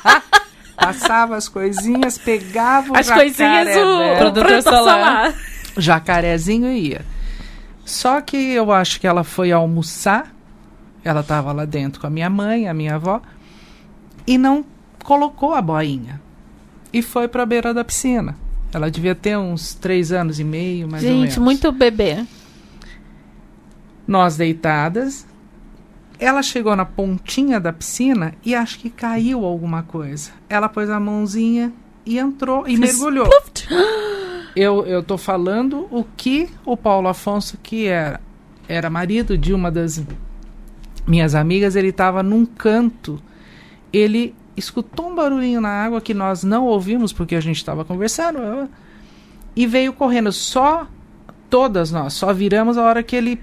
Passava 0.74 1.36
as 1.36 1.46
coisinhas, 1.46 2.16
pegava 2.16 2.94
o 2.94 2.96
As 2.96 3.10
coisinhas, 3.10 3.68
jacaré 3.68 3.84
o, 3.84 4.16
protetor 4.16 4.62
solar. 4.62 4.80
solar. 4.80 5.34
jacarezinho 5.76 6.72
e 6.72 6.88
ia. 6.88 7.04
Só 7.84 8.18
que 8.22 8.38
eu 8.38 8.72
acho 8.72 8.98
que 8.98 9.06
ela 9.06 9.24
foi 9.24 9.52
almoçar, 9.52 10.34
ela 11.04 11.20
estava 11.20 11.52
lá 11.52 11.66
dentro 11.66 12.00
com 12.00 12.06
a 12.06 12.10
minha 12.10 12.30
mãe, 12.30 12.66
a 12.66 12.72
minha 12.72 12.94
avó, 12.94 13.20
e 14.26 14.38
não 14.38 14.64
colocou 15.04 15.52
a 15.52 15.60
boinha. 15.60 16.18
E 16.90 17.02
foi 17.02 17.28
para 17.28 17.42
a 17.42 17.46
beira 17.46 17.74
da 17.74 17.84
piscina. 17.84 18.34
Ela 18.72 18.90
devia 18.90 19.14
ter 19.14 19.36
uns 19.36 19.74
três 19.74 20.12
anos 20.12 20.40
e 20.40 20.44
meio, 20.44 20.88
mais 20.88 21.04
ou 21.04 21.10
menos. 21.10 21.28
Gente, 21.28 21.40
muito 21.40 21.70
bebê. 21.70 22.24
Nós 24.06 24.36
deitadas. 24.36 25.26
Ela 26.18 26.42
chegou 26.42 26.74
na 26.76 26.84
pontinha 26.84 27.58
da 27.58 27.72
piscina 27.72 28.34
e 28.44 28.54
acho 28.54 28.78
que 28.78 28.88
caiu 28.88 29.44
alguma 29.44 29.82
coisa. 29.82 30.30
Ela 30.48 30.68
pôs 30.68 30.88
a 30.88 30.98
mãozinha 30.98 31.72
e 32.06 32.18
entrou 32.18 32.66
e 32.66 32.76
mergulhou. 32.76 33.28
Eu, 34.54 34.84
eu 34.86 35.02
tô 35.02 35.16
falando 35.16 35.88
o 35.90 36.04
que 36.16 36.48
o 36.64 36.76
Paulo 36.76 37.08
Afonso, 37.08 37.58
que 37.62 37.86
era, 37.86 38.20
era 38.68 38.90
marido 38.90 39.36
de 39.36 39.54
uma 39.54 39.70
das 39.70 40.02
minhas 41.06 41.34
amigas, 41.34 41.74
ele 41.74 41.88
estava 41.88 42.22
num 42.22 42.44
canto. 42.44 43.20
Ele 43.92 44.34
escutou 44.56 45.10
um 45.10 45.14
barulhinho 45.14 45.60
na 45.60 45.68
água 45.70 46.00
que 46.00 46.12
nós 46.14 46.42
não 46.44 46.64
ouvimos 46.66 47.12
porque 47.12 47.34
a 47.34 47.40
gente 47.40 47.56
estava 47.56 47.84
conversando. 47.84 48.38
eu- 48.38 48.68
E 49.54 49.66
veio 49.66 49.92
correndo. 49.92 50.32
Só 50.32 50.86
todas 51.50 51.90
nós, 51.92 52.14
só 52.14 52.32
viramos 52.32 52.78
a 52.78 52.82
hora 52.82 53.02
que 53.02 53.14
ele 53.14 53.40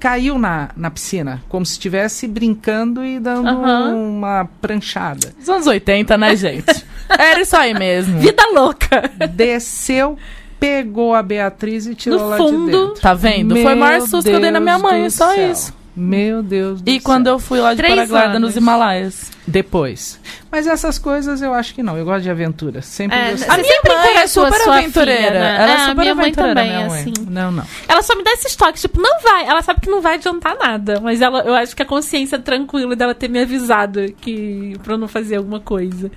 caiu 0.00 0.36
na, 0.38 0.70
na 0.76 0.90
piscina, 0.90 1.42
como 1.48 1.64
se 1.64 1.72
estivesse 1.72 2.26
brincando 2.26 3.04
e 3.04 3.20
dando 3.20 3.46
Aham. 3.48 3.94
uma 3.94 4.48
pranchada. 4.60 5.32
Os 5.40 5.48
anos 5.48 5.66
80, 5.66 6.16
né, 6.18 6.34
gente? 6.34 6.84
Era 7.08 7.40
isso 7.40 7.56
aí 7.56 7.72
mesmo. 7.74 8.18
Vida 8.18 8.42
louca. 8.52 9.08
Desceu, 9.32 10.16
pegou 10.58 11.14
a 11.14 11.22
Beatriz 11.22 11.86
e 11.86 11.94
tirou 11.94 12.18
No 12.18 12.28
lá 12.30 12.36
fundo. 12.36 12.66
de 12.66 12.72
dentro. 12.72 13.00
Tá 13.00 13.14
vendo? 13.14 13.54
Foi 13.54 13.74
o 13.74 13.76
maior 13.76 13.98
Meu 13.98 14.06
susto 14.08 14.28
que 14.28 14.34
eu 14.34 14.40
dei 14.40 14.50
na 14.50 14.58
minha 14.60 14.78
Deus 14.78 14.90
mãe, 14.90 15.10
só 15.10 15.32
céu. 15.34 15.50
isso. 15.52 15.74
Meu 15.94 16.42
Deus 16.42 16.80
do 16.80 16.88
E 16.90 16.98
quando 17.00 17.24
céu. 17.26 17.34
eu 17.34 17.38
fui 17.38 17.60
lá 17.60 17.74
de 17.74 17.76
Três 17.76 17.94
paraglida 17.94 18.36
anos. 18.36 18.40
nos 18.40 18.56
Himalaias. 18.56 19.30
Depois. 19.46 20.18
Mas 20.50 20.66
essas 20.66 20.98
coisas 20.98 21.42
eu 21.42 21.52
acho 21.52 21.74
que 21.74 21.82
não. 21.82 21.98
Eu 21.98 22.04
gosto 22.06 22.22
de 22.22 22.30
aventura. 22.30 22.80
Sempre 22.80 23.16
É, 23.18 23.30
gostei. 23.32 23.50
A 23.50 23.58
minha 23.58 23.74
sempre 23.74 23.94
mãe 23.94 24.14
é 24.16 24.22
a 24.22 24.28
super 24.28 24.54
sua 24.60 24.78
aventureira. 24.78 25.22
filha, 25.26 25.40
né? 25.40 25.54
Ela 25.62 25.70
é 25.70 25.74
É, 25.74 25.78
super 25.88 25.96
minha 26.00 26.14
mãe 26.14 26.24
aventureira, 26.24 26.54
também, 26.60 26.72
minha 26.76 26.88
mãe. 26.88 27.00
assim. 27.02 27.12
Não, 27.28 27.52
não. 27.52 27.64
Ela 27.86 28.02
só 28.02 28.16
me 28.16 28.24
dá 28.24 28.32
esses 28.32 28.56
toques, 28.56 28.80
tipo, 28.80 28.98
não 29.00 29.20
vai. 29.20 29.46
Ela 29.46 29.60
sabe 29.60 29.80
que 29.82 29.90
não 29.90 30.00
vai 30.00 30.14
adiantar 30.14 30.56
nada. 30.56 30.98
Mas 31.00 31.20
ela, 31.20 31.40
eu 31.40 31.54
acho 31.54 31.76
que 31.76 31.82
a 31.82 31.86
consciência 31.86 32.38
tranquila 32.38 32.96
dela 32.96 33.14
ter 33.14 33.28
me 33.28 33.40
avisado 33.42 34.00
que 34.20 34.78
pra 34.82 34.94
eu 34.94 34.98
não 34.98 35.08
fazer 35.08 35.36
alguma 35.36 35.60
coisa. 35.60 36.10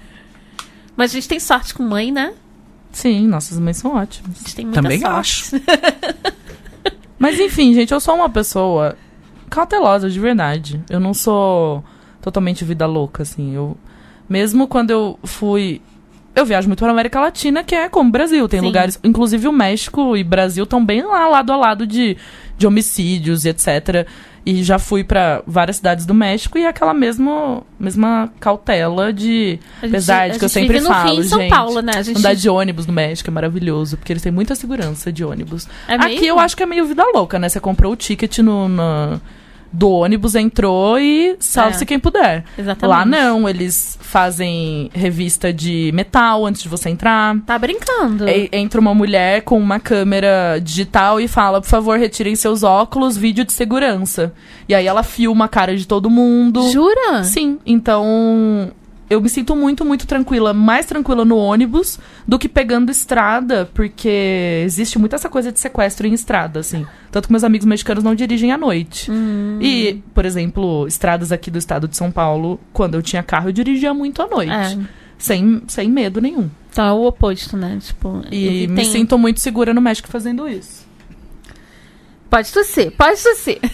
Mas 0.96 1.12
a 1.12 1.14
gente 1.16 1.28
tem 1.28 1.40
sorte 1.40 1.74
com 1.74 1.84
mãe, 1.84 2.14
né? 2.14 2.32
Sim, 2.94 3.28
nossas 3.28 3.60
mães 3.60 3.76
são 3.76 3.94
ótimas. 3.96 4.38
A 4.38 4.40
gente 4.40 4.56
tem 4.56 4.66
muita 4.66 4.82
Também 4.82 5.02
sorte. 5.02 5.20
acho. 5.20 5.56
Mas 7.20 7.40
enfim, 7.40 7.74
gente, 7.74 7.94
eu 7.94 8.00
sou 8.00 8.16
uma 8.16 8.30
pessoa 8.30 8.96
cautelosa 9.56 10.10
de 10.10 10.20
verdade. 10.20 10.82
Eu 10.90 11.00
não 11.00 11.14
sou 11.14 11.84
totalmente 12.22 12.64
vida 12.66 12.86
louca, 12.86 13.24
assim. 13.24 13.54
Eu 13.56 13.78
mesmo 14.30 14.68
quando 14.68 14.92
eu 14.92 15.20
fui 15.24 15.82
eu 16.36 16.46
viajo 16.46 16.68
muito 16.68 16.80
para 16.80 16.92
América 16.92 17.20
Latina, 17.22 17.64
que 17.64 17.74
é 17.74 17.88
como 17.88 18.10
o 18.10 18.12
Brasil. 18.12 18.46
Tem 18.50 18.60
Sim. 18.60 18.66
lugares, 18.66 19.00
inclusive 19.04 19.48
o 19.48 19.54
México 19.54 20.18
e 20.18 20.24
Brasil 20.24 20.66
estão 20.66 20.84
bem 20.86 21.02
lá 21.02 21.30
lado 21.30 21.54
a 21.54 21.56
lado 21.56 21.88
de, 21.88 22.18
de 22.58 22.68
homicídios 22.68 23.46
e 23.46 23.50
etc. 23.50 24.06
E 24.46 24.62
já 24.62 24.78
fui 24.78 25.02
para 25.04 25.42
várias 25.48 25.78
cidades 25.78 26.06
do 26.06 26.14
México 26.14 26.58
e 26.58 26.64
é 26.64 26.68
aquela 26.68 26.94
mesmo, 26.94 27.66
mesma 27.80 28.30
cautela 28.40 29.14
de 29.14 29.60
A 29.82 29.86
gente- 29.86 29.96
Apesar 29.96 30.28
de 30.30 30.36
a 30.36 30.40
que 30.40 30.46
eu 30.46 30.50
sempre 30.50 30.82
no 30.82 30.88
falo, 30.88 31.12
Rio 31.14 31.22
e 31.22 31.24
São 31.24 31.40
gente, 31.40 31.50
Paulo, 31.50 31.82
né? 31.82 31.94
A 31.96 32.02
gente 32.02 32.18
andar 32.20 32.36
de 32.36 32.50
ônibus 32.50 32.86
no 32.86 32.92
México 32.94 33.30
é 33.30 33.34
maravilhoso, 33.34 33.96
porque 33.96 34.12
eles 34.12 34.22
têm 34.22 34.32
muita 34.32 34.56
segurança 34.56 35.12
de 35.14 35.24
ônibus. 35.24 35.68
É 35.88 35.96
Aqui 35.96 36.08
mesmo? 36.16 36.26
eu 36.26 36.40
acho 36.40 36.58
que 36.58 36.64
é 36.64 36.66
meio 36.66 36.86
vida 36.86 37.04
louca, 37.14 37.40
né? 37.40 37.48
Você 37.48 37.62
comprou 37.62 37.94
o 37.94 37.96
ticket 37.96 38.40
no, 38.40 38.68
na- 38.68 39.20
do 39.72 39.90
ônibus, 39.90 40.36
entrou 40.36 40.98
e 40.98 41.36
salve-se 41.40 41.84
É. 41.84 41.86
quem 41.86 42.00
puder. 42.00 42.44
Exatamente. 42.58 42.98
Lá 42.98 43.06
não, 43.06 43.48
eles 43.50 43.98
fazem 44.02 44.90
revista 44.94 45.52
de 45.52 45.92
metal 45.94 46.46
antes 46.46 46.64
de 46.64 46.70
você 46.70 46.90
entrar. 46.90 47.38
Tá 47.46 47.60
brincando. 47.60 48.28
E- 48.30 48.50
entra 48.54 48.80
uma 48.80 48.94
mulher 48.96 49.42
com 49.42 49.58
uma 49.60 49.80
câmera 49.80 50.60
digital 50.64 51.20
e 51.20 51.28
fala, 51.28 51.60
por 51.60 51.68
favor, 51.68 52.00
retirem 52.00 52.36
seus 52.36 52.64
óculos, 52.64 53.18
vídeo 53.18 53.44
de 53.44 53.52
segurança. 53.52 54.34
E 54.70 54.74
aí 54.74 54.88
ela 54.88 55.04
filma 55.04 55.46
a 55.46 55.50
cara 55.50 55.76
de 55.76 55.86
todo 55.86 56.10
mundo. 56.10 56.70
Jura? 56.72 57.24
Sim, 57.24 57.60
então 57.66 58.72
eu 59.10 59.22
me 59.22 59.30
sinto 59.30 59.56
muito, 59.56 59.86
muito 59.86 60.08
tranquila, 60.08 60.54
mais 60.54 60.86
tranquila 60.86 61.24
no 61.24 61.38
ônibus 61.38 62.00
do 62.28 62.40
que 62.40 62.50
pegando 62.50 62.92
estrada, 62.92 63.70
porque 63.74 64.62
existe 64.66 64.98
muito 64.98 65.16
essa 65.16 65.30
coisa 65.30 65.52
de 65.52 65.60
sequestro 65.60 66.08
em 66.08 66.14
estrada, 66.14 66.60
assim. 66.60 66.86
Tanto 67.12 67.28
que 67.28 67.32
meus 67.32 67.44
amigos 67.44 67.66
mexicanos 67.68 68.04
não 68.04 68.16
dirigem 68.16 68.52
à 68.52 68.58
noite. 68.58 69.12
Hum. 69.12 69.60
E, 69.62 70.02
por 70.14 70.26
exemplo, 70.26 70.88
estradas 70.88 71.32
aqui 71.32 71.52
do 71.52 71.58
estado 71.60 71.88
de 71.88 71.96
São 71.96 72.12
Paulo, 72.12 72.60
quando 72.74 72.96
eu 72.96 73.02
tinha 73.02 73.22
carro, 73.22 73.50
eu 73.50 73.54
dirigia 73.54 73.94
muito 73.94 74.22
à 74.22 74.28
noite. 74.28 74.52
É. 74.52 74.78
Sem, 75.18 75.62
sem 75.68 75.90
medo 75.90 76.20
nenhum. 76.20 76.50
É 76.76 76.92
o 76.92 77.06
oposto, 77.06 77.56
né? 77.56 77.78
Tipo, 77.82 78.22
E 78.32 78.68
me 78.68 78.76
tem- 78.82 78.86
sinto 78.92 79.18
muito 79.18 79.40
segura 79.40 79.74
no 79.74 79.80
México 79.82 80.10
fazendo 80.10 80.48
isso. 80.48 80.84
Pode 82.30 82.52
tossir, 82.52 82.92
pode 82.92 83.22
tossir. 83.24 83.60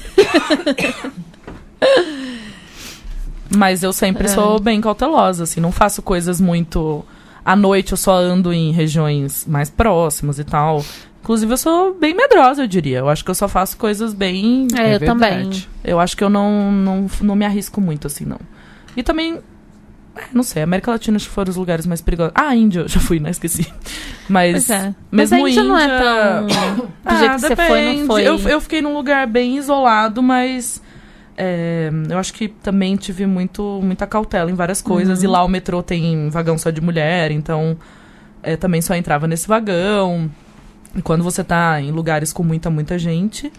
Mas 3.55 3.83
eu 3.83 3.91
sempre 3.91 4.25
É. 4.25 4.27
sou 4.29 4.59
bem 4.59 4.79
cautelosa, 4.79 5.43
assim, 5.43 5.59
não 5.59 5.71
faço 5.71 6.01
coisas 6.01 6.39
muito. 6.39 7.03
À 7.43 7.55
noite 7.55 7.91
eu 7.91 7.97
só 7.97 8.15
ando 8.15 8.53
em 8.53 8.71
regiões 8.71 9.45
mais 9.47 9.69
próximas 9.69 10.39
e 10.39 10.43
tal. 10.43 10.83
Inclusive, 11.23 11.51
eu 11.53 11.57
sou 11.57 11.93
bem 11.93 12.15
medrosa, 12.15 12.63
eu 12.63 12.67
diria. 12.67 12.99
Eu 12.99 13.09
acho 13.09 13.23
que 13.23 13.29
eu 13.29 13.35
só 13.35 13.47
faço 13.47 13.77
coisas 13.77 14.13
bem. 14.13 14.67
É, 14.75 14.95
eu 14.95 14.99
verdade. 14.99 15.05
também. 15.05 15.63
Eu 15.83 15.99
acho 15.99 16.15
que 16.17 16.23
eu 16.23 16.29
não, 16.29 16.71
não, 16.71 17.05
não 17.21 17.35
me 17.35 17.45
arrisco 17.45 17.79
muito, 17.81 18.07
assim, 18.07 18.25
não. 18.25 18.39
E 18.97 19.03
também. 19.03 19.39
é, 20.15 20.21
Não 20.33 20.41
sei, 20.43 20.63
América 20.63 20.91
Latina 20.91 21.17
acho 21.17 21.27
que 21.27 21.33
foram 21.33 21.49
os 21.51 21.57
lugares 21.57 21.85
mais 21.85 22.01
perigosos. 22.01 22.31
Ah, 22.35 22.55
Índia, 22.55 22.81
eu 22.81 22.87
já 22.87 22.99
fui, 22.99 23.19
né? 23.19 23.29
Esqueci. 23.29 23.71
Mas. 24.27 24.65
Pois 24.67 24.69
é. 24.71 24.95
Mas 25.11 25.29
Mesmo 25.31 25.45
a 25.45 25.49
Índia 25.49 25.63
não 25.63 25.77
é 25.77 25.83
Índia- 25.83 25.97
tão. 25.99 26.45
Do 27.13 27.19
jeito 27.19 27.35
que 27.35 27.41
você 27.41 27.55
foi, 27.55 27.67
não 27.67 27.75
depende. 27.91 28.07
foi. 28.07 28.23
Eu, 28.27 28.39
eu 28.49 28.61
fiquei 28.61 28.81
num 28.81 28.93
lugar 28.93 29.27
bem 29.27 29.57
isolado, 29.57 30.23
mas 30.23 30.81
é, 31.43 31.89
eu 32.07 32.19
acho 32.19 32.31
que 32.35 32.47
também 32.47 32.95
tive 32.95 33.25
muito, 33.25 33.79
muita 33.81 34.05
cautela 34.05 34.51
em 34.51 34.53
várias 34.53 34.79
coisas. 34.79 35.19
Uhum. 35.19 35.25
E 35.25 35.27
lá 35.27 35.43
o 35.43 35.47
metrô 35.47 35.81
tem 35.81 36.29
vagão 36.29 36.55
só 36.55 36.69
de 36.69 36.79
mulher, 36.79 37.31
então 37.31 37.75
é, 38.43 38.55
também 38.55 38.79
só 38.79 38.93
entrava 38.93 39.25
nesse 39.27 39.47
vagão. 39.47 40.29
E 40.95 41.01
quando 41.01 41.23
você 41.23 41.43
tá 41.43 41.81
em 41.81 41.89
lugares 41.89 42.31
com 42.31 42.43
muita, 42.43 42.69
muita 42.69 42.99
gente, 42.99 43.51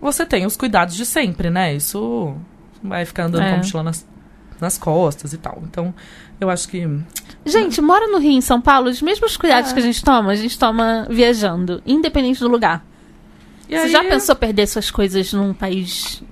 você 0.00 0.24
tem 0.24 0.46
os 0.46 0.56
cuidados 0.56 0.96
de 0.96 1.04
sempre, 1.04 1.50
né? 1.50 1.74
Isso 1.74 2.34
vai 2.82 3.04
ficar 3.04 3.24
andando 3.24 3.42
É. 3.42 3.48
com 3.50 3.54
a 3.54 3.58
mochila 3.58 3.82
nas, 3.82 4.06
nas 4.58 4.78
costas 4.78 5.34
e 5.34 5.36
tal. 5.36 5.62
Então, 5.68 5.92
eu 6.40 6.48
acho 6.48 6.68
que. 6.70 6.88
Gente, 7.44 7.82
mora 7.82 8.06
no 8.06 8.16
Rio, 8.16 8.32
em 8.32 8.40
São 8.40 8.62
Paulo, 8.62 8.88
os 8.88 9.02
mesmos 9.02 9.36
cuidados 9.36 9.72
É. 9.72 9.74
que 9.74 9.80
a 9.80 9.82
gente 9.82 10.02
toma, 10.02 10.30
a 10.32 10.36
gente 10.36 10.58
toma 10.58 11.06
viajando, 11.10 11.82
independente 11.84 12.40
do 12.40 12.48
lugar. 12.48 12.82
E 13.68 13.76
Você 13.76 13.82
aí, 13.84 13.92
já 13.92 14.02
pensou 14.04 14.34
perder 14.34 14.66
suas 14.66 14.90
coisas 14.90 15.34
num 15.34 15.52
país 15.52 16.22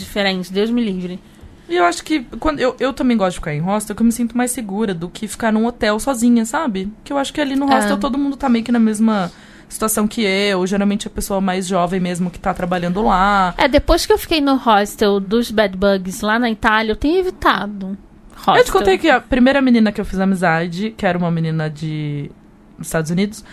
diferente? 0.00 0.52
Deus 0.52 0.70
me 0.70 0.82
livre. 0.84 1.20
E 1.68 1.76
eu 1.76 1.84
acho 1.84 2.02
que 2.02 2.24
quando 2.40 2.58
eu, 2.58 2.74
eu 2.80 2.92
também 2.92 3.16
gosto 3.16 3.34
de 3.34 3.38
ficar 3.38 3.54
em 3.54 3.60
hostel, 3.60 3.94
que 3.94 4.02
eu 4.02 4.06
me 4.06 4.10
sinto 4.10 4.36
mais 4.36 4.50
segura 4.50 4.92
do 4.92 5.08
que 5.08 5.28
ficar 5.28 5.52
num 5.52 5.66
hotel 5.66 6.00
sozinha, 6.00 6.44
sabe? 6.44 6.92
Que 7.04 7.12
eu 7.12 7.18
acho 7.18 7.32
que 7.32 7.40
ali 7.40 7.54
no 7.54 7.70
É. 7.70 7.76
hostel 7.76 7.96
todo 7.96 8.18
mundo 8.18 8.36
tá 8.36 8.48
meio 8.48 8.64
que 8.64 8.72
na 8.72 8.78
mesma 8.80 9.30
situação 9.68 10.08
que 10.08 10.22
eu, 10.22 10.66
geralmente 10.66 11.06
a 11.06 11.10
pessoa 11.10 11.40
mais 11.40 11.68
jovem 11.68 12.00
mesmo 12.00 12.28
que 12.28 12.40
tá 12.40 12.52
trabalhando 12.52 13.00
lá. 13.02 13.54
É, 13.56 13.68
depois 13.68 14.04
que 14.04 14.12
eu 14.12 14.18
fiquei 14.18 14.40
no 14.40 14.56
hostel 14.56 15.20
dos 15.20 15.52
Bad 15.52 15.76
Bugs 15.76 16.22
lá 16.22 16.40
na 16.40 16.50
Itália, 16.50 16.90
eu 16.90 16.96
tenho 16.96 17.18
evitado. 17.20 17.96
Hostel. 18.36 18.56
Eu 18.56 18.64
te 18.64 18.72
contei 18.72 18.98
que 18.98 19.08
a 19.08 19.20
primeira 19.20 19.60
menina 19.62 19.92
que 19.92 20.00
eu 20.00 20.04
fiz 20.04 20.18
amizade, 20.18 20.92
que 20.96 21.06
era 21.06 21.16
uma 21.16 21.30
menina 21.30 21.70
de 21.70 22.30
dos 22.76 22.88
Estados 22.88 23.10
Unidos, 23.12 23.44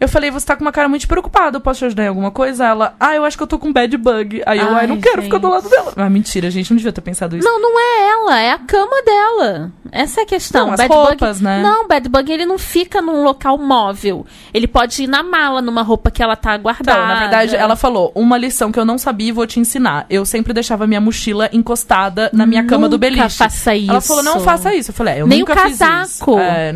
eu 0.00 0.08
falei, 0.08 0.30
você 0.30 0.46
tá 0.46 0.56
com 0.56 0.62
uma 0.62 0.72
cara 0.72 0.88
muito 0.88 1.06
preocupada, 1.06 1.58
eu 1.58 1.60
posso 1.60 1.80
te 1.80 1.84
ajudar 1.84 2.04
em 2.04 2.08
alguma 2.08 2.30
coisa? 2.30 2.64
Ela, 2.64 2.94
ah, 2.98 3.14
eu 3.14 3.24
acho 3.24 3.36
que 3.36 3.42
eu 3.42 3.46
tô 3.46 3.58
com 3.58 3.70
bad 3.72 3.94
bug. 3.98 4.42
Aí 4.46 4.58
eu, 4.58 4.68
ai, 4.70 4.80
Ai, 4.80 4.86
não 4.86 4.98
quero 4.98 5.20
ficar 5.22 5.36
do 5.38 5.48
gente. 5.48 5.54
lado 5.56 5.68
dela. 5.68 5.92
Ah, 5.96 6.08
mentira, 6.08 6.50
gente 6.50 6.70
não 6.70 6.78
devia 6.78 6.90
ter 6.92 7.02
pensado 7.02 7.36
isso. 7.36 7.46
Não, 7.46 7.60
não 7.60 7.78
é 7.78 8.08
ela, 8.08 8.40
é 8.40 8.52
a 8.52 8.58
cama 8.58 9.02
dela. 9.04 9.70
Essa 9.92 10.20
é 10.20 10.22
a 10.22 10.26
questão. 10.26 10.66
Não, 10.66 10.72
as 10.72 10.78
Bad 10.78 10.92
roupas, 10.92 11.36
Bug... 11.38 11.44
né? 11.44 11.62
Não, 11.62 11.86
Bad 11.86 12.08
Bug 12.08 12.32
ele 12.32 12.46
não 12.46 12.58
fica 12.58 13.02
num 13.02 13.22
local 13.22 13.58
móvel. 13.58 14.24
Ele 14.54 14.66
pode 14.66 15.02
ir 15.02 15.06
na 15.06 15.22
mala, 15.22 15.60
numa 15.60 15.82
roupa 15.82 16.10
que 16.10 16.22
ela 16.22 16.34
tá 16.36 16.56
guardada. 16.56 16.98
Então, 16.98 17.06
na 17.06 17.20
verdade, 17.20 17.54
ela 17.56 17.76
falou, 17.76 18.10
uma 18.14 18.38
lição 18.38 18.72
que 18.72 18.78
eu 18.78 18.84
não 18.84 18.96
sabia 18.96 19.28
e 19.28 19.32
vou 19.32 19.46
te 19.46 19.60
ensinar. 19.60 20.06
Eu 20.08 20.24
sempre 20.24 20.54
deixava 20.54 20.86
minha 20.86 21.00
mochila 21.00 21.50
encostada 21.52 22.30
na 22.32 22.46
minha 22.46 22.64
cama 22.64 22.88
do 22.88 22.92
Nunca 22.96 23.10
beliche. 23.10 23.36
faça 23.36 23.74
isso. 23.74 23.90
Ela 23.90 24.00
falou, 24.00 24.22
não 24.22 24.40
faça 24.40 24.74
isso. 24.74 24.90
Eu 24.90 24.94
falei, 24.94 25.14
é, 25.14 25.20
eu 25.20 25.26
Nem 25.26 25.42
o 25.42 25.46
nunca 25.46 25.56
fiz 25.66 25.78
casaco. 25.78 26.30
isso. 26.32 26.40
É, 26.40 26.72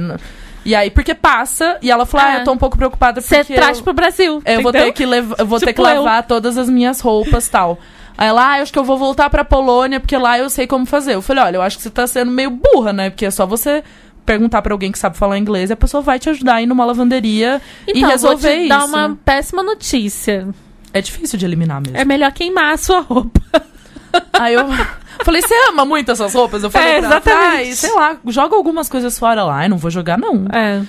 e 0.65 0.75
aí, 0.75 0.91
porque 0.91 1.15
passa, 1.15 1.79
e 1.83 1.91
ela 1.91 2.07
falou, 2.07 2.27
ah, 2.27 2.35
É. 2.37 2.41
eu 2.41 2.45
tô 2.45 2.53
um 2.53 2.57
pouco 2.59 2.77
preocupada 2.77 3.21
Você 3.21 3.39
porque 3.39 3.55
traz 3.55 3.79
eu, 3.79 3.85
pro 3.85 3.93
Brasil. 3.93 4.43
eu 4.45 4.63
vou 4.63 4.73
ter 4.73 4.93
que, 4.93 5.05
lev 5.07 5.33
eu 5.39 5.47
vou 5.47 5.59
ter 5.59 5.67
que 5.67 5.73
Tipo 5.75 5.87
eu. 5.89 6.03
lavar 6.03 6.23
todas 6.27 6.57
as 6.59 6.69
minhas 6.69 7.01
roupas 7.01 7.49
tal. 7.49 7.79
Aí 8.17 8.29
ela, 8.29 8.53
ah, 8.53 8.59
eu 8.59 8.63
acho 8.63 8.73
que 8.73 8.79
eu 8.79 8.85
vou 8.85 8.97
voltar 8.97 9.29
pra 9.29 9.45
Polônia, 9.45 9.99
porque 9.99 10.17
lá 10.17 10.39
eu 10.39 10.49
sei 10.49 10.67
como 10.67 10.87
fazer. 10.87 11.15
Eu 11.15 11.23
falei, 11.23 11.43
olha, 11.45 11.57
eu 11.57 11.63
acho 11.63 11.77
que 11.77 11.83
você 11.83 11.91
tá 11.91 12.07
sendo 12.07 12.31
meio 12.31 12.49
burra, 12.51 12.93
né? 12.93 13.11
Porque 13.11 13.27
é 13.27 13.31
só 13.31 13.45
você 13.45 13.83
perguntar 14.25 14.63
pra 14.63 14.73
alguém 14.73 14.91
que 14.93 14.99
sabe 14.99 15.17
falar 15.19 15.37
inglês 15.37 15.69
e 15.69 15.73
a 15.73 15.77
pessoa 15.77 16.01
vai 16.01 16.19
te 16.19 16.31
ajudar 16.31 16.55
a 16.55 16.63
ir 16.63 16.67
numa 16.67 16.85
lavanderia 16.85 17.61
Então, 17.87 17.95
e 17.97 18.01
vou 18.03 18.11
resolver 18.11 18.51
te 18.55 18.59
isso. 18.61 18.69
dar 18.69 18.85
uma 18.87 19.19
péssima 19.25 19.63
notícia. 19.63 20.49
É 20.93 21.01
difícil 21.01 21.37
de 21.39 21.45
eliminar 21.45 21.81
mesmo. 21.83 21.97
É 21.99 22.05
melhor 22.05 22.31
queimar 22.33 22.73
a 22.73 22.77
sua 22.77 23.01
roupa. 23.01 23.41
Aí 24.33 24.55
eu 24.55 24.67
falei, 25.25 25.41
você 25.43 25.55
ama 25.69 25.85
muito 25.85 26.11
essas 26.11 26.35
roupas? 26.35 26.63
Eu 26.63 26.71
falei, 26.71 26.89
É, 26.89 26.99
pra 26.99 27.07
ela, 27.07 27.17
exatamente. 27.17 27.47
"Ai, 27.57 27.73
sei 27.73 27.93
lá, 27.95 28.17
joga 28.27 28.57
algumas 28.57 28.89
coisas 28.89 29.19
fora 29.19 29.45
lá. 29.45 29.65
Eu 29.65 29.71
não 29.71 29.79
vou 29.79 29.91
jogar, 29.91 30.19
não. 30.19 30.47
É. 30.53 30.83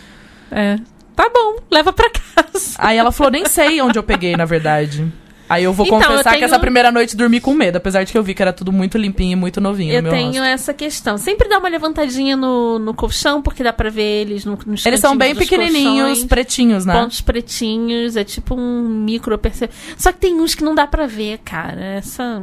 É. 0.51 0.75
Tá 1.15 1.29
bom, 1.33 1.57
leva 1.71 1.93
pra 1.93 2.09
casa. 2.09 2.75
Aí 2.77 2.97
ela 2.97 3.11
falou, 3.11 3.31
nem 3.31 3.45
sei 3.45 3.81
onde 3.81 3.97
eu 3.97 4.03
peguei, 4.03 4.35
na 4.35 4.45
verdade. 4.45 5.11
Aí 5.47 5.63
eu 5.63 5.71
vou 5.71 5.85
Então, 5.85 5.99
eu 5.99 6.07
confessar 6.07 6.31
que 6.31 6.35
tenho- 6.37 6.45
essa 6.45 6.57
primeira 6.59 6.91
noite 6.91 7.15
dormi 7.15 7.39
com 7.39 7.53
medo, 7.53 7.75
apesar 7.77 8.03
de 8.03 8.11
que 8.11 8.17
eu 8.17 8.23
vi 8.23 8.33
que 8.33 8.41
era 8.41 8.51
tudo 8.51 8.71
muito 8.71 8.97
limpinho 8.97 9.33
e 9.33 9.35
muito 9.35 9.61
novinho 9.61 9.93
Eu 9.93 10.01
no 10.01 10.09
tenho 10.09 10.27
rosto. 10.27 10.43
essa 10.43 10.73
questão. 10.73 11.17
Sempre 11.17 11.47
dá 11.47 11.59
uma 11.59 11.69
levantadinha 11.69 12.35
no, 12.35 12.79
no 12.79 12.93
colchão, 12.95 13.41
porque 13.41 13.61
dá 13.63 13.71
pra 13.71 13.89
ver 13.91 14.21
eles 14.21 14.43
no, 14.43 14.57
nos 14.65 14.83
Eles 14.85 14.99
são 14.99 15.15
bem 15.15 15.35
pequenininhos, 15.35 16.07
colchões. 16.07 16.23
pretinhos, 16.25 16.85
né? 16.85 16.93
Pontos 16.99 17.21
pretinhos, 17.21 18.15
é 18.15 18.23
tipo 18.23 18.55
um 18.55 18.81
micro 18.89 19.37
perce... 19.37 19.69
Só 19.97 20.11
que 20.11 20.17
tem 20.19 20.33
uns 20.41 20.55
que 20.55 20.63
não 20.63 20.73
dá 20.73 20.87
pra 20.87 21.05
ver, 21.05 21.39
cara. 21.45 21.79
Essa... 21.97 22.41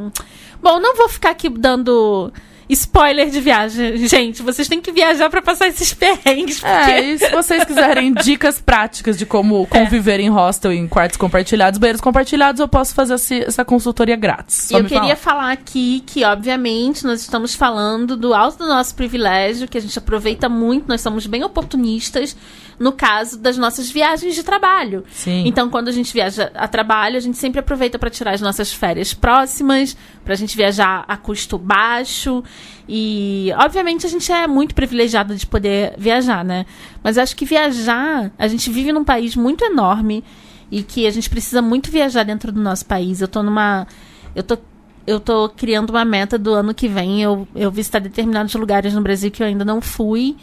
Bom, 0.63 0.79
não 0.79 0.97
vou 0.97 1.09
ficar 1.09 1.31
aqui 1.31 1.49
dando 1.49 2.33
spoiler 2.73 3.31
de 3.31 3.41
viagem. 3.41 3.97
Gente, 4.07 4.43
vocês 4.43 4.69
têm 4.69 4.81
que 4.81 4.93
viajar 4.93 5.29
pra 5.31 5.43
passar 5.43 5.69
esses 5.69 5.93
perrengues. 5.93 6.61
Porque... 6.61 6.91
É, 6.91 7.01
e 7.01 7.19
se 7.19 7.29
vocês 7.31 7.65
quiserem 7.65 8.13
dicas 8.23 8.61
práticas 8.61 9.19
de 9.19 9.27
como 9.27 9.67
conviver 9.67 10.21
em 10.21 10.29
hostel, 10.29 10.73
em 10.73 10.87
quartos 10.87 11.17
compartilhados, 11.17 11.79
banheiros 11.79 12.01
compartilhados, 12.01 12.61
eu 12.61 12.69
posso 12.69 12.95
fazer 12.95 13.15
essa 13.47 13.65
consultoria 13.65 14.17
grátis. 14.17 14.71
Eu 14.71 14.85
queria 14.85 15.17
falar. 15.17 15.17
falar 15.17 15.53
aqui 15.53 16.03
que, 16.07 16.25
obviamente, 16.25 17.05
nós 17.05 17.21
estamos 17.21 17.55
falando 17.55 18.17
do 18.17 18.35
alto 18.35 18.59
do 18.59 18.67
nosso 18.67 18.95
privilégio, 18.95 19.69
que 19.69 19.79
a 19.79 19.81
gente 19.81 19.99
aproveita 19.99 20.49
muito, 20.49 20.89
nós 20.89 21.01
somos 21.01 21.27
bem 21.27 21.45
oportunistas 21.45 22.37
no 22.79 22.93
caso 22.93 23.39
das 23.39 23.57
nossas 23.57 23.91
viagens 23.91 24.35
de 24.35 24.43
trabalho. 24.43 25.05
Sim. 25.13 25.45
Então, 25.47 25.71
quando 25.71 25.89
a 25.89 25.93
gente 25.93 26.13
viaja 26.13 26.51
a 26.55 26.67
trabalho, 26.67 27.17
a 27.17 27.21
gente 27.21 27.39
sempre 27.39 27.61
aproveita 27.61 27.99
para 27.99 28.11
tirar 28.11 28.33
as 28.33 28.41
nossas 28.41 28.73
férias 28.73 29.15
próximas, 29.15 29.97
para 30.25 30.35
a 30.35 30.37
gente 30.37 30.57
viajar 30.57 31.05
a 31.07 31.17
custo 31.17 31.57
baixo. 31.59 32.43
E, 32.89 33.51
obviamente, 33.57 34.07
a 34.07 34.09
gente 34.09 34.31
é 34.33 34.47
muito 34.47 34.75
privilegiado 34.75 35.35
de 35.35 35.47
poder 35.47 35.95
viajar, 35.97 36.45
né? 36.45 36.67
Mas 37.03 37.19
acho 37.19 37.37
que 37.37 37.45
viajar, 37.45 38.31
a 38.39 38.49
gente 38.49 38.71
vive 38.71 38.93
num 38.93 39.05
país 39.05 39.37
muito 39.37 39.65
enorme 39.65 40.25
e 40.71 40.83
que 40.83 41.07
a 41.07 41.11
gente 41.11 41.29
precisa 41.29 41.61
muito 41.61 41.91
viajar 41.91 42.25
dentro 42.25 42.51
do 42.51 42.61
nosso 42.61 42.87
país. 42.87 43.21
Eu 43.21 43.29
tô 43.29 43.43
numa. 43.43 43.87
Eu 44.35 44.43
tô. 44.43 44.59
Eu 45.05 45.19
tô 45.19 45.49
criando 45.49 45.91
uma 45.91 46.05
meta 46.05 46.39
do 46.39 46.55
ano 46.55 46.73
que 46.73 46.87
vem, 46.87 47.21
eu, 47.21 47.47
eu 47.57 47.73
visitar 47.73 47.99
determinados 47.99 48.55
lugares 48.55 48.95
no 48.95 49.01
Brasil 49.03 49.33
que 49.33 49.43
eu 49.43 49.47
ainda 49.49 49.65
não 49.65 49.81
fui. 49.81 50.37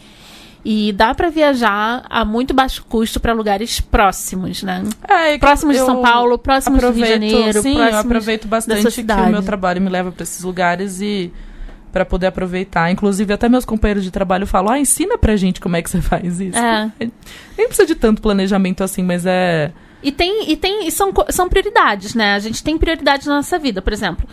E 0.64 0.92
dá 0.92 1.16
para 1.16 1.30
viajar 1.30 2.06
a 2.10 2.26
muito 2.26 2.54
baixo 2.54 2.84
custo 2.88 3.20
para 3.20 3.32
lugares 3.32 3.80
próximos, 3.80 4.62
né? 4.62 4.84
É, 5.08 5.38
Próximos 5.38 5.78
de 5.78 5.86
São 5.86 6.02
Paulo, 6.02 6.38
próximos 6.38 6.82
do 6.82 6.92
Rio 6.92 7.06
de 7.06 7.10
Janeiro, 7.10 7.62
Sim, 7.62 7.78
eu 7.78 7.98
aproveito 7.98 8.48
bastante 8.48 8.92
que 8.92 9.12
o 9.12 9.28
meu 9.30 9.42
trabalho 9.42 9.82
me 9.82 9.90
leva 9.90 10.12
para 10.12 10.24
esses 10.24 10.44
lugares 10.44 11.00
e 11.00 11.32
para 11.92 12.06
poder 12.06 12.28
aproveitar. 12.28 12.92
Inclusive, 12.92 13.34
até 13.34 13.50
meus 13.50 13.66
companheiros 13.66 14.04
de 14.04 14.12
trabalho 14.12 14.46
falam: 14.46 14.74
ah, 14.74 14.80
ensina 14.80 15.18
pra 15.18 15.36
gente 15.36 15.60
como 15.60 15.76
é 15.76 15.82
que 15.82 15.90
você 15.90 16.02
faz 16.02 16.40
isso. 16.40 16.58
É. 16.58 16.92
Nem 17.58 17.68
precisa 17.68 17.86
de 17.86 17.96
tanto 17.96 18.22
planejamento 18.22 18.84
assim, 18.84 19.04
mas 19.04 19.26
é. 19.26 19.72
E 20.02 20.12
tem, 20.12 20.50
e 20.50 20.56
tem, 20.56 20.88
e 20.88 20.92
são, 20.92 21.12
são 21.30 21.50
prioridades, 21.50 22.16
né? 22.16 22.34
A 22.34 22.40
gente 22.40 22.64
tem 22.64 22.78
prioridades 22.78 23.28
na 23.28 23.36
nossa 23.36 23.60
vida, 23.60 23.82
por 23.82 23.92
exemplo. 23.92 24.28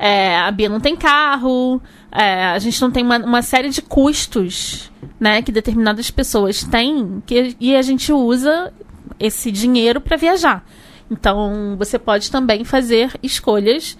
é, 0.00 0.38
a 0.38 0.50
Bia 0.50 0.66
não 0.66 0.80
tem 0.80 0.96
carro, 0.96 1.80
é, 2.10 2.46
a 2.46 2.58
gente 2.58 2.80
não 2.80 2.90
tem 2.90 3.04
uma, 3.04 3.18
uma 3.18 3.42
série 3.42 3.68
de 3.68 3.82
custos, 3.82 4.90
né, 5.20 5.42
que 5.42 5.52
determinadas 5.52 6.10
pessoas 6.10 6.64
têm, 6.64 7.22
que, 7.26 7.54
e 7.60 7.76
a 7.76 7.82
gente 7.82 8.10
usa 8.10 8.72
esse 9.18 9.52
dinheiro 9.52 10.00
para 10.00 10.16
viajar. 10.16 10.64
Então, 11.10 11.76
você 11.76 11.98
pode 11.98 12.30
também 12.30 12.64
fazer 12.64 13.12
escolhas 13.22 13.98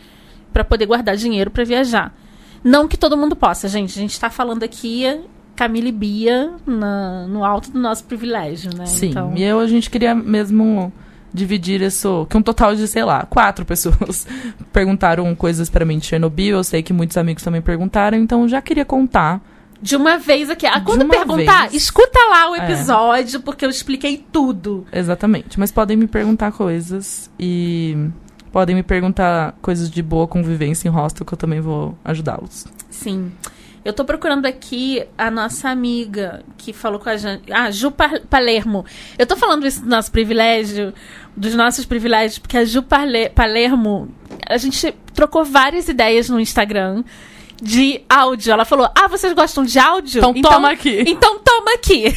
para 0.55 0.65
poder 0.65 0.87
guardar 0.87 1.17
dinheiro 1.17 1.51
para 1.51 1.65
viajar. 1.65 2.15
Não 2.63 2.87
que 2.89 2.97
todo 2.97 3.17
mundo 3.17 3.35
possa, 3.35 3.69
gente. 3.69 3.91
A 3.99 4.03
gente 4.03 4.13
está 4.13 4.29
falando 4.31 4.63
aqui 4.63 5.05
Camila 5.57 5.89
e 5.89 5.93
Bia 5.93 6.53
na- 6.67 7.27
no 7.27 7.45
alto 7.45 7.71
do 7.71 7.79
nosso 7.79 8.05
privilégio, 8.05 8.71
né? 8.77 8.87
Sim. 8.87 9.11
Então, 9.11 9.33
E 9.37 9.43
eu, 9.43 9.61
a 9.61 9.67
gente 9.67 9.89
queria 9.91 10.15
mesmo 10.15 10.93
dividir 11.33 11.81
isso. 11.81 12.27
Que 12.29 12.37
um 12.37 12.43
total 12.43 12.75
de, 12.75 12.87
sei 12.89 13.05
lá, 13.05 13.25
quatro 13.25 13.65
pessoas 13.67 14.27
perguntaram 14.73 15.35
coisas 15.35 15.69
pra 15.71 15.85
mim 15.85 15.99
de 15.99 16.07
Chernobyl. 16.07 16.57
Eu 16.59 16.65
sei 16.65 16.83
que 16.83 16.93
muitos 16.93 17.17
amigos 17.17 17.43
também 17.43 17.61
perguntaram, 17.63 18.19
então 18.19 18.43
eu 18.43 18.49
já 18.49 18.61
queria 18.61 18.85
contar. 18.85 19.41
De 19.83 19.97
uma 19.97 20.19
vez 20.19 20.51
aqui. 20.51 20.67
Ah, 20.67 20.79
quando 20.83 21.07
perguntar, 21.09 21.69
vez. 21.71 21.83
escuta 21.83 22.19
lá 22.29 22.51
o 22.51 22.55
É. 22.55 22.65
episódio, 22.71 23.41
porque 23.41 23.65
eu 23.65 23.71
expliquei 23.71 24.23
tudo. 24.31 24.87
Exatamente. 24.93 25.59
Mas 25.59 25.73
podem 25.73 25.97
me 25.97 26.07
perguntar 26.07 26.53
coisas 26.53 27.31
e 27.41 27.97
podem 28.53 28.75
me 28.75 28.83
perguntar 28.83 29.57
coisas 29.63 29.91
de 29.91 30.03
boa 30.03 30.27
convivência 30.27 30.89
em 30.89 30.91
hostel 30.91 31.25
que 31.25 31.33
eu 31.33 31.39
também 31.39 31.61
vou 31.61 31.97
ajudá-los. 32.05 32.67
Sim. 32.91 33.33
Eu 33.83 33.95
tô 33.95 34.05
procurando 34.05 34.45
aqui 34.45 35.03
a 35.17 35.31
nossa 35.31 35.71
amiga 35.71 36.43
que 36.59 36.73
falou 36.73 37.01
com 37.01 37.09
a 37.09 37.17
gente. 37.17 37.51
Ah, 37.51 37.71
Ju 37.71 37.91
Palermo. 38.29 38.85
Eu 39.19 39.27
tô 39.27 39.37
falando 39.37 39.67
isso 39.67 39.81
do 39.81 39.89
nosso 39.89 40.13
privilégio, 40.13 40.93
dos 41.35 41.55
nossos 41.55 41.87
privilégios, 41.87 42.39
porque 42.39 42.59
a 42.59 42.65
Ju 42.65 42.83
Palermo, 42.83 44.09
a 44.47 44.59
gente 44.59 44.95
trocou 45.15 45.47
várias 45.47 45.89
ideias 45.89 46.29
no 46.29 46.39
Instagram 46.39 47.03
de 47.61 48.03
áudio. 48.09 48.53
Ela 48.53 48.67
falou: 48.67 48.87
Ah, 48.95 49.09
vocês 49.09 49.33
gostam 49.33 49.65
de 49.65 49.79
áudio? 49.79 50.19
Então 50.19 50.35
toma 50.43 50.71
aqui. 50.71 51.03
Então 51.07 51.39
toma 51.61 51.75
aqui. 51.75 52.15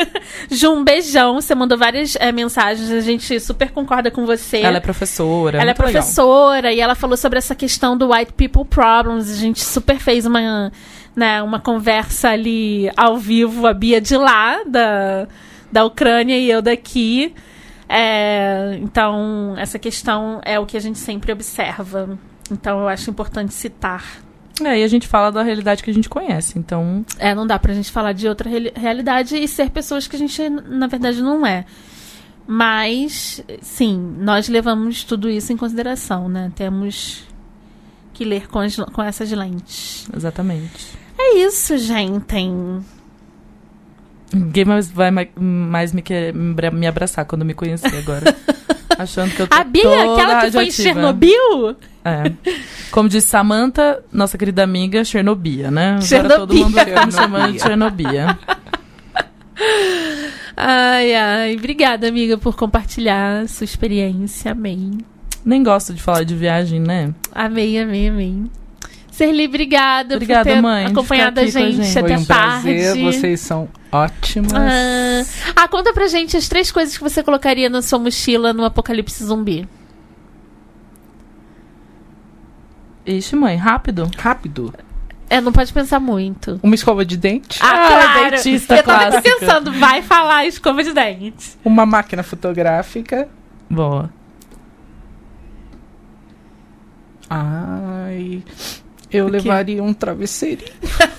Ju, 0.50 0.72
um 0.72 0.82
beijão. 0.82 1.40
Você 1.40 1.54
mandou 1.54 1.76
várias 1.78 2.16
eh, 2.16 2.32
mensagens. 2.32 2.90
A 2.90 3.00
gente 3.00 3.38
super 3.38 3.70
concorda 3.70 4.10
com 4.10 4.24
você. 4.24 4.58
Ela 4.58 4.78
é 4.78 4.80
professora. 4.80 5.58
Ela 5.58 5.70
é 5.70 5.74
muito 5.74 5.86
legal. 5.86 6.02
professora 6.02 6.72
e 6.72 6.80
ela 6.80 6.94
falou 6.94 7.16
sobre 7.16 7.38
essa 7.38 7.54
questão 7.54 7.96
do 7.96 8.12
white 8.12 8.32
people 8.32 8.64
problems. 8.64 9.30
A 9.30 9.36
gente 9.36 9.62
super 9.62 9.98
fez 9.98 10.26
uma, 10.26 10.72
né, 11.14 11.42
uma 11.42 11.60
conversa 11.60 12.30
ali 12.30 12.90
ao 12.96 13.18
vivo, 13.18 13.66
a 13.66 13.74
Bia 13.74 14.00
de 14.00 14.16
lá, 14.16 14.62
da, 14.64 15.28
da 15.70 15.84
Ucrânia 15.84 16.36
e 16.36 16.50
eu 16.50 16.62
daqui. 16.62 17.34
É, 17.88 18.78
então, 18.82 19.54
essa 19.56 19.78
questão 19.78 20.40
é 20.44 20.58
o 20.58 20.66
que 20.66 20.76
a 20.76 20.80
gente 20.80 20.98
sempre 20.98 21.32
observa. 21.32 22.18
Então, 22.50 22.80
eu 22.80 22.88
acho 22.88 23.10
importante 23.10 23.54
citar. 23.54 24.25
É, 24.64 24.78
e 24.80 24.82
a 24.84 24.88
gente 24.88 25.06
fala 25.06 25.30
da 25.30 25.42
realidade 25.42 25.82
que 25.82 25.90
a 25.90 25.94
gente 25.94 26.08
conhece, 26.08 26.58
então... 26.58 27.04
É, 27.18 27.34
não 27.34 27.46
dá 27.46 27.58
pra 27.58 27.74
gente 27.74 27.90
falar 27.92 28.12
de 28.12 28.26
outra 28.26 28.48
reali- 28.48 28.72
realidade 28.74 29.36
e 29.36 29.46
ser 29.46 29.68
pessoas 29.70 30.06
que 30.06 30.16
a 30.16 30.18
gente, 30.18 30.48
na 30.48 30.86
verdade, 30.86 31.20
não 31.20 31.46
é. 31.46 31.64
Mas, 32.46 33.42
sim, 33.60 33.98
nós 34.18 34.48
levamos 34.48 35.04
tudo 35.04 35.28
isso 35.28 35.52
em 35.52 35.56
consideração, 35.56 36.28
né? 36.28 36.50
Temos 36.54 37.24
que 38.14 38.24
ler 38.24 38.48
com, 38.48 38.60
as- 38.60 38.76
com 38.76 39.02
essas 39.02 39.30
lentes. 39.30 40.08
Exatamente. 40.16 40.96
É 41.18 41.38
isso, 41.38 41.76
gente. 41.76 42.34
Ninguém 44.32 44.64
mais 44.64 44.90
vai 44.90 45.10
ma- 45.10 45.26
mais 45.36 45.92
me, 45.92 46.02
querer, 46.02 46.32
me 46.34 46.86
abraçar 46.86 47.24
quando 47.24 47.44
me 47.44 47.52
conhecer 47.54 47.94
agora. 47.96 48.34
Achando 48.98 49.34
que 49.34 49.42
eu 49.42 49.46
tô 49.46 49.54
A 49.54 49.64
Bia, 49.64 49.82
toda 49.82 50.12
aquela 50.14 50.40
que 50.46 50.52
foi 50.52 50.66
em. 50.66 50.70
Chernobyl? 50.70 51.76
É. 52.04 52.32
Como 52.90 53.08
disse 53.08 53.28
Samantha, 53.28 54.02
nossa 54.12 54.38
querida 54.38 54.62
amiga, 54.62 55.04
Chernobia, 55.04 55.70
né? 55.70 55.98
Agora 56.12 56.36
todo 56.36 56.54
Chernobia. 56.54 56.64
mundo 56.64 57.06
me 57.06 57.12
chamando 57.12 57.52
de 57.52 57.60
Chernobia. 57.60 58.38
Ai, 60.56 61.14
ai. 61.14 61.56
Obrigada, 61.56 62.08
amiga, 62.08 62.38
por 62.38 62.56
compartilhar 62.56 63.48
sua 63.48 63.64
experiência. 63.64 64.52
Amei. 64.52 64.92
Nem 65.44 65.62
gosto 65.62 65.92
de 65.92 66.02
falar 66.02 66.24
de 66.24 66.34
viagem, 66.34 66.80
né? 66.80 67.12
Amei, 67.34 67.78
amei, 67.78 68.08
amei. 68.08 68.42
Serli, 69.16 69.46
obrigada, 69.46 70.16
Obrigada, 70.16 70.44
por 70.44 70.54
ter 70.56 70.60
mãe, 70.60 70.84
acompanhado 70.86 71.40
a 71.40 71.46
gente, 71.46 71.82
gente. 71.82 71.98
até 71.98 72.08
Foi 72.08 72.16
um 72.18 72.24
prazer, 72.26 72.84
tarde. 72.86 73.02
vocês 73.02 73.40
são 73.40 73.66
ótimas. 73.90 74.52
Ah, 74.52 75.62
ah, 75.62 75.68
conta 75.68 75.90
pra 75.94 76.06
gente 76.06 76.36
as 76.36 76.46
três 76.48 76.70
coisas 76.70 76.98
que 76.98 77.02
você 77.02 77.22
colocaria 77.22 77.70
na 77.70 77.80
sua 77.80 77.98
mochila 77.98 78.52
no 78.52 78.62
apocalipse 78.62 79.24
zumbi. 79.24 79.66
Ixi, 83.06 83.36
mãe, 83.36 83.56
rápido. 83.56 84.10
Rápido. 84.18 84.74
É, 85.30 85.40
não 85.40 85.50
pode 85.50 85.72
pensar 85.72 85.98
muito. 85.98 86.60
Uma 86.62 86.74
escova 86.74 87.04
de 87.04 87.16
dente, 87.16 87.58
Ah, 87.62 87.70
Ah, 87.70 87.88
claro. 88.12 88.30
dentista 88.36 88.76
Eu 88.76 88.82
tava 88.82 89.02
aqui 89.02 89.10
clássica. 89.22 89.36
pensando, 89.40 89.72
vai 89.72 90.02
falar 90.02 90.44
escova 90.46 90.82
de 90.84 90.92
dente. 90.92 91.56
uma 91.64 91.86
máquina 91.86 92.22
fotográfica. 92.22 93.28
Boa. 93.70 94.10
Ai, 97.30 98.42
eu 99.16 99.28
levaria 99.28 99.82
um 99.82 99.92
travesseirinho. 99.92 100.70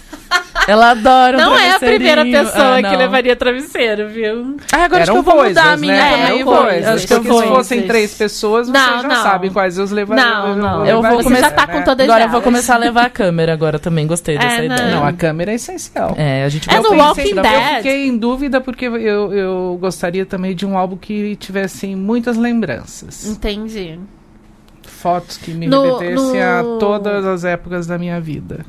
Ela 0.68 0.92
adora 0.92 1.38
um 1.38 1.42
não 1.42 1.58
é 1.58 1.72
a 1.72 1.80
primeira 1.80 2.26
pessoa 2.26 2.80
Ah, 2.80 2.84
que 2.84 2.94
levaria 2.98 3.34
travesseiro, 3.38 4.10
viu? 4.10 4.58
Ah, 4.74 4.84
agora 4.84 5.04
acho 5.04 5.12
que 5.12 5.12
Eram 5.12 5.16
eu 5.16 5.24
vou 5.24 5.36
coisas, 5.36 5.56
mudar 5.64 5.74
a 5.74 5.78
minha 5.78 5.94
né? 5.94 6.00
É, 6.00 6.10
também. 6.12 6.26
Eram 6.26 6.38
eu 6.40 6.46
vou. 6.46 6.58
coisas. 6.58 6.88
Acho 6.88 7.08
que 7.08 7.14
eu 7.14 7.24
vou. 7.24 7.42
se 7.42 7.48
fossem 7.48 7.82
três 7.84 8.14
pessoas, 8.16 8.68
vocês 8.68 8.86
Não, 8.86 9.02
já 9.02 9.08
não. 9.08 9.24
sabem 9.24 9.50
quais 9.50 9.78
eu 9.78 9.86
levaria. 9.86 10.26
Não, 10.26 10.56
não. 10.58 10.86
Eu 10.86 11.02
vou 11.02 11.12
Você 11.18 11.24
começar- 11.24 11.50
já 11.50 11.56
tá 11.56 11.68
com 11.68 11.82
todas 11.84 12.04
Agora 12.04 12.20
eu 12.20 12.24
elas. 12.24 12.32
vou 12.34 12.42
começar 12.42 12.76
a 12.76 12.78
levar 12.80 13.06
a 13.06 13.10
câmera 13.10 13.54
agora 13.54 13.80
também. 13.80 14.06
Gostei 14.06 14.38
dessa 14.38 14.62
É, 14.62 14.68
não. 14.68 14.76
ideia. 14.76 14.92
Não, 14.98 15.06
a 15.06 15.14
câmera 15.14 15.52
é 15.52 15.56
essencial. 15.56 16.14
É, 16.18 16.44
a 16.44 16.50
gente 16.50 16.70
É 16.70 16.74
vai 16.74 16.82
no 16.82 16.88
Eu 16.88 16.92
pensar- 16.92 17.06
Walking 17.08 17.30
eu 17.30 17.42
Dead. 17.44 17.76
fiquei 17.78 18.08
em 18.08 18.18
dúvida 18.18 18.60
porque 18.60 18.86
eu, 18.88 19.32
eu 19.34 19.78
gostaria 19.80 20.26
também 20.26 20.54
de 20.54 20.66
um 20.66 20.78
álbum 20.78 20.98
que 20.98 21.38
tivesse 21.38 21.96
muitas 21.96 22.36
lembranças. 22.36 23.26
Entendi. 23.26 23.98
Fotos 24.98 25.38
que 25.38 25.52
me 25.52 25.68
No- 25.68 25.98
remetessem 25.98 26.42
a 26.42 26.64
no- 26.64 26.80
todas 26.80 27.26
as 27.26 27.44
épocas 27.44 27.86
da 27.88 27.98
minha 27.98 28.20
vida. 28.20 28.66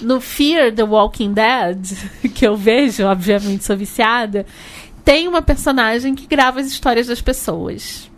No 0.00 0.20
Fear 0.20 0.72
the 0.72 0.82
Walking 0.84 1.32
Dead, 1.32 1.78
que 2.34 2.46
eu 2.46 2.56
vejo, 2.56 3.04
obviamente 3.04 3.64
sou 3.64 3.76
viciada, 3.76 4.46
tem 5.04 5.28
uma 5.28 5.42
personagem 5.42 6.14
que 6.14 6.26
grava 6.26 6.60
as 6.60 6.66
histórias 6.66 7.06
das 7.06 7.20
pessoas. 7.20 8.10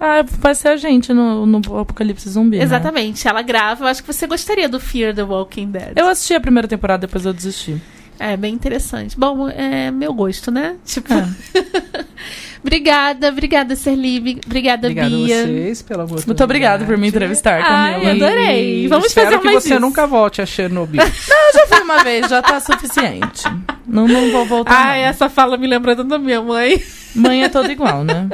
Ah, 0.00 0.24
vai 0.40 0.54
ser 0.54 0.68
a 0.68 0.76
gente 0.76 1.12
no, 1.12 1.46
no 1.46 1.58
Apocalipse 1.78 2.28
Zumbi. 2.28 2.58
né? 2.58 2.64
Exatamente, 2.64 3.28
ela 3.28 3.42
grava. 3.42 3.84
Eu 3.84 3.88
acho 3.88 4.02
que 4.02 4.12
você 4.12 4.26
gostaria 4.26 4.68
do 4.68 4.80
Fear 4.80 5.14
the 5.14 5.22
Walking 5.22 5.70
Dead. 5.70 5.92
Eu 5.96 6.08
assisti 6.08 6.34
a 6.34 6.40
primeira 6.40 6.66
temporada, 6.66 7.06
depois 7.06 7.24
eu 7.24 7.32
desisti. 7.32 7.80
É 8.18 8.36
bem 8.36 8.54
interessante. 8.54 9.18
Bom, 9.18 9.48
é 9.48 9.90
meu 9.90 10.12
gosto, 10.12 10.50
né? 10.50 10.76
Tipo. 10.84 11.12
É. 11.12 11.24
obrigada, 12.62 13.28
obrigada, 13.28 13.76
Serlive. 13.76 14.40
Obrigada, 14.46 14.86
Obrigado 14.88 15.06
a 15.06 15.16
Bia. 15.16 15.42
vocês 15.44 15.82
pela 15.82 16.04
oportunidade. 16.04 16.26
Muito 16.28 16.44
obrigada 16.44 16.84
por 16.84 16.96
me 16.96 17.08
entrevistar, 17.08 17.60
Ai, 17.62 17.92
Camila. 17.94 18.12
adorei. 18.26 18.88
Vamos 18.88 19.06
Espero 19.06 19.26
fazer 19.26 19.38
que 19.40 19.44
mais 19.46 19.62
você 19.62 19.70
isso. 19.70 19.80
nunca 19.80 20.06
volte 20.06 20.40
a 20.42 20.46
Chernobyl. 20.46 21.00
Eu 21.02 21.52
já 21.54 21.66
fui 21.66 21.80
uma 21.80 22.02
vez, 22.04 22.28
já 22.28 22.40
tá 22.42 22.60
suficiente. 22.60 23.42
Não, 23.86 24.06
não 24.08 24.30
vou 24.30 24.44
voltar. 24.46 24.72
Ai, 24.88 25.02
não. 25.02 25.08
essa 25.08 25.28
fala 25.28 25.56
me 25.56 25.66
lembrando 25.66 26.04
da 26.04 26.18
minha 26.18 26.40
mãe. 26.40 26.82
Mãe 27.14 27.44
é 27.44 27.48
toda 27.48 27.70
igual, 27.70 28.04
né? 28.04 28.28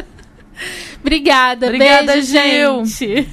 Obrigada, 1.01 1.67
Obrigada, 1.67 2.13
beijo, 2.13 2.27
Gil. 2.33 2.85
gente. 2.87 3.29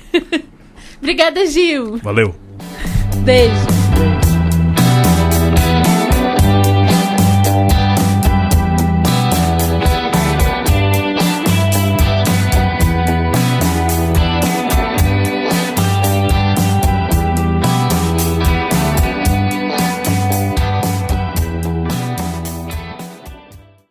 obrigada, 0.99 1.45
Gil. 1.47 1.97
Valeu. 1.97 2.35
Beijo. 3.23 3.84